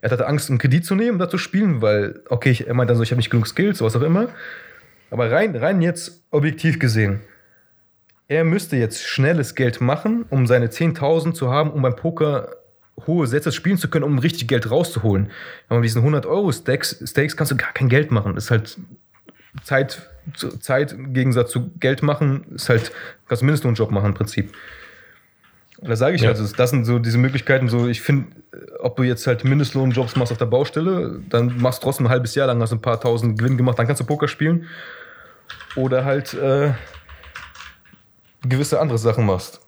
Er 0.00 0.10
hatte 0.10 0.26
Angst, 0.26 0.50
einen 0.50 0.58
Kredit 0.58 0.84
zu 0.84 0.94
nehmen, 0.94 1.12
um 1.12 1.18
da 1.18 1.28
zu 1.28 1.38
spielen, 1.38 1.80
weil, 1.80 2.20
okay, 2.28 2.50
ich, 2.50 2.66
er 2.66 2.74
meinte 2.74 2.90
dann 2.92 2.98
so, 2.98 3.02
ich 3.02 3.10
habe 3.10 3.18
nicht 3.18 3.30
genug 3.30 3.46
Skills, 3.46 3.80
was 3.80 3.96
auch 3.96 4.02
immer. 4.02 4.28
Aber 5.10 5.30
rein, 5.30 5.56
rein 5.56 5.80
jetzt 5.80 6.22
objektiv 6.30 6.78
gesehen, 6.78 7.20
er 8.28 8.44
müsste 8.44 8.76
jetzt 8.76 9.06
schnelles 9.06 9.54
Geld 9.54 9.80
machen, 9.80 10.24
um 10.30 10.46
seine 10.46 10.68
10.000 10.70 11.34
zu 11.34 11.50
haben, 11.50 11.70
um 11.70 11.82
beim 11.82 11.96
Poker 11.96 12.56
hohe 13.06 13.26
Sätze 13.26 13.50
spielen 13.52 13.76
zu 13.76 13.88
können, 13.88 14.04
um 14.04 14.18
richtig 14.18 14.46
Geld 14.48 14.70
rauszuholen. 14.70 15.30
Aber 15.68 15.80
mit 15.80 15.86
diesen 15.88 16.02
100 16.02 16.26
Euro 16.26 16.52
Stakes, 16.52 17.02
Stakes 17.06 17.36
kannst 17.36 17.52
du 17.52 17.56
gar 17.56 17.72
kein 17.72 17.88
Geld 17.88 18.10
machen. 18.10 18.34
Das 18.34 18.44
ist 18.44 18.50
halt 18.50 18.78
Zeit, 19.62 20.08
Zeit 20.60 20.92
im 20.92 21.12
Gegensatz 21.12 21.50
zu 21.50 21.70
Geld 21.80 22.02
machen, 22.02 22.44
ist 22.54 22.68
halt, 22.68 22.92
kannst 23.28 23.42
du 23.42 23.46
mindestens 23.46 23.68
einen 23.68 23.76
Job 23.76 23.90
machen 23.90 24.06
im 24.06 24.14
Prinzip. 24.14 24.52
Und 25.78 25.90
da 25.90 25.96
sage 25.96 26.16
ich 26.16 26.22
Ja. 26.22 26.30
also, 26.30 26.50
das 26.56 26.70
sind 26.70 26.84
so 26.84 26.98
diese 26.98 27.18
Möglichkeiten, 27.18 27.68
so 27.68 27.88
ich 27.88 28.00
finde, 28.00 28.28
ob 28.80 28.96
du 28.96 29.02
jetzt 29.02 29.26
halt 29.26 29.44
Mindestlohnjobs 29.44 30.16
machst 30.16 30.32
auf 30.32 30.38
der 30.38 30.46
Baustelle, 30.46 31.20
dann 31.28 31.58
machst 31.58 31.82
du 31.82 31.84
trotzdem 31.84 32.06
ein 32.06 32.10
halbes 32.10 32.34
Jahr 32.34 32.46
lang, 32.46 32.60
hast 32.62 32.72
ein 32.72 32.80
paar 32.80 33.00
tausend 33.00 33.38
Gewinn 33.38 33.56
gemacht, 33.56 33.78
dann 33.78 33.86
kannst 33.86 34.00
du 34.00 34.06
Poker 34.06 34.28
spielen. 34.28 34.66
Oder 35.76 36.04
halt 36.04 36.32
äh, 36.34 36.72
gewisse 38.42 38.80
andere 38.80 38.98
Sachen 38.98 39.26
machst. 39.26 39.60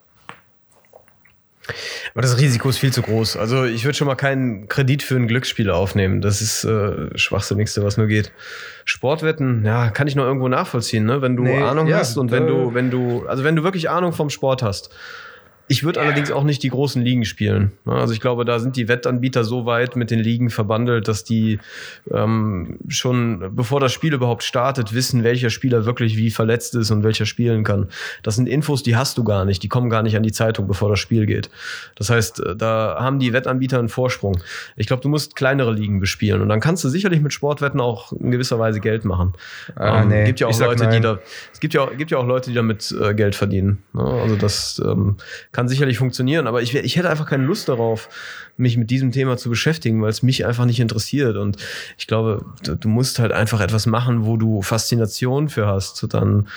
Aber 2.14 2.22
das 2.22 2.38
Risiko 2.38 2.68
ist 2.68 2.78
viel 2.78 2.92
zu 2.92 3.02
groß. 3.02 3.36
Also 3.36 3.64
ich 3.64 3.84
würde 3.84 3.96
schon 3.96 4.06
mal 4.06 4.14
keinen 4.14 4.68
Kredit 4.68 5.02
für 5.02 5.16
ein 5.16 5.26
Glücksspiel 5.28 5.70
aufnehmen. 5.70 6.20
Das 6.20 6.40
ist 6.40 6.64
äh, 6.64 7.16
Schwachsinnigste, 7.18 7.82
was 7.84 7.96
nur 7.96 8.06
geht. 8.06 8.32
Sportwetten, 8.84 9.64
ja, 9.64 9.90
kann 9.90 10.06
ich 10.08 10.14
noch 10.16 10.24
irgendwo 10.24 10.48
nachvollziehen, 10.48 11.04
ne? 11.04 11.22
Wenn 11.22 11.36
du 11.36 11.42
Nee, 11.42 11.60
Ahnung 11.62 11.86
ja, 11.88 11.98
hast 11.98 12.16
und 12.16 12.30
wenn 12.30 12.46
da- 12.46 12.52
du, 12.52 12.74
wenn 12.74 12.90
du, 12.90 13.26
also 13.26 13.44
wenn 13.44 13.56
du 13.56 13.62
wirklich 13.64 13.90
Ahnung 13.90 14.12
vom 14.12 14.30
Sport 14.30 14.62
hast. 14.62 14.90
Ich 15.68 15.82
würde 15.82 16.00
allerdings 16.00 16.30
auch 16.30 16.44
nicht 16.44 16.62
die 16.62 16.68
großen 16.68 17.02
Ligen 17.02 17.24
spielen. 17.24 17.72
ne? 17.84 17.94
Also 17.94 18.12
ich 18.12 18.20
glaube, 18.20 18.44
da 18.44 18.60
sind 18.60 18.76
die 18.76 18.86
Wettanbieter 18.86 19.42
so 19.42 19.66
weit 19.66 19.96
mit 19.96 20.10
den 20.12 20.20
Ligen 20.20 20.48
verbandelt, 20.48 21.08
dass 21.08 21.24
die 21.24 21.58
ähm, 22.12 22.78
schon, 22.88 23.54
bevor 23.56 23.80
das 23.80 23.92
Spiel 23.92 24.14
überhaupt 24.14 24.44
startet, 24.44 24.94
wissen, 24.94 25.24
welcher 25.24 25.50
Spieler 25.50 25.84
wirklich 25.84 26.16
wie 26.16 26.30
verletzt 26.30 26.76
ist 26.76 26.92
und 26.92 27.02
welcher 27.02 27.26
spielen 27.26 27.64
kann. 27.64 27.88
Das 28.22 28.36
sind 28.36 28.48
Infos, 28.48 28.84
die 28.84 28.94
hast 28.94 29.18
du 29.18 29.24
gar 29.24 29.44
nicht. 29.44 29.62
Die 29.62 29.68
kommen 29.68 29.90
gar 29.90 30.02
nicht 30.02 30.16
an 30.16 30.22
die 30.22 30.30
Zeitung, 30.30 30.68
bevor 30.68 30.88
das 30.88 31.00
Spiel 31.00 31.26
geht. 31.26 31.50
Das 31.96 32.10
heißt, 32.10 32.40
äh, 32.40 32.56
da 32.56 32.98
haben 33.00 33.18
die 33.18 33.32
Wettanbieter 33.32 33.80
einen 33.80 33.88
Vorsprung. 33.88 34.38
Ich 34.76 34.86
glaube, 34.86 35.02
du 35.02 35.08
musst 35.08 35.34
kleinere 35.34 35.72
Ligen 35.72 35.98
bespielen 35.98 36.42
und 36.42 36.48
dann 36.48 36.60
kannst 36.60 36.84
du 36.84 36.88
sicherlich 36.88 37.20
mit 37.20 37.32
Sportwetten 37.32 37.80
auch 37.80 38.12
in 38.12 38.30
gewisser 38.30 38.60
Weise 38.60 38.78
Geld 38.80 39.04
machen. 39.04 39.32
Ah, 39.74 40.02
ähm, 40.02 40.08
nee. 40.08 40.24
Gibt 40.24 40.38
ja 40.38 40.46
auch 40.46 40.60
Leute, 40.60 40.84
die 40.84 41.00
nein. 41.00 41.02
da, 41.02 41.18
es 41.52 41.58
gibt 41.58 41.74
ja 41.74 41.82
auch, 41.82 41.96
gibt 41.96 42.12
ja 42.12 42.18
auch 42.18 42.26
Leute, 42.26 42.50
die 42.50 42.54
damit 42.56 42.94
äh, 43.00 43.14
Geld 43.14 43.34
verdienen. 43.34 43.82
Ne? 43.92 44.04
Also 44.04 44.36
das 44.36 44.80
ähm, 44.84 45.16
kann 45.56 45.68
sicherlich 45.68 45.96
funktionieren, 45.96 46.46
aber 46.46 46.60
ich, 46.60 46.74
ich 46.74 46.96
hätte 46.96 47.08
einfach 47.08 47.24
keine 47.24 47.44
Lust 47.44 47.70
darauf, 47.70 48.10
mich 48.58 48.76
mit 48.76 48.90
diesem 48.90 49.10
Thema 49.10 49.38
zu 49.38 49.48
beschäftigen, 49.48 50.02
weil 50.02 50.10
es 50.10 50.22
mich 50.22 50.44
einfach 50.44 50.66
nicht 50.66 50.80
interessiert. 50.80 51.38
Und 51.38 51.56
ich 51.96 52.06
glaube, 52.06 52.44
du, 52.62 52.88
musst 52.88 53.18
halt 53.18 53.32
einfach 53.32 53.62
etwas 53.62 53.86
machen, 53.86 54.26
wo 54.26 54.36
du 54.36 54.60
Faszination 54.60 55.48
für 55.48 55.66
hast. 55.66 56.12
Dann, 56.12 56.48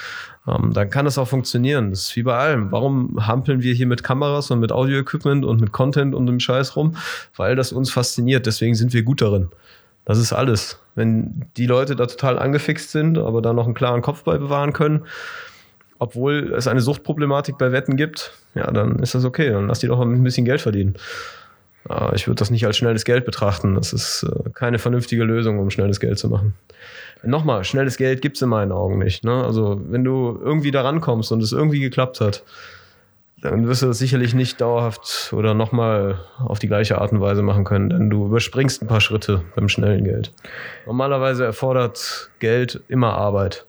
ähm, 0.46 0.74
dann 0.74 0.90
kann 0.90 1.06
es 1.06 1.16
auch 1.16 1.28
funktionieren. 1.28 1.88
Das 1.88 2.00
ist 2.00 2.16
wie 2.16 2.24
bei 2.24 2.36
allem. 2.36 2.70
Warum 2.72 3.26
hampeln 3.26 3.62
wir 3.62 3.72
hier 3.72 3.86
mit 3.86 4.02
Kameras 4.02 4.50
und 4.50 4.60
mit 4.60 4.70
Audio-Equipment 4.70 5.46
und 5.46 5.62
mit 5.62 5.72
Content 5.72 6.14
und 6.14 6.26
dem 6.26 6.38
Scheiß 6.38 6.76
rum? 6.76 6.94
Weil 7.36 7.56
das 7.56 7.72
uns 7.72 7.90
fasziniert. 7.90 8.44
Deswegen 8.44 8.74
sind 8.74 8.92
wir 8.92 9.02
gut 9.02 9.22
darin. 9.22 9.48
Das 10.04 10.18
ist 10.18 10.34
alles. 10.34 10.78
Wenn 10.94 11.46
die 11.56 11.66
Leute 11.66 11.96
da 11.96 12.04
total 12.04 12.38
angefixt 12.38 12.90
sind, 12.90 13.16
aber 13.16 13.40
da 13.40 13.54
noch 13.54 13.64
einen 13.64 13.74
klaren 13.74 14.02
Kopf 14.02 14.24
bei 14.24 14.36
bewahren 14.36 14.74
können, 14.74 15.06
obwohl 16.00 16.54
es 16.56 16.66
eine 16.66 16.80
Suchtproblematik 16.80 17.58
bei 17.58 17.72
Wetten 17.72 17.96
gibt, 17.96 18.32
ja, 18.54 18.68
dann 18.70 18.98
ist 18.98 19.14
das 19.14 19.24
okay. 19.24 19.50
Dann 19.50 19.68
lass 19.68 19.78
die 19.78 19.86
doch 19.86 20.00
ein 20.00 20.24
bisschen 20.24 20.46
Geld 20.46 20.60
verdienen. 20.60 20.94
Aber 21.88 22.14
ich 22.14 22.26
würde 22.26 22.38
das 22.38 22.50
nicht 22.50 22.66
als 22.66 22.76
schnelles 22.76 23.04
Geld 23.04 23.24
betrachten. 23.24 23.74
Das 23.74 23.92
ist 23.92 24.24
äh, 24.24 24.50
keine 24.50 24.78
vernünftige 24.78 25.24
Lösung, 25.24 25.58
um 25.58 25.70
schnelles 25.70 26.00
Geld 26.00 26.18
zu 26.18 26.28
machen. 26.28 26.54
Nochmal, 27.22 27.64
schnelles 27.64 27.98
Geld 27.98 28.22
gibt 28.22 28.36
es 28.36 28.42
in 28.42 28.48
meinen 28.48 28.72
Augen 28.72 28.98
nicht. 28.98 29.24
Ne? 29.24 29.44
Also, 29.44 29.80
wenn 29.88 30.02
du 30.02 30.40
irgendwie 30.42 30.70
da 30.70 30.82
rankommst 30.82 31.32
und 31.32 31.42
es 31.42 31.52
irgendwie 31.52 31.80
geklappt 31.80 32.20
hat, 32.20 32.44
dann 33.42 33.66
wirst 33.66 33.82
du 33.82 33.86
das 33.86 33.98
sicherlich 33.98 34.34
nicht 34.34 34.60
dauerhaft 34.60 35.32
oder 35.34 35.52
nochmal 35.52 36.18
auf 36.38 36.58
die 36.58 36.66
gleiche 36.66 36.98
Art 36.98 37.12
und 37.12 37.20
Weise 37.20 37.42
machen 37.42 37.64
können, 37.64 37.90
denn 37.90 38.10
du 38.10 38.26
überspringst 38.26 38.82
ein 38.82 38.86
paar 38.86 39.00
Schritte 39.00 39.42
beim 39.54 39.68
schnellen 39.68 40.04
Geld. 40.04 40.32
Normalerweise 40.86 41.44
erfordert 41.44 42.30
Geld 42.38 42.82
immer 42.88 43.14
Arbeit. 43.14 43.66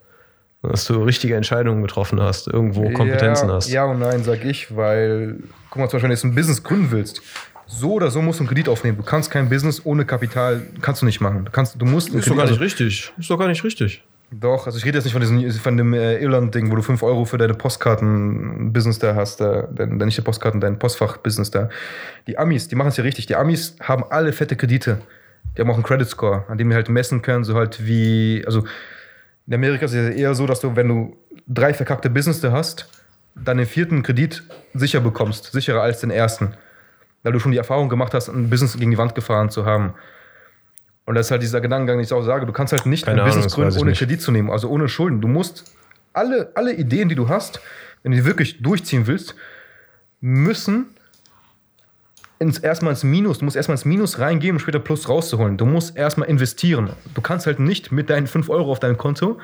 Dass 0.63 0.85
du 0.85 1.03
richtige 1.03 1.35
Entscheidungen 1.35 1.81
getroffen 1.81 2.21
hast, 2.21 2.47
irgendwo 2.47 2.91
Kompetenzen 2.91 3.49
ja, 3.49 3.55
hast. 3.55 3.69
Ja 3.69 3.85
und 3.85 3.99
nein, 3.99 4.23
sag 4.23 4.45
ich, 4.45 4.75
weil, 4.75 5.37
guck 5.71 5.79
mal, 5.81 5.89
zum 5.89 5.97
Beispiel, 5.97 6.03
wenn 6.03 6.09
du 6.09 6.13
jetzt 6.13 6.23
ein 6.23 6.35
Business 6.35 6.63
gründen 6.63 6.91
willst, 6.91 7.21
so 7.65 7.93
oder 7.93 8.11
so 8.11 8.21
musst 8.21 8.39
du 8.39 8.43
einen 8.43 8.49
Kredit 8.49 8.69
aufnehmen. 8.69 8.97
Du 8.97 9.03
kannst 9.03 9.31
kein 9.31 9.49
Business 9.49 9.85
ohne 9.85 10.05
Kapital, 10.05 10.61
kannst 10.81 11.01
du 11.01 11.05
nicht 11.05 11.21
machen. 11.21 11.45
Du, 11.45 11.51
kannst, 11.51 11.81
du 11.81 11.85
musst 11.85 12.09
Ist 12.09 12.27
doch 12.27 12.35
Kredit- 12.35 12.37
gar 12.37 12.49
nicht 12.51 12.61
richtig. 12.61 13.13
Ist 13.17 13.29
doch 13.29 13.39
gar 13.39 13.47
nicht 13.47 13.63
richtig. 13.63 14.03
Doch, 14.33 14.65
also 14.65 14.77
ich 14.77 14.85
rede 14.85 14.97
jetzt 14.97 15.03
nicht 15.03 15.13
von, 15.13 15.21
diesem, 15.21 15.51
von 15.51 15.75
dem 15.75 15.93
äh, 15.93 16.17
Irland-Ding, 16.19 16.71
wo 16.71 16.75
du 16.75 16.81
5 16.81 17.03
Euro 17.03 17.25
für 17.25 17.37
deine 17.37 17.53
Postkarten-Business 17.53 18.99
da 18.99 19.13
hast, 19.15 19.41
da, 19.41 19.63
dein, 19.73 19.99
dein, 19.99 20.05
nicht 20.05 20.17
die 20.17 20.21
Postkarten, 20.21 20.61
dein 20.61 20.79
Postfach-Business 20.79 21.51
da. 21.51 21.69
Die 22.27 22.37
Amis, 22.37 22.69
die 22.69 22.75
machen 22.75 22.89
es 22.89 22.97
ja 22.97 23.03
richtig. 23.03 23.25
Die 23.25 23.35
Amis 23.35 23.75
haben 23.81 24.05
alle 24.09 24.31
fette 24.31 24.55
Kredite. 24.55 24.99
Die 25.57 25.61
haben 25.61 25.69
auch 25.69 25.75
einen 25.75 25.83
Credit 25.83 26.07
Score, 26.07 26.45
an 26.47 26.57
dem 26.57 26.69
die 26.69 26.75
halt 26.75 26.87
messen 26.87 27.21
können, 27.21 27.43
so 27.43 27.55
halt 27.55 27.85
wie, 27.85 28.43
also 28.45 28.63
in 29.47 29.53
Amerika 29.53 29.85
ist 29.85 29.93
es 29.93 30.15
eher 30.15 30.33
so, 30.35 30.45
dass 30.45 30.59
du, 30.59 30.75
wenn 30.75 30.87
du 30.87 31.17
drei 31.47 31.73
verkackte 31.73 32.09
Business 32.09 32.43
hast, 32.43 32.89
dann 33.35 33.57
den 33.57 33.65
vierten 33.65 34.03
Kredit 34.03 34.43
sicher 34.73 34.99
bekommst, 34.99 35.51
sicherer 35.51 35.81
als 35.81 36.01
den 36.01 36.11
ersten. 36.11 36.53
Weil 37.23 37.33
du 37.33 37.39
schon 37.39 37.51
die 37.51 37.57
Erfahrung 37.57 37.89
gemacht 37.89 38.13
hast, 38.13 38.29
ein 38.29 38.49
Business 38.49 38.77
gegen 38.77 38.91
die 38.91 38.97
Wand 38.97 39.15
gefahren 39.15 39.49
zu 39.49 39.65
haben. 39.65 39.93
Und 41.05 41.15
das 41.15 41.27
ist 41.27 41.31
halt 41.31 41.41
dieser 41.41 41.61
Gedankengang, 41.61 41.97
den 41.97 42.05
ich 42.05 42.13
auch 42.13 42.23
sage, 42.23 42.45
du 42.45 42.53
kannst 42.53 42.73
halt 42.73 42.85
nicht 42.85 43.05
Keine 43.05 43.21
ein 43.21 43.27
Ahnung, 43.27 43.35
Business 43.35 43.53
gründen, 43.53 43.77
ohne 43.79 43.89
nicht. 43.91 43.99
Kredit 43.99 44.21
zu 44.21 44.31
nehmen, 44.31 44.49
also 44.49 44.69
ohne 44.69 44.87
Schulden. 44.87 45.21
Du 45.21 45.27
musst 45.27 45.75
alle, 46.13 46.51
alle 46.55 46.73
Ideen, 46.73 47.09
die 47.09 47.15
du 47.15 47.29
hast, 47.29 47.59
wenn 48.03 48.11
du 48.11 48.17
die 48.17 48.25
wirklich 48.25 48.61
durchziehen 48.61 49.07
willst, 49.07 49.35
müssen 50.19 50.95
ins, 52.41 52.57
erstmal 52.57 52.93
ins 52.93 53.03
Minus, 53.03 53.37
du 53.37 53.45
musst 53.45 53.55
erstmal 53.55 53.75
ins 53.75 53.85
Minus 53.85 54.17
reingehen, 54.17 54.55
um 54.55 54.59
später 54.59 54.79
Plus 54.79 55.07
rauszuholen. 55.07 55.57
Du 55.57 55.65
musst 55.65 55.95
erstmal 55.95 56.27
investieren. 56.27 56.89
Du 57.13 57.21
kannst 57.21 57.45
halt 57.45 57.59
nicht 57.59 57.91
mit 57.91 58.09
deinen 58.09 58.25
5 58.25 58.49
Euro 58.49 58.71
auf 58.71 58.79
deinem 58.79 58.97
Konto 58.97 59.39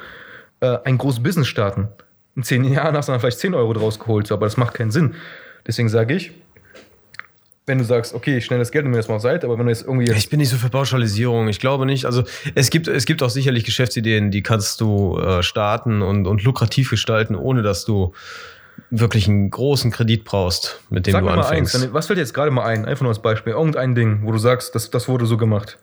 äh, 0.61 0.77
ein 0.83 0.97
großes 0.97 1.21
Business 1.21 1.47
starten. 1.47 1.89
In 2.35 2.43
10 2.43 2.63
Jahren 2.65 2.97
hast 2.97 3.07
du 3.07 3.11
dann 3.13 3.21
vielleicht 3.21 3.39
10 3.39 3.53
Euro 3.53 3.73
draus 3.73 3.99
geholt, 3.99 4.27
so, 4.27 4.33
aber 4.33 4.47
das 4.47 4.57
macht 4.57 4.73
keinen 4.73 4.89
Sinn. 4.89 5.13
Deswegen 5.65 5.89
sage 5.89 6.15
ich, 6.15 6.31
wenn 7.67 7.77
du 7.77 7.83
sagst, 7.83 8.15
okay, 8.15 8.41
schnelles 8.41 8.71
Geld, 8.71 8.85
nimm 8.85 8.91
mir 8.91 8.97
das 8.97 9.09
mal 9.09 9.19
Seite, 9.19 9.45
aber 9.45 9.59
wenn 9.59 9.65
du 9.65 9.71
jetzt 9.71 9.83
irgendwie 9.83 10.11
Ich 10.11 10.29
bin 10.29 10.39
nicht 10.39 10.49
so 10.49 10.57
für 10.57 10.69
Pauschalisierung. 10.69 11.49
Ich 11.49 11.59
glaube 11.59 11.85
nicht. 11.85 12.05
Also 12.05 12.23
es 12.55 12.69
gibt, 12.71 12.87
es 12.87 13.05
gibt 13.05 13.21
auch 13.21 13.29
sicherlich 13.29 13.63
Geschäftsideen, 13.63 14.31
die 14.31 14.41
kannst 14.41 14.81
du 14.81 15.19
äh, 15.19 15.43
starten 15.43 16.01
und, 16.01 16.25
und 16.25 16.43
lukrativ 16.43 16.89
gestalten, 16.89 17.35
ohne 17.35 17.61
dass 17.61 17.85
du 17.85 18.13
wirklich 18.89 19.27
einen 19.27 19.49
großen 19.49 19.91
Kredit 19.91 20.23
brauchst, 20.23 20.79
mit 20.89 21.07
dem 21.07 21.11
Sag 21.11 21.23
du 21.23 21.29
anfängst. 21.29 21.75
eins, 21.75 21.93
was 21.93 22.07
fällt 22.07 22.17
dir 22.17 22.21
jetzt 22.21 22.33
gerade 22.33 22.51
mal 22.51 22.63
ein? 22.65 22.85
Einfach 22.85 23.01
nur 23.03 23.09
als 23.11 23.21
Beispiel. 23.21 23.53
Irgendein 23.53 23.95
Ding, 23.95 24.19
wo 24.23 24.31
du 24.31 24.37
sagst, 24.37 24.73
das, 24.75 24.89
das 24.89 25.07
wurde 25.07 25.25
so 25.25 25.37
gemacht. 25.37 25.77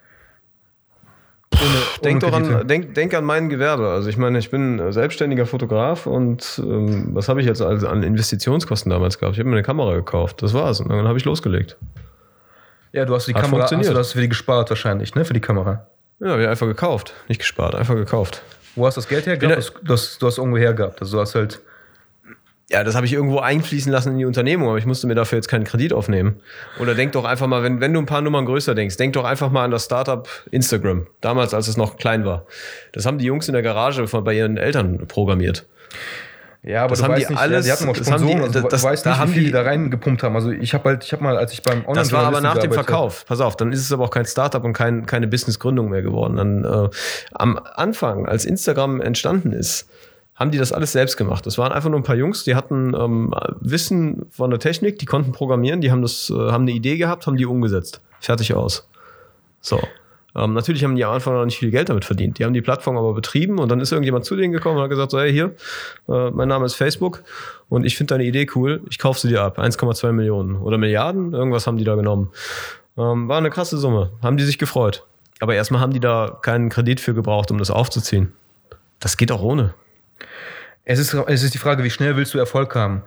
Ohne, 1.53 1.63
Denk 2.03 2.23
ohne 2.23 2.31
doch 2.33 2.39
Kredite. 2.39 2.59
an, 2.61 2.69
denk, 2.69 2.95
denk 2.95 3.15
an 3.15 3.25
mein 3.25 3.49
Gewerbe. 3.49 3.89
Also 3.91 4.09
ich 4.09 4.17
meine, 4.17 4.39
ich 4.39 4.51
bin 4.51 4.91
selbstständiger 4.93 5.47
Fotograf 5.47 6.07
und 6.07 6.61
ähm, 6.65 7.11
was 7.15 7.29
habe 7.29 7.41
ich 7.41 7.47
jetzt 7.47 7.63
als, 7.63 7.85
an 7.85 8.03
Investitionskosten 8.03 8.91
damals 8.91 9.19
gehabt? 9.19 9.35
Ich 9.37 9.39
habe 9.39 9.49
mir 9.51 9.57
eine 9.57 9.63
Kamera 9.63 9.95
gekauft. 9.95 10.43
Das 10.43 10.53
war's. 10.53 10.81
Und 10.81 10.89
dann 10.89 11.07
habe 11.07 11.17
ich 11.19 11.25
losgelegt. 11.25 11.77
Ja, 12.93 13.05
du 13.05 13.15
hast 13.15 13.27
die 13.29 13.35
Hat 13.35 13.43
Kamera, 13.43 13.63
hast 13.63 13.71
funktioniert. 13.71 13.91
du 13.93 13.95
das 13.99 14.13
für 14.13 14.21
die 14.21 14.29
gespart 14.29 14.71
wahrscheinlich, 14.71 15.15
ne? 15.15 15.25
Für 15.25 15.35
die 15.35 15.41
Kamera. 15.41 15.87
Ja, 16.21 16.31
habe 16.31 16.43
ich 16.43 16.49
einfach 16.49 16.67
gekauft. 16.67 17.13
Nicht 17.29 17.39
gespart, 17.39 17.75
einfach 17.75 17.95
gekauft. 17.95 18.43
Wo 18.77 18.87
hast 18.87 18.97
du 18.97 19.01
das 19.01 19.09
Geld 19.09 19.27
her 19.27 19.37
gehabt? 19.37 19.73
Du 19.83 19.93
hast, 19.93 20.21
du 20.23 20.27
hast 20.27 20.39
irgendwo 20.39 20.59
her 20.59 20.75
gehabt. 20.75 21.01
Also 21.03 21.17
du 21.19 21.21
hast 21.21 21.35
halt. 21.35 21.61
Ja, 22.71 22.83
das 22.83 22.95
habe 22.95 23.05
ich 23.05 23.13
irgendwo 23.13 23.41
einfließen 23.41 23.93
lassen 23.93 24.13
in 24.13 24.19
die 24.19 24.25
Unternehmung, 24.25 24.69
aber 24.71 24.79
ich 24.79 24.87
musste 24.87 25.07
mir 25.07 25.15
dafür 25.15 25.37
jetzt 25.37 25.49
keinen 25.49 25.65
Kredit 25.65 25.93
aufnehmen. 25.93 26.41
Oder 26.81 26.95
denk 26.95 27.13
doch 27.13 27.25
einfach 27.27 27.47
mal, 27.47 27.63
wenn, 27.63 27.81
wenn 27.81 27.93
du 27.93 28.01
ein 28.01 28.07
paar 28.07 28.23
Nummern 28.23 28.47
größer 28.47 28.75
denkst, 28.75 28.97
denk 28.97 29.13
doch 29.13 29.25
einfach 29.25 29.51
mal 29.51 29.65
an 29.65 29.71
das 29.71 29.85
Startup 29.85 30.27
Instagram. 30.51 31.07
Damals, 31.21 31.53
als 31.53 31.69
es 31.69 31.77
noch 31.77 31.99
klein 31.99 32.25
war. 32.25 32.47
Das 32.93 33.05
haben 33.05 33.19
die 33.19 33.27
Jungs 33.27 33.49
in 33.49 33.53
der 33.53 33.63
Garage 33.63 34.07
von, 34.09 34.25
bei 34.25 34.35
ihren 34.35 34.57
Eltern 34.57 35.07
programmiert. 35.09 35.67
Ja, 36.63 36.85
aber 36.85 36.95
Das 36.97 37.03
haben 37.03 37.15
die 37.17 37.27
nicht, 37.27 37.37
alles- 37.39 37.67
ja, 37.67 37.75
die 37.77 37.79
hatten 37.83 37.91
auch 37.91 37.97
das 37.99 38.11
haben 38.11 38.23
die- 38.27 38.33
Sponsoren, 38.33 38.55
also 38.55 38.69
das- 38.69 38.83
weißt 38.83 39.05
da 39.05 39.11
nicht, 39.11 39.19
haben 39.19 39.31
wie 39.33 39.35
viel 39.35 39.45
die- 39.45 39.51
da 39.53 39.61
reingepumpt 39.61 40.23
haben. 40.23 40.35
Also 40.35 40.51
ich 40.51 40.73
habe 40.73 40.89
halt, 40.89 41.05
ich 41.05 41.13
habe 41.13 41.23
mal, 41.23 41.37
als 41.37 41.53
ich 41.53 41.63
beim 41.63 41.81
online 41.81 41.95
Das 41.95 42.13
war 42.13 42.25
aber 42.25 42.41
nach 42.41 42.57
dem 42.57 42.73
Verkauf. 42.73 43.27
Pass 43.27 43.43
auf, 43.43 43.57
dann 43.57 43.71
ist 43.73 43.81
es 43.81 43.93
aber 43.93 44.05
auch 44.05 44.11
kein 44.11 44.25
Startup 44.25 44.65
und 44.65 44.73
kein, 44.73 45.05
keine 45.05 45.29
Businessgründung 45.29 45.91
mehr 45.91 46.01
geworden. 46.01 46.37
Dann 46.37 46.65
äh, 46.65 46.89
am 47.33 47.59
Anfang, 47.75 48.25
als 48.25 48.47
Instagram 48.47 49.03
entstanden 49.03 49.53
ist, 49.53 49.91
haben 50.35 50.51
die 50.51 50.59
das 50.59 50.73
alles 50.73 50.93
selbst 50.93 51.17
gemacht. 51.17 51.47
Das 51.47 51.59
waren 51.59 51.73
einfach 51.73 51.91
nur 51.91 52.01
ein 52.01 52.05
paar 52.05 52.17
Jungs, 52.17 52.45
die 52.45 52.55
hatten 52.55 52.95
ähm, 52.95 53.35
Wissen 53.61 54.27
von 54.31 54.51
der 54.51 54.59
Technik, 54.59 54.99
die 54.99 55.07
konnten 55.07 55.33
programmieren, 55.33 55.81
die 55.81 55.91
haben 55.91 56.03
das, 56.03 56.31
äh, 56.31 56.35
haben 56.35 56.63
eine 56.63 56.73
Idee 56.73 56.97
gehabt, 56.97 57.27
haben 57.27 57.37
die 57.37 57.47
umgesetzt. 57.47 58.01
Fertig 58.21 58.55
aus. 58.55 58.89
So. 59.61 59.81
Ähm, 60.37 60.53
natürlich 60.53 60.83
haben 60.83 60.97
die 60.97 61.05
am 61.05 61.13
Anfang 61.13 61.35
noch 61.35 61.45
nicht 61.45 61.59
viel 61.59 61.71
Geld 61.71 61.89
damit 61.89 62.05
verdient. 62.05 62.39
Die 62.39 62.45
haben 62.45 62.55
die 62.55 62.63
Plattform 62.63 62.97
aber 62.97 63.15
betrieben 63.15 63.61
und 63.61 63.69
dann 63.69 63.81
ist 63.81 63.93
irgendjemand 63.93 64.25
zu 64.25 64.35
denen 64.35 64.53
gekommen 64.53 64.79
und 64.79 64.83
hat 64.83 64.91
gesagt, 64.91 65.13
so, 65.13 65.21
hey, 65.21 65.31
hier, 65.31 65.55
äh, 66.09 66.31
mein 66.31 66.49
Name 66.49 66.67
ist 66.67 66.75
Facebook 66.75 67.23
und 67.69 67.85
ich 67.85 67.97
finde 67.97 68.15
deine 68.15 68.25
Idee 68.25 68.49
cool, 68.57 68.83
ich 68.91 68.99
kaufe 68.99 69.21
sie 69.21 69.29
dir 69.29 69.43
ab. 69.43 69.61
1,2 69.61 70.11
Millionen 70.11 70.57
oder 70.57 70.77
Milliarden, 70.77 71.33
irgendwas 71.33 71.69
haben 71.69 71.77
die 71.77 71.85
da 71.85 71.95
genommen. 71.95 72.31
Ähm, 72.97 73.29
war 73.29 73.39
eine 73.39 73.51
krasse 73.51 73.79
Summe. 73.79 74.11
Haben 74.23 74.37
die 74.37 74.45
sich 74.45 74.59
gefreut. 74.59 75.05
Aber 75.41 75.55
erstmal 75.55 75.81
haben 75.81 75.93
die 75.93 76.01
da 76.01 76.39
keinen 76.43 76.69
Kredit 76.69 77.01
für 77.01 77.15
gebraucht, 77.15 77.51
um 77.51 77.59
das 77.59 77.71
aufzuziehen. 77.71 78.33
Das 79.01 79.17
geht 79.17 79.33
auch 79.33 79.43
ohne. 79.43 79.75
Es 80.85 80.99
ist, 80.99 81.15
es 81.15 81.43
ist 81.43 81.55
die 81.55 81.59
Frage, 81.59 81.83
wie 81.85 81.91
schnell 81.91 82.17
willst 82.17 82.35
du 82.35 82.39
Erfolg 82.39 82.75
haben? 82.75 83.03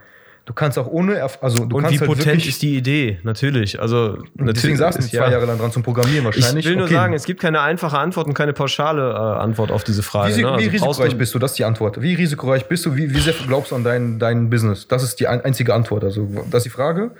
Du 0.45 0.53
kannst 0.53 0.79
auch 0.79 0.87
ohne, 0.87 1.21
Erf- 1.21 1.39
also 1.41 1.65
du 1.65 1.75
und 1.75 1.89
wie 1.91 1.99
halt 1.99 2.07
potent 2.09 2.45
ist 2.47 2.61
die 2.61 2.77
Idee? 2.77 3.19
Natürlich. 3.23 3.81
Also 3.81 4.13
Deswegen 4.15 4.45
natürlich 4.45 4.77
saßen 4.77 5.01
die 5.01 5.05
ist- 5.07 5.11
zwei 5.11 5.25
ja. 5.25 5.31
Jahre 5.31 5.45
lang 5.45 5.57
dran 5.59 5.73
zum 5.73 5.83
Programmieren 5.83 6.19
Ich 6.29 6.37
wahrscheinlich. 6.37 6.65
will 6.65 6.77
nur 6.77 6.85
Okay. 6.85 6.93
sagen, 6.93 7.13
es 7.13 7.25
gibt 7.25 7.41
keine 7.41 7.59
einfache 7.59 7.97
Antwort 7.99 8.27
und 8.27 8.33
keine 8.33 8.53
pauschale 8.53 9.11
äh, 9.11 9.15
Antwort 9.41 9.71
auf 9.71 9.83
diese 9.83 10.03
Frage. 10.03 10.35
Wie, 10.37 10.43
ne? 10.43 10.47
wie 10.47 10.51
Also 10.51 10.61
brauchst 10.85 10.99
risikoreich 11.01 11.17
bist 11.17 11.35
du? 11.35 11.39
Das 11.39 11.51
ist 11.51 11.57
die 11.59 11.65
Antwort. 11.65 12.01
Wie 12.01 12.13
risikoreich 12.13 12.65
bist 12.67 12.85
du? 12.85 12.95
Wie, 12.95 13.13
wie 13.13 13.19
sehr 13.19 13.33
glaubst 13.45 13.71
du 13.71 13.75
an 13.75 13.83
dein, 13.83 14.19
dein 14.19 14.49
Business? 14.49 14.87
Das 14.87 15.03
ist 15.03 15.19
die 15.19 15.27
ein, 15.27 15.41
einzige 15.41 15.73
Antwort. 15.73 16.05
Also, 16.05 16.25
das 16.49 16.59
ist 16.59 16.63
die 16.67 16.69
Frage. 16.69 17.11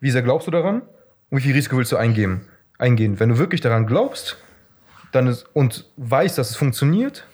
Wie 0.00 0.10
sehr 0.10 0.20
glaubst 0.22 0.46
du 0.46 0.50
daran? 0.50 0.82
Und 1.30 1.38
wie 1.38 1.42
viel 1.42 1.54
Risiko 1.54 1.78
willst 1.78 1.90
du 1.92 1.96
eingehen? 1.96 2.42
eingehen? 2.78 3.18
Wenn 3.18 3.30
du 3.30 3.38
wirklich 3.38 3.62
daran 3.62 3.86
glaubst 3.86 4.36
dann 5.12 5.26
ist, 5.26 5.46
und 5.54 5.86
weißt, 5.96 6.36
dass 6.36 6.50
es 6.50 6.56
funktioniert 6.56 7.24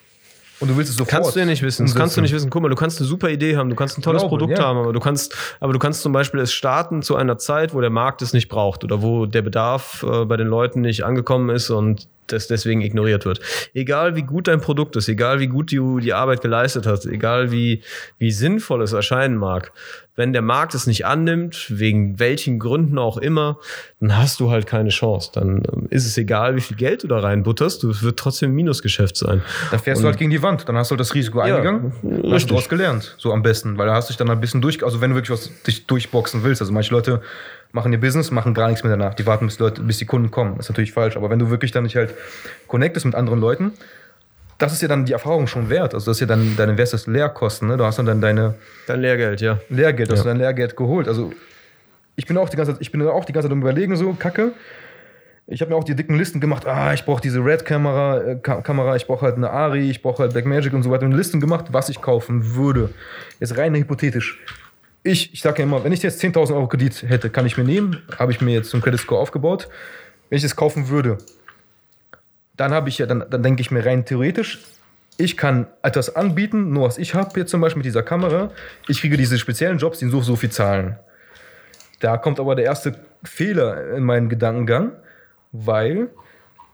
und 0.59 0.67
du 0.69 0.77
willst 0.77 0.91
es 0.91 0.97
sofort. 0.97 1.23
Kannst 1.23 1.35
du 1.35 1.39
ja 1.39 1.45
nicht 1.45 1.61
wissen. 1.61 1.85
Das 1.85 1.95
kannst 1.95 2.17
du 2.17 2.21
nicht 2.21 2.33
wissen. 2.33 2.49
Guck 2.49 2.61
mal, 2.61 2.69
du 2.69 2.75
kannst 2.75 2.99
eine 2.99 3.07
super 3.07 3.29
Idee 3.29 3.55
haben, 3.55 3.69
du 3.69 3.75
kannst 3.75 3.97
ein 3.97 4.01
tolles 4.01 4.21
Glaube, 4.21 4.37
Produkt 4.37 4.57
ja. 4.57 4.65
haben, 4.65 4.79
aber 4.79 4.93
du 4.93 4.99
kannst, 4.99 5.35
aber 5.59 5.73
du 5.73 5.79
kannst 5.79 6.01
zum 6.01 6.11
Beispiel 6.11 6.39
es 6.41 6.51
starten 6.51 7.01
zu 7.01 7.15
einer 7.15 7.37
Zeit, 7.37 7.73
wo 7.73 7.81
der 7.81 7.89
Markt 7.89 8.21
es 8.21 8.33
nicht 8.33 8.49
braucht 8.49 8.83
oder 8.83 9.01
wo 9.01 9.25
der 9.25 9.41
Bedarf 9.41 10.03
äh, 10.03 10.25
bei 10.25 10.37
den 10.37 10.47
Leuten 10.47 10.81
nicht 10.81 11.03
angekommen 11.03 11.49
ist 11.49 11.69
und 11.69 12.07
das 12.31 12.47
deswegen 12.47 12.81
ignoriert 12.81 13.25
wird. 13.25 13.39
Egal 13.73 14.15
wie 14.15 14.23
gut 14.23 14.47
dein 14.47 14.61
Produkt 14.61 14.95
ist, 14.95 15.09
egal 15.09 15.39
wie 15.39 15.47
gut 15.47 15.71
du 15.71 15.99
die 15.99 16.13
Arbeit 16.13 16.41
geleistet 16.41 16.85
hast, 16.85 17.05
egal 17.05 17.51
wie, 17.51 17.81
wie 18.17 18.31
sinnvoll 18.31 18.81
es 18.81 18.93
erscheinen 18.93 19.37
mag, 19.37 19.71
wenn 20.19 20.33
der 20.33 20.41
Markt 20.41 20.75
es 20.75 20.85
nicht 20.85 21.05
annimmt, 21.05 21.67
wegen 21.69 22.19
welchen 22.19 22.59
Gründen 22.59 22.97
auch 22.97 23.15
immer, 23.15 23.57
dann 24.01 24.17
hast 24.17 24.41
du 24.41 24.51
halt 24.51 24.67
keine 24.67 24.89
Chance. 24.89 25.31
Dann 25.33 25.63
ähm, 25.71 25.87
ist 25.91 26.05
es 26.05 26.17
egal, 26.17 26.57
wie 26.57 26.61
viel 26.61 26.75
Geld 26.75 27.03
du 27.03 27.07
da 27.07 27.19
reinbutterst, 27.19 27.85
es 27.85 28.03
wird 28.03 28.19
trotzdem 28.19 28.51
ein 28.51 28.55
Minusgeschäft 28.55 29.15
sein. 29.15 29.41
Dann 29.71 29.79
fährst 29.79 30.01
du 30.01 30.07
halt 30.07 30.17
gegen 30.17 30.29
die 30.29 30.41
Wand. 30.41 30.67
Dann 30.67 30.75
hast 30.75 30.91
du 30.91 30.95
halt 30.95 30.99
das 30.99 31.15
Risiko 31.15 31.39
eingegangen. 31.39 31.93
Dann 32.01 32.11
hast 32.11 32.23
richtig. 32.23 32.43
du 32.43 32.47
daraus 32.49 32.67
gelernt. 32.67 33.15
So 33.17 33.31
am 33.31 33.41
besten. 33.43 33.77
Weil 33.77 33.87
da 33.87 33.93
hast 33.93 34.09
du 34.09 34.11
dich 34.11 34.17
dann 34.17 34.29
ein 34.29 34.41
bisschen 34.41 34.61
durch, 34.61 34.83
also 34.83 34.99
wenn 34.99 35.11
du 35.11 35.15
wirklich 35.15 35.31
was 35.31 35.49
dich 35.63 35.87
durchboxen 35.87 36.43
willst. 36.43 36.61
Also 36.61 36.73
manche 36.73 36.93
Leute 36.93 37.21
machen 37.71 37.91
ihr 37.93 37.99
Business, 37.99 38.31
machen 38.31 38.53
gar 38.53 38.67
nichts 38.67 38.83
mehr 38.83 38.95
danach. 38.95 39.13
Die 39.15 39.25
warten, 39.25 39.45
bis, 39.45 39.57
die 39.57 39.63
Leute, 39.63 39.81
bis 39.83 39.97
die 39.97 40.05
Kunden 40.05 40.31
kommen. 40.31 40.55
Das 40.57 40.65
ist 40.65 40.69
natürlich 40.69 40.91
falsch. 40.91 41.15
Aber 41.17 41.29
wenn 41.29 41.39
du 41.39 41.49
wirklich 41.49 41.71
dann 41.71 41.83
nicht 41.83 41.95
halt 41.95 42.13
connectest 42.67 43.05
mit 43.05 43.15
anderen 43.15 43.39
Leuten, 43.39 43.73
das 44.57 44.73
ist 44.73 44.81
ja 44.81 44.87
dann 44.87 45.05
die 45.05 45.13
Erfahrung 45.13 45.47
schon 45.47 45.69
wert. 45.69 45.93
Also 45.93 46.09
das 46.11 46.17
ist 46.17 46.21
ja 46.21 46.27
dann 46.27 46.55
deine 46.57 46.73
Investors 46.73 47.07
Lehrkosten. 47.07 47.67
Ne? 47.69 47.77
Du 47.77 47.85
hast 47.85 47.97
dann 47.99 48.05
dann 48.05 48.21
deine 48.21 48.55
Dein 48.87 49.01
Lehrgeld, 49.01 49.39
ja. 49.41 49.59
Lehrgeld, 49.69 50.11
hast 50.11 50.19
Ja. 50.19 50.23
du 50.23 50.29
dein 50.29 50.37
Lehrgeld 50.37 50.75
geholt. 50.75 51.07
Also 51.07 51.31
ich 52.15 52.25
bin 52.25 52.37
auch 52.37 52.49
die 52.49 52.57
ganze 52.57 52.73
Zeit, 52.73 52.81
ich 52.81 52.91
bin 52.91 53.01
auch 53.07 53.23
die 53.23 53.31
ganze 53.31 53.47
Zeit 53.47 53.53
am 53.53 53.61
überlegen, 53.61 53.95
so, 53.95 54.13
Kacke. 54.13 54.51
Ich 55.51 55.61
habe 55.61 55.71
mir 55.71 55.77
auch 55.77 55.83
die 55.83 55.95
dicken 55.95 56.15
Listen 56.15 56.39
gemacht, 56.39 56.67
ah, 56.67 56.93
ich 56.93 57.05
brauche 57.05 57.21
diese 57.21 57.39
Red-Kamera, 57.43 58.21
äh, 58.21 58.35
Ka 58.35 58.61
Kamera, 58.61 58.95
ich 58.95 59.07
brauche 59.07 59.25
halt 59.25 59.35
eine 59.35 59.49
Ari, 59.49 59.89
ich 59.89 60.01
brauche 60.03 60.21
halt 60.21 60.33
Blackmagic 60.33 60.73
und 60.73 60.83
so 60.83 60.91
weiter. 60.91 61.05
Und 61.05 61.13
Listen 61.13 61.39
gemacht, 61.39 61.67
was 61.71 61.89
ich 61.89 62.01
kaufen 62.01 62.53
würde. 62.55 62.89
Jetzt 63.39 63.57
rein 63.57 63.73
hypothetisch. 63.73 64.39
Ich, 65.09 65.33
ich 65.33 65.41
sage 65.41 65.57
ja 65.57 65.63
immer, 65.63 65.83
wenn 65.83 65.91
ich 65.91 66.03
jetzt 66.03 66.23
10.000 66.23 66.53
Euro 66.53 66.67
Kredit 66.67 67.01
hätte, 67.01 67.31
kann 67.31 67.43
ich 67.47 67.57
mir 67.57 67.63
nehmen, 67.63 68.03
habe 68.19 68.31
ich 68.31 68.41
mir 68.41 68.53
jetzt 68.53 68.69
so 68.69 68.77
einen 68.77 68.83
Credit 68.83 68.99
Score 68.99 69.19
aufgebaut. 69.19 69.67
Wenn 70.29 70.37
ich 70.37 70.43
es 70.43 70.55
kaufen 70.55 70.89
würde, 70.89 71.17
dann 72.55 72.73
habe 72.73 72.89
ich 72.89 72.99
ja, 72.99 73.07
dann, 73.07 73.25
dann 73.27 73.41
denke 73.41 73.61
ich 73.61 73.71
mir 73.71 73.83
rein 73.83 74.05
theoretisch, 74.05 74.59
ich 75.17 75.35
kann 75.35 75.65
etwas 75.81 76.15
anbieten, 76.15 76.69
nur 76.73 76.85
was 76.85 76.99
ich 76.99 77.15
habe 77.15 77.39
jetzt 77.39 77.49
zum 77.49 77.59
Beispiel 77.59 77.79
mit 77.79 77.87
dieser 77.87 78.03
Kamera. 78.03 78.51
Ich 78.87 79.01
kriege 79.01 79.17
diese 79.17 79.39
speziellen 79.39 79.79
Jobs, 79.79 79.97
die 79.97 80.07
so, 80.09 80.21
so 80.21 80.35
viel 80.35 80.51
zahlen. 80.51 80.99
Da 82.01 82.17
kommt 82.17 82.39
aber 82.39 82.53
der 82.53 82.65
erste 82.65 82.93
Fehler 83.23 83.95
in 83.95 84.03
meinem 84.03 84.29
Gedankengang, 84.29 84.91
weil 85.51 86.09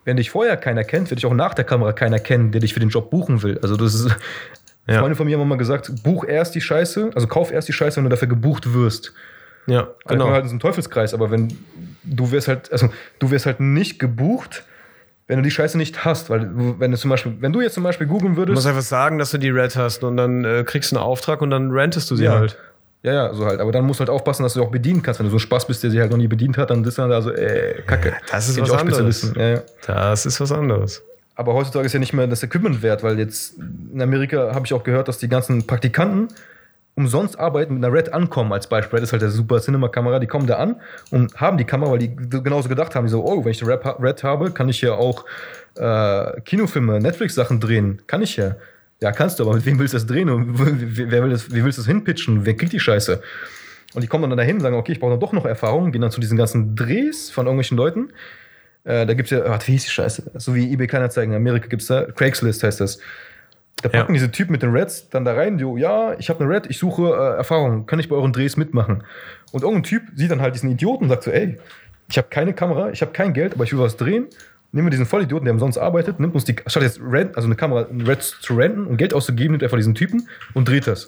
wenn 0.03 0.17
dich 0.17 0.29
vorher 0.29 0.57
keiner 0.57 0.83
kennt, 0.83 1.09
wird 1.09 1.21
dich 1.21 1.25
auch 1.25 1.33
nach 1.33 1.53
der 1.53 1.63
Kamera 1.63 1.93
keiner 1.93 2.19
kennen, 2.19 2.51
der 2.51 2.59
dich 2.59 2.73
für 2.73 2.81
den 2.81 2.89
Job 2.89 3.09
buchen 3.09 3.43
will. 3.43 3.59
Also 3.63 3.77
das 3.77 3.95
ist, 3.95 4.13
Ja. 4.87 4.99
Freunde 4.99 5.15
von 5.15 5.25
mir 5.27 5.37
haben 5.39 5.47
mal 5.47 5.57
gesagt, 5.57 5.91
buch 6.03 6.25
erst 6.25 6.53
die 6.55 6.61
Scheiße, 6.61 7.11
also 7.15 7.27
kauf 7.27 7.51
erst 7.51 7.67
die 7.67 7.73
Scheiße, 7.73 7.97
wenn 7.97 8.03
du 8.03 8.09
dafür 8.09 8.27
gebucht 8.27 8.73
wirst. 8.73 9.13
Ja, 9.67 9.87
Genau. 10.07 10.25
genau. 10.25 10.29
halt 10.31 10.45
so 10.45 10.51
einem 10.51 10.59
Teufelskreis, 10.59 11.13
aber 11.15 11.31
wenn 11.31 11.57
du 12.03 12.31
wirst 12.31 12.47
halt, 12.47 12.71
also 12.71 12.89
du 13.19 13.31
wirst 13.31 13.47
halt 13.47 13.59
nicht 13.59 13.97
gebucht, 13.97 14.63
wenn 15.27 15.37
du 15.37 15.41
die 15.43 15.49
Scheiße 15.49 15.75
nicht 15.75 16.05
hast, 16.05 16.29
weil 16.29 16.51
wenn 16.79 16.91
du 16.91 16.97
zum 16.97 17.09
Beispiel, 17.09 17.35
wenn 17.39 17.51
du 17.51 17.61
jetzt 17.61 17.73
zum 17.73 17.81
Beispiel 17.83 18.05
googeln 18.05 18.35
Du 18.35 18.41
musst 18.41 18.49
würdest, 18.49 18.67
einfach 18.67 18.81
sagen, 18.83 19.17
dass 19.17 19.31
du 19.31 19.39
die 19.39 19.49
Red 19.49 19.75
hast 19.75 20.03
und 20.03 20.17
dann 20.17 20.45
äh, 20.45 20.63
kriegst 20.63 20.91
du 20.91 20.97
einen 20.97 21.03
Auftrag 21.03 21.41
und 21.41 21.49
dann 21.49 21.71
rentest 21.71 22.11
du 22.11 22.15
sie 22.15 22.25
Ja. 22.25 22.37
halt. 22.37 22.55
ja, 23.01 23.11
ja, 23.13 23.33
so 23.33 23.43
halt, 23.47 23.59
aber 23.59 23.71
dann 23.71 23.85
musst 23.85 23.99
du 23.99 24.01
halt 24.01 24.11
aufpassen, 24.11 24.43
dass 24.43 24.53
du 24.53 24.61
auch 24.61 24.69
bedienen 24.69 25.01
kannst. 25.01 25.19
Wenn 25.19 25.25
du 25.25 25.31
so 25.31 25.37
ein 25.37 25.39
Spaß 25.39 25.65
bist, 25.65 25.81
der 25.81 25.89
sie 25.89 25.99
halt 25.99 26.11
noch 26.11 26.17
nie 26.19 26.27
bedient 26.27 26.59
hat, 26.59 26.69
dann 26.69 26.83
ist 26.83 26.99
dann 26.99 27.09
da 27.09 27.23
so, 27.23 27.31
äh, 27.31 27.81
Kacke. 27.87 28.13
das 28.31 28.49
ist 28.49 28.57
ich 28.59 28.69
was 28.69 28.79
Spezialisten. 28.81 29.39
Ja, 29.39 29.47
ja. 29.49 29.61
Das 29.87 30.27
ist 30.27 30.39
was 30.39 30.51
anderes. 30.51 31.01
Aber 31.35 31.53
heutzutage 31.53 31.85
ist 31.85 31.93
ja 31.93 31.99
nicht 31.99 32.13
mehr 32.13 32.27
das 32.27 32.43
Equipment 32.43 32.81
wert, 32.81 33.03
weil 33.03 33.19
jetzt 33.19 33.57
in 33.57 34.01
Amerika 34.01 34.53
habe 34.53 34.65
ich 34.65 34.73
auch 34.73 34.83
gehört, 34.83 35.07
dass 35.07 35.17
die 35.17 35.27
ganzen 35.27 35.67
Praktikanten 35.67 36.29
umsonst 36.95 37.37
arbeiten 37.37 37.75
mit 37.75 37.83
einer 37.83 37.93
Red 37.93 38.13
ankommen 38.13 38.53
als 38.53 38.67
Beispiel. 38.67 38.97
Red 38.97 39.03
ist 39.03 39.11
halt 39.11 39.21
der 39.21 39.29
super 39.29 39.59
Cinema-Kamera, 39.59 40.19
die 40.19 40.27
kommen 40.27 40.47
da 40.47 40.55
an 40.55 40.77
und 41.11 41.39
haben 41.39 41.57
die 41.57 41.65
Kamera, 41.65 41.91
weil 41.91 41.99
die 41.99 42.15
genauso 42.15 42.69
gedacht 42.69 42.95
haben, 42.95 43.05
die 43.05 43.11
so, 43.11 43.25
oh, 43.25 43.43
wenn 43.43 43.51
ich 43.51 43.59
die 43.59 43.65
Red, 43.65 44.23
habe, 44.23 44.51
kann 44.51 44.69
ich 44.69 44.81
ja 44.81 44.93
auch 44.93 45.25
äh, 45.75 46.39
Kinofilme, 46.41 47.01
Netflix-Sachen 47.01 47.59
drehen. 47.59 48.01
Kann 48.07 48.21
ich 48.21 48.37
ja. 48.37 48.55
Ja, 49.01 49.11
kannst 49.11 49.39
du, 49.39 49.43
aber 49.43 49.55
mit 49.55 49.65
wem 49.65 49.77
willst 49.77 49.93
du 49.93 49.97
das 49.97 50.07
drehen? 50.07 50.29
Und 50.29 50.57
wer 50.57 51.21
will 51.21 51.31
das, 51.31 51.53
wie 51.53 51.65
willst 51.65 51.77
du 51.77 51.81
das 51.81 51.87
hinpitchen? 51.87 52.45
Wer 52.45 52.55
kriegt 52.55 52.71
die 52.71 52.79
Scheiße? 52.79 53.21
Und 53.93 54.01
die 54.01 54.07
kommen 54.07 54.29
dann 54.29 54.37
dahin 54.37 54.55
und 54.55 54.61
sagen, 54.61 54.75
okay, 54.77 54.93
ich 54.93 54.99
brauche 54.99 55.11
dann 55.11 55.19
doch 55.19 55.33
noch 55.33 55.45
Erfahrung, 55.45 55.91
gehen 55.91 56.01
dann 56.01 56.11
zu 56.11 56.21
diesen 56.21 56.37
ganzen 56.37 56.75
Drehs 56.75 57.29
von 57.29 57.45
irgendwelchen 57.45 57.77
Leuten. 57.77 58.09
Äh, 58.85 59.05
da 59.05 59.13
gibt 59.13 59.31
es 59.31 59.37
ja, 59.37 59.43
warte, 59.49 59.67
wie 59.67 59.73
hieß 59.73 59.83
die 59.85 59.91
Scheiße? 59.91 60.31
So 60.35 60.55
wie 60.55 60.71
eBay 60.71 60.87
Kleinanzeigen 60.87 61.33
in 61.33 61.37
Amerika 61.37 61.67
gibt 61.67 61.81
es 61.81 61.87
da, 61.87 62.03
Craigslist 62.03 62.63
heißt 62.63 62.79
das. 62.79 62.99
Da 63.81 63.89
packen 63.89 64.13
Ja. 64.13 64.19
diese 64.19 64.31
Typen 64.31 64.53
mit 64.53 64.61
den 64.63 64.71
Reds 64.71 65.09
dann 65.09 65.25
da 65.25 65.33
rein, 65.33 65.59
jo, 65.59 65.75
ja, 65.75 66.13
ich 66.17 66.29
habe 66.29 66.43
eine 66.43 66.53
Red, 66.53 66.67
ich 66.69 66.77
suche 66.77 67.09
äh, 67.09 67.37
Erfahrung, 67.37 67.85
kann 67.85 67.99
ich 67.99 68.07
bei 68.07 68.15
euren 68.15 68.31
Drehs 68.31 68.55
mitmachen? 68.57 69.03
Und 69.51 69.63
irgendein 69.63 69.83
Typ 69.83 70.03
sieht 70.15 70.31
dann 70.31 70.41
halt 70.41 70.55
diesen 70.55 70.71
Idioten 70.71 71.05
und 71.05 71.09
sagt 71.09 71.23
so, 71.23 71.31
ey, 71.31 71.57
ich 72.09 72.17
habe 72.17 72.27
keine 72.29 72.53
Kamera, 72.53 72.91
ich 72.91 73.01
habe 73.01 73.11
kein 73.11 73.33
Geld, 73.33 73.53
aber 73.55 73.63
ich 73.65 73.73
will 73.73 73.79
was 73.79 73.97
drehen. 73.97 74.27
Nehmen 74.71 74.87
wir 74.87 74.91
diesen 74.91 75.05
Vollidioten, 75.05 75.45
der 75.45 75.53
umsonst 75.53 75.77
arbeitet, 75.77 76.19
nimmt 76.19 76.35
uns 76.35 76.43
die, 76.45 76.55
statt 76.67 76.83
jetzt 76.83 76.99
Rent, 77.01 77.35
also 77.35 77.47
eine 77.47 77.55
Kamera, 77.55 77.87
ein 77.89 78.01
Red 78.01 78.21
zu 78.21 78.55
renten 78.55 78.85
und 78.85 78.97
Geld 78.97 79.13
auszugeben, 79.13 79.51
nimmt 79.53 79.63
er 79.63 79.67
einfach 79.67 79.77
diesen 79.77 79.95
Typen 79.95 80.27
und 80.53 80.67
dreht 80.67 80.85
das. 80.87 81.07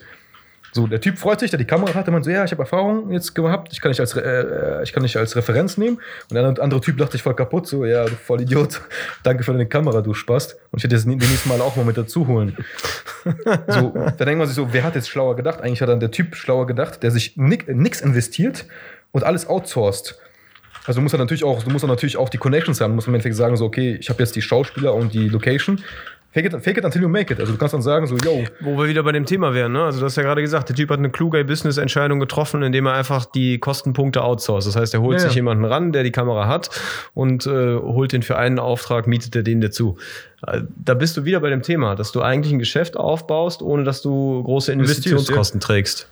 So, 0.74 0.86
der 0.86 1.02
Typ 1.02 1.18
freut 1.18 1.40
sich, 1.40 1.50
der 1.50 1.58
die 1.58 1.66
Kamera 1.66 1.94
hat, 1.94 2.06
der 2.08 2.12
meint 2.14 2.26
so, 2.26 2.30
ja, 2.32 2.44
ich 2.44 2.52
habe 2.52 2.62
Erfahrung 2.62 3.12
jetzt 3.12 3.34
gehabt, 3.34 3.74
ich 3.74 3.82
kann 3.82 3.90
nicht 3.90 4.00
als, 4.00 4.16
äh, 4.16 4.84
ich 4.84 4.94
kann 4.94 5.02
nicht 5.02 5.18
als 5.18 5.36
Referenz 5.36 5.78
nehmen. 5.78 5.98
Und 6.30 6.34
der 6.36 6.46
andere- 6.46 6.82
Typ 6.82 6.98
dachte 6.98 7.16
ich 7.18 7.24
voll 7.24 7.36
kaputt, 7.36 7.68
so, 7.68 7.86
ja, 7.86 8.06
du 8.06 8.12
voll 8.16 8.42
Idiot, 8.42 8.82
danke 9.24 9.44
für 9.44 9.54
deine 9.54 9.66
Kamera, 9.66 10.02
du 10.02 10.14
Spast. 10.14 10.58
Und 10.72 10.80
ich 10.80 10.84
hätte 10.84 10.96
das 10.96 11.06
nie- 11.06 11.16
nächste 11.16 11.50
Mal 11.50 11.62
auch 11.62 11.76
mal 11.76 11.86
mit 11.86 11.98
dazu 11.98 12.28
holen. 12.28 12.56
so, 13.68 13.94
da 13.96 14.26
denkt 14.26 14.38
man 14.38 14.48
sich 14.48 14.56
so, 14.56 14.72
wer 14.72 14.84
hat 14.84 14.96
jetzt 14.96 15.10
schlauer 15.10 15.36
gedacht? 15.36 15.62
Eigentlich 15.62 15.82
hat 15.82 15.90
dann 15.90 16.00
der 16.00 16.12
Typ 16.12 16.36
schlauer 16.36 16.68
gedacht, 16.68 17.02
der 17.02 17.12
sich 17.12 17.36
nix 17.38 18.02
investiert 18.02 18.66
und 19.12 19.24
alles 19.24 19.48
outsourced. 19.48 20.18
Also 20.86 21.00
du 21.00 21.02
musst 21.02 21.14
dann 21.14 21.20
natürlich 21.20 21.44
auch, 21.44 21.64
du 21.64 21.70
musst 21.70 21.84
dann 21.84 21.90
natürlich 21.90 22.16
auch 22.16 22.30
die 22.30 22.38
Connections 22.38 22.80
haben. 22.80 22.92
Du 22.92 22.96
musst 22.96 23.08
im 23.10 23.14
Endeffekt 23.14 23.36
sagen, 23.36 23.58
so, 23.58 23.66
okay, 23.66 23.98
ich 24.00 24.10
habe 24.10 24.20
jetzt 24.24 24.36
die 24.38 24.42
Schauspieler 24.42 24.94
und 24.94 25.14
die 25.14 25.28
Location. 25.28 25.84
Fake 26.32 26.46
it, 26.46 26.64
fake 26.64 26.78
it 26.78 26.86
until 26.86 27.02
you 27.02 27.08
make 27.10 27.34
it. 27.34 27.40
Also 27.40 27.54
du 27.54 27.58
kannst 27.58 27.74
dann 27.74 27.82
sagen, 27.82 28.06
so, 28.06 28.16
yo, 28.18 28.44
Wo 28.60 28.78
wir 28.78 28.88
wieder 28.88 29.02
bei 29.02 29.12
dem 29.12 29.26
Thema 29.26 29.54
wären, 29.54 29.72
ne? 29.72 29.84
Also, 29.86 30.00
du 30.00 30.06
hast 30.06 30.18
ja 30.18 30.24
gerade 30.24 30.42
gesagt, 30.42 30.70
der 30.70 30.76
Typ 30.76 30.90
hat 30.90 31.00
eine 31.00 31.10
kluge 31.10 31.44
Business-Entscheidung 31.46 32.20
getroffen, 32.20 32.62
indem 32.64 32.86
er 32.86 32.94
einfach 32.94 33.26
die 33.26 33.58
Kostenpunkte 33.60 34.22
outsourced. 34.24 34.68
Das 34.68 34.76
heißt, 34.76 34.94
er 34.94 35.02
holt 35.02 35.16
Ja, 35.18 35.20
sich 35.24 35.32
ja. 35.32 35.36
jemanden 35.38 35.66
ran, 35.66 35.94
der 35.94 36.04
die 36.04 36.12
Kamera 36.12 36.48
hat 36.48 36.70
und 37.14 37.48
äh, 37.48 37.76
holt 37.78 38.12
den 38.12 38.22
für 38.24 38.38
einen 38.38 38.60
Auftrag, 38.60 39.08
mietet 39.08 39.36
er 39.36 39.44
den 39.44 39.62
dazu. 39.62 39.98
Äh, 40.46 40.62
Da 40.76 40.94
bist 40.94 41.18
du 41.18 41.26
wieder 41.26 41.40
bei 41.40 41.50
dem 41.50 41.64
Thema, 41.64 41.96
dass 41.96 42.12
du 42.12 42.22
eigentlich 42.22 42.54
ein 42.54 42.60
Geschäft 42.60 42.98
aufbaust, 42.98 43.62
ohne 43.62 43.84
dass 43.84 44.02
du 44.02 44.44
große 44.44 44.72
Investitionskosten 44.74 45.60
trägst. 45.60 46.08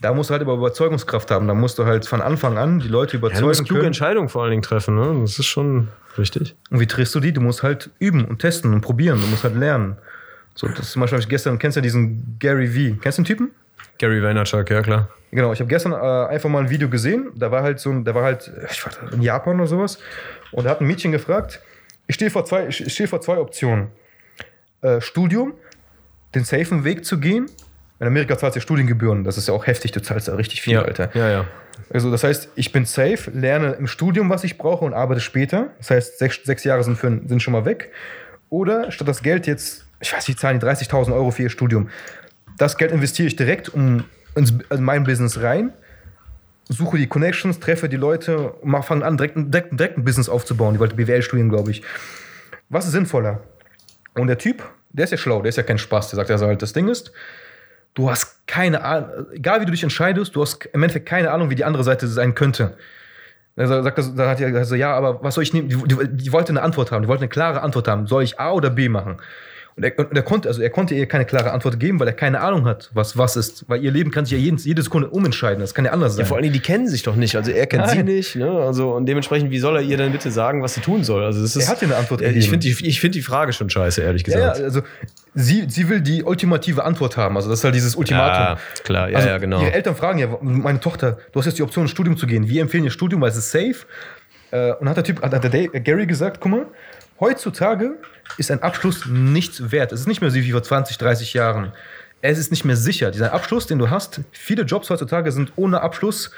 Da 0.00 0.14
musst 0.14 0.30
du 0.30 0.32
halt 0.32 0.42
aber 0.42 0.54
Überzeugungskraft 0.54 1.30
haben. 1.30 1.46
Da 1.46 1.54
musst 1.54 1.78
du 1.78 1.84
halt 1.84 2.06
von 2.06 2.20
Anfang 2.20 2.56
an 2.58 2.80
die 2.80 2.88
Leute 2.88 3.16
Ja, 3.16 3.20
du 3.20 3.26
überzeugen 3.26 3.46
musst 3.48 3.64
kluge 3.64 3.80
können. 3.80 3.86
Entscheidungen 3.88 4.28
vor 4.28 4.42
allen 4.42 4.50
Dingen 4.50 4.62
treffen, 4.62 4.94
ne? 4.94 5.20
Das 5.20 5.38
ist 5.38 5.46
schon 5.46 5.88
richtig. 6.16 6.56
Und 6.70 6.80
wie 6.80 6.86
triffst 6.86 7.14
du 7.14 7.20
die? 7.20 7.32
Du 7.32 7.40
musst 7.40 7.62
halt 7.62 7.90
üben 7.98 8.24
und 8.24 8.38
testen 8.38 8.72
und 8.72 8.80
probieren. 8.80 9.20
Du 9.20 9.26
musst 9.26 9.44
halt 9.44 9.56
lernen. 9.56 9.98
So, 10.54 10.68
das 10.68 10.90
zum 10.90 11.00
Beispiel 11.00 11.18
hab 11.18 11.22
ich 11.22 11.28
gestern, 11.28 11.58
kennst 11.58 11.76
du 11.76 11.80
ja 11.80 11.82
diesen 11.82 12.36
Gary 12.38 12.66
V? 12.66 13.00
Kennst 13.00 13.18
du 13.18 13.22
den 13.22 13.26
Typen? 13.26 13.50
Gary 13.98 14.22
Vaynerchuk, 14.22 14.70
ja 14.70 14.82
klar. 14.82 15.08
Genau, 15.30 15.52
ich 15.52 15.60
habe 15.60 15.68
gestern 15.68 15.92
äh, 15.92 15.96
einfach 15.96 16.48
mal 16.48 16.60
ein 16.60 16.70
Video 16.70 16.88
gesehen. 16.88 17.30
Da 17.36 17.50
war 17.50 17.62
halt 17.62 17.78
so 17.78 17.90
ein, 17.90 18.04
da 18.04 18.14
war 18.14 18.24
halt, 18.24 18.50
ich 18.70 18.84
war 18.84 19.12
in 19.12 19.22
Japan 19.22 19.56
oder 19.56 19.66
sowas. 19.66 19.98
Und 20.50 20.64
da 20.64 20.70
hat 20.70 20.80
ein 20.80 20.86
Mädchen 20.86 21.12
gefragt, 21.12 21.60
ich 22.06 22.16
stehe 22.16 22.30
vor 22.30 22.44
zwei, 22.44 22.66
ich 22.68 22.92
stehe 22.92 23.08
vor 23.08 23.20
zwei 23.20 23.38
Optionen. 23.38 23.88
Äh, 24.80 25.00
Studium, 25.00 25.54
den 26.34 26.44
safen 26.44 26.84
Weg 26.84 27.04
zu 27.04 27.20
gehen. 27.20 27.46
In 28.00 28.06
Amerika 28.06 28.36
zahlst 28.38 28.56
du 28.56 28.60
ja 28.60 28.62
Studiengebühren. 28.62 29.24
Das 29.24 29.36
ist 29.36 29.46
ja 29.48 29.54
auch 29.54 29.66
heftig, 29.66 29.92
du 29.92 30.00
zahlst 30.00 30.28
da 30.28 30.34
richtig 30.34 30.62
viel, 30.62 30.72
ja, 30.74 30.82
Alter. 30.82 31.10
Ja, 31.14 31.28
ja. 31.30 31.44
Also 31.92 32.10
das 32.10 32.24
heißt, 32.24 32.48
ich 32.54 32.72
bin 32.72 32.84
safe, 32.86 33.30
lerne 33.32 33.72
im 33.72 33.86
Studium, 33.86 34.30
was 34.30 34.42
ich 34.44 34.56
brauche 34.58 34.84
und 34.84 34.94
arbeite 34.94 35.20
später. 35.20 35.68
Das 35.78 35.90
heißt, 35.90 36.18
sechs, 36.18 36.40
sechs 36.44 36.64
Jahre 36.64 36.82
sind, 36.82 36.96
für, 36.96 37.20
sind 37.26 37.42
schon 37.42 37.52
mal 37.52 37.64
weg. 37.64 37.90
Oder 38.48 38.90
statt 38.90 39.06
das 39.06 39.22
Geld 39.22 39.46
jetzt, 39.46 39.84
ich 40.00 40.12
weiß 40.12 40.26
nicht, 40.28 40.40
zahlen 40.40 40.58
die 40.58 40.66
30.000 40.66 41.12
Euro 41.14 41.30
für 41.30 41.42
ihr 41.42 41.50
Studium. 41.50 41.88
Das 42.58 42.76
Geld 42.78 42.90
investiere 42.92 43.28
ich 43.28 43.36
direkt 43.36 43.68
um 43.68 44.04
ins, 44.34 44.54
in 44.70 44.82
mein 44.82 45.04
Business 45.04 45.40
rein, 45.42 45.72
suche 46.68 46.96
die 46.98 47.06
Connections, 47.06 47.58
treffe 47.60 47.88
die 47.88 47.96
Leute 47.96 48.50
und 48.52 48.82
fange 48.84 49.04
an, 49.04 49.16
direkt, 49.16 49.36
ein- 49.36 49.50
direkt, 49.50 49.78
direkt 49.78 49.98
ein 49.98 50.04
Business 50.04 50.28
aufzubauen. 50.28 50.74
Die 50.74 50.80
wollte 50.80 50.94
BWL 50.96 51.22
studieren, 51.22 51.48
glaube 51.48 51.70
ich. 51.70 51.82
Was 52.68 52.86
ist 52.86 52.92
sinnvoller? 52.92 53.40
Und 54.14 54.28
der 54.28 54.38
Typ, 54.38 54.62
der 54.90 55.04
ist 55.04 55.10
ja 55.10 55.16
schlau, 55.18 55.42
der 55.42 55.48
ist 55.50 55.56
ja 55.56 55.62
kein 55.64 55.78
Spaß. 55.78 56.10
Der 56.10 56.16
sagt 56.16 56.30
also 56.30 56.46
halt, 56.46 56.62
das 56.62 56.72
Ding 56.72 56.88
ist, 56.88 57.12
du 57.94 58.10
hast 58.10 58.46
keine 58.46 58.84
Ahnung, 58.84 59.26
egal 59.32 59.60
wie 59.60 59.64
du 59.66 59.72
dich 59.72 59.82
entscheidest, 59.82 60.34
du 60.34 60.42
hast 60.42 60.66
im 60.66 60.82
Endeffekt 60.82 61.06
keine 61.06 61.30
Ahnung, 61.30 61.50
wie 61.50 61.54
die 61.54 61.64
andere 61.64 61.84
Seite 61.84 62.06
sein 62.06 62.34
könnte. 62.34 62.76
Also 63.56 63.82
sagt 63.82 63.98
das, 63.98 64.14
da 64.14 64.30
hat 64.30 64.40
er 64.40 64.54
also, 64.56 64.74
ja, 64.74 64.94
aber 64.94 65.22
was 65.22 65.34
soll 65.34 65.44
ich 65.44 65.52
nehmen? 65.52 65.68
Die, 65.68 65.76
die, 65.76 65.96
die 66.08 66.32
wollte 66.32 66.50
eine 66.50 66.62
Antwort 66.62 66.92
haben, 66.92 67.02
die 67.02 67.08
wollte 67.08 67.22
eine 67.22 67.28
klare 67.28 67.62
Antwort 67.62 67.88
haben. 67.88 68.06
Soll 68.06 68.22
ich 68.22 68.40
A 68.40 68.52
oder 68.52 68.70
B 68.70 68.88
machen? 68.88 69.18
Und 69.76 69.84
er, 69.84 69.98
und 69.98 70.14
er 70.16 70.22
konnte, 70.22 70.48
also 70.48 70.60
er 70.60 70.68
konnte 70.70 70.94
ihr 70.94 71.06
keine 71.06 71.24
klare 71.24 71.52
Antwort 71.52 71.78
geben, 71.80 72.00
weil 72.00 72.06
er 72.08 72.12
keine 72.12 72.40
Ahnung 72.40 72.66
hat, 72.66 72.90
was 72.92 73.16
was 73.16 73.36
ist. 73.36 73.64
Weil 73.68 73.82
ihr 73.82 73.90
Leben 73.90 74.10
kann 74.10 74.24
sich 74.26 74.32
ja 74.32 74.38
jeden, 74.38 74.58
jede 74.58 74.82
Sekunde 74.82 75.08
umentscheiden. 75.08 75.60
Das 75.60 75.74
kann 75.74 75.84
ja 75.84 75.92
anders 75.92 76.14
sein. 76.14 76.24
Ja, 76.24 76.26
vor 76.26 76.36
allen 76.36 76.42
Dingen, 76.42 76.52
die 76.54 76.60
kennen 76.60 76.88
sich 76.88 77.02
doch 77.02 77.16
nicht. 77.16 77.36
Also 77.36 77.50
er 77.52 77.66
kennt 77.66 77.88
sie 77.88 77.96
Nein. 77.98 78.06
nicht. 78.06 78.36
Ne? 78.36 78.50
Also, 78.50 78.92
und 78.94 79.06
dementsprechend, 79.06 79.50
wie 79.50 79.58
soll 79.58 79.76
er 79.76 79.82
ihr 79.82 79.96
denn 79.96 80.12
bitte 80.12 80.30
sagen, 80.30 80.62
was 80.62 80.74
sie 80.74 80.80
tun 80.80 81.04
soll? 81.04 81.24
Also 81.24 81.40
das 81.40 81.56
ist, 81.56 81.64
Er 81.66 81.70
hat 81.70 81.82
ihr 81.82 81.88
eine 81.88 81.96
Antwort 81.96 82.20
Ja, 82.20 82.28
Ich 82.28 82.34
gegeben. 82.34 82.50
finde 82.62 82.66
die, 82.82 82.88
ich 82.88 83.00
find 83.00 83.14
die 83.14 83.22
Frage 83.22 83.52
schon 83.52 83.70
scheiße, 83.70 84.02
ehrlich 84.02 84.26
ja, 84.26 84.38
ja, 84.38 84.48
gesagt. 84.52 84.64
also 84.64 84.82
sie, 85.34 85.64
sie 85.68 85.88
will 85.88 86.00
die 86.00 86.24
ultimative 86.24 86.84
Antwort 86.84 87.16
haben. 87.16 87.36
Also 87.36 87.48
das 87.48 87.60
ist 87.60 87.64
halt 87.64 87.74
dieses 87.74 87.94
Ultimatum. 87.94 88.42
Ja, 88.42 88.58
klar, 88.84 89.08
ja, 89.08 89.16
also 89.16 89.28
ja, 89.28 89.38
genau. 89.38 89.60
Ihre 89.62 89.72
Eltern 89.72 89.94
fragen 89.96 90.18
ja, 90.18 90.28
meine 90.42 90.80
Tochter, 90.80 91.18
du 91.32 91.38
hast 91.38 91.46
jetzt 91.46 91.58
die 91.58 91.62
Option, 91.62 91.84
ins 91.84 91.92
Studium 91.92 92.16
zu 92.16 92.26
gehen. 92.26 92.48
Wir 92.48 92.60
empfehlen 92.62 92.84
ihr 92.84 92.90
Studium, 92.90 93.20
weil 93.20 93.30
es 93.30 93.36
ist 93.36 93.50
safe. 93.50 93.76
Äh, 94.50 94.72
Und 94.80 94.88
hat 94.88 94.96
der 94.96 95.04
Typ, 95.04 95.22
hat 95.22 95.32
der 95.44 95.68
Gary 95.80 96.06
gesagt, 96.06 96.38
guck 96.40 96.50
mal, 96.50 96.66
heutzutage 97.20 97.92
ist 98.38 98.50
ein 98.50 98.62
Abschluss 98.62 99.06
nichts 99.06 99.70
wert. 99.70 99.92
Es 99.92 100.00
ist 100.00 100.06
nicht 100.06 100.20
mehr 100.20 100.30
so 100.30 100.36
wie 100.36 100.52
vor 100.52 100.62
20, 100.62 100.98
30 100.98 101.34
Jahren. 101.34 101.72
Es 102.22 102.38
ist 102.38 102.50
nicht 102.50 102.64
mehr 102.64 102.76
sicher. 102.76 103.10
Dieser 103.10 103.32
Abschluss, 103.32 103.66
den 103.66 103.78
du 103.78 103.90
hast, 103.90 104.20
viele 104.32 104.62
Jobs 104.62 104.90
heutzutage 104.90 105.32
sind 105.32 105.52
ohne 105.56 105.80
Abschluss 105.80 106.30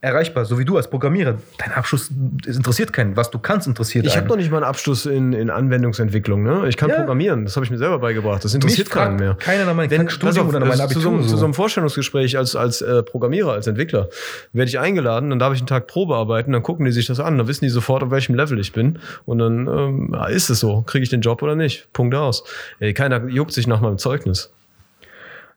erreichbar, 0.00 0.44
so 0.44 0.58
wie 0.58 0.64
du 0.64 0.76
als 0.76 0.88
Programmierer. 0.88 1.36
Dein 1.58 1.72
Abschluss 1.72 2.10
es 2.46 2.56
interessiert 2.56 2.92
keinen. 2.92 3.16
Was 3.16 3.30
du 3.30 3.38
kannst, 3.38 3.66
interessiert 3.66 4.06
Ich 4.06 4.16
habe 4.16 4.28
noch 4.28 4.36
nicht 4.36 4.50
mal 4.50 4.58
einen 4.58 4.66
Abschluss 4.66 5.04
in, 5.06 5.32
in 5.32 5.50
Anwendungsentwicklung. 5.50 6.42
Ne? 6.42 6.68
Ich 6.68 6.76
kann 6.76 6.88
Ja. 6.88 6.96
programmieren. 6.96 7.44
Das 7.44 7.56
habe 7.56 7.64
ich 7.64 7.70
mir 7.70 7.78
selber 7.78 7.98
beigebracht. 7.98 8.44
Das 8.44 8.54
interessiert 8.54 8.90
keinen 8.90 9.16
mehr. 9.16 9.34
keiner 9.34 9.66
nach 9.66 9.74
meinem 9.74 10.08
auf, 10.08 10.48
oder 10.48 10.60
nach 10.60 10.68
meinem 10.68 10.80
äh, 10.80 10.88
zu, 10.88 11.00
so, 11.00 11.08
Abitur. 11.10 11.22
zu 11.22 11.28
so 11.28 11.36
so. 11.36 11.44
einem 11.44 11.54
Vorstellungsgespräch 11.54 12.38
als, 12.38 12.56
als 12.56 12.80
äh, 12.80 13.02
Programmierer, 13.02 13.52
als 13.52 13.66
Entwickler, 13.66 14.08
werde 14.52 14.68
ich 14.68 14.78
eingeladen, 14.78 15.30
dann 15.30 15.38
darf 15.38 15.52
ich 15.52 15.60
einen 15.60 15.66
Tag 15.66 15.86
Probe 15.86 16.14
arbeiten, 16.16 16.52
dann 16.52 16.62
gucken 16.62 16.86
die 16.86 16.92
sich 16.92 17.06
das 17.06 17.20
an, 17.20 17.36
dann 17.36 17.46
wissen 17.46 17.64
die 17.64 17.70
sofort, 17.70 18.02
auf 18.02 18.10
welchem 18.10 18.34
Level 18.34 18.58
ich 18.58 18.72
bin. 18.72 18.98
Und 19.26 19.38
dann 19.38 19.66
ähm, 19.66 20.16
ist 20.30 20.48
es 20.48 20.60
so. 20.60 20.82
Kriege 20.82 21.02
ich 21.02 21.10
den 21.10 21.20
Job 21.20 21.42
oder 21.42 21.56
nicht? 21.56 21.92
Punkt 21.92 22.14
aus. 22.14 22.44
Ey, 22.78 22.94
keiner 22.94 23.26
juckt 23.28 23.52
sich 23.52 23.66
nach 23.66 23.80
meinem 23.80 23.98
Zeugnis. 23.98 24.50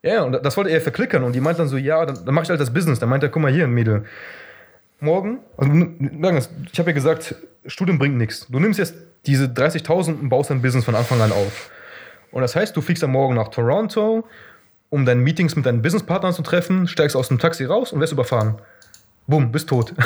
Ja, 0.03 0.23
und 0.23 0.33
das 0.45 0.57
wollte 0.57 0.69
er 0.69 0.81
verklickern. 0.81 1.23
Und 1.23 1.33
die 1.33 1.39
meint 1.39 1.57
dann 1.57 1.69
so, 1.69 1.77
ja, 1.77 2.05
dann, 2.05 2.25
dann 2.25 2.35
mach 2.35 2.43
ich 2.43 2.49
halt 2.49 2.59
das 2.59 2.73
Business. 2.73 2.99
Dann 2.99 3.09
meint 3.09 3.23
er, 3.23 3.29
guck 3.29 3.41
mal 3.41 3.51
hier, 3.51 3.67
Mädel. 3.67 4.03
Morgen, 4.99 5.39
also 5.57 5.71
ich 6.71 6.79
habe 6.79 6.91
ja 6.91 6.93
gesagt, 6.93 7.35
Studium 7.65 7.97
bringt 7.97 8.17
nichts. 8.17 8.47
Du 8.49 8.59
nimmst 8.59 8.79
jetzt 8.79 8.95
diese 9.25 9.45
30.000 9.45 10.19
und 10.19 10.29
baust 10.29 10.49
dein 10.49 10.61
Business 10.61 10.85
von 10.85 10.95
Anfang 10.95 11.21
an 11.21 11.31
auf. 11.31 11.71
Und 12.31 12.41
das 12.41 12.55
heißt, 12.55 12.75
du 12.75 12.81
fliegst 12.81 13.03
am 13.03 13.11
Morgen 13.11 13.35
nach 13.35 13.49
Toronto, 13.49 14.27
um 14.89 15.05
deine 15.05 15.21
Meetings 15.21 15.55
mit 15.55 15.65
deinen 15.65 15.81
Businesspartnern 15.81 16.33
zu 16.33 16.41
treffen, 16.41 16.87
steigst 16.87 17.15
aus 17.15 17.29
dem 17.29 17.39
Taxi 17.39 17.65
raus 17.65 17.93
und 17.93 17.99
wirst 17.99 18.13
überfahren. 18.13 18.55
Bumm, 19.27 19.51
bist 19.51 19.69
tot. 19.69 19.93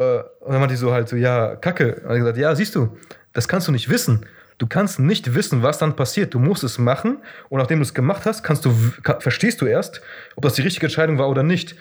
Äh, 0.00 0.20
und 0.38 0.52
dann 0.52 0.60
meinte 0.60 0.74
ich 0.74 0.78
so 0.78 0.92
halt 0.92 1.08
so, 1.08 1.16
ja, 1.16 1.56
Kacke. 1.56 2.02
Und 2.04 2.10
hat 2.10 2.18
gesagt, 2.18 2.38
ja, 2.38 2.54
siehst 2.54 2.76
du, 2.76 2.96
das 3.32 3.48
kannst 3.48 3.66
du 3.66 3.72
nicht 3.72 3.90
wissen. 3.90 4.26
Du 4.58 4.66
kannst 4.66 4.98
nicht 4.98 5.34
wissen, 5.34 5.62
was 5.62 5.78
dann 5.78 5.94
passiert. 5.96 6.34
Du 6.34 6.40
musst 6.40 6.64
es 6.64 6.78
machen 6.78 7.18
und 7.48 7.58
nachdem 7.58 7.78
du 7.78 7.84
es 7.84 7.94
gemacht 7.94 8.26
hast, 8.26 8.42
kannst 8.42 8.64
du, 8.64 8.74
ka- 9.02 9.20
verstehst 9.20 9.60
du 9.60 9.66
erst, 9.66 10.00
ob 10.36 10.42
das 10.42 10.54
die 10.54 10.62
richtige 10.62 10.86
Entscheidung 10.86 11.18
war 11.18 11.28
oder 11.28 11.42
nicht. 11.44 11.76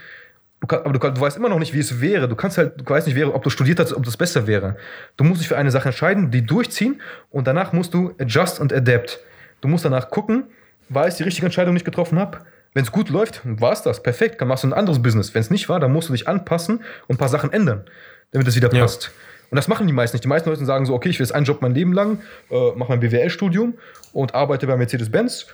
Du 0.59 0.67
kann, 0.67 0.79
aber 0.79 0.93
du, 0.93 0.99
kann, 0.99 1.13
du, 1.15 1.21
weißt 1.21 1.37
immer 1.37 1.49
noch 1.49 1.59
nicht, 1.59 1.73
wie 1.73 1.79
es 1.79 2.01
wäre. 2.01 2.27
Du 2.27 2.35
kannst 2.35 2.57
halt, 2.57 2.73
du 2.79 2.85
weißt 2.87 3.07
nicht, 3.07 3.23
ob 3.25 3.43
du 3.43 3.49
studiert 3.49 3.79
hast, 3.79 3.93
ob 3.93 4.03
das 4.05 4.15
besser 4.17 4.47
wäre. 4.47 4.77
Du 5.17 5.23
musst 5.23 5.41
dich 5.41 5.47
für 5.47 5.57
eine 5.57 5.71
Sache 5.71 5.89
entscheiden, 5.89 6.31
die 6.31 6.45
durchziehen 6.45 7.01
und 7.31 7.47
danach 7.47 7.73
musst 7.73 7.93
du 7.93 8.13
adjust 8.19 8.59
und 8.59 8.71
adapt. 8.73 9.19
Du 9.61 9.67
musst 9.67 9.85
danach 9.85 10.09
gucken, 10.09 10.45
war 10.89 11.07
es 11.07 11.15
die 11.17 11.23
richtige 11.23 11.45
Entscheidung, 11.47 11.73
die 11.75 11.79
ich 11.79 11.85
getroffen 11.85 12.17
habe? 12.19 12.39
Wenn 12.73 12.83
es 12.83 12.91
gut 12.91 13.09
läuft, 13.09 13.41
war 13.43 13.71
es 13.71 13.81
das. 13.81 14.03
Perfekt, 14.03 14.39
dann 14.39 14.47
machst 14.49 14.63
du 14.63 14.67
ein 14.67 14.73
anderes 14.73 15.01
Business. 15.01 15.33
Wenn 15.33 15.41
es 15.41 15.49
nicht 15.49 15.67
war, 15.67 15.79
dann 15.79 15.91
musst 15.91 16.09
du 16.09 16.13
dich 16.13 16.27
anpassen 16.27 16.77
und 17.07 17.15
ein 17.15 17.17
paar 17.17 17.29
Sachen 17.29 17.51
ändern, 17.51 17.85
damit 18.31 18.47
es 18.47 18.55
wieder 18.55 18.69
passt. 18.69 19.05
Ja. 19.05 19.11
Und 19.49 19.55
das 19.55 19.67
machen 19.67 19.87
die 19.87 19.93
meisten 19.93 20.15
nicht. 20.15 20.23
Die 20.23 20.29
meisten 20.29 20.49
Leute 20.49 20.65
sagen 20.65 20.85
so, 20.85 20.93
okay, 20.93 21.09
ich 21.09 21.19
will 21.19 21.25
jetzt 21.25 21.33
einen 21.33 21.45
Job 21.45 21.61
mein 21.61 21.73
Leben 21.73 21.93
lang, 21.93 22.19
äh, 22.49 22.71
mache 22.75 22.89
mein 22.89 22.99
BWL-Studium 22.99 23.75
und 24.13 24.35
arbeite 24.35 24.67
bei 24.67 24.75
Mercedes-Benz. 24.75 25.47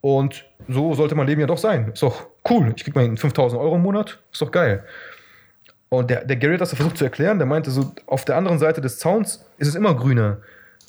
Und 0.00 0.44
so 0.68 0.94
sollte 0.94 1.14
mein 1.14 1.26
Leben 1.26 1.40
ja 1.40 1.46
doch 1.46 1.58
sein. 1.58 1.90
Ist 1.92 2.02
doch 2.02 2.26
cool. 2.50 2.72
Ich 2.76 2.84
kriege 2.84 2.98
mal 2.98 3.16
5000 3.16 3.60
Euro 3.60 3.76
im 3.76 3.82
Monat. 3.82 4.18
Ist 4.32 4.42
doch 4.42 4.50
geil. 4.50 4.84
Und 5.88 6.10
der, 6.10 6.24
der 6.24 6.36
Gary 6.36 6.54
hat 6.54 6.60
das 6.60 6.74
versucht 6.74 6.98
zu 6.98 7.04
erklären. 7.04 7.38
Der 7.38 7.46
meinte 7.46 7.70
so, 7.70 7.92
auf 8.06 8.24
der 8.24 8.36
anderen 8.36 8.58
Seite 8.58 8.80
des 8.80 8.98
Zauns 8.98 9.46
ist 9.58 9.68
es 9.68 9.74
immer 9.74 9.94
grüner. 9.94 10.38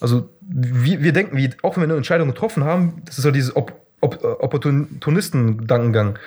Also 0.02 0.30
wir, 0.42 1.02
wir 1.02 1.14
denken, 1.14 1.38
wie, 1.38 1.50
auch 1.62 1.76
wenn 1.76 1.84
wir 1.84 1.86
eine 1.86 1.98
Entscheidung 1.98 2.28
getroffen 2.28 2.64
haben, 2.64 3.02
das 3.06 3.18
ist 3.18 3.24
so 3.24 3.32
dieses 3.32 3.56
Op 3.56 3.74
Op 4.02 4.24
Opportunisten-Gedankengang. 4.24 6.20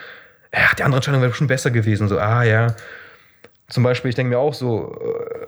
Ja, 0.52 0.74
die 0.78 0.82
andere 0.82 0.98
Entscheidung 0.98 1.20
wäre 1.20 1.34
schon 1.34 1.46
besser 1.46 1.70
gewesen. 1.70 2.08
So, 2.08 2.18
ah 2.18 2.42
ja. 2.42 2.74
Zum 3.68 3.82
Beispiel, 3.82 4.08
ich 4.08 4.14
denke 4.14 4.30
mir 4.30 4.38
auch 4.38 4.54
so, 4.54 4.98
äh, 5.00 5.46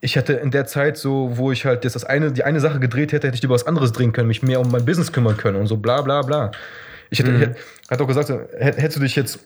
ich 0.00 0.16
hätte 0.16 0.34
in 0.34 0.50
der 0.50 0.66
Zeit 0.66 0.96
so, 0.96 1.36
wo 1.36 1.52
ich 1.52 1.64
halt 1.64 1.84
das 1.84 2.04
eine, 2.04 2.32
die 2.32 2.44
eine 2.44 2.60
Sache 2.60 2.80
gedreht 2.80 3.12
hätte, 3.12 3.26
hätte 3.26 3.36
ich 3.36 3.44
über 3.44 3.54
was 3.54 3.66
anderes 3.66 3.92
drehen 3.92 4.12
können, 4.12 4.28
mich 4.28 4.42
mehr 4.42 4.60
um 4.60 4.70
mein 4.70 4.84
Business 4.84 5.12
kümmern 5.12 5.36
können 5.36 5.56
und 5.56 5.66
so 5.66 5.76
bla 5.76 6.02
bla 6.02 6.22
bla. 6.22 6.52
Ich 7.10 7.18
hätte, 7.18 7.30
mhm. 7.30 7.54
ich 7.82 7.90
hätte 7.90 8.02
auch 8.02 8.08
gesagt, 8.08 8.30
hättest 8.58 8.96
du 8.96 9.00
dich 9.00 9.16
jetzt, 9.16 9.38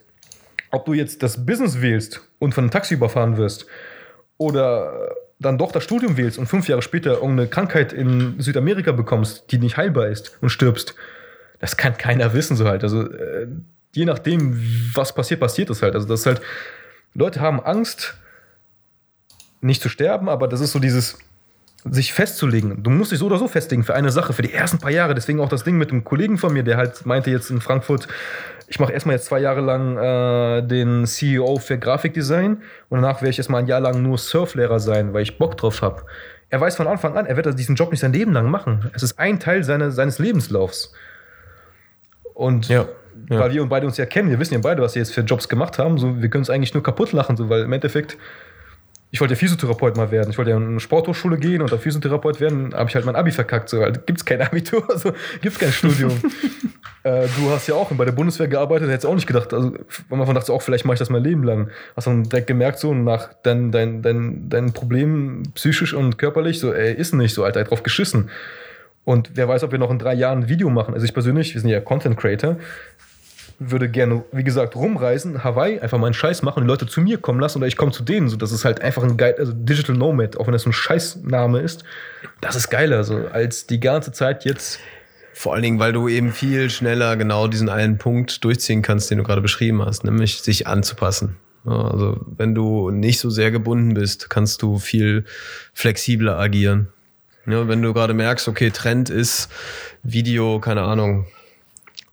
ob 0.70 0.84
du 0.86 0.94
jetzt 0.94 1.22
das 1.22 1.44
Business 1.44 1.80
wählst 1.80 2.20
und 2.38 2.54
von 2.54 2.64
einem 2.64 2.70
Taxi 2.70 2.94
überfahren 2.94 3.36
wirst 3.36 3.66
oder 4.38 5.14
dann 5.38 5.56
doch 5.56 5.72
das 5.72 5.84
Studium 5.84 6.16
wählst 6.16 6.38
und 6.38 6.46
fünf 6.46 6.68
Jahre 6.68 6.82
später 6.82 7.14
irgendeine 7.14 7.48
Krankheit 7.48 7.92
in 7.92 8.40
Südamerika 8.40 8.92
bekommst, 8.92 9.50
die 9.52 9.58
nicht 9.58 9.76
heilbar 9.76 10.08
ist 10.08 10.36
und 10.40 10.50
stirbst, 10.50 10.94
das 11.60 11.76
kann 11.76 11.96
keiner 11.96 12.32
wissen 12.34 12.56
so 12.56 12.66
halt. 12.66 12.82
Also 12.82 13.10
äh, 13.10 13.46
je 13.92 14.04
nachdem, 14.04 14.60
was 14.94 15.14
passiert, 15.14 15.40
passiert 15.40 15.70
es 15.70 15.82
halt. 15.82 15.94
Also 15.94 16.06
das 16.06 16.26
halt, 16.26 16.40
Leute 17.14 17.40
haben 17.40 17.60
Angst, 17.60 18.16
nicht 19.60 19.82
zu 19.82 19.88
sterben, 19.88 20.28
aber 20.28 20.48
das 20.48 20.60
ist 20.60 20.72
so 20.72 20.78
dieses 20.78 21.18
sich 21.84 22.12
festzulegen. 22.12 22.82
Du 22.82 22.90
musst 22.90 23.10
dich 23.10 23.18
so 23.18 23.26
oder 23.26 23.38
so 23.38 23.48
festlegen 23.48 23.84
für 23.84 23.94
eine 23.94 24.10
Sache, 24.10 24.32
für 24.32 24.42
die 24.42 24.52
ersten 24.52 24.78
paar 24.78 24.90
Jahre. 24.90 25.14
Deswegen 25.14 25.40
auch 25.40 25.48
das 25.48 25.64
Ding 25.64 25.78
mit 25.78 25.90
einem 25.90 26.04
Kollegen 26.04 26.36
von 26.36 26.52
mir, 26.52 26.62
der 26.62 26.76
halt 26.76 27.06
meinte 27.06 27.30
jetzt 27.30 27.50
in 27.50 27.60
Frankfurt, 27.60 28.06
ich 28.68 28.78
mache 28.78 28.92
erstmal 28.92 29.16
jetzt 29.16 29.26
zwei 29.26 29.40
Jahre 29.40 29.60
lang 29.62 29.96
äh, 29.96 30.62
den 30.62 31.06
CEO 31.06 31.56
für 31.56 31.78
Grafikdesign 31.78 32.58
und 32.88 33.02
danach 33.02 33.20
werde 33.20 33.30
ich 33.30 33.38
erstmal 33.38 33.62
ein 33.62 33.66
Jahr 33.66 33.80
lang 33.80 34.02
nur 34.02 34.18
Surflehrer 34.18 34.78
sein, 34.78 35.12
weil 35.12 35.22
ich 35.22 35.38
Bock 35.38 35.56
drauf 35.56 35.82
habe. 35.82 36.02
Er 36.50 36.60
weiß 36.60 36.76
von 36.76 36.86
Anfang 36.86 37.16
an, 37.16 37.26
er 37.26 37.36
wird 37.36 37.58
diesen 37.58 37.76
Job 37.76 37.90
nicht 37.90 38.00
sein 38.00 38.12
Leben 38.12 38.32
lang 38.32 38.50
machen. 38.50 38.90
Es 38.94 39.02
ist 39.02 39.18
ein 39.18 39.40
Teil 39.40 39.64
seine, 39.64 39.90
seines 39.90 40.18
Lebenslaufs. 40.18 40.92
Und 42.34 42.68
ja, 42.68 42.86
ja. 43.28 43.40
weil 43.40 43.52
wir 43.52 43.64
beide 43.66 43.86
uns 43.86 43.96
ja 43.96 44.06
kennen, 44.06 44.30
wir 44.30 44.38
wissen 44.38 44.54
ja 44.54 44.60
beide, 44.60 44.82
was 44.82 44.94
wir 44.94 45.02
jetzt 45.02 45.14
für 45.14 45.22
Jobs 45.22 45.48
gemacht 45.48 45.78
haben, 45.78 45.98
so, 45.98 46.20
wir 46.20 46.28
können 46.28 46.42
es 46.42 46.50
eigentlich 46.50 46.74
nur 46.74 46.82
kaputt 46.82 47.12
lachen, 47.12 47.36
so, 47.36 47.48
weil 47.48 47.62
im 47.62 47.72
Endeffekt 47.72 48.18
ich 49.12 49.20
wollte 49.20 49.34
ja 49.34 49.38
Physiotherapeut 49.38 49.96
mal 49.96 50.10
werden. 50.10 50.30
Ich 50.30 50.38
wollte 50.38 50.52
ja 50.52 50.56
in 50.56 50.66
eine 50.66 50.80
Sporthochschule 50.80 51.36
gehen 51.36 51.62
und 51.62 51.72
dann 51.72 51.80
Physiotherapeut 51.80 52.40
werden. 52.40 52.72
Habe 52.74 52.88
ich 52.88 52.94
halt 52.94 53.04
mein 53.04 53.16
Abi 53.16 53.32
verkackt. 53.32 53.68
So, 53.68 53.80
halt, 53.80 54.06
gibt 54.06 54.20
es 54.20 54.24
kein 54.24 54.40
Abitur, 54.40 54.88
also 54.88 55.12
gibt 55.40 55.54
es 55.54 55.58
kein 55.58 55.72
Studium. 55.72 56.12
äh, 57.02 57.26
du 57.36 57.50
hast 57.50 57.66
ja 57.66 57.74
auch 57.74 57.90
bei 57.90 58.04
der 58.04 58.12
Bundeswehr 58.12 58.46
gearbeitet, 58.46 58.88
hättest 58.88 59.06
auch 59.06 59.14
nicht 59.14 59.26
gedacht. 59.26 59.52
Also 59.52 59.74
man 60.08 60.34
dachte 60.34 60.46
so, 60.46 60.54
auch, 60.54 60.62
vielleicht 60.62 60.84
mache 60.84 60.94
ich 60.94 61.00
das 61.00 61.10
mein 61.10 61.24
Leben 61.24 61.42
lang. 61.42 61.70
Hast 61.96 62.06
dann 62.06 62.22
direkt 62.22 62.46
gemerkt, 62.46 62.78
so 62.78 62.94
nach 62.94 63.34
dein, 63.42 63.72
dein, 63.72 64.02
dein, 64.02 64.48
dein 64.48 64.72
Problem 64.72 65.42
psychisch 65.54 65.92
und 65.92 66.16
körperlich, 66.16 66.60
so, 66.60 66.72
ey, 66.72 66.94
ist 66.94 67.12
nicht 67.12 67.34
so, 67.34 67.42
Alter, 67.42 67.64
drauf 67.64 67.82
geschissen. 67.82 68.30
Und 69.04 69.32
wer 69.34 69.48
weiß, 69.48 69.64
ob 69.64 69.72
wir 69.72 69.78
noch 69.78 69.90
in 69.90 69.98
drei 69.98 70.14
Jahren 70.14 70.44
ein 70.44 70.48
Video 70.48 70.70
machen. 70.70 70.94
Also 70.94 71.04
ich 71.04 71.14
persönlich, 71.14 71.54
wir 71.54 71.60
sind 71.60 71.70
ja 71.70 71.80
Content 71.80 72.16
Creator, 72.16 72.58
würde 73.60 73.90
gerne, 73.90 74.24
wie 74.32 74.42
gesagt, 74.42 74.74
rumreisen, 74.74 75.44
Hawaii, 75.44 75.78
einfach 75.78 75.98
mal 75.98 76.06
einen 76.06 76.14
Scheiß 76.14 76.40
machen 76.42 76.62
die 76.62 76.66
Leute 76.66 76.86
zu 76.86 77.02
mir 77.02 77.18
kommen 77.18 77.38
lassen 77.38 77.58
oder 77.58 77.66
ich 77.66 77.76
komme 77.76 77.92
zu 77.92 78.02
denen. 78.02 78.28
So, 78.28 78.36
das 78.36 78.52
ist 78.52 78.64
halt 78.64 78.80
einfach 78.80 79.02
ein 79.02 79.18
geil, 79.18 79.34
also 79.38 79.52
Digital 79.52 79.94
Nomad, 79.96 80.38
auch 80.38 80.46
wenn 80.46 80.52
das 80.52 80.62
so 80.62 80.70
ein 80.70 80.72
Scheißname 80.72 81.60
ist. 81.60 81.84
Das 82.40 82.56
ist 82.56 82.70
geiler, 82.70 82.96
also 82.96 83.26
als 83.30 83.66
die 83.66 83.78
ganze 83.78 84.12
Zeit 84.12 84.46
jetzt. 84.46 84.80
Vor 85.34 85.52
allen 85.52 85.62
Dingen, 85.62 85.78
weil 85.78 85.92
du 85.92 86.08
eben 86.08 86.32
viel 86.32 86.70
schneller 86.70 87.16
genau 87.16 87.48
diesen 87.48 87.68
einen 87.68 87.98
Punkt 87.98 88.42
durchziehen 88.44 88.80
kannst, 88.80 89.10
den 89.10 89.18
du 89.18 89.24
gerade 89.24 89.42
beschrieben 89.42 89.84
hast, 89.84 90.04
nämlich 90.04 90.40
sich 90.40 90.66
anzupassen. 90.66 91.36
Also, 91.66 92.18
wenn 92.36 92.54
du 92.54 92.90
nicht 92.90 93.20
so 93.20 93.28
sehr 93.28 93.50
gebunden 93.50 93.92
bist, 93.92 94.30
kannst 94.30 94.62
du 94.62 94.78
viel 94.78 95.24
flexibler 95.74 96.38
agieren. 96.38 96.88
Ja, 97.46 97.68
wenn 97.68 97.82
du 97.82 97.92
gerade 97.92 98.14
merkst, 98.14 98.48
okay, 98.48 98.70
Trend 98.70 99.10
ist 99.10 99.50
Video, 100.02 100.60
keine 100.60 100.82
Ahnung, 100.82 101.26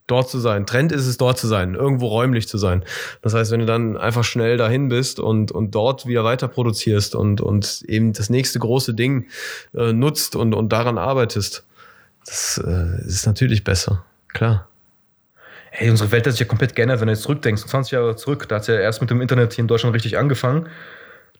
dort 0.07 0.29
zu 0.29 0.39
sein. 0.39 0.65
Trend 0.65 0.91
ist 0.91 1.05
es, 1.05 1.17
dort 1.17 1.37
zu 1.37 1.47
sein, 1.47 1.75
irgendwo 1.75 2.07
räumlich 2.07 2.47
zu 2.47 2.57
sein. 2.57 2.83
Das 3.21 3.33
heißt, 3.33 3.51
wenn 3.51 3.59
du 3.59 3.65
dann 3.65 3.97
einfach 3.97 4.23
schnell 4.23 4.57
dahin 4.57 4.87
bist 4.89 5.19
und, 5.19 5.51
und 5.51 5.75
dort 5.75 6.07
wieder 6.07 6.23
weiter 6.23 6.47
produzierst 6.47 7.13
und, 7.13 7.41
und 7.41 7.83
eben 7.87 8.13
das 8.13 8.29
nächste 8.29 8.59
große 8.59 8.93
Ding 8.93 9.27
äh, 9.75 9.93
nutzt 9.93 10.35
und, 10.35 10.55
und 10.55 10.69
daran 10.69 10.97
arbeitest, 10.97 11.65
das 12.25 12.61
äh, 12.65 13.05
ist 13.05 13.25
natürlich 13.25 13.63
besser. 13.63 14.03
Klar. 14.33 14.67
Hey, 15.71 15.89
unsere 15.89 16.11
Welt 16.11 16.25
hat 16.25 16.33
sich 16.33 16.39
ja 16.39 16.45
komplett 16.45 16.75
geändert, 16.75 17.01
wenn 17.01 17.07
du 17.07 17.13
jetzt 17.13 17.23
zurückdenkst. 17.23 17.65
20 17.65 17.91
Jahre 17.91 18.15
zurück, 18.15 18.47
da 18.47 18.55
hat 18.55 18.61
es 18.63 18.67
ja 18.67 18.75
erst 18.75 19.01
mit 19.01 19.09
dem 19.09 19.21
Internet 19.21 19.53
hier 19.53 19.61
in 19.61 19.67
Deutschland 19.67 19.93
richtig 19.93 20.17
angefangen. 20.17 20.67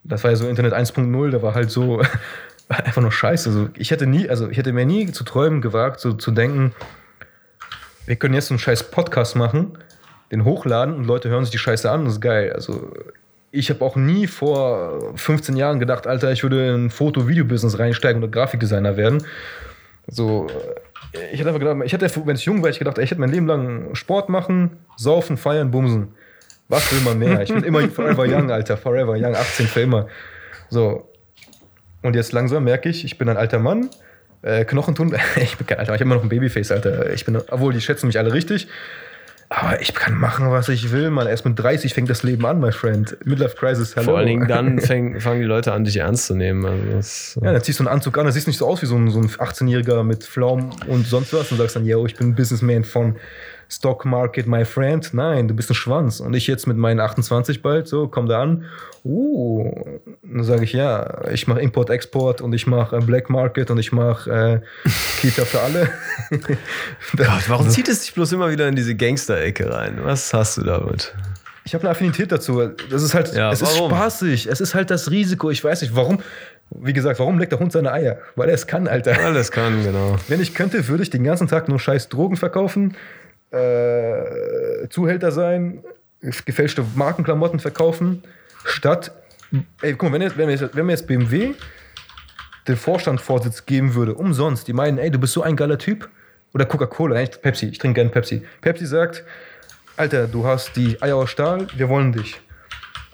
Das 0.04 0.24
war 0.24 0.32
ja 0.32 0.38
so 0.38 0.48
Internet 0.48 0.74
1.0, 0.74 1.32
da 1.32 1.42
war 1.42 1.56
halt 1.56 1.72
so 1.72 2.02
einfach 2.70 3.02
nur 3.02 3.12
scheiße. 3.12 3.50
Also 3.50 3.70
ich 3.76 3.92
hätte 3.92 4.08
nie, 4.08 4.30
also 4.30 4.50
ich 4.50 4.58
hätte 4.58 4.74
mir 4.74 4.86
nie 4.86 5.12
zu 5.12 5.24
träumen 5.24 5.62
gewagt, 5.62 6.00
so 6.00 6.14
zu 6.14 6.32
denken, 6.32 6.74
wir 8.08 8.16
können 8.16 8.34
jetzt 8.34 8.48
so 8.48 8.54
einen 8.54 8.60
scheiß 8.60 8.90
Podcast 8.90 9.36
machen, 9.36 9.78
den 10.32 10.46
hochladen 10.46 10.96
und 10.96 11.06
Leute 11.06 11.30
hören 11.30 11.44
sich 11.44 11.52
die 11.52 11.58
Scheiße 11.58 11.92
an, 11.92 12.06
das 12.06 12.16
ist 12.16 12.22
geil. 12.22 12.54
Also 12.54 12.92
ich 13.52 13.70
habe 13.70 13.84
auch 13.84 13.96
nie 13.96 14.28
vor 14.28 15.14
15 15.16 15.56
Jahren 15.58 15.80
gedacht, 15.80 16.08
Alter, 16.08 16.32
ich 16.32 16.42
würde 16.42 16.74
in 16.74 16.90
Foto-Video-Business 16.90 17.78
reinsteigen 17.78 18.24
oder 18.24 18.32
Grafikdesigner 18.32 18.98
werden. 18.98 19.24
So, 20.08 20.48
ich 21.32 21.40
hätte 21.40 21.50
einfach 21.50 21.60
gedacht, 21.60 21.78
ich 21.84 21.94
hätte, 21.94 22.10
wenn 22.26 22.36
ich 22.36 22.46
jung 22.46 22.60
wäre, 22.60 22.70
ich 22.70 22.80
gedacht, 22.80 22.98
ich 22.98 23.12
hätte 23.12 23.20
mein 23.20 23.32
Leben 23.32 23.46
lang 23.46 23.94
Sport 23.94 24.30
machen, 24.30 24.78
saufen, 24.96 25.36
feiern, 25.36 25.72
bumsen. 25.72 26.14
Was 26.70 26.92
will 26.92 27.02
man 27.02 27.20
mehr? 27.20 27.42
Ich 27.42 27.54
bin 27.54 27.64
immer 27.64 27.88
forever 27.90 28.26
young, 28.26 28.52
Alter, 28.52 28.78
forever 28.78 29.16
young, 29.18 29.36
18 29.36 29.68
für 29.68 29.82
immer. 29.82 30.08
So. 30.70 31.10
Und 32.02 32.16
jetzt 32.16 32.32
langsam 32.32 32.64
merke 32.64 32.90
ich, 32.90 33.04
ich 33.04 33.18
bin 33.18 33.28
ein 33.28 33.38
alter 33.38 33.60
Mann, 33.60 33.90
äh, 34.42 34.66
Knochen 34.66 34.96
tun. 34.96 35.16
ich 35.36 35.58
bin 35.58 35.68
kein 35.68 35.80
Alter, 35.80 35.94
ich 35.94 36.00
habe 36.00 36.04
immer 36.04 36.16
noch 36.16 36.24
ein 36.24 36.30
Babyface, 36.30 36.72
Alter. 36.72 37.14
Ich 37.14 37.26
bin, 37.26 37.38
obwohl 37.38 37.74
die 37.74 37.82
schätzen 37.82 38.08
mich 38.08 38.18
alle 38.18 38.34
richtig. 38.34 38.68
Aber 39.50 39.82
ich 39.82 39.94
kann 39.94 40.14
machen, 40.14 40.52
was 40.52 40.68
ich 40.68 40.92
will, 40.92 41.10
man. 41.10 41.26
Erst 41.26 41.46
mit 41.46 41.58
30 41.58 41.94
fängt 41.94 42.10
das 42.10 42.22
Leben 42.22 42.46
an, 42.46 42.60
my 42.60 42.74
friend. 42.74 43.18
Midlife 43.24 43.56
Crisis, 43.56 43.96
hello. 43.96 44.08
Vor 44.08 44.18
allen 44.18 44.28
Dingen 44.28 44.48
dann 44.48 44.80
fäng, 44.82 45.22
fangen 45.22 45.40
die 45.40 45.46
Leute 45.46 45.72
an, 45.72 45.86
dich 45.86 45.96
ernst 45.98 46.26
zu 46.26 46.36
nehmen. 46.36 46.66
Also 46.66 47.40
ja, 47.42 47.54
dann 47.54 47.64
ziehst 47.64 47.80
du 47.80 47.84
einen 47.84 47.94
Anzug 47.94 48.18
an, 48.18 48.26
dann 48.26 48.34
siehst 48.34 48.48
du 48.48 48.50
nicht 48.50 48.58
so 48.58 48.68
aus 48.68 48.82
wie 48.82 48.88
so 48.88 48.96
ein, 48.96 49.10
so 49.10 49.20
ein 49.20 49.30
18-Jähriger 49.30 50.04
mit 50.04 50.26
Pflaumen 50.26 50.72
und 50.88 51.08
sonst 51.08 51.34
was 51.34 51.50
und 51.52 51.60
sagst 51.60 51.78
dann, 51.78 51.86
yo, 51.86 52.06
ich 52.06 52.16
bin 52.16 52.30
ein 52.30 52.36
Businessman 52.36 52.84
von 52.84 53.16
Stock 53.70 54.04
Market, 54.06 54.48
my 54.48 54.66
friend. 54.66 55.14
Nein, 55.14 55.48
du 55.48 55.54
bist 55.54 55.72
ein 55.72 55.76
Schwanz. 55.76 56.20
Und 56.20 56.34
ich 56.34 56.48
jetzt 56.48 56.68
mit 56.68 56.78
meinen 56.78 57.00
28 57.00 57.62
bald, 57.62 57.88
so, 57.88 58.08
komm 58.10 58.28
da 58.28 58.42
an. 58.42 58.66
Uh, 59.06 59.72
dann 60.38 60.46
sage 60.46 60.64
ich, 60.64 60.74
ja, 60.74 61.28
ich 61.32 61.48
mache 61.48 61.60
Import, 61.62 61.90
Export 61.90 62.42
und 62.42 62.54
ich 62.54 62.68
mache 62.68 62.96
äh, 62.96 63.00
Black 63.00 63.30
Market 63.30 63.72
und 63.72 63.78
ich 63.78 63.92
mache 63.92 64.62
äh, 64.86 64.90
Kita 65.22 65.46
für 65.46 65.62
alle. 65.62 65.90
Gott, 67.18 67.50
warum 67.50 67.70
zieht 67.70 67.88
es 67.88 68.02
dich 68.02 68.14
bloß 68.14 68.32
immer 68.34 68.50
wieder 68.50 68.68
in 68.68 68.76
diese 68.76 68.96
Gangster-Ecke 68.96 69.74
rein? 69.74 70.00
Was 70.04 70.34
hast 70.34 70.58
du 70.58 70.64
damit? 70.64 71.14
Ich 71.66 71.74
habe 71.74 71.84
eine 71.84 71.92
Affinität 71.92 72.32
dazu. 72.32 72.62
Das 72.90 73.04
ist 73.04 73.14
halt, 73.14 73.34
ja, 73.34 73.52
es 73.52 73.62
warum? 73.62 73.92
ist 73.92 73.98
spaßig. 73.98 74.48
Es 74.48 74.62
ist 74.62 74.74
halt 74.74 74.90
das 74.90 75.12
Risiko. 75.12 75.52
Ich 75.52 75.64
weiß 75.64 75.82
nicht, 75.82 75.96
warum. 75.96 76.20
Wie 76.70 76.94
gesagt, 76.94 77.20
warum 77.20 77.40
leckt 77.40 77.52
der 77.52 77.60
Hund 77.60 77.72
seine 77.72 77.92
Eier? 77.92 78.20
Weil 78.36 78.50
er 78.50 78.56
es 78.56 78.68
kann, 78.68 78.88
Alter. 78.88 79.12
Weil 79.12 79.36
er 79.36 79.42
es 79.42 79.52
kann, 79.52 79.84
genau. 79.84 80.18
Wenn 80.28 80.42
ich 80.42 80.54
könnte, 80.54 80.88
würde 80.88 81.04
ich 81.04 81.10
den 81.10 81.24
ganzen 81.24 81.48
Tag 81.48 81.70
nur 81.70 81.80
scheiß 81.80 82.10
Drogen 82.10 82.38
verkaufen, 82.38 82.96
äh, 83.52 84.88
Zuhälter 84.90 85.32
sein, 85.32 85.84
gefälschte 86.22 86.86
Markenklamotten 86.96 87.60
verkaufen, 87.60 88.24
statt, 88.66 89.12
ey, 89.82 89.94
guck 89.94 90.12
mal, 90.12 90.20
wenn, 90.20 90.38
wenn, 90.38 90.70
wenn 90.74 90.86
mir 90.86 90.92
jetzt 90.92 91.08
BMW 91.08 91.54
den 92.68 92.76
Vorstandsvorsitz 92.76 93.66
geben 93.66 93.96
würde, 93.96 94.14
umsonst, 94.14 94.68
die 94.68 94.74
meinen, 94.74 94.98
ey, 94.98 95.10
du 95.10 95.20
bist 95.20 95.34
so 95.34 95.42
ein 95.42 95.56
geiler 95.56 95.78
Typ, 95.78 96.10
oder 96.54 96.66
Coca-Cola, 96.66 97.24
Pepsi, 97.42 97.68
ich 97.68 97.78
trinke 97.78 97.96
gerne 97.96 98.10
Pepsi. 98.10 98.42
Pepsi 98.62 98.86
sagt, 98.86 99.24
Alter, 99.96 100.28
du 100.28 100.46
hast 100.46 100.76
die 100.76 101.02
Eier 101.02 101.16
aus 101.16 101.30
Stahl, 101.30 101.68
wir 101.76 101.90
wollen 101.90 102.14
dich. 102.14 102.42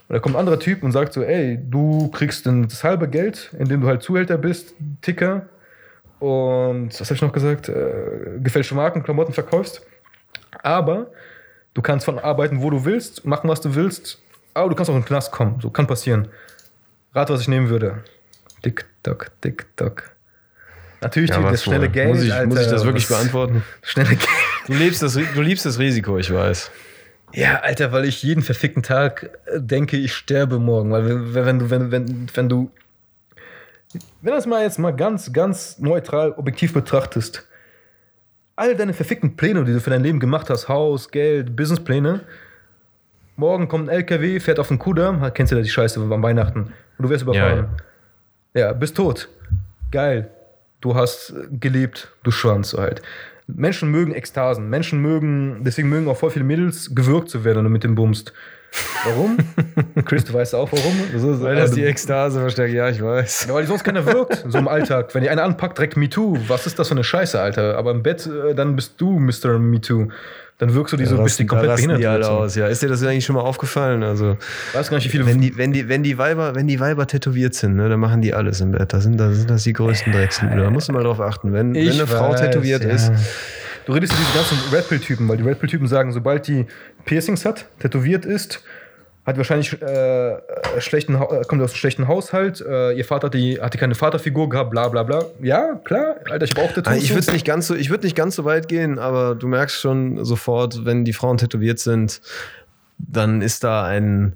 Und 0.08 0.14
da 0.16 0.20
kommt 0.20 0.36
ein 0.36 0.40
anderer 0.40 0.60
Typ 0.60 0.84
und 0.84 0.92
sagt 0.92 1.14
so, 1.14 1.24
ey, 1.24 1.60
du 1.62 2.10
kriegst 2.10 2.46
das 2.46 2.84
halbe 2.84 3.10
Geld, 3.10 3.52
indem 3.58 3.82
du 3.82 3.88
halt 3.88 4.02
Zuhälter 4.02 4.38
bist, 4.38 4.76
Ticker 5.02 5.48
und, 6.24 6.98
was 6.98 7.10
habe 7.10 7.16
ich 7.16 7.22
noch 7.22 7.34
gesagt, 7.34 7.68
äh, 7.68 8.40
gefälschte 8.40 8.76
Marken, 8.76 9.04
Klamotten 9.04 9.34
verkaufst. 9.34 9.86
Aber 10.62 11.12
du 11.74 11.82
kannst 11.82 12.06
von 12.06 12.18
arbeiten, 12.18 12.62
wo 12.62 12.70
du 12.70 12.86
willst, 12.86 13.26
machen, 13.26 13.50
was 13.50 13.60
du 13.60 13.76
willst. 13.76 14.23
Aber 14.54 14.70
du 14.70 14.76
kannst 14.76 14.90
auch 14.90 14.96
in 14.96 15.02
den 15.02 15.08
Knast 15.08 15.32
kommen. 15.32 15.60
So 15.62 15.70
kann 15.70 15.88
passieren. 15.88 16.28
Rat, 17.14 17.30
was 17.30 17.42
ich 17.42 17.48
nehmen 17.48 17.70
würde. 17.70 18.04
Tick-Tock, 18.62 19.32
Tick-Tock. 19.42 20.12
Natürlich 21.02 21.30
Ja, 21.32 21.38
die- 21.40 21.44
was 21.44 21.52
das 21.52 21.64
schnelle 21.64 21.88
wohl? 21.88 21.90
Geld. 21.90 22.10
Muss 22.16 22.24
ich, 22.24 22.34
Alter, 22.34 22.48
muss 22.48 22.60
ich 22.62 22.68
das 22.68 22.86
wirklich 22.86 23.08
beantworten? 23.08 23.64
Schnelle 23.82 24.10
Geld. 24.10 24.28
Du 24.68 24.74
liebst, 24.74 25.02
das, 25.02 25.14
du 25.14 25.42
liebst 25.42 25.66
das 25.66 25.78
Risiko, 25.80 26.18
ich 26.18 26.34
weiß. 26.34 26.72
Ja, 27.34 27.60
Alter, 27.62 27.92
weil 27.92 28.06
ich 28.06 28.24
jeden 28.24 28.42
verfickten 28.44 28.84
Tag 28.84 29.30
äh, 29.48 29.60
denke, 29.60 29.98
ich 29.98 30.14
sterbe 30.14 30.60
morgen. 30.60 30.92
Weil 30.92 31.06
wenn, 31.34 31.34
wenn 31.46 31.60
du, 31.60 31.70
wenn, 31.70 31.92
wenn, 31.92 32.28
wenn 32.34 32.50
du, 32.50 32.72
wenn 34.22 34.34
das 34.34 34.46
mal 34.46 34.64
jetzt 34.64 34.80
mal 34.80 34.92
ganz, 34.96 35.34
ganz 35.34 35.78
neutral, 35.80 36.32
objektiv 36.34 36.74
betrachtest, 36.74 37.46
all 38.56 38.76
deine 38.76 38.94
verfickten 38.94 39.36
Pläne, 39.36 39.64
die 39.66 39.74
du 39.74 39.82
für 39.82 39.90
dein 39.90 40.04
Leben 40.04 40.20
gemacht 40.20 40.50
hast, 40.50 40.70
Haus, 40.70 41.10
Geld, 41.12 41.56
Businesspläne, 41.56 42.22
morgen 43.36 43.68
kommt 43.68 43.90
ein 43.90 43.96
LKW, 43.96 44.40
fährt 44.40 44.60
auf 44.60 44.68
den 44.68 44.80
Kudamm, 44.80 45.22
kennst 45.34 45.52
du 45.52 45.56
ja 45.56 45.62
die 45.62 45.70
Scheiße 45.70 46.00
am 46.00 46.24
Weihnachten, 46.24 46.60
und 46.98 47.04
du 47.04 47.10
wirst 47.10 47.24
überfahren. 47.24 47.68
Ja, 48.54 48.74
bist 48.74 48.96
tot. 48.98 49.30
Geil. 49.92 50.30
Du 50.82 50.96
hast 50.96 51.34
gelebt, 51.60 52.12
du 52.24 52.32
Schwanz 52.32 52.74
halt. 52.74 53.02
Menschen 53.48 53.90
mögen 53.90 54.14
Ekstasen. 54.14 54.70
Menschen 54.70 55.02
mögen, 55.02 55.64
deswegen 55.64 55.90
mögen 55.90 56.08
auch 56.08 56.18
voll 56.18 56.30
viele 56.30 56.46
Mädels 56.46 56.94
gewürgt 56.96 57.30
zu 57.30 57.44
werden, 57.44 57.58
wenn 57.58 57.64
du 57.66 57.70
mit 57.70 57.84
dem 57.84 57.96
bummst. 57.96 58.34
Warum? 59.06 59.38
Chris, 60.06 60.24
du 60.26 60.34
weißt 60.34 60.56
auch 60.56 60.72
warum. 60.72 60.94
So, 61.16 61.36
so, 61.36 61.44
Weil 61.44 61.56
das 61.56 61.64
also- 61.70 61.76
die 61.76 61.86
Ekstase 61.86 62.40
verstärkt, 62.40 62.74
ja, 62.74 62.90
ich 62.90 63.02
weiß. 63.02 63.46
ja, 63.48 63.54
weil 63.54 63.62
die 63.64 63.68
sonst 63.68 63.84
keiner 63.84 64.06
wirkt, 64.06 64.46
so 64.48 64.58
im 64.58 64.68
Alltag. 64.68 65.14
Wenn 65.14 65.22
die 65.24 65.30
einer 65.30 65.44
anpackt, 65.44 65.78
direkt 65.78 65.96
MeToo. 65.98 66.38
Was 66.48 66.66
ist 66.66 66.80
das 66.80 66.88
für 66.88 66.96
eine 66.96 67.04
Scheiße, 67.04 67.40
Alter? 67.40 67.78
Aber 67.78 67.92
im 67.92 68.02
Bett, 68.02 68.26
äh, 68.28 68.56
dann 68.56 68.76
bist 68.76 69.00
du 69.00 69.20
Mr. 69.20 69.60
MeToo. 69.60 70.08
Dann 70.66 70.74
wirkst 70.76 70.94
du 70.94 70.98
die 70.98 71.06
so, 71.06 71.22
bist 71.22 71.40
die 71.40 71.44
rasten- 71.44 71.48
da 71.48 71.56
komplett 71.56 71.76
behindert. 71.76 72.00
die 72.00 72.08
alle 72.08 72.24
so. 72.26 72.30
aus, 72.32 72.56
ja. 72.56 72.68
Ist 72.68 72.82
dir 72.82 72.88
das 72.90 73.04
eigentlich 73.04 73.26
schon 73.26 73.36
mal 73.36 73.42
aufgefallen? 73.42 74.04
Also, 74.04 74.38
Weiß 74.74 74.90
gar 74.90 74.98
nicht, 74.98 75.06
wie 75.06 75.10
viele. 75.10 75.26
wenn 75.26 75.42
die, 75.42 75.58
wenn 75.58 75.72
die, 75.74 75.90
wenn 75.90 76.04
die 76.04 76.18
Weiber, 76.18 76.56
wenn 76.56 76.68
die 76.68 76.80
Weiber 76.80 77.06
tätowiert 77.08 77.54
sind, 77.54 77.76
ne, 77.76 77.90
dann 77.90 78.00
machen 78.00 78.22
die 78.22 78.34
alles 78.34 78.62
im 78.62 78.72
Bett. 78.72 78.94
Da 78.94 79.00
sind, 79.02 79.20
da 79.20 79.32
sind 79.32 79.50
das 79.50 79.64
die 79.64 79.74
größten 79.74 80.14
Drecksluder. 80.14 80.56
Da 80.56 80.70
musst 80.70 80.90
du 80.90 80.94
mal 80.94 81.04
drauf 81.04 81.20
achten. 81.20 81.54
Wenn, 81.54 81.74
wenn 81.74 81.90
eine 81.90 82.08
Frau 82.08 82.32
weiß, 82.32 82.42
tätowiert 82.42 82.84
ja. 82.84 82.92
ist, 82.92 83.12
Du 83.86 83.92
redest 83.92 84.14
über 84.14 84.22
diese 84.22 84.38
ganzen 84.38 84.74
Red 84.74 84.88
Pill-Typen, 84.88 85.28
weil 85.28 85.36
die 85.36 85.44
Red 85.44 85.60
Pill-Typen 85.60 85.88
sagen, 85.88 86.14
sobald 86.14 86.48
die 86.48 86.66
Piercings 87.04 87.44
hat, 87.44 87.66
tätowiert 87.80 88.24
ist, 88.26 88.64
hat 89.26 89.38
wahrscheinlich 89.38 89.82
äh, 89.82 90.34
äh, 90.34 90.40
schlechten, 90.80 91.16
äh, 91.16 91.44
kommt 91.48 91.62
aus 91.62 91.72
einem 91.72 91.78
schlechten 91.78 92.08
Haushalt, 92.08 92.62
äh, 92.62 92.92
ihr 92.92 93.06
Vater 93.06 93.28
hat, 93.28 93.34
die, 93.34 93.62
hatte 93.62 93.78
keine 93.78 93.96
Vaterfigur 93.96 94.50
gehabt, 94.50 94.72
bla 94.72 94.90
bla 94.90 95.04
bla. 95.04 95.26
Ja, 95.42 95.76
klar, 95.84 96.16
Alter, 96.30 96.44
ich 96.44 96.52
habe 96.52 96.62
auch 96.64 96.74
Tattoos. 96.74 96.94
Ah, 96.94 96.98
Ich 96.98 97.10
so. 97.10 97.16
würde 97.16 97.32
nicht 97.32 97.46
ganz 97.46 97.68
so, 97.68 97.76
ich 97.76 97.90
würde 97.90 98.06
nicht 98.06 98.16
ganz 98.16 98.36
so 98.36 98.44
weit 98.44 98.68
gehen, 98.68 99.00
aber 99.00 99.36
du 99.36 99.48
merkst 99.48 99.80
schon 99.80 100.26
sofort, 100.26 100.86
wenn 100.86 101.06
die 101.06 101.14
Frauen 101.14 101.38
tätowiert 101.38 101.80
sind, 101.80 102.22
dann 102.98 103.42
ist 103.42 103.64
da 103.64 103.86
ein 103.86 104.36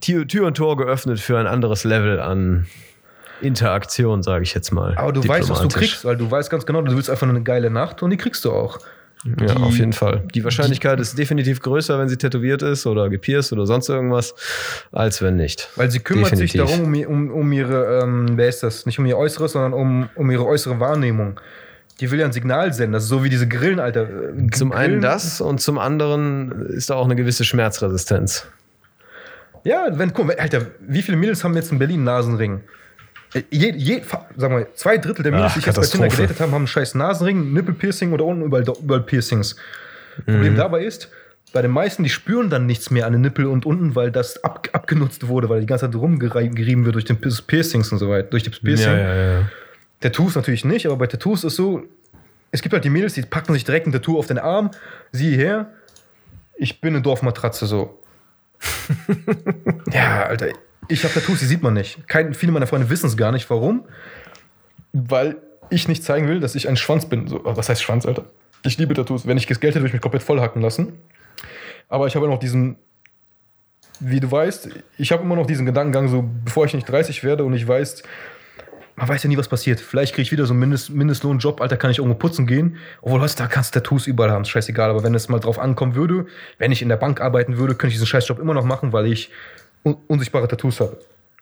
Tür, 0.00 0.26
Tür 0.26 0.46
und 0.46 0.56
Tor 0.56 0.76
geöffnet 0.76 1.20
für 1.20 1.38
ein 1.38 1.46
anderes 1.46 1.84
Level 1.84 2.20
an 2.20 2.66
Interaktion, 3.42 4.22
sage 4.22 4.42
ich 4.42 4.54
jetzt 4.54 4.70
mal. 4.70 4.96
Aber 4.96 5.12
du 5.12 5.26
weißt, 5.26 5.48
was 5.50 5.60
du 5.60 5.68
kriegst, 5.68 6.04
weil 6.04 6.16
du 6.16 6.30
weißt 6.30 6.50
ganz 6.50 6.66
genau, 6.66 6.82
du 6.82 6.94
willst 6.94 7.10
einfach 7.10 7.28
eine 7.28 7.42
geile 7.42 7.70
Nacht 7.70 8.02
und 8.02 8.10
die 8.10 8.16
kriegst 8.16 8.44
du 8.44 8.52
auch. 8.52 8.78
Ja, 9.24 9.46
Die- 9.54 9.62
auf 9.62 9.76
jeden 9.76 9.92
Fall. 9.92 10.22
Die 10.34 10.42
Wahrscheinlichkeit 10.44 10.98
ist 10.98 11.18
definitiv 11.18 11.60
größer, 11.60 11.98
wenn 11.98 12.08
sie 12.08 12.16
tätowiert 12.16 12.62
ist 12.62 12.86
oder 12.86 13.10
gepierst 13.10 13.52
oder 13.52 13.66
sonst 13.66 13.88
irgendwas, 13.90 14.34
als 14.92 15.20
wenn 15.20 15.36
nicht. 15.36 15.68
Weil 15.76 15.90
sie 15.90 16.00
kümmert 16.00 16.34
sich 16.36 16.52
Definitiv. 16.52 16.76
darum, 16.78 16.94
um, 16.94 17.30
um, 17.30 17.30
um 17.42 17.52
ihre, 17.52 18.00
ähm, 18.02 18.30
wer 18.36 18.48
ist 18.48 18.62
das? 18.62 18.86
Nicht 18.86 18.98
um 18.98 19.04
ihr 19.04 19.18
Äußeres, 19.18 19.52
sondern 19.52 19.74
um, 19.74 20.08
um 20.14 20.30
ihre 20.30 20.46
äußere 20.46 20.80
Wahrnehmung. 20.80 21.38
Die 22.00 22.10
will 22.10 22.18
ja 22.18 22.24
ein 22.24 22.32
Signal 22.32 22.72
senden. 22.72 22.94
Das 22.94 23.02
ist 23.02 23.10
so 23.10 23.22
wie 23.22 23.28
diese 23.28 23.46
Grillen, 23.46 23.78
Alter. 23.78 24.04
Äh, 24.08 24.46
Zum 24.52 24.72
einen 24.72 25.00
Grillen- 25.00 25.02
das 25.02 25.42
und 25.42 25.60
zum 25.60 25.76
anderen 25.78 26.68
ist 26.70 26.88
da 26.88 26.94
auch 26.94 27.04
eine 27.04 27.14
gewisse 27.16 27.44
Schmerzresistenz. 27.44 28.46
Ja, 29.64 29.86
wenn, 29.92 30.14
guck, 30.14 30.28
mal, 30.28 30.36
Alter, 30.36 30.62
wie 30.80 31.02
viele 31.02 31.18
Mädels 31.18 31.44
haben 31.44 31.54
jetzt 31.56 31.70
in 31.70 31.78
Berlin 31.78 32.04
Nasenring? 32.04 32.60
Äh, 33.34 33.42
Je, 33.50 33.72
je, 33.76 34.02
fa- 34.02 34.26
sag 34.36 34.50
mal, 34.50 34.66
zwei 34.74 34.98
Drittel 34.98 35.22
der 35.22 35.32
Mädels, 35.32 35.54
die 35.54 35.60
ich 35.60 35.66
jetzt 35.66 35.76
bei 35.76 35.86
Tinder 35.86 36.08
gedatet 36.08 36.40
haben, 36.40 36.50
haben 36.52 36.56
einen 36.62 36.66
scheiß 36.66 36.94
Nasenring, 36.94 37.52
Nippelpiercing 37.52 38.12
oder 38.12 38.24
unten 38.24 38.42
überall, 38.42 38.64
überall 38.82 39.02
Piercings. 39.02 39.56
Mhm. 40.26 40.32
Problem 40.32 40.56
dabei 40.56 40.84
ist, 40.84 41.08
bei 41.52 41.62
den 41.62 41.70
meisten, 41.70 42.02
die 42.04 42.10
spüren 42.10 42.48
dann 42.50 42.66
nichts 42.66 42.90
mehr 42.90 43.06
an 43.06 43.12
den 43.12 43.22
Nippel 43.22 43.46
und 43.46 43.66
unten, 43.66 43.94
weil 43.96 44.10
das 44.12 44.42
ab, 44.44 44.68
abgenutzt 44.72 45.26
wurde, 45.28 45.48
weil 45.48 45.60
die 45.60 45.66
ganze 45.66 45.86
Zeit 45.86 45.94
rumgerieben 45.94 46.84
wird 46.84 46.94
durch 46.94 47.04
den 47.04 47.16
Pier- 47.20 47.32
Piercings 47.46 47.90
und 47.92 47.98
so 47.98 48.08
weiter, 48.08 48.28
durch 48.28 48.42
die 48.44 48.50
Piercing. 48.50 48.96
ja. 48.98 49.48
Tattoos 50.00 50.34
natürlich 50.34 50.64
nicht, 50.64 50.86
aber 50.86 50.96
bei 50.96 51.06
Tattoos 51.06 51.44
ist 51.44 51.56
so, 51.56 51.82
es 52.52 52.62
gibt 52.62 52.72
halt 52.72 52.84
die 52.84 52.90
Mädels, 52.90 53.14
die 53.14 53.22
packen 53.22 53.52
sich 53.52 53.64
direkt 53.64 53.86
ein 53.86 53.92
Tattoo 53.92 54.18
auf 54.18 54.26
den 54.26 54.38
Arm, 54.38 54.70
sieh 55.12 55.36
her, 55.36 55.70
ich 56.56 56.80
bin 56.80 56.94
eine 56.94 57.02
Dorfmatratze 57.02 57.66
so. 57.66 57.98
ja, 59.92 60.24
Alter, 60.24 60.48
ich 60.90 61.04
habe 61.04 61.14
Tattoos, 61.14 61.38
die 61.38 61.46
sieht 61.46 61.62
man 61.62 61.74
nicht. 61.74 62.06
Kein, 62.08 62.34
viele 62.34 62.52
meiner 62.52 62.66
Freunde 62.66 62.90
wissen 62.90 63.06
es 63.06 63.16
gar 63.16 63.32
nicht. 63.32 63.48
Warum? 63.48 63.84
Weil 64.92 65.36
ich 65.70 65.88
nicht 65.88 66.02
zeigen 66.02 66.28
will, 66.28 66.40
dass 66.40 66.54
ich 66.54 66.68
ein 66.68 66.76
Schwanz 66.76 67.08
bin. 67.08 67.28
So, 67.28 67.40
was 67.44 67.68
heißt 67.68 67.82
Schwanz, 67.82 68.06
Alter? 68.06 68.24
Ich 68.64 68.76
liebe 68.76 68.92
Tattoos. 68.92 69.26
Wenn 69.26 69.36
ich 69.36 69.46
das 69.46 69.60
Geld 69.60 69.74
hätte, 69.74 69.82
würde 69.82 69.88
ich 69.88 69.92
mich 69.94 70.02
komplett 70.02 70.22
vollhacken 70.22 70.60
lassen. 70.60 70.92
Aber 71.88 72.06
ich 72.06 72.16
habe 72.16 72.26
noch 72.26 72.38
diesen, 72.38 72.76
wie 74.00 74.20
du 74.20 74.30
weißt, 74.30 74.68
ich 74.98 75.12
habe 75.12 75.22
immer 75.22 75.36
noch 75.36 75.46
diesen 75.46 75.64
Gedankengang, 75.64 76.08
so 76.08 76.28
bevor 76.44 76.66
ich 76.66 76.74
nicht 76.74 76.88
30 76.88 77.24
werde 77.24 77.44
und 77.44 77.54
ich 77.54 77.66
weiß, 77.66 78.02
man 78.96 79.08
weiß 79.08 79.22
ja 79.22 79.28
nie, 79.28 79.38
was 79.38 79.48
passiert. 79.48 79.80
Vielleicht 79.80 80.14
kriege 80.14 80.22
ich 80.22 80.32
wieder 80.32 80.44
so 80.44 80.52
einen 80.52 80.60
Mindest, 80.60 80.90
Mindestlohnjob, 80.90 81.60
Alter, 81.62 81.76
kann 81.76 81.90
ich 81.90 81.98
irgendwo 81.98 82.18
putzen 82.18 82.46
gehen. 82.46 82.76
Obwohl, 83.00 83.20
was, 83.20 83.34
da 83.34 83.46
kannst 83.46 83.74
du 83.74 83.80
Tattoos 83.80 84.06
überall 84.06 84.30
haben, 84.30 84.44
scheißegal. 84.44 84.90
Aber 84.90 85.02
wenn 85.02 85.14
es 85.14 85.28
mal 85.28 85.40
drauf 85.40 85.58
ankommen 85.58 85.94
würde, 85.94 86.26
wenn 86.58 86.70
ich 86.70 86.82
in 86.82 86.88
der 86.88 86.96
Bank 86.96 87.20
arbeiten 87.20 87.56
würde, 87.56 87.74
könnte 87.74 87.88
ich 87.88 87.94
diesen 87.94 88.06
Scheißjob 88.06 88.38
immer 88.38 88.54
noch 88.54 88.64
machen, 88.64 88.92
weil 88.92 89.06
ich 89.06 89.30
un 89.82 89.96
unsichtbare 90.08 90.48
Tattoos 90.48 90.80
habe. 90.80 90.98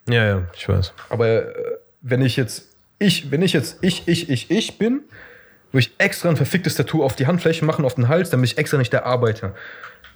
Ja, 0.07 0.25
ja, 0.25 0.47
ich 0.55 0.67
weiß. 0.67 0.93
Aber 1.09 1.27
äh, 1.27 1.53
wenn 2.01 2.21
ich 2.21 2.35
jetzt, 2.35 2.67
ich, 2.97 3.31
wenn 3.31 3.41
ich 3.41 3.53
jetzt 3.53 3.77
ich, 3.81 4.07
ich, 4.07 4.29
ich, 4.29 4.49
ich 4.49 4.77
bin, 4.77 5.01
würde 5.71 5.87
ich 5.87 5.93
extra 5.97 6.29
ein 6.29 6.35
verficktes 6.35 6.75
Tattoo 6.75 7.03
auf 7.03 7.15
die 7.15 7.27
Handfläche 7.27 7.63
machen, 7.65 7.85
auf 7.85 7.95
den 7.95 8.07
Hals, 8.07 8.29
damit 8.29 8.51
ich 8.51 8.57
extra 8.57 8.77
nicht 8.77 8.93
der 8.93 9.05
Arbeiter. 9.05 9.53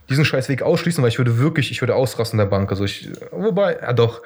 Diesen 0.09 0.26
Scheißweg 0.26 0.61
ausschließen, 0.61 1.01
weil 1.01 1.09
ich 1.09 1.17
würde 1.17 1.38
wirklich, 1.38 1.71
ich 1.71 1.82
würde 1.82 1.95
ausrasten 1.95 2.39
in 2.39 2.45
der 2.45 2.49
Bank. 2.49 2.69
Also 2.71 2.84
ich, 2.84 3.09
wobei, 3.32 3.78
ja 3.82 3.93
doch. 3.93 4.21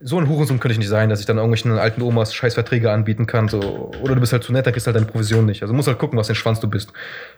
So 0.00 0.16
ein 0.16 0.28
Hurensohn 0.28 0.60
könnte 0.60 0.74
ich 0.74 0.78
nicht 0.78 0.88
sein, 0.88 1.08
dass 1.08 1.18
ich 1.18 1.26
dann 1.26 1.38
irgendwelchen 1.38 1.72
alten 1.72 2.02
Omas 2.02 2.32
Scheißverträge 2.32 2.92
anbieten 2.92 3.26
kann. 3.26 3.48
So. 3.48 3.90
Oder 4.00 4.14
du 4.14 4.20
bist 4.20 4.32
halt 4.32 4.44
zu 4.44 4.52
nett, 4.52 4.64
dann 4.64 4.72
kriegst 4.72 4.86
du 4.86 4.92
halt 4.92 4.96
deine 4.96 5.10
Provision 5.10 5.44
nicht. 5.44 5.62
Also 5.62 5.74
musst 5.74 5.88
halt 5.88 5.98
gucken, 5.98 6.16
was 6.16 6.28
für 6.28 6.34
ein 6.34 6.36
Schwanz 6.36 6.60
du 6.60 6.68
bist. 6.68 6.92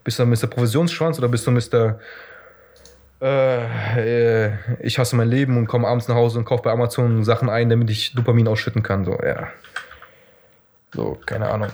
Bist 0.05 0.19
du 0.19 0.27
Mr. 0.27 0.47
Provisionsschwanz 0.47 1.17
oder 1.17 1.29
bist 1.29 1.47
du 1.47 1.53
Mr. 1.53 1.99
Äh, 3.21 4.47
äh, 4.47 4.53
ich 4.81 4.99
hasse 4.99 5.15
mein 5.17 5.29
Leben 5.29 5.57
und 5.59 5.67
komme 5.67 5.87
abends 5.87 6.09
nach 6.09 6.15
Hause 6.15 6.39
und 6.39 6.45
kaufe 6.45 6.63
bei 6.63 6.73
Amazon 6.73 7.23
Sachen 7.25 7.49
ein, 7.51 7.69
damit 7.69 7.91
ich 7.91 8.15
Dopamin 8.15 8.49
ausschütten 8.49 8.83
kann. 8.83 9.05
So, 9.05 9.19
ja. 9.23 9.49
So, 10.95 11.19
keine 11.27 11.51
Ahnung. 11.51 11.69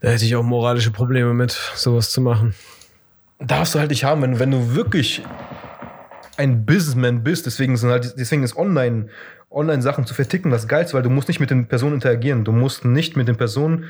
Da 0.00 0.10
hätte 0.10 0.24
ich 0.24 0.36
auch 0.36 0.42
moralische 0.42 0.90
Probleme 0.90 1.34
mit, 1.34 1.50
sowas 1.50 2.10
zu 2.10 2.20
machen. 2.20 2.54
Darfst 3.38 3.74
du 3.74 3.80
halt 3.80 3.90
nicht 3.90 4.04
haben, 4.04 4.22
wenn, 4.22 4.38
wenn 4.38 4.50
du 4.50 4.74
wirklich 4.74 5.22
ein 6.36 6.64
Businessman 6.64 7.22
bist. 7.22 7.46
Deswegen, 7.46 7.76
sind 7.76 7.90
halt, 7.90 8.14
deswegen 8.18 8.42
ist 8.42 8.56
online, 8.56 9.08
online 9.50 9.82
Sachen 9.82 10.06
zu 10.06 10.14
verticken 10.14 10.50
das 10.50 10.68
Geilste, 10.68 10.94
weil 10.94 11.02
du 11.02 11.10
musst 11.10 11.28
nicht 11.28 11.40
mit 11.40 11.50
den 11.50 11.66
Personen 11.66 11.94
interagieren. 11.94 12.44
Du 12.44 12.52
musst 12.52 12.84
nicht 12.84 13.16
mit 13.16 13.28
den 13.28 13.36
Personen. 13.36 13.84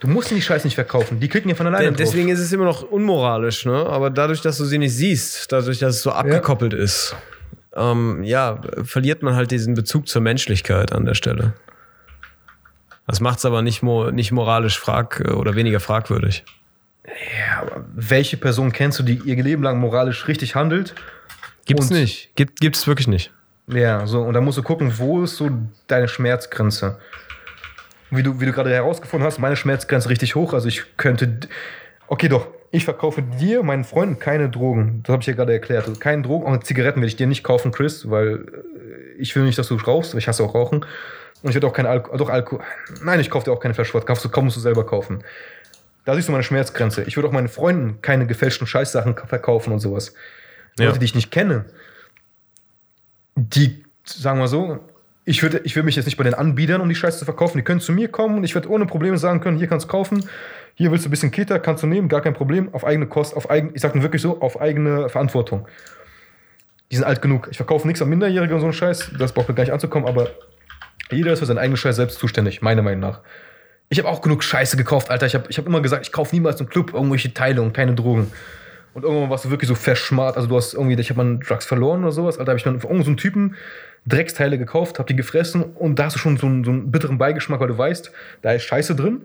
Du 0.00 0.08
musst 0.08 0.30
die 0.30 0.42
Scheiße 0.42 0.66
nicht 0.66 0.74
verkaufen. 0.74 1.20
Die 1.20 1.28
klicken 1.28 1.48
ja 1.48 1.54
von 1.54 1.66
alleine 1.66 1.92
deswegen 1.92 2.28
ist 2.28 2.40
es 2.40 2.52
immer 2.52 2.66
noch 2.66 2.82
unmoralisch, 2.82 3.64
ne? 3.64 3.86
Aber 3.86 4.10
dadurch, 4.10 4.42
dass 4.42 4.58
du 4.58 4.64
sie 4.64 4.78
nicht 4.78 4.94
siehst, 4.94 5.50
dadurch, 5.50 5.78
dass 5.78 5.96
es 5.96 6.02
so 6.02 6.12
abgekoppelt 6.12 6.74
ist, 6.74 7.16
ähm, 7.74 8.22
ja, 8.22 8.60
verliert 8.82 9.22
man 9.22 9.34
halt 9.34 9.50
diesen 9.50 9.74
Bezug 9.74 10.08
zur 10.08 10.20
Menschlichkeit 10.20 10.92
an 10.92 11.06
der 11.06 11.14
Stelle. 11.14 11.54
Das 13.06 13.20
macht 13.20 13.38
es 13.38 13.44
aber 13.44 13.62
nicht, 13.62 13.82
mo 13.82 14.10
nicht 14.10 14.32
moralisch 14.32 14.78
frag 14.78 15.20
oder 15.34 15.54
weniger 15.54 15.80
fragwürdig. 15.80 16.44
Ja, 17.06 17.62
aber 17.62 17.84
welche 17.94 18.36
Person 18.36 18.72
kennst 18.72 18.98
du, 18.98 19.02
die 19.02 19.20
ihr 19.24 19.42
Leben 19.42 19.62
lang 19.62 19.78
moralisch 19.78 20.26
richtig 20.26 20.54
handelt? 20.54 20.94
Gibt's 21.64 21.90
nicht. 21.90 22.34
Gibt, 22.34 22.60
gibt's 22.60 22.86
wirklich 22.86 23.08
nicht. 23.08 23.32
Ja, 23.68 24.06
so, 24.06 24.22
und 24.22 24.34
da 24.34 24.40
musst 24.40 24.58
du 24.58 24.62
gucken, 24.62 24.98
wo 24.98 25.22
ist 25.22 25.36
so 25.36 25.50
deine 25.86 26.08
Schmerzgrenze? 26.08 26.98
Wie 28.10 28.22
du, 28.22 28.40
wie 28.40 28.46
du 28.46 28.52
gerade 28.52 28.70
herausgefunden 28.70 29.26
hast, 29.26 29.38
meine 29.38 29.56
Schmerzgrenze 29.56 30.08
richtig 30.08 30.34
hoch. 30.34 30.52
Also 30.52 30.68
ich 30.68 30.96
könnte. 30.96 31.40
Okay, 32.08 32.28
doch, 32.28 32.48
ich 32.70 32.84
verkaufe 32.84 33.22
dir, 33.22 33.62
meinen 33.62 33.84
Freunden, 33.84 34.18
keine 34.18 34.48
Drogen. 34.48 35.02
Das 35.02 35.12
habe 35.12 35.22
ich 35.22 35.26
ja 35.26 35.34
gerade 35.34 35.52
erklärt. 35.52 35.88
Also 35.88 35.98
keine 35.98 36.22
Drogen, 36.22 36.46
auch 36.46 36.62
Zigaretten 36.62 37.00
will 37.00 37.08
ich 37.08 37.16
dir 37.16 37.26
nicht 37.26 37.42
kaufen, 37.42 37.72
Chris, 37.72 38.10
weil 38.10 38.46
äh, 39.16 39.20
ich 39.20 39.34
will 39.34 39.44
nicht, 39.44 39.58
dass 39.58 39.68
du 39.68 39.76
rauchst. 39.76 40.14
Ich 40.14 40.28
hasse 40.28 40.44
auch 40.44 40.54
Rauchen. 40.54 40.84
Und 41.42 41.50
ich 41.50 41.54
werde 41.54 41.66
auch 41.66 41.72
kein 41.72 41.86
Alkohol. 41.86 42.18
Doch, 42.18 42.28
Alkohol. 42.28 42.64
Nein, 43.02 43.20
ich 43.20 43.30
kaufe 43.30 43.44
dir 43.44 43.52
auch 43.52 43.60
keine 43.60 43.74
Flasche 43.74 43.94
Wodka. 43.94 44.08
Kaufst 44.08 44.24
du, 44.24 44.28
kaum 44.28 44.44
musst 44.44 44.56
du 44.56 44.60
selber 44.60 44.86
kaufen. 44.86 45.22
Da 46.04 46.14
siehst 46.14 46.28
du 46.28 46.32
meine 46.32 46.44
Schmerzgrenze. 46.44 47.02
Ich 47.02 47.16
würde 47.16 47.28
auch 47.28 47.32
meinen 47.32 47.48
Freunden 47.48 48.00
keine 48.00 48.26
gefälschten 48.26 48.66
Scheißsachen 48.66 49.16
verkaufen 49.26 49.72
und 49.72 49.80
sowas. 49.80 50.14
Ja. 50.78 50.86
Leute, 50.86 50.98
die 51.00 51.04
ich 51.04 51.14
nicht 51.14 51.30
kenne, 51.30 51.64
die, 53.34 53.84
sagen 54.04 54.38
wir 54.38 54.48
so, 54.48 54.80
ich 55.28 55.42
würde 55.42 55.60
ich 55.64 55.74
würd 55.74 55.84
mich 55.84 55.96
jetzt 55.96 56.06
nicht 56.06 56.16
bei 56.16 56.24
den 56.24 56.34
Anbietern, 56.34 56.80
um 56.80 56.88
die 56.88 56.94
Scheiße 56.94 57.18
zu 57.18 57.24
verkaufen. 57.24 57.58
Die 57.58 57.64
können 57.64 57.80
zu 57.80 57.92
mir 57.92 58.08
kommen 58.08 58.38
und 58.38 58.44
ich 58.44 58.54
werde 58.54 58.70
ohne 58.70 58.86
Probleme 58.86 59.18
sagen 59.18 59.40
können, 59.40 59.58
hier 59.58 59.66
kannst 59.66 59.86
du 59.86 59.90
kaufen, 59.90 60.24
hier 60.74 60.92
willst 60.92 61.04
du 61.04 61.08
ein 61.08 61.10
bisschen 61.10 61.32
Kita, 61.32 61.58
kannst 61.58 61.82
du 61.82 61.88
nehmen, 61.88 62.08
gar 62.08 62.20
kein 62.20 62.32
Problem, 62.32 62.72
auf 62.72 62.86
eigene 62.86 63.06
Kosten, 63.06 63.36
auf 63.36 63.50
eigen, 63.50 63.72
ich 63.74 63.82
sage 63.82 64.00
wirklich 64.02 64.22
so, 64.22 64.40
auf 64.40 64.60
eigene 64.60 65.08
Verantwortung. 65.08 65.66
die 66.92 66.96
sind 66.96 67.04
alt 67.04 67.20
genug. 67.20 67.48
Ich 67.50 67.56
verkaufe 67.56 67.88
nichts 67.88 68.00
an 68.00 68.08
Minderjährige 68.08 68.54
und 68.54 68.60
so 68.60 68.66
einen 68.66 68.72
Scheiß, 68.72 69.10
das 69.18 69.32
braucht 69.32 69.48
mir 69.48 69.56
gar 69.56 69.64
nicht 69.64 69.72
anzukommen, 69.72 70.08
aber 70.08 70.30
jeder 71.10 71.32
ist 71.32 71.40
für 71.40 71.46
seinen 71.46 71.58
eigenen 71.58 71.76
Scheiß 71.76 71.96
selbst 71.96 72.20
zuständig, 72.20 72.62
meiner 72.62 72.82
Meinung 72.82 73.00
nach. 73.00 73.20
Ich 73.88 73.98
habe 73.98 74.08
auch 74.08 74.20
genug 74.20 74.44
Scheiße 74.44 74.76
gekauft, 74.76 75.10
Alter. 75.10 75.26
Ich 75.26 75.34
habe 75.34 75.46
ich 75.48 75.58
hab 75.58 75.66
immer 75.66 75.80
gesagt, 75.80 76.06
ich 76.06 76.12
kaufe 76.12 76.34
niemals 76.34 76.60
im 76.60 76.68
Club 76.68 76.92
irgendwelche 76.94 77.34
Teile 77.34 77.62
und 77.62 77.72
keine 77.72 77.94
Drogen. 77.94 78.32
Und 78.94 79.04
irgendwann 79.04 79.30
warst 79.30 79.44
du 79.44 79.50
wirklich 79.50 79.68
so 79.68 79.74
verschmart. 79.74 80.36
Also 80.36 80.48
du 80.48 80.56
hast 80.56 80.74
irgendwie, 80.74 80.98
ich 80.98 81.10
habe 81.10 81.22
mal 81.22 81.38
Drugs 81.38 81.66
verloren 81.66 82.02
oder 82.02 82.12
sowas. 82.12 82.38
Alter, 82.38 82.52
habe 82.52 82.58
ich 82.58 82.64
dann 82.64 82.74
irgendeinen 82.76 83.04
so 83.04 83.10
einen 83.10 83.16
Typen 83.18 83.54
Drecksteile 84.06 84.58
gekauft, 84.58 84.98
habe 84.98 85.08
die 85.08 85.16
gefressen 85.16 85.62
und 85.62 85.98
da 85.98 86.04
hast 86.06 86.14
du 86.16 86.18
schon 86.20 86.36
so 86.36 86.46
einen, 86.46 86.64
so 86.64 86.70
einen 86.70 86.90
bitteren 86.90 87.18
Beigeschmack, 87.18 87.60
weil 87.60 87.68
du 87.68 87.76
weißt, 87.78 88.10
da 88.42 88.52
ist 88.52 88.62
Scheiße 88.64 88.94
drin 88.94 89.22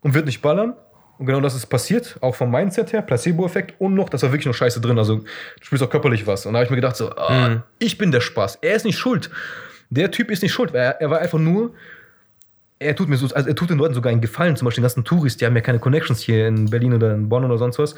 und 0.00 0.14
wird 0.14 0.26
nicht 0.26 0.42
ballern. 0.42 0.74
Und 1.18 1.26
genau 1.26 1.40
das 1.40 1.56
ist 1.56 1.66
passiert, 1.66 2.16
auch 2.20 2.36
vom 2.36 2.50
Mindset 2.52 2.92
her, 2.92 3.02
Placebo-Effekt 3.02 3.74
und 3.80 3.94
noch, 3.94 4.08
da 4.08 4.22
war 4.22 4.30
wirklich 4.30 4.46
noch 4.46 4.54
Scheiße 4.54 4.80
drin. 4.80 4.98
Also 4.98 5.16
du 5.16 5.24
spürst 5.62 5.82
auch 5.82 5.90
körperlich 5.90 6.26
was. 6.28 6.46
Und 6.46 6.52
da 6.52 6.58
habe 6.58 6.64
ich 6.64 6.70
mir 6.70 6.76
gedacht, 6.76 6.94
so, 6.96 7.10
ah, 7.16 7.48
Mhm. 7.48 7.62
ich 7.80 7.98
bin 7.98 8.12
der 8.12 8.20
Spaß. 8.20 8.58
Er 8.62 8.74
ist 8.76 8.84
nicht 8.84 8.98
schuld. 8.98 9.28
Der 9.90 10.10
Typ 10.12 10.30
ist 10.30 10.42
nicht 10.42 10.52
schuld, 10.52 10.72
weil 10.72 10.80
er, 10.82 11.00
er 11.00 11.10
war 11.10 11.18
einfach 11.18 11.38
nur. 11.40 11.74
Er 12.78 12.94
tut 12.94 13.08
mir 13.08 13.16
so, 13.16 13.26
also 13.34 13.48
er 13.48 13.56
tut 13.56 13.70
den 13.70 13.78
Leuten 13.78 13.94
tourists 13.94 14.08
einen 14.10 14.20
Gefallen, 14.20 14.54
zum 14.54 14.66
Beispiel 14.66 14.82
den 14.82 14.84
ganzen 14.84 15.04
Touris, 15.04 15.36
die 15.36 15.44
haben 15.44 15.56
ja 15.56 15.60
keine 15.62 15.80
Connections 15.80 16.20
hier 16.20 16.46
in 16.46 16.70
Berlin 16.70 16.94
oder 16.94 17.12
in 17.12 17.28
Bonn 17.28 17.44
oder 17.44 17.58
sonst 17.58 17.80
was. 17.80 17.96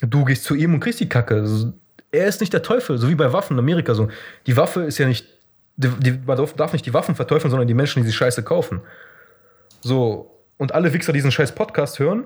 Du 0.00 0.24
gehst 0.24 0.44
zu 0.44 0.54
ihm 0.54 0.74
und 0.74 0.78
kriegst 0.80 1.00
die 1.00 1.08
Kacke. 1.08 1.34
Also, 1.36 1.72
er 2.12 2.26
ist 2.26 2.40
nicht 2.40 2.52
der 2.52 2.62
Teufel, 2.62 2.98
so 2.98 3.08
wie 3.08 3.14
bei 3.14 3.32
Waffen 3.32 3.54
in 3.54 3.58
Amerika. 3.58 3.94
So. 3.94 4.08
Die 4.46 4.56
Waffe 4.56 4.82
ist 4.82 4.98
ja 4.98 5.06
nicht. 5.06 5.26
Die, 5.76 5.88
die, 5.88 6.12
man 6.24 6.36
darf- 6.56 6.72
nicht 6.72 6.86
die 6.86 6.94
Waffen 6.94 7.14
verteufeln, 7.14 7.50
sondern 7.50 7.68
die 7.68 7.74
Menschen, 7.74 8.02
die 8.02 8.08
die 8.08 8.14
Scheiße 8.14 8.42
kaufen. 8.42 8.80
So. 9.80 10.32
Und 10.58 10.72
alle 10.74 10.92
Wichser, 10.92 11.12
die 11.12 11.18
diesen 11.18 11.32
scheiß 11.32 11.52
Podcast 11.54 11.98
hören, 11.98 12.24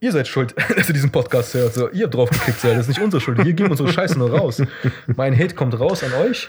ihr 0.00 0.10
seid 0.10 0.26
schuld, 0.26 0.54
dass 0.76 0.88
ihr 0.88 0.94
diesen 0.94 1.10
Podcast 1.12 1.52
hört. 1.52 1.74
So, 1.74 1.90
ihr 1.90 2.04
habt 2.04 2.14
drauf 2.14 2.30
geklickt, 2.30 2.60
so, 2.60 2.68
das 2.68 2.78
ist 2.80 2.88
nicht 2.88 3.02
unsere 3.02 3.20
Schuld. 3.20 3.44
Wir 3.44 3.52
geben 3.52 3.70
unsere 3.70 3.92
Scheiße 3.92 4.18
nur 4.18 4.30
raus. 4.30 4.62
Mein 5.06 5.38
Hate 5.38 5.54
kommt 5.54 5.78
raus 5.78 6.02
an 6.02 6.12
euch. 6.14 6.48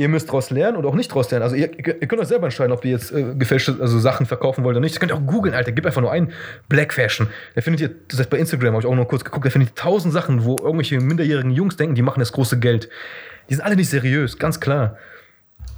Ihr 0.00 0.08
müsst 0.08 0.28
daraus 0.28 0.48
lernen 0.48 0.78
oder 0.78 0.88
auch 0.88 0.94
nicht 0.94 1.10
daraus 1.10 1.30
lernen. 1.30 1.42
Also 1.42 1.56
ihr, 1.56 1.78
ihr 1.78 2.08
könnt 2.08 2.22
euch 2.22 2.28
selber 2.28 2.46
entscheiden, 2.46 2.72
ob 2.72 2.82
ihr 2.86 2.92
jetzt 2.92 3.12
äh, 3.12 3.34
gefälschte 3.34 3.76
also 3.82 3.98
Sachen 3.98 4.24
verkaufen 4.24 4.64
wollt 4.64 4.72
oder 4.72 4.80
nicht. 4.80 4.94
Das 4.94 4.98
könnt 4.98 5.12
ihr 5.12 5.14
auch 5.14 5.26
googeln, 5.26 5.54
Alter. 5.54 5.72
Gebt 5.72 5.86
einfach 5.86 6.00
nur 6.00 6.10
ein 6.10 6.32
Black 6.70 6.94
Fashion. 6.94 7.28
Da 7.54 7.60
findet 7.60 7.82
ihr, 7.82 7.90
das 8.08 8.18
heißt 8.18 8.30
bei 8.30 8.38
Instagram 8.38 8.72
habe 8.72 8.80
ich 8.80 8.86
auch 8.86 8.94
noch 8.94 9.06
kurz 9.06 9.24
geguckt, 9.24 9.44
da 9.44 9.50
findet 9.50 9.72
ihr 9.72 9.74
tausend 9.74 10.14
Sachen, 10.14 10.46
wo 10.46 10.56
irgendwelche 10.56 10.98
minderjährigen 11.00 11.50
Jungs 11.50 11.76
denken, 11.76 11.94
die 11.96 12.00
machen 12.00 12.18
das 12.18 12.32
große 12.32 12.58
Geld. 12.58 12.88
Die 13.50 13.54
sind 13.56 13.62
alle 13.62 13.76
nicht 13.76 13.90
seriös, 13.90 14.38
ganz 14.38 14.58
klar. 14.58 14.96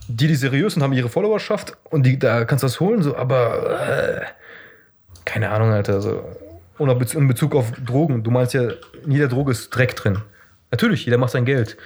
Die, 0.06 0.28
die 0.28 0.36
seriös 0.36 0.74
sind, 0.74 0.84
haben 0.84 0.92
ihre 0.92 1.08
Followerschaft 1.08 1.76
und 1.90 2.06
die, 2.06 2.16
da 2.16 2.44
kannst 2.44 2.62
du 2.62 2.66
das 2.66 2.78
holen, 2.78 3.02
so, 3.02 3.16
aber 3.16 3.80
äh, 3.88 4.20
keine 5.24 5.50
Ahnung, 5.50 5.72
Alter. 5.72 6.00
So. 6.00 6.22
Und 6.78 7.14
in 7.14 7.26
Bezug 7.26 7.56
auf 7.56 7.72
Drogen, 7.72 8.22
du 8.22 8.30
meinst 8.30 8.54
ja, 8.54 8.68
in 9.04 9.10
jeder 9.10 9.26
Droge 9.26 9.50
ist 9.50 9.70
Dreck 9.70 9.96
drin. 9.96 10.18
Natürlich, 10.70 11.06
jeder 11.06 11.18
macht 11.18 11.32
sein 11.32 11.44
Geld. 11.44 11.76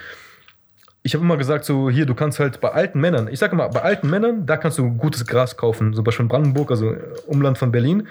Ich 1.07 1.13
habe 1.13 1.23
immer 1.23 1.37
gesagt, 1.37 1.63
so 1.63 1.89
hier, 1.89 2.05
du 2.05 2.13
kannst 2.15 2.37
halt 2.37 2.59
bei 2.59 2.67
alten 2.67 2.99
Männern, 2.99 3.29
ich 3.31 3.39
sage 3.39 3.53
immer, 3.53 3.69
bei 3.69 3.81
alten 3.81 4.09
Männern, 4.09 4.45
da 4.45 4.57
kannst 4.57 4.77
du 4.77 4.91
gutes 4.91 5.25
Gras 5.25 5.55
kaufen, 5.55 5.93
zum 5.93 6.03
Beispiel 6.03 6.25
in 6.25 6.27
Brandenburg, 6.27 6.69
also 6.69 6.91
äh, 6.91 6.97
Umland 7.27 7.57
von 7.57 7.71
Berlin, 7.71 8.09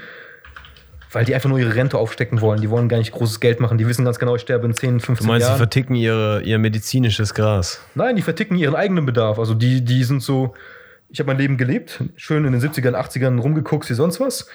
weil 1.13 1.27
die 1.27 1.35
einfach 1.35 1.51
nur 1.51 1.59
ihre 1.59 1.75
Rente 1.75 1.99
aufstecken 1.99 2.41
wollen. 2.41 2.63
Die 2.63 2.71
wollen 2.71 2.89
gar 2.89 2.97
nicht 2.97 3.13
großes 3.13 3.41
Geld 3.41 3.61
machen. 3.61 3.77
Die 3.77 3.87
wissen 3.87 4.07
ganz 4.07 4.19
genau, 4.19 4.35
ich 4.35 4.41
sterbe 4.41 4.65
in 4.65 4.73
10, 4.73 5.01
15 5.01 5.27
Du 5.27 5.31
meinst, 5.31 5.45
sie 5.45 5.51
Jahren. 5.51 5.59
verticken 5.59 5.95
ihre, 5.95 6.41
ihr 6.41 6.59
medizinisches 6.59 7.35
Gras. 7.35 7.83
Nein, 7.95 8.17
die 8.17 8.23
verticken 8.23 8.57
ihren 8.57 8.75
eigenen 8.75 9.05
Bedarf. 9.05 9.39
Also 9.39 9.53
die, 9.53 9.85
die 9.85 10.03
sind 10.03 10.23
so, 10.23 10.55
ich 11.11 11.19
habe 11.21 11.27
mein 11.27 11.37
Leben 11.37 11.59
gelebt, 11.59 12.03
schön 12.17 12.47
in 12.47 12.53
den 12.53 12.63
70ern, 12.63 12.95
80ern 12.95 13.39
rumgeguckt 13.39 13.91
wie 13.91 13.95
sonst 13.95 14.21
was. 14.21 14.49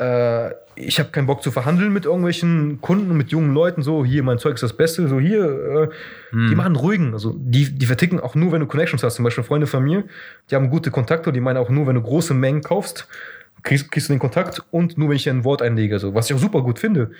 Äh, 0.00 0.54
ich 0.76 0.98
habe 0.98 1.10
keinen 1.10 1.26
Bock 1.26 1.42
zu 1.42 1.50
verhandeln 1.50 1.92
mit 1.92 2.06
irgendwelchen 2.06 2.80
Kunden, 2.80 3.14
mit 3.14 3.30
jungen 3.30 3.52
Leuten, 3.52 3.82
so 3.82 4.02
hier, 4.02 4.22
mein 4.22 4.38
Zeug 4.38 4.54
ist 4.54 4.62
das 4.62 4.72
Beste, 4.72 5.08
so 5.08 5.20
hier, 5.20 5.44
äh, 5.44 5.88
die 6.32 6.54
machen 6.54 6.74
ruhigen. 6.74 7.12
Also 7.12 7.34
die, 7.36 7.70
die 7.70 7.86
verticken 7.86 8.18
auch 8.18 8.34
nur, 8.34 8.52
wenn 8.52 8.60
du 8.60 8.66
Connections 8.66 9.02
hast. 9.02 9.16
Zum 9.16 9.24
Beispiel 9.24 9.44
Freunde 9.44 9.66
von 9.66 9.84
mir, 9.84 10.04
die 10.50 10.54
haben 10.54 10.70
gute 10.70 10.90
Kontakte, 10.90 11.32
die 11.32 11.40
meinen 11.40 11.58
auch 11.58 11.68
nur, 11.68 11.86
wenn 11.86 11.96
du 11.96 12.02
große 12.02 12.32
Mengen 12.32 12.62
kaufst, 12.62 13.08
kriegst, 13.62 13.90
kriegst 13.90 14.08
du 14.08 14.14
den 14.14 14.20
Kontakt 14.20 14.62
und 14.70 14.96
nur, 14.96 15.10
wenn 15.10 15.16
ich 15.16 15.24
dir 15.24 15.34
ein 15.34 15.44
Wort 15.44 15.60
einlege. 15.60 15.98
So, 15.98 16.14
was 16.14 16.30
ich 16.30 16.36
auch 16.36 16.40
super 16.40 16.62
gut 16.62 16.78
finde. 16.78 17.10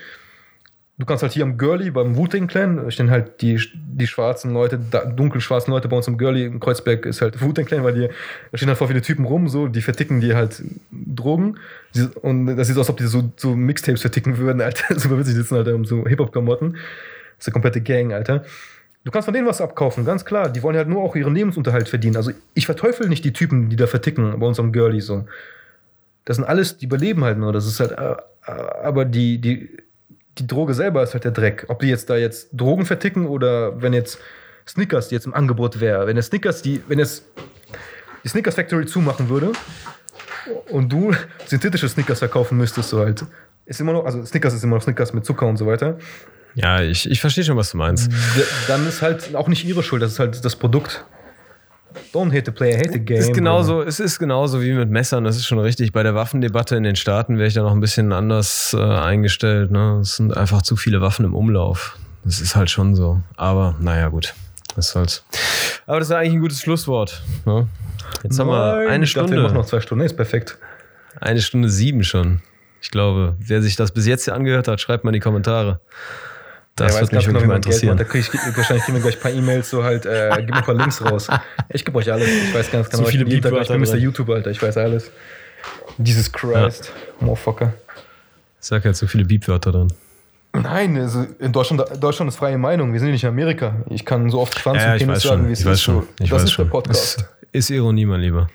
Du 1.01 1.07
kannst 1.07 1.23
halt 1.23 1.33
hier 1.33 1.45
am 1.45 1.57
Girlie, 1.57 1.89
beim 1.89 2.15
Wu-Tang 2.15 2.45
Clan, 2.45 2.91
stehen 2.91 3.09
halt 3.09 3.41
die, 3.41 3.59
die 3.73 4.05
schwarzen 4.05 4.53
Leute, 4.53 4.79
da, 4.91 5.03
dunkelschwarzen 5.03 5.73
Leute 5.73 5.87
bei 5.87 5.97
uns 5.97 6.07
im 6.07 6.15
Girlie, 6.15 6.45
im 6.45 6.59
Kreuzberg 6.59 7.07
ist 7.07 7.23
halt 7.23 7.41
Wu-Tang 7.41 7.65
Clan, 7.65 7.83
weil 7.83 7.93
die, 7.95 8.07
da 8.51 8.57
stehen 8.57 8.67
halt 8.67 8.77
voll 8.77 8.89
viele 8.89 9.01
Typen 9.01 9.25
rum, 9.25 9.49
so, 9.49 9.67
die 9.67 9.81
verticken 9.81 10.21
die 10.21 10.35
halt 10.35 10.61
Drogen. 10.91 11.57
Und 12.21 12.55
das 12.55 12.67
sieht 12.67 12.77
aus, 12.77 12.81
als 12.81 12.89
ob 12.91 12.97
die 12.97 13.07
so, 13.07 13.31
so 13.35 13.55
Mixtapes 13.55 14.01
verticken 14.01 14.37
würden, 14.37 14.61
Alter. 14.61 14.93
Super 14.99 15.17
witzig, 15.17 15.33
sitzen 15.33 15.55
halt 15.55 15.69
um 15.69 15.85
so 15.85 16.07
Hip-Hop-Klamotten. 16.07 16.73
Das 16.73 16.79
ist 17.39 17.47
eine 17.47 17.53
komplette 17.53 17.81
Gang, 17.81 18.13
Alter. 18.13 18.45
Du 19.03 19.09
kannst 19.09 19.25
von 19.25 19.33
denen 19.33 19.47
was 19.47 19.59
abkaufen, 19.59 20.05
ganz 20.05 20.23
klar. 20.23 20.49
Die 20.49 20.61
wollen 20.61 20.77
halt 20.77 20.87
nur 20.87 21.01
auch 21.01 21.15
ihren 21.15 21.33
Lebensunterhalt 21.33 21.89
verdienen. 21.89 22.15
Also 22.15 22.29
ich 22.53 22.67
verteufel 22.67 23.09
nicht 23.09 23.25
die 23.25 23.33
Typen, 23.33 23.69
die 23.69 23.75
da 23.75 23.87
verticken 23.87 24.39
bei 24.39 24.45
uns 24.45 24.59
am 24.59 24.71
Girlie 24.71 25.01
so. 25.01 25.25
Das 26.25 26.35
sind 26.35 26.45
alles, 26.45 26.77
die 26.77 26.85
überleben 26.85 27.23
halt 27.23 27.39
nur. 27.39 27.51
Das 27.53 27.65
ist 27.65 27.79
halt, 27.79 27.93
äh, 27.93 28.17
äh, 28.45 28.51
aber 28.83 29.05
die, 29.05 29.41
die, 29.41 29.69
die 30.37 30.47
Droge 30.47 30.73
selber 30.73 31.03
ist 31.03 31.13
halt 31.13 31.23
der 31.23 31.31
Dreck. 31.31 31.65
Ob 31.67 31.79
die 31.79 31.87
jetzt 31.87 32.09
da 32.09 32.15
jetzt 32.15 32.49
Drogen 32.53 32.85
verticken 32.85 33.27
oder 33.27 33.81
wenn 33.81 33.93
jetzt 33.93 34.19
Snickers 34.67 35.09
die 35.09 35.15
jetzt 35.15 35.25
im 35.25 35.33
Angebot 35.33 35.79
wäre. 35.79 36.07
Wenn 36.07 36.15
der 36.15 36.23
Snickers 36.23 36.61
die, 36.61 36.81
wenn 36.87 36.99
jetzt 36.99 37.25
die 38.23 38.29
Snickers 38.29 38.55
Factory 38.55 38.85
zumachen 38.85 39.29
würde 39.29 39.51
und 40.69 40.91
du 40.91 41.11
synthetische 41.45 41.89
Snickers 41.89 42.19
verkaufen 42.19 42.57
müsstest, 42.57 42.89
so 42.89 42.99
halt. 42.99 43.25
Ist 43.65 43.79
immer 43.79 43.93
noch, 43.93 44.05
also 44.05 44.23
Snickers 44.25 44.53
ist 44.53 44.63
immer 44.63 44.75
noch 44.77 44.83
Snickers 44.83 45.13
mit 45.13 45.25
Zucker 45.25 45.45
und 45.45 45.57
so 45.57 45.65
weiter. 45.65 45.97
Ja, 46.55 46.81
ich, 46.81 47.09
ich 47.09 47.21
verstehe 47.21 47.43
schon, 47.43 47.55
was 47.55 47.71
du 47.71 47.77
meinst. 47.77 48.11
Dann 48.67 48.85
ist 48.87 49.01
halt 49.01 49.35
auch 49.35 49.47
nicht 49.47 49.63
ihre 49.63 49.83
Schuld, 49.83 50.01
das 50.01 50.13
ist 50.13 50.19
halt 50.19 50.43
das 50.43 50.55
Produkt. 50.55 51.05
Don't 52.13 52.31
hate 52.31 52.43
the 52.45 52.51
player, 52.51 52.77
hate 52.77 52.91
the 52.91 52.99
game. 52.99 53.19
Es 53.19 53.27
ist 53.27 53.33
genauso, 53.33 53.81
es 53.81 53.99
ist 53.99 54.19
genauso 54.19 54.61
wie 54.61 54.73
mit 54.73 54.89
Messern, 54.89 55.23
das 55.23 55.37
ist 55.37 55.45
schon 55.45 55.59
richtig. 55.59 55.91
Bei 55.91 56.03
der 56.03 56.15
Waffendebatte 56.15 56.75
in 56.75 56.83
den 56.83 56.95
Staaten 56.95 57.37
wäre 57.37 57.47
ich 57.47 57.53
da 57.53 57.63
noch 57.63 57.71
ein 57.71 57.79
bisschen 57.79 58.11
anders 58.13 58.75
äh, 58.77 58.81
eingestellt. 58.81 59.71
Ne? 59.71 59.99
Es 60.01 60.15
sind 60.17 60.35
einfach 60.35 60.61
zu 60.61 60.75
viele 60.75 61.01
Waffen 61.01 61.25
im 61.25 61.33
Umlauf. 61.35 61.97
Das 62.23 62.39
ist 62.41 62.55
halt 62.55 62.69
schon 62.69 62.95
so. 62.95 63.21
Aber 63.35 63.75
naja, 63.79 64.09
gut. 64.09 64.33
Das 64.75 64.91
soll's. 64.91 65.23
Aber 65.85 65.99
das 65.99 66.09
ist 66.09 66.15
eigentlich 66.15 66.33
ein 66.33 66.41
gutes 66.41 66.61
Schlusswort. 66.61 67.21
Ne? 67.45 67.67
Jetzt 68.23 68.39
haben 68.39 68.47
wir 68.47 68.75
Nein, 68.75 68.87
eine 68.87 69.03
ich 69.03 69.13
dachte, 69.13 69.31
wir 69.31 69.37
machen 69.37 69.45
Stunde. 69.49 69.61
noch 69.61 69.65
zwei 69.65 69.81
Stunden. 69.81 70.05
Ist 70.05 70.15
perfekt. 70.15 70.57
Eine 71.19 71.41
Stunde 71.41 71.69
sieben 71.69 72.03
schon. 72.03 72.41
Ich 72.81 72.89
glaube, 72.89 73.35
wer 73.39 73.61
sich 73.61 73.75
das 73.75 73.91
bis 73.91 74.05
jetzt 74.07 74.25
hier 74.25 74.33
angehört 74.33 74.67
hat, 74.67 74.79
schreibt 74.81 75.03
mal 75.03 75.09
in 75.09 75.15
die 75.15 75.19
Kommentare. 75.19 75.81
Das 76.81 76.93
Ja, 76.95 77.01
wird 77.01 77.11
weiß 77.13 77.17
mich 77.17 77.27
wirklich 77.27 77.47
mal 77.47 77.53
Geld 77.55 77.65
interessieren. 77.65 77.97
Da 77.97 78.03
krieg 78.03 78.21
ich, 78.21 78.33
wahrscheinlich 78.57 78.83
kriegen 78.85 78.97
wir 78.97 79.01
gleich 79.01 79.15
ein 79.17 79.21
paar 79.21 79.31
E-Mails, 79.31 79.69
so 79.69 79.83
halt, 79.83 80.05
äh, 80.05 80.29
gib 80.37 80.49
mir 80.49 80.55
ein 80.57 80.63
paar 80.63 80.75
Links 80.75 81.01
raus. 81.03 81.27
Ich 81.69 81.85
gebe 81.85 81.97
euch 81.97 82.11
alles. 82.11 82.27
Ich 82.27 82.53
weiß 82.53 82.71
ganz 82.71 82.89
genau, 82.89 83.03
Zu 83.03 83.09
viele 83.09 83.23
ich 83.25 83.41
bin 83.41 83.55
ich 83.61 83.67
bin 83.67 83.79
Mr. 83.81 83.95
YouTube, 83.97 84.29
Alter. 84.29 84.51
Ich 84.51 84.61
weiß 84.61 84.77
alles. 84.77 85.11
Jesus 85.97 86.31
Christ. 86.31 86.91
Motherfucker. 87.19 87.73
Ich 88.59 88.67
sag 88.67 88.85
ja 88.85 88.93
zu 88.93 89.07
viele 89.07 89.25
Beepwörter 89.25 89.71
drin. 89.71 89.93
Nein, 90.53 90.97
also 90.97 91.25
in 91.39 91.51
Deutschland, 91.53 91.81
Deutschland 91.99 92.29
ist 92.29 92.37
freie 92.37 92.57
Meinung. 92.57 92.91
Wir 92.91 92.99
sind 92.99 93.07
ja 93.09 93.13
nicht 93.13 93.23
in 93.23 93.29
Amerika. 93.29 93.75
Ich 93.89 94.03
kann 94.05 94.29
so 94.29 94.39
oft 94.41 94.59
Schwanz 94.59 94.83
Ja, 94.83 94.93
und 94.93 94.99
Penis 94.99 95.21
sagen, 95.23 95.47
wie 95.47 95.53
es 95.53 95.61
Ich 95.61 95.65
weiß 95.65 95.73
ist. 95.75 95.81
schon. 95.83 95.95
So, 96.01 96.07
Ich 96.19 96.29
das 96.29 96.39
weiß 96.39 96.43
ist 96.43 96.51
schon. 96.51 96.65
der 96.65 96.71
Podcast. 96.71 97.17
Ist, 97.19 97.25
ist 97.53 97.69
Ironie, 97.69 98.05
mein 98.05 98.19
Lieber. 98.21 98.47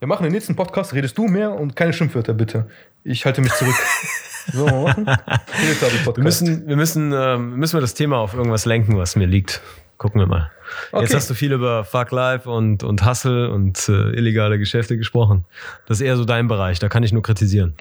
Wir 0.00 0.08
machen 0.08 0.24
den 0.24 0.32
nächsten 0.32 0.56
Podcast, 0.56 0.92
redest 0.92 1.16
du 1.16 1.26
mehr 1.28 1.52
und 1.52 1.74
keine 1.76 1.92
Schimpfwörter, 1.92 2.34
bitte. 2.34 2.66
Ich 3.04 3.24
halte 3.24 3.40
mich 3.40 3.52
zurück. 3.54 3.74
so, 4.52 4.66
wir 4.66 6.22
müssen, 6.22 6.66
wir 6.66 6.76
müssen, 6.76 7.12
ähm, 7.12 7.56
müssen 7.56 7.76
wir 7.76 7.80
das 7.80 7.94
Thema 7.94 8.18
auf 8.18 8.34
irgendwas 8.34 8.64
lenken, 8.64 8.96
was 8.96 9.16
mir 9.16 9.26
liegt. 9.26 9.60
Gucken 9.98 10.20
wir 10.20 10.26
mal. 10.26 10.50
Okay. 10.92 11.04
Jetzt 11.04 11.14
hast 11.14 11.30
du 11.30 11.34
viel 11.34 11.52
über 11.52 11.84
Fuck 11.84 12.10
Life 12.10 12.50
und, 12.50 12.82
und 12.82 13.06
Hustle 13.06 13.50
und 13.50 13.88
äh, 13.88 14.10
illegale 14.10 14.58
Geschäfte 14.58 14.98
gesprochen. 14.98 15.46
Das 15.86 15.98
ist 15.98 16.06
eher 16.06 16.16
so 16.16 16.24
dein 16.24 16.48
Bereich, 16.48 16.78
da 16.78 16.88
kann 16.88 17.02
ich 17.02 17.12
nur 17.12 17.22
kritisieren. 17.22 17.74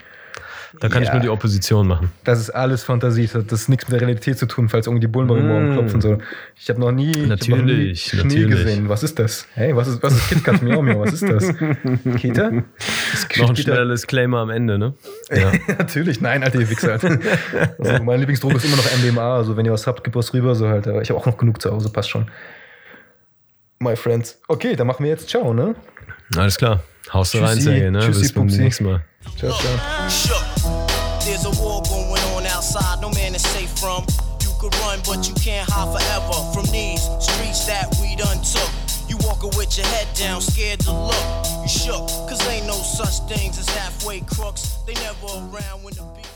Da 0.80 0.90
kann 0.90 1.02
Ja. 1.04 1.08
ich 1.10 1.14
nur 1.14 1.22
die 1.22 1.30
Opposition 1.30 1.88
machen. 1.88 2.12
Das 2.24 2.40
ist 2.40 2.50
alles 2.50 2.84
Fantasie. 2.84 3.30
Das 3.32 3.62
hat 3.64 3.70
nichts 3.70 3.88
mit 3.88 3.90
der 3.94 4.02
Realität 4.02 4.38
zu 4.38 4.46
tun, 4.46 4.68
falls 4.70 4.88
irgendwie 4.88 5.02
die 5.02 5.08
Bullen 5.08 5.28
bei 5.28 5.36
mir 5.36 5.44
morgen 5.44 5.70
Mm. 5.70 5.74
klopfen. 5.74 6.02
So. 6.02 6.18
Ich 6.56 6.70
habe 6.70 6.80
noch 6.80 6.92
nie, 6.92 7.12
ich 7.12 7.18
hab 7.18 7.48
noch 7.48 7.58
nie 7.58 7.62
Natürlich, 7.62 8.02
Schnee 8.06 8.24
natürlich. 8.24 8.50
gesehen. 8.50 8.90
Was 8.90 9.04
ist 9.04 9.18
das? 9.20 9.48
Hey, 9.54 9.76
was 9.76 9.88
ist, 9.88 10.04
was 10.04 10.14
ist 10.16 10.28
KitKat? 10.30 10.62
Miau, 10.64 10.82
miau, 10.82 11.00
was 11.00 11.14
ist 11.14 11.24
das? 11.30 11.48
Kita? 12.18 12.52
Das 13.12 13.28
Noch 13.38 13.50
ein 13.50 13.56
schneller 13.56 13.86
Disclaimer 13.92 14.40
am 14.40 14.50
Ende, 14.50 14.78
ne? 14.78 14.94
Ja. 15.32 15.52
Natürlich, 15.78 16.22
nein, 16.22 16.44
Alter, 16.44 16.60
ihr 16.60 16.70
Wichser. 16.70 16.94
Alter. 16.94 17.18
Also, 17.80 18.04
meine 18.04 18.18
Lieblingsdroge 18.20 18.56
ist 18.56 18.66
immer 18.66 18.78
noch 18.78 18.86
MDMA. 18.98 19.36
Also, 19.38 19.56
wenn 19.58 19.66
ihr 19.66 19.72
was 19.72 19.88
habt, 19.88 20.04
gebt 20.04 20.16
was 20.16 20.34
rüber. 20.34 20.56
So 20.56 20.68
halt. 20.68 20.88
Aber 20.88 21.02
ich 21.02 21.10
habe 21.10 21.20
auch 21.20 21.26
noch 21.26 21.38
genug 21.38 21.62
zu 21.62 21.72
Hause, 21.72 21.90
passt 21.92 22.10
schon. 22.10 22.28
My 23.80 23.96
friends. 23.96 24.40
Okay, 24.48 24.76
dann 24.76 24.88
machen 24.88 25.04
wir 25.04 25.12
jetzt 25.12 25.30
Ciao, 25.30 25.54
ne? 25.54 25.76
Alles 26.38 26.58
klar. 26.58 26.82
Haust 27.14 27.34
du 27.34 27.38
rein. 27.40 27.60
Sergej, 27.60 27.92
ne? 27.92 28.00
Tschüssi, 28.00 28.22
Bis 28.22 28.34
zum 28.34 28.46
nächsten 28.48 28.86
Mal. 28.86 29.04
Ciao, 29.38 29.52
ciao. 29.52 30.35
Your 39.78 39.86
head 39.88 40.08
down, 40.16 40.42
scared 40.42 40.80
to 40.82 40.92
look. 40.92 41.46
You 41.62 41.68
shook, 41.68 42.08
cause 42.30 42.48
ain't 42.48 42.66
no 42.66 42.74
such 42.74 43.28
things 43.28 43.58
as 43.60 43.68
halfway 43.70 44.22
crooks. 44.22 44.78
They 44.86 44.94
never 44.94 45.28
around 45.28 45.84
when 45.84 45.94
the 45.96 46.04
beef. 46.16 46.35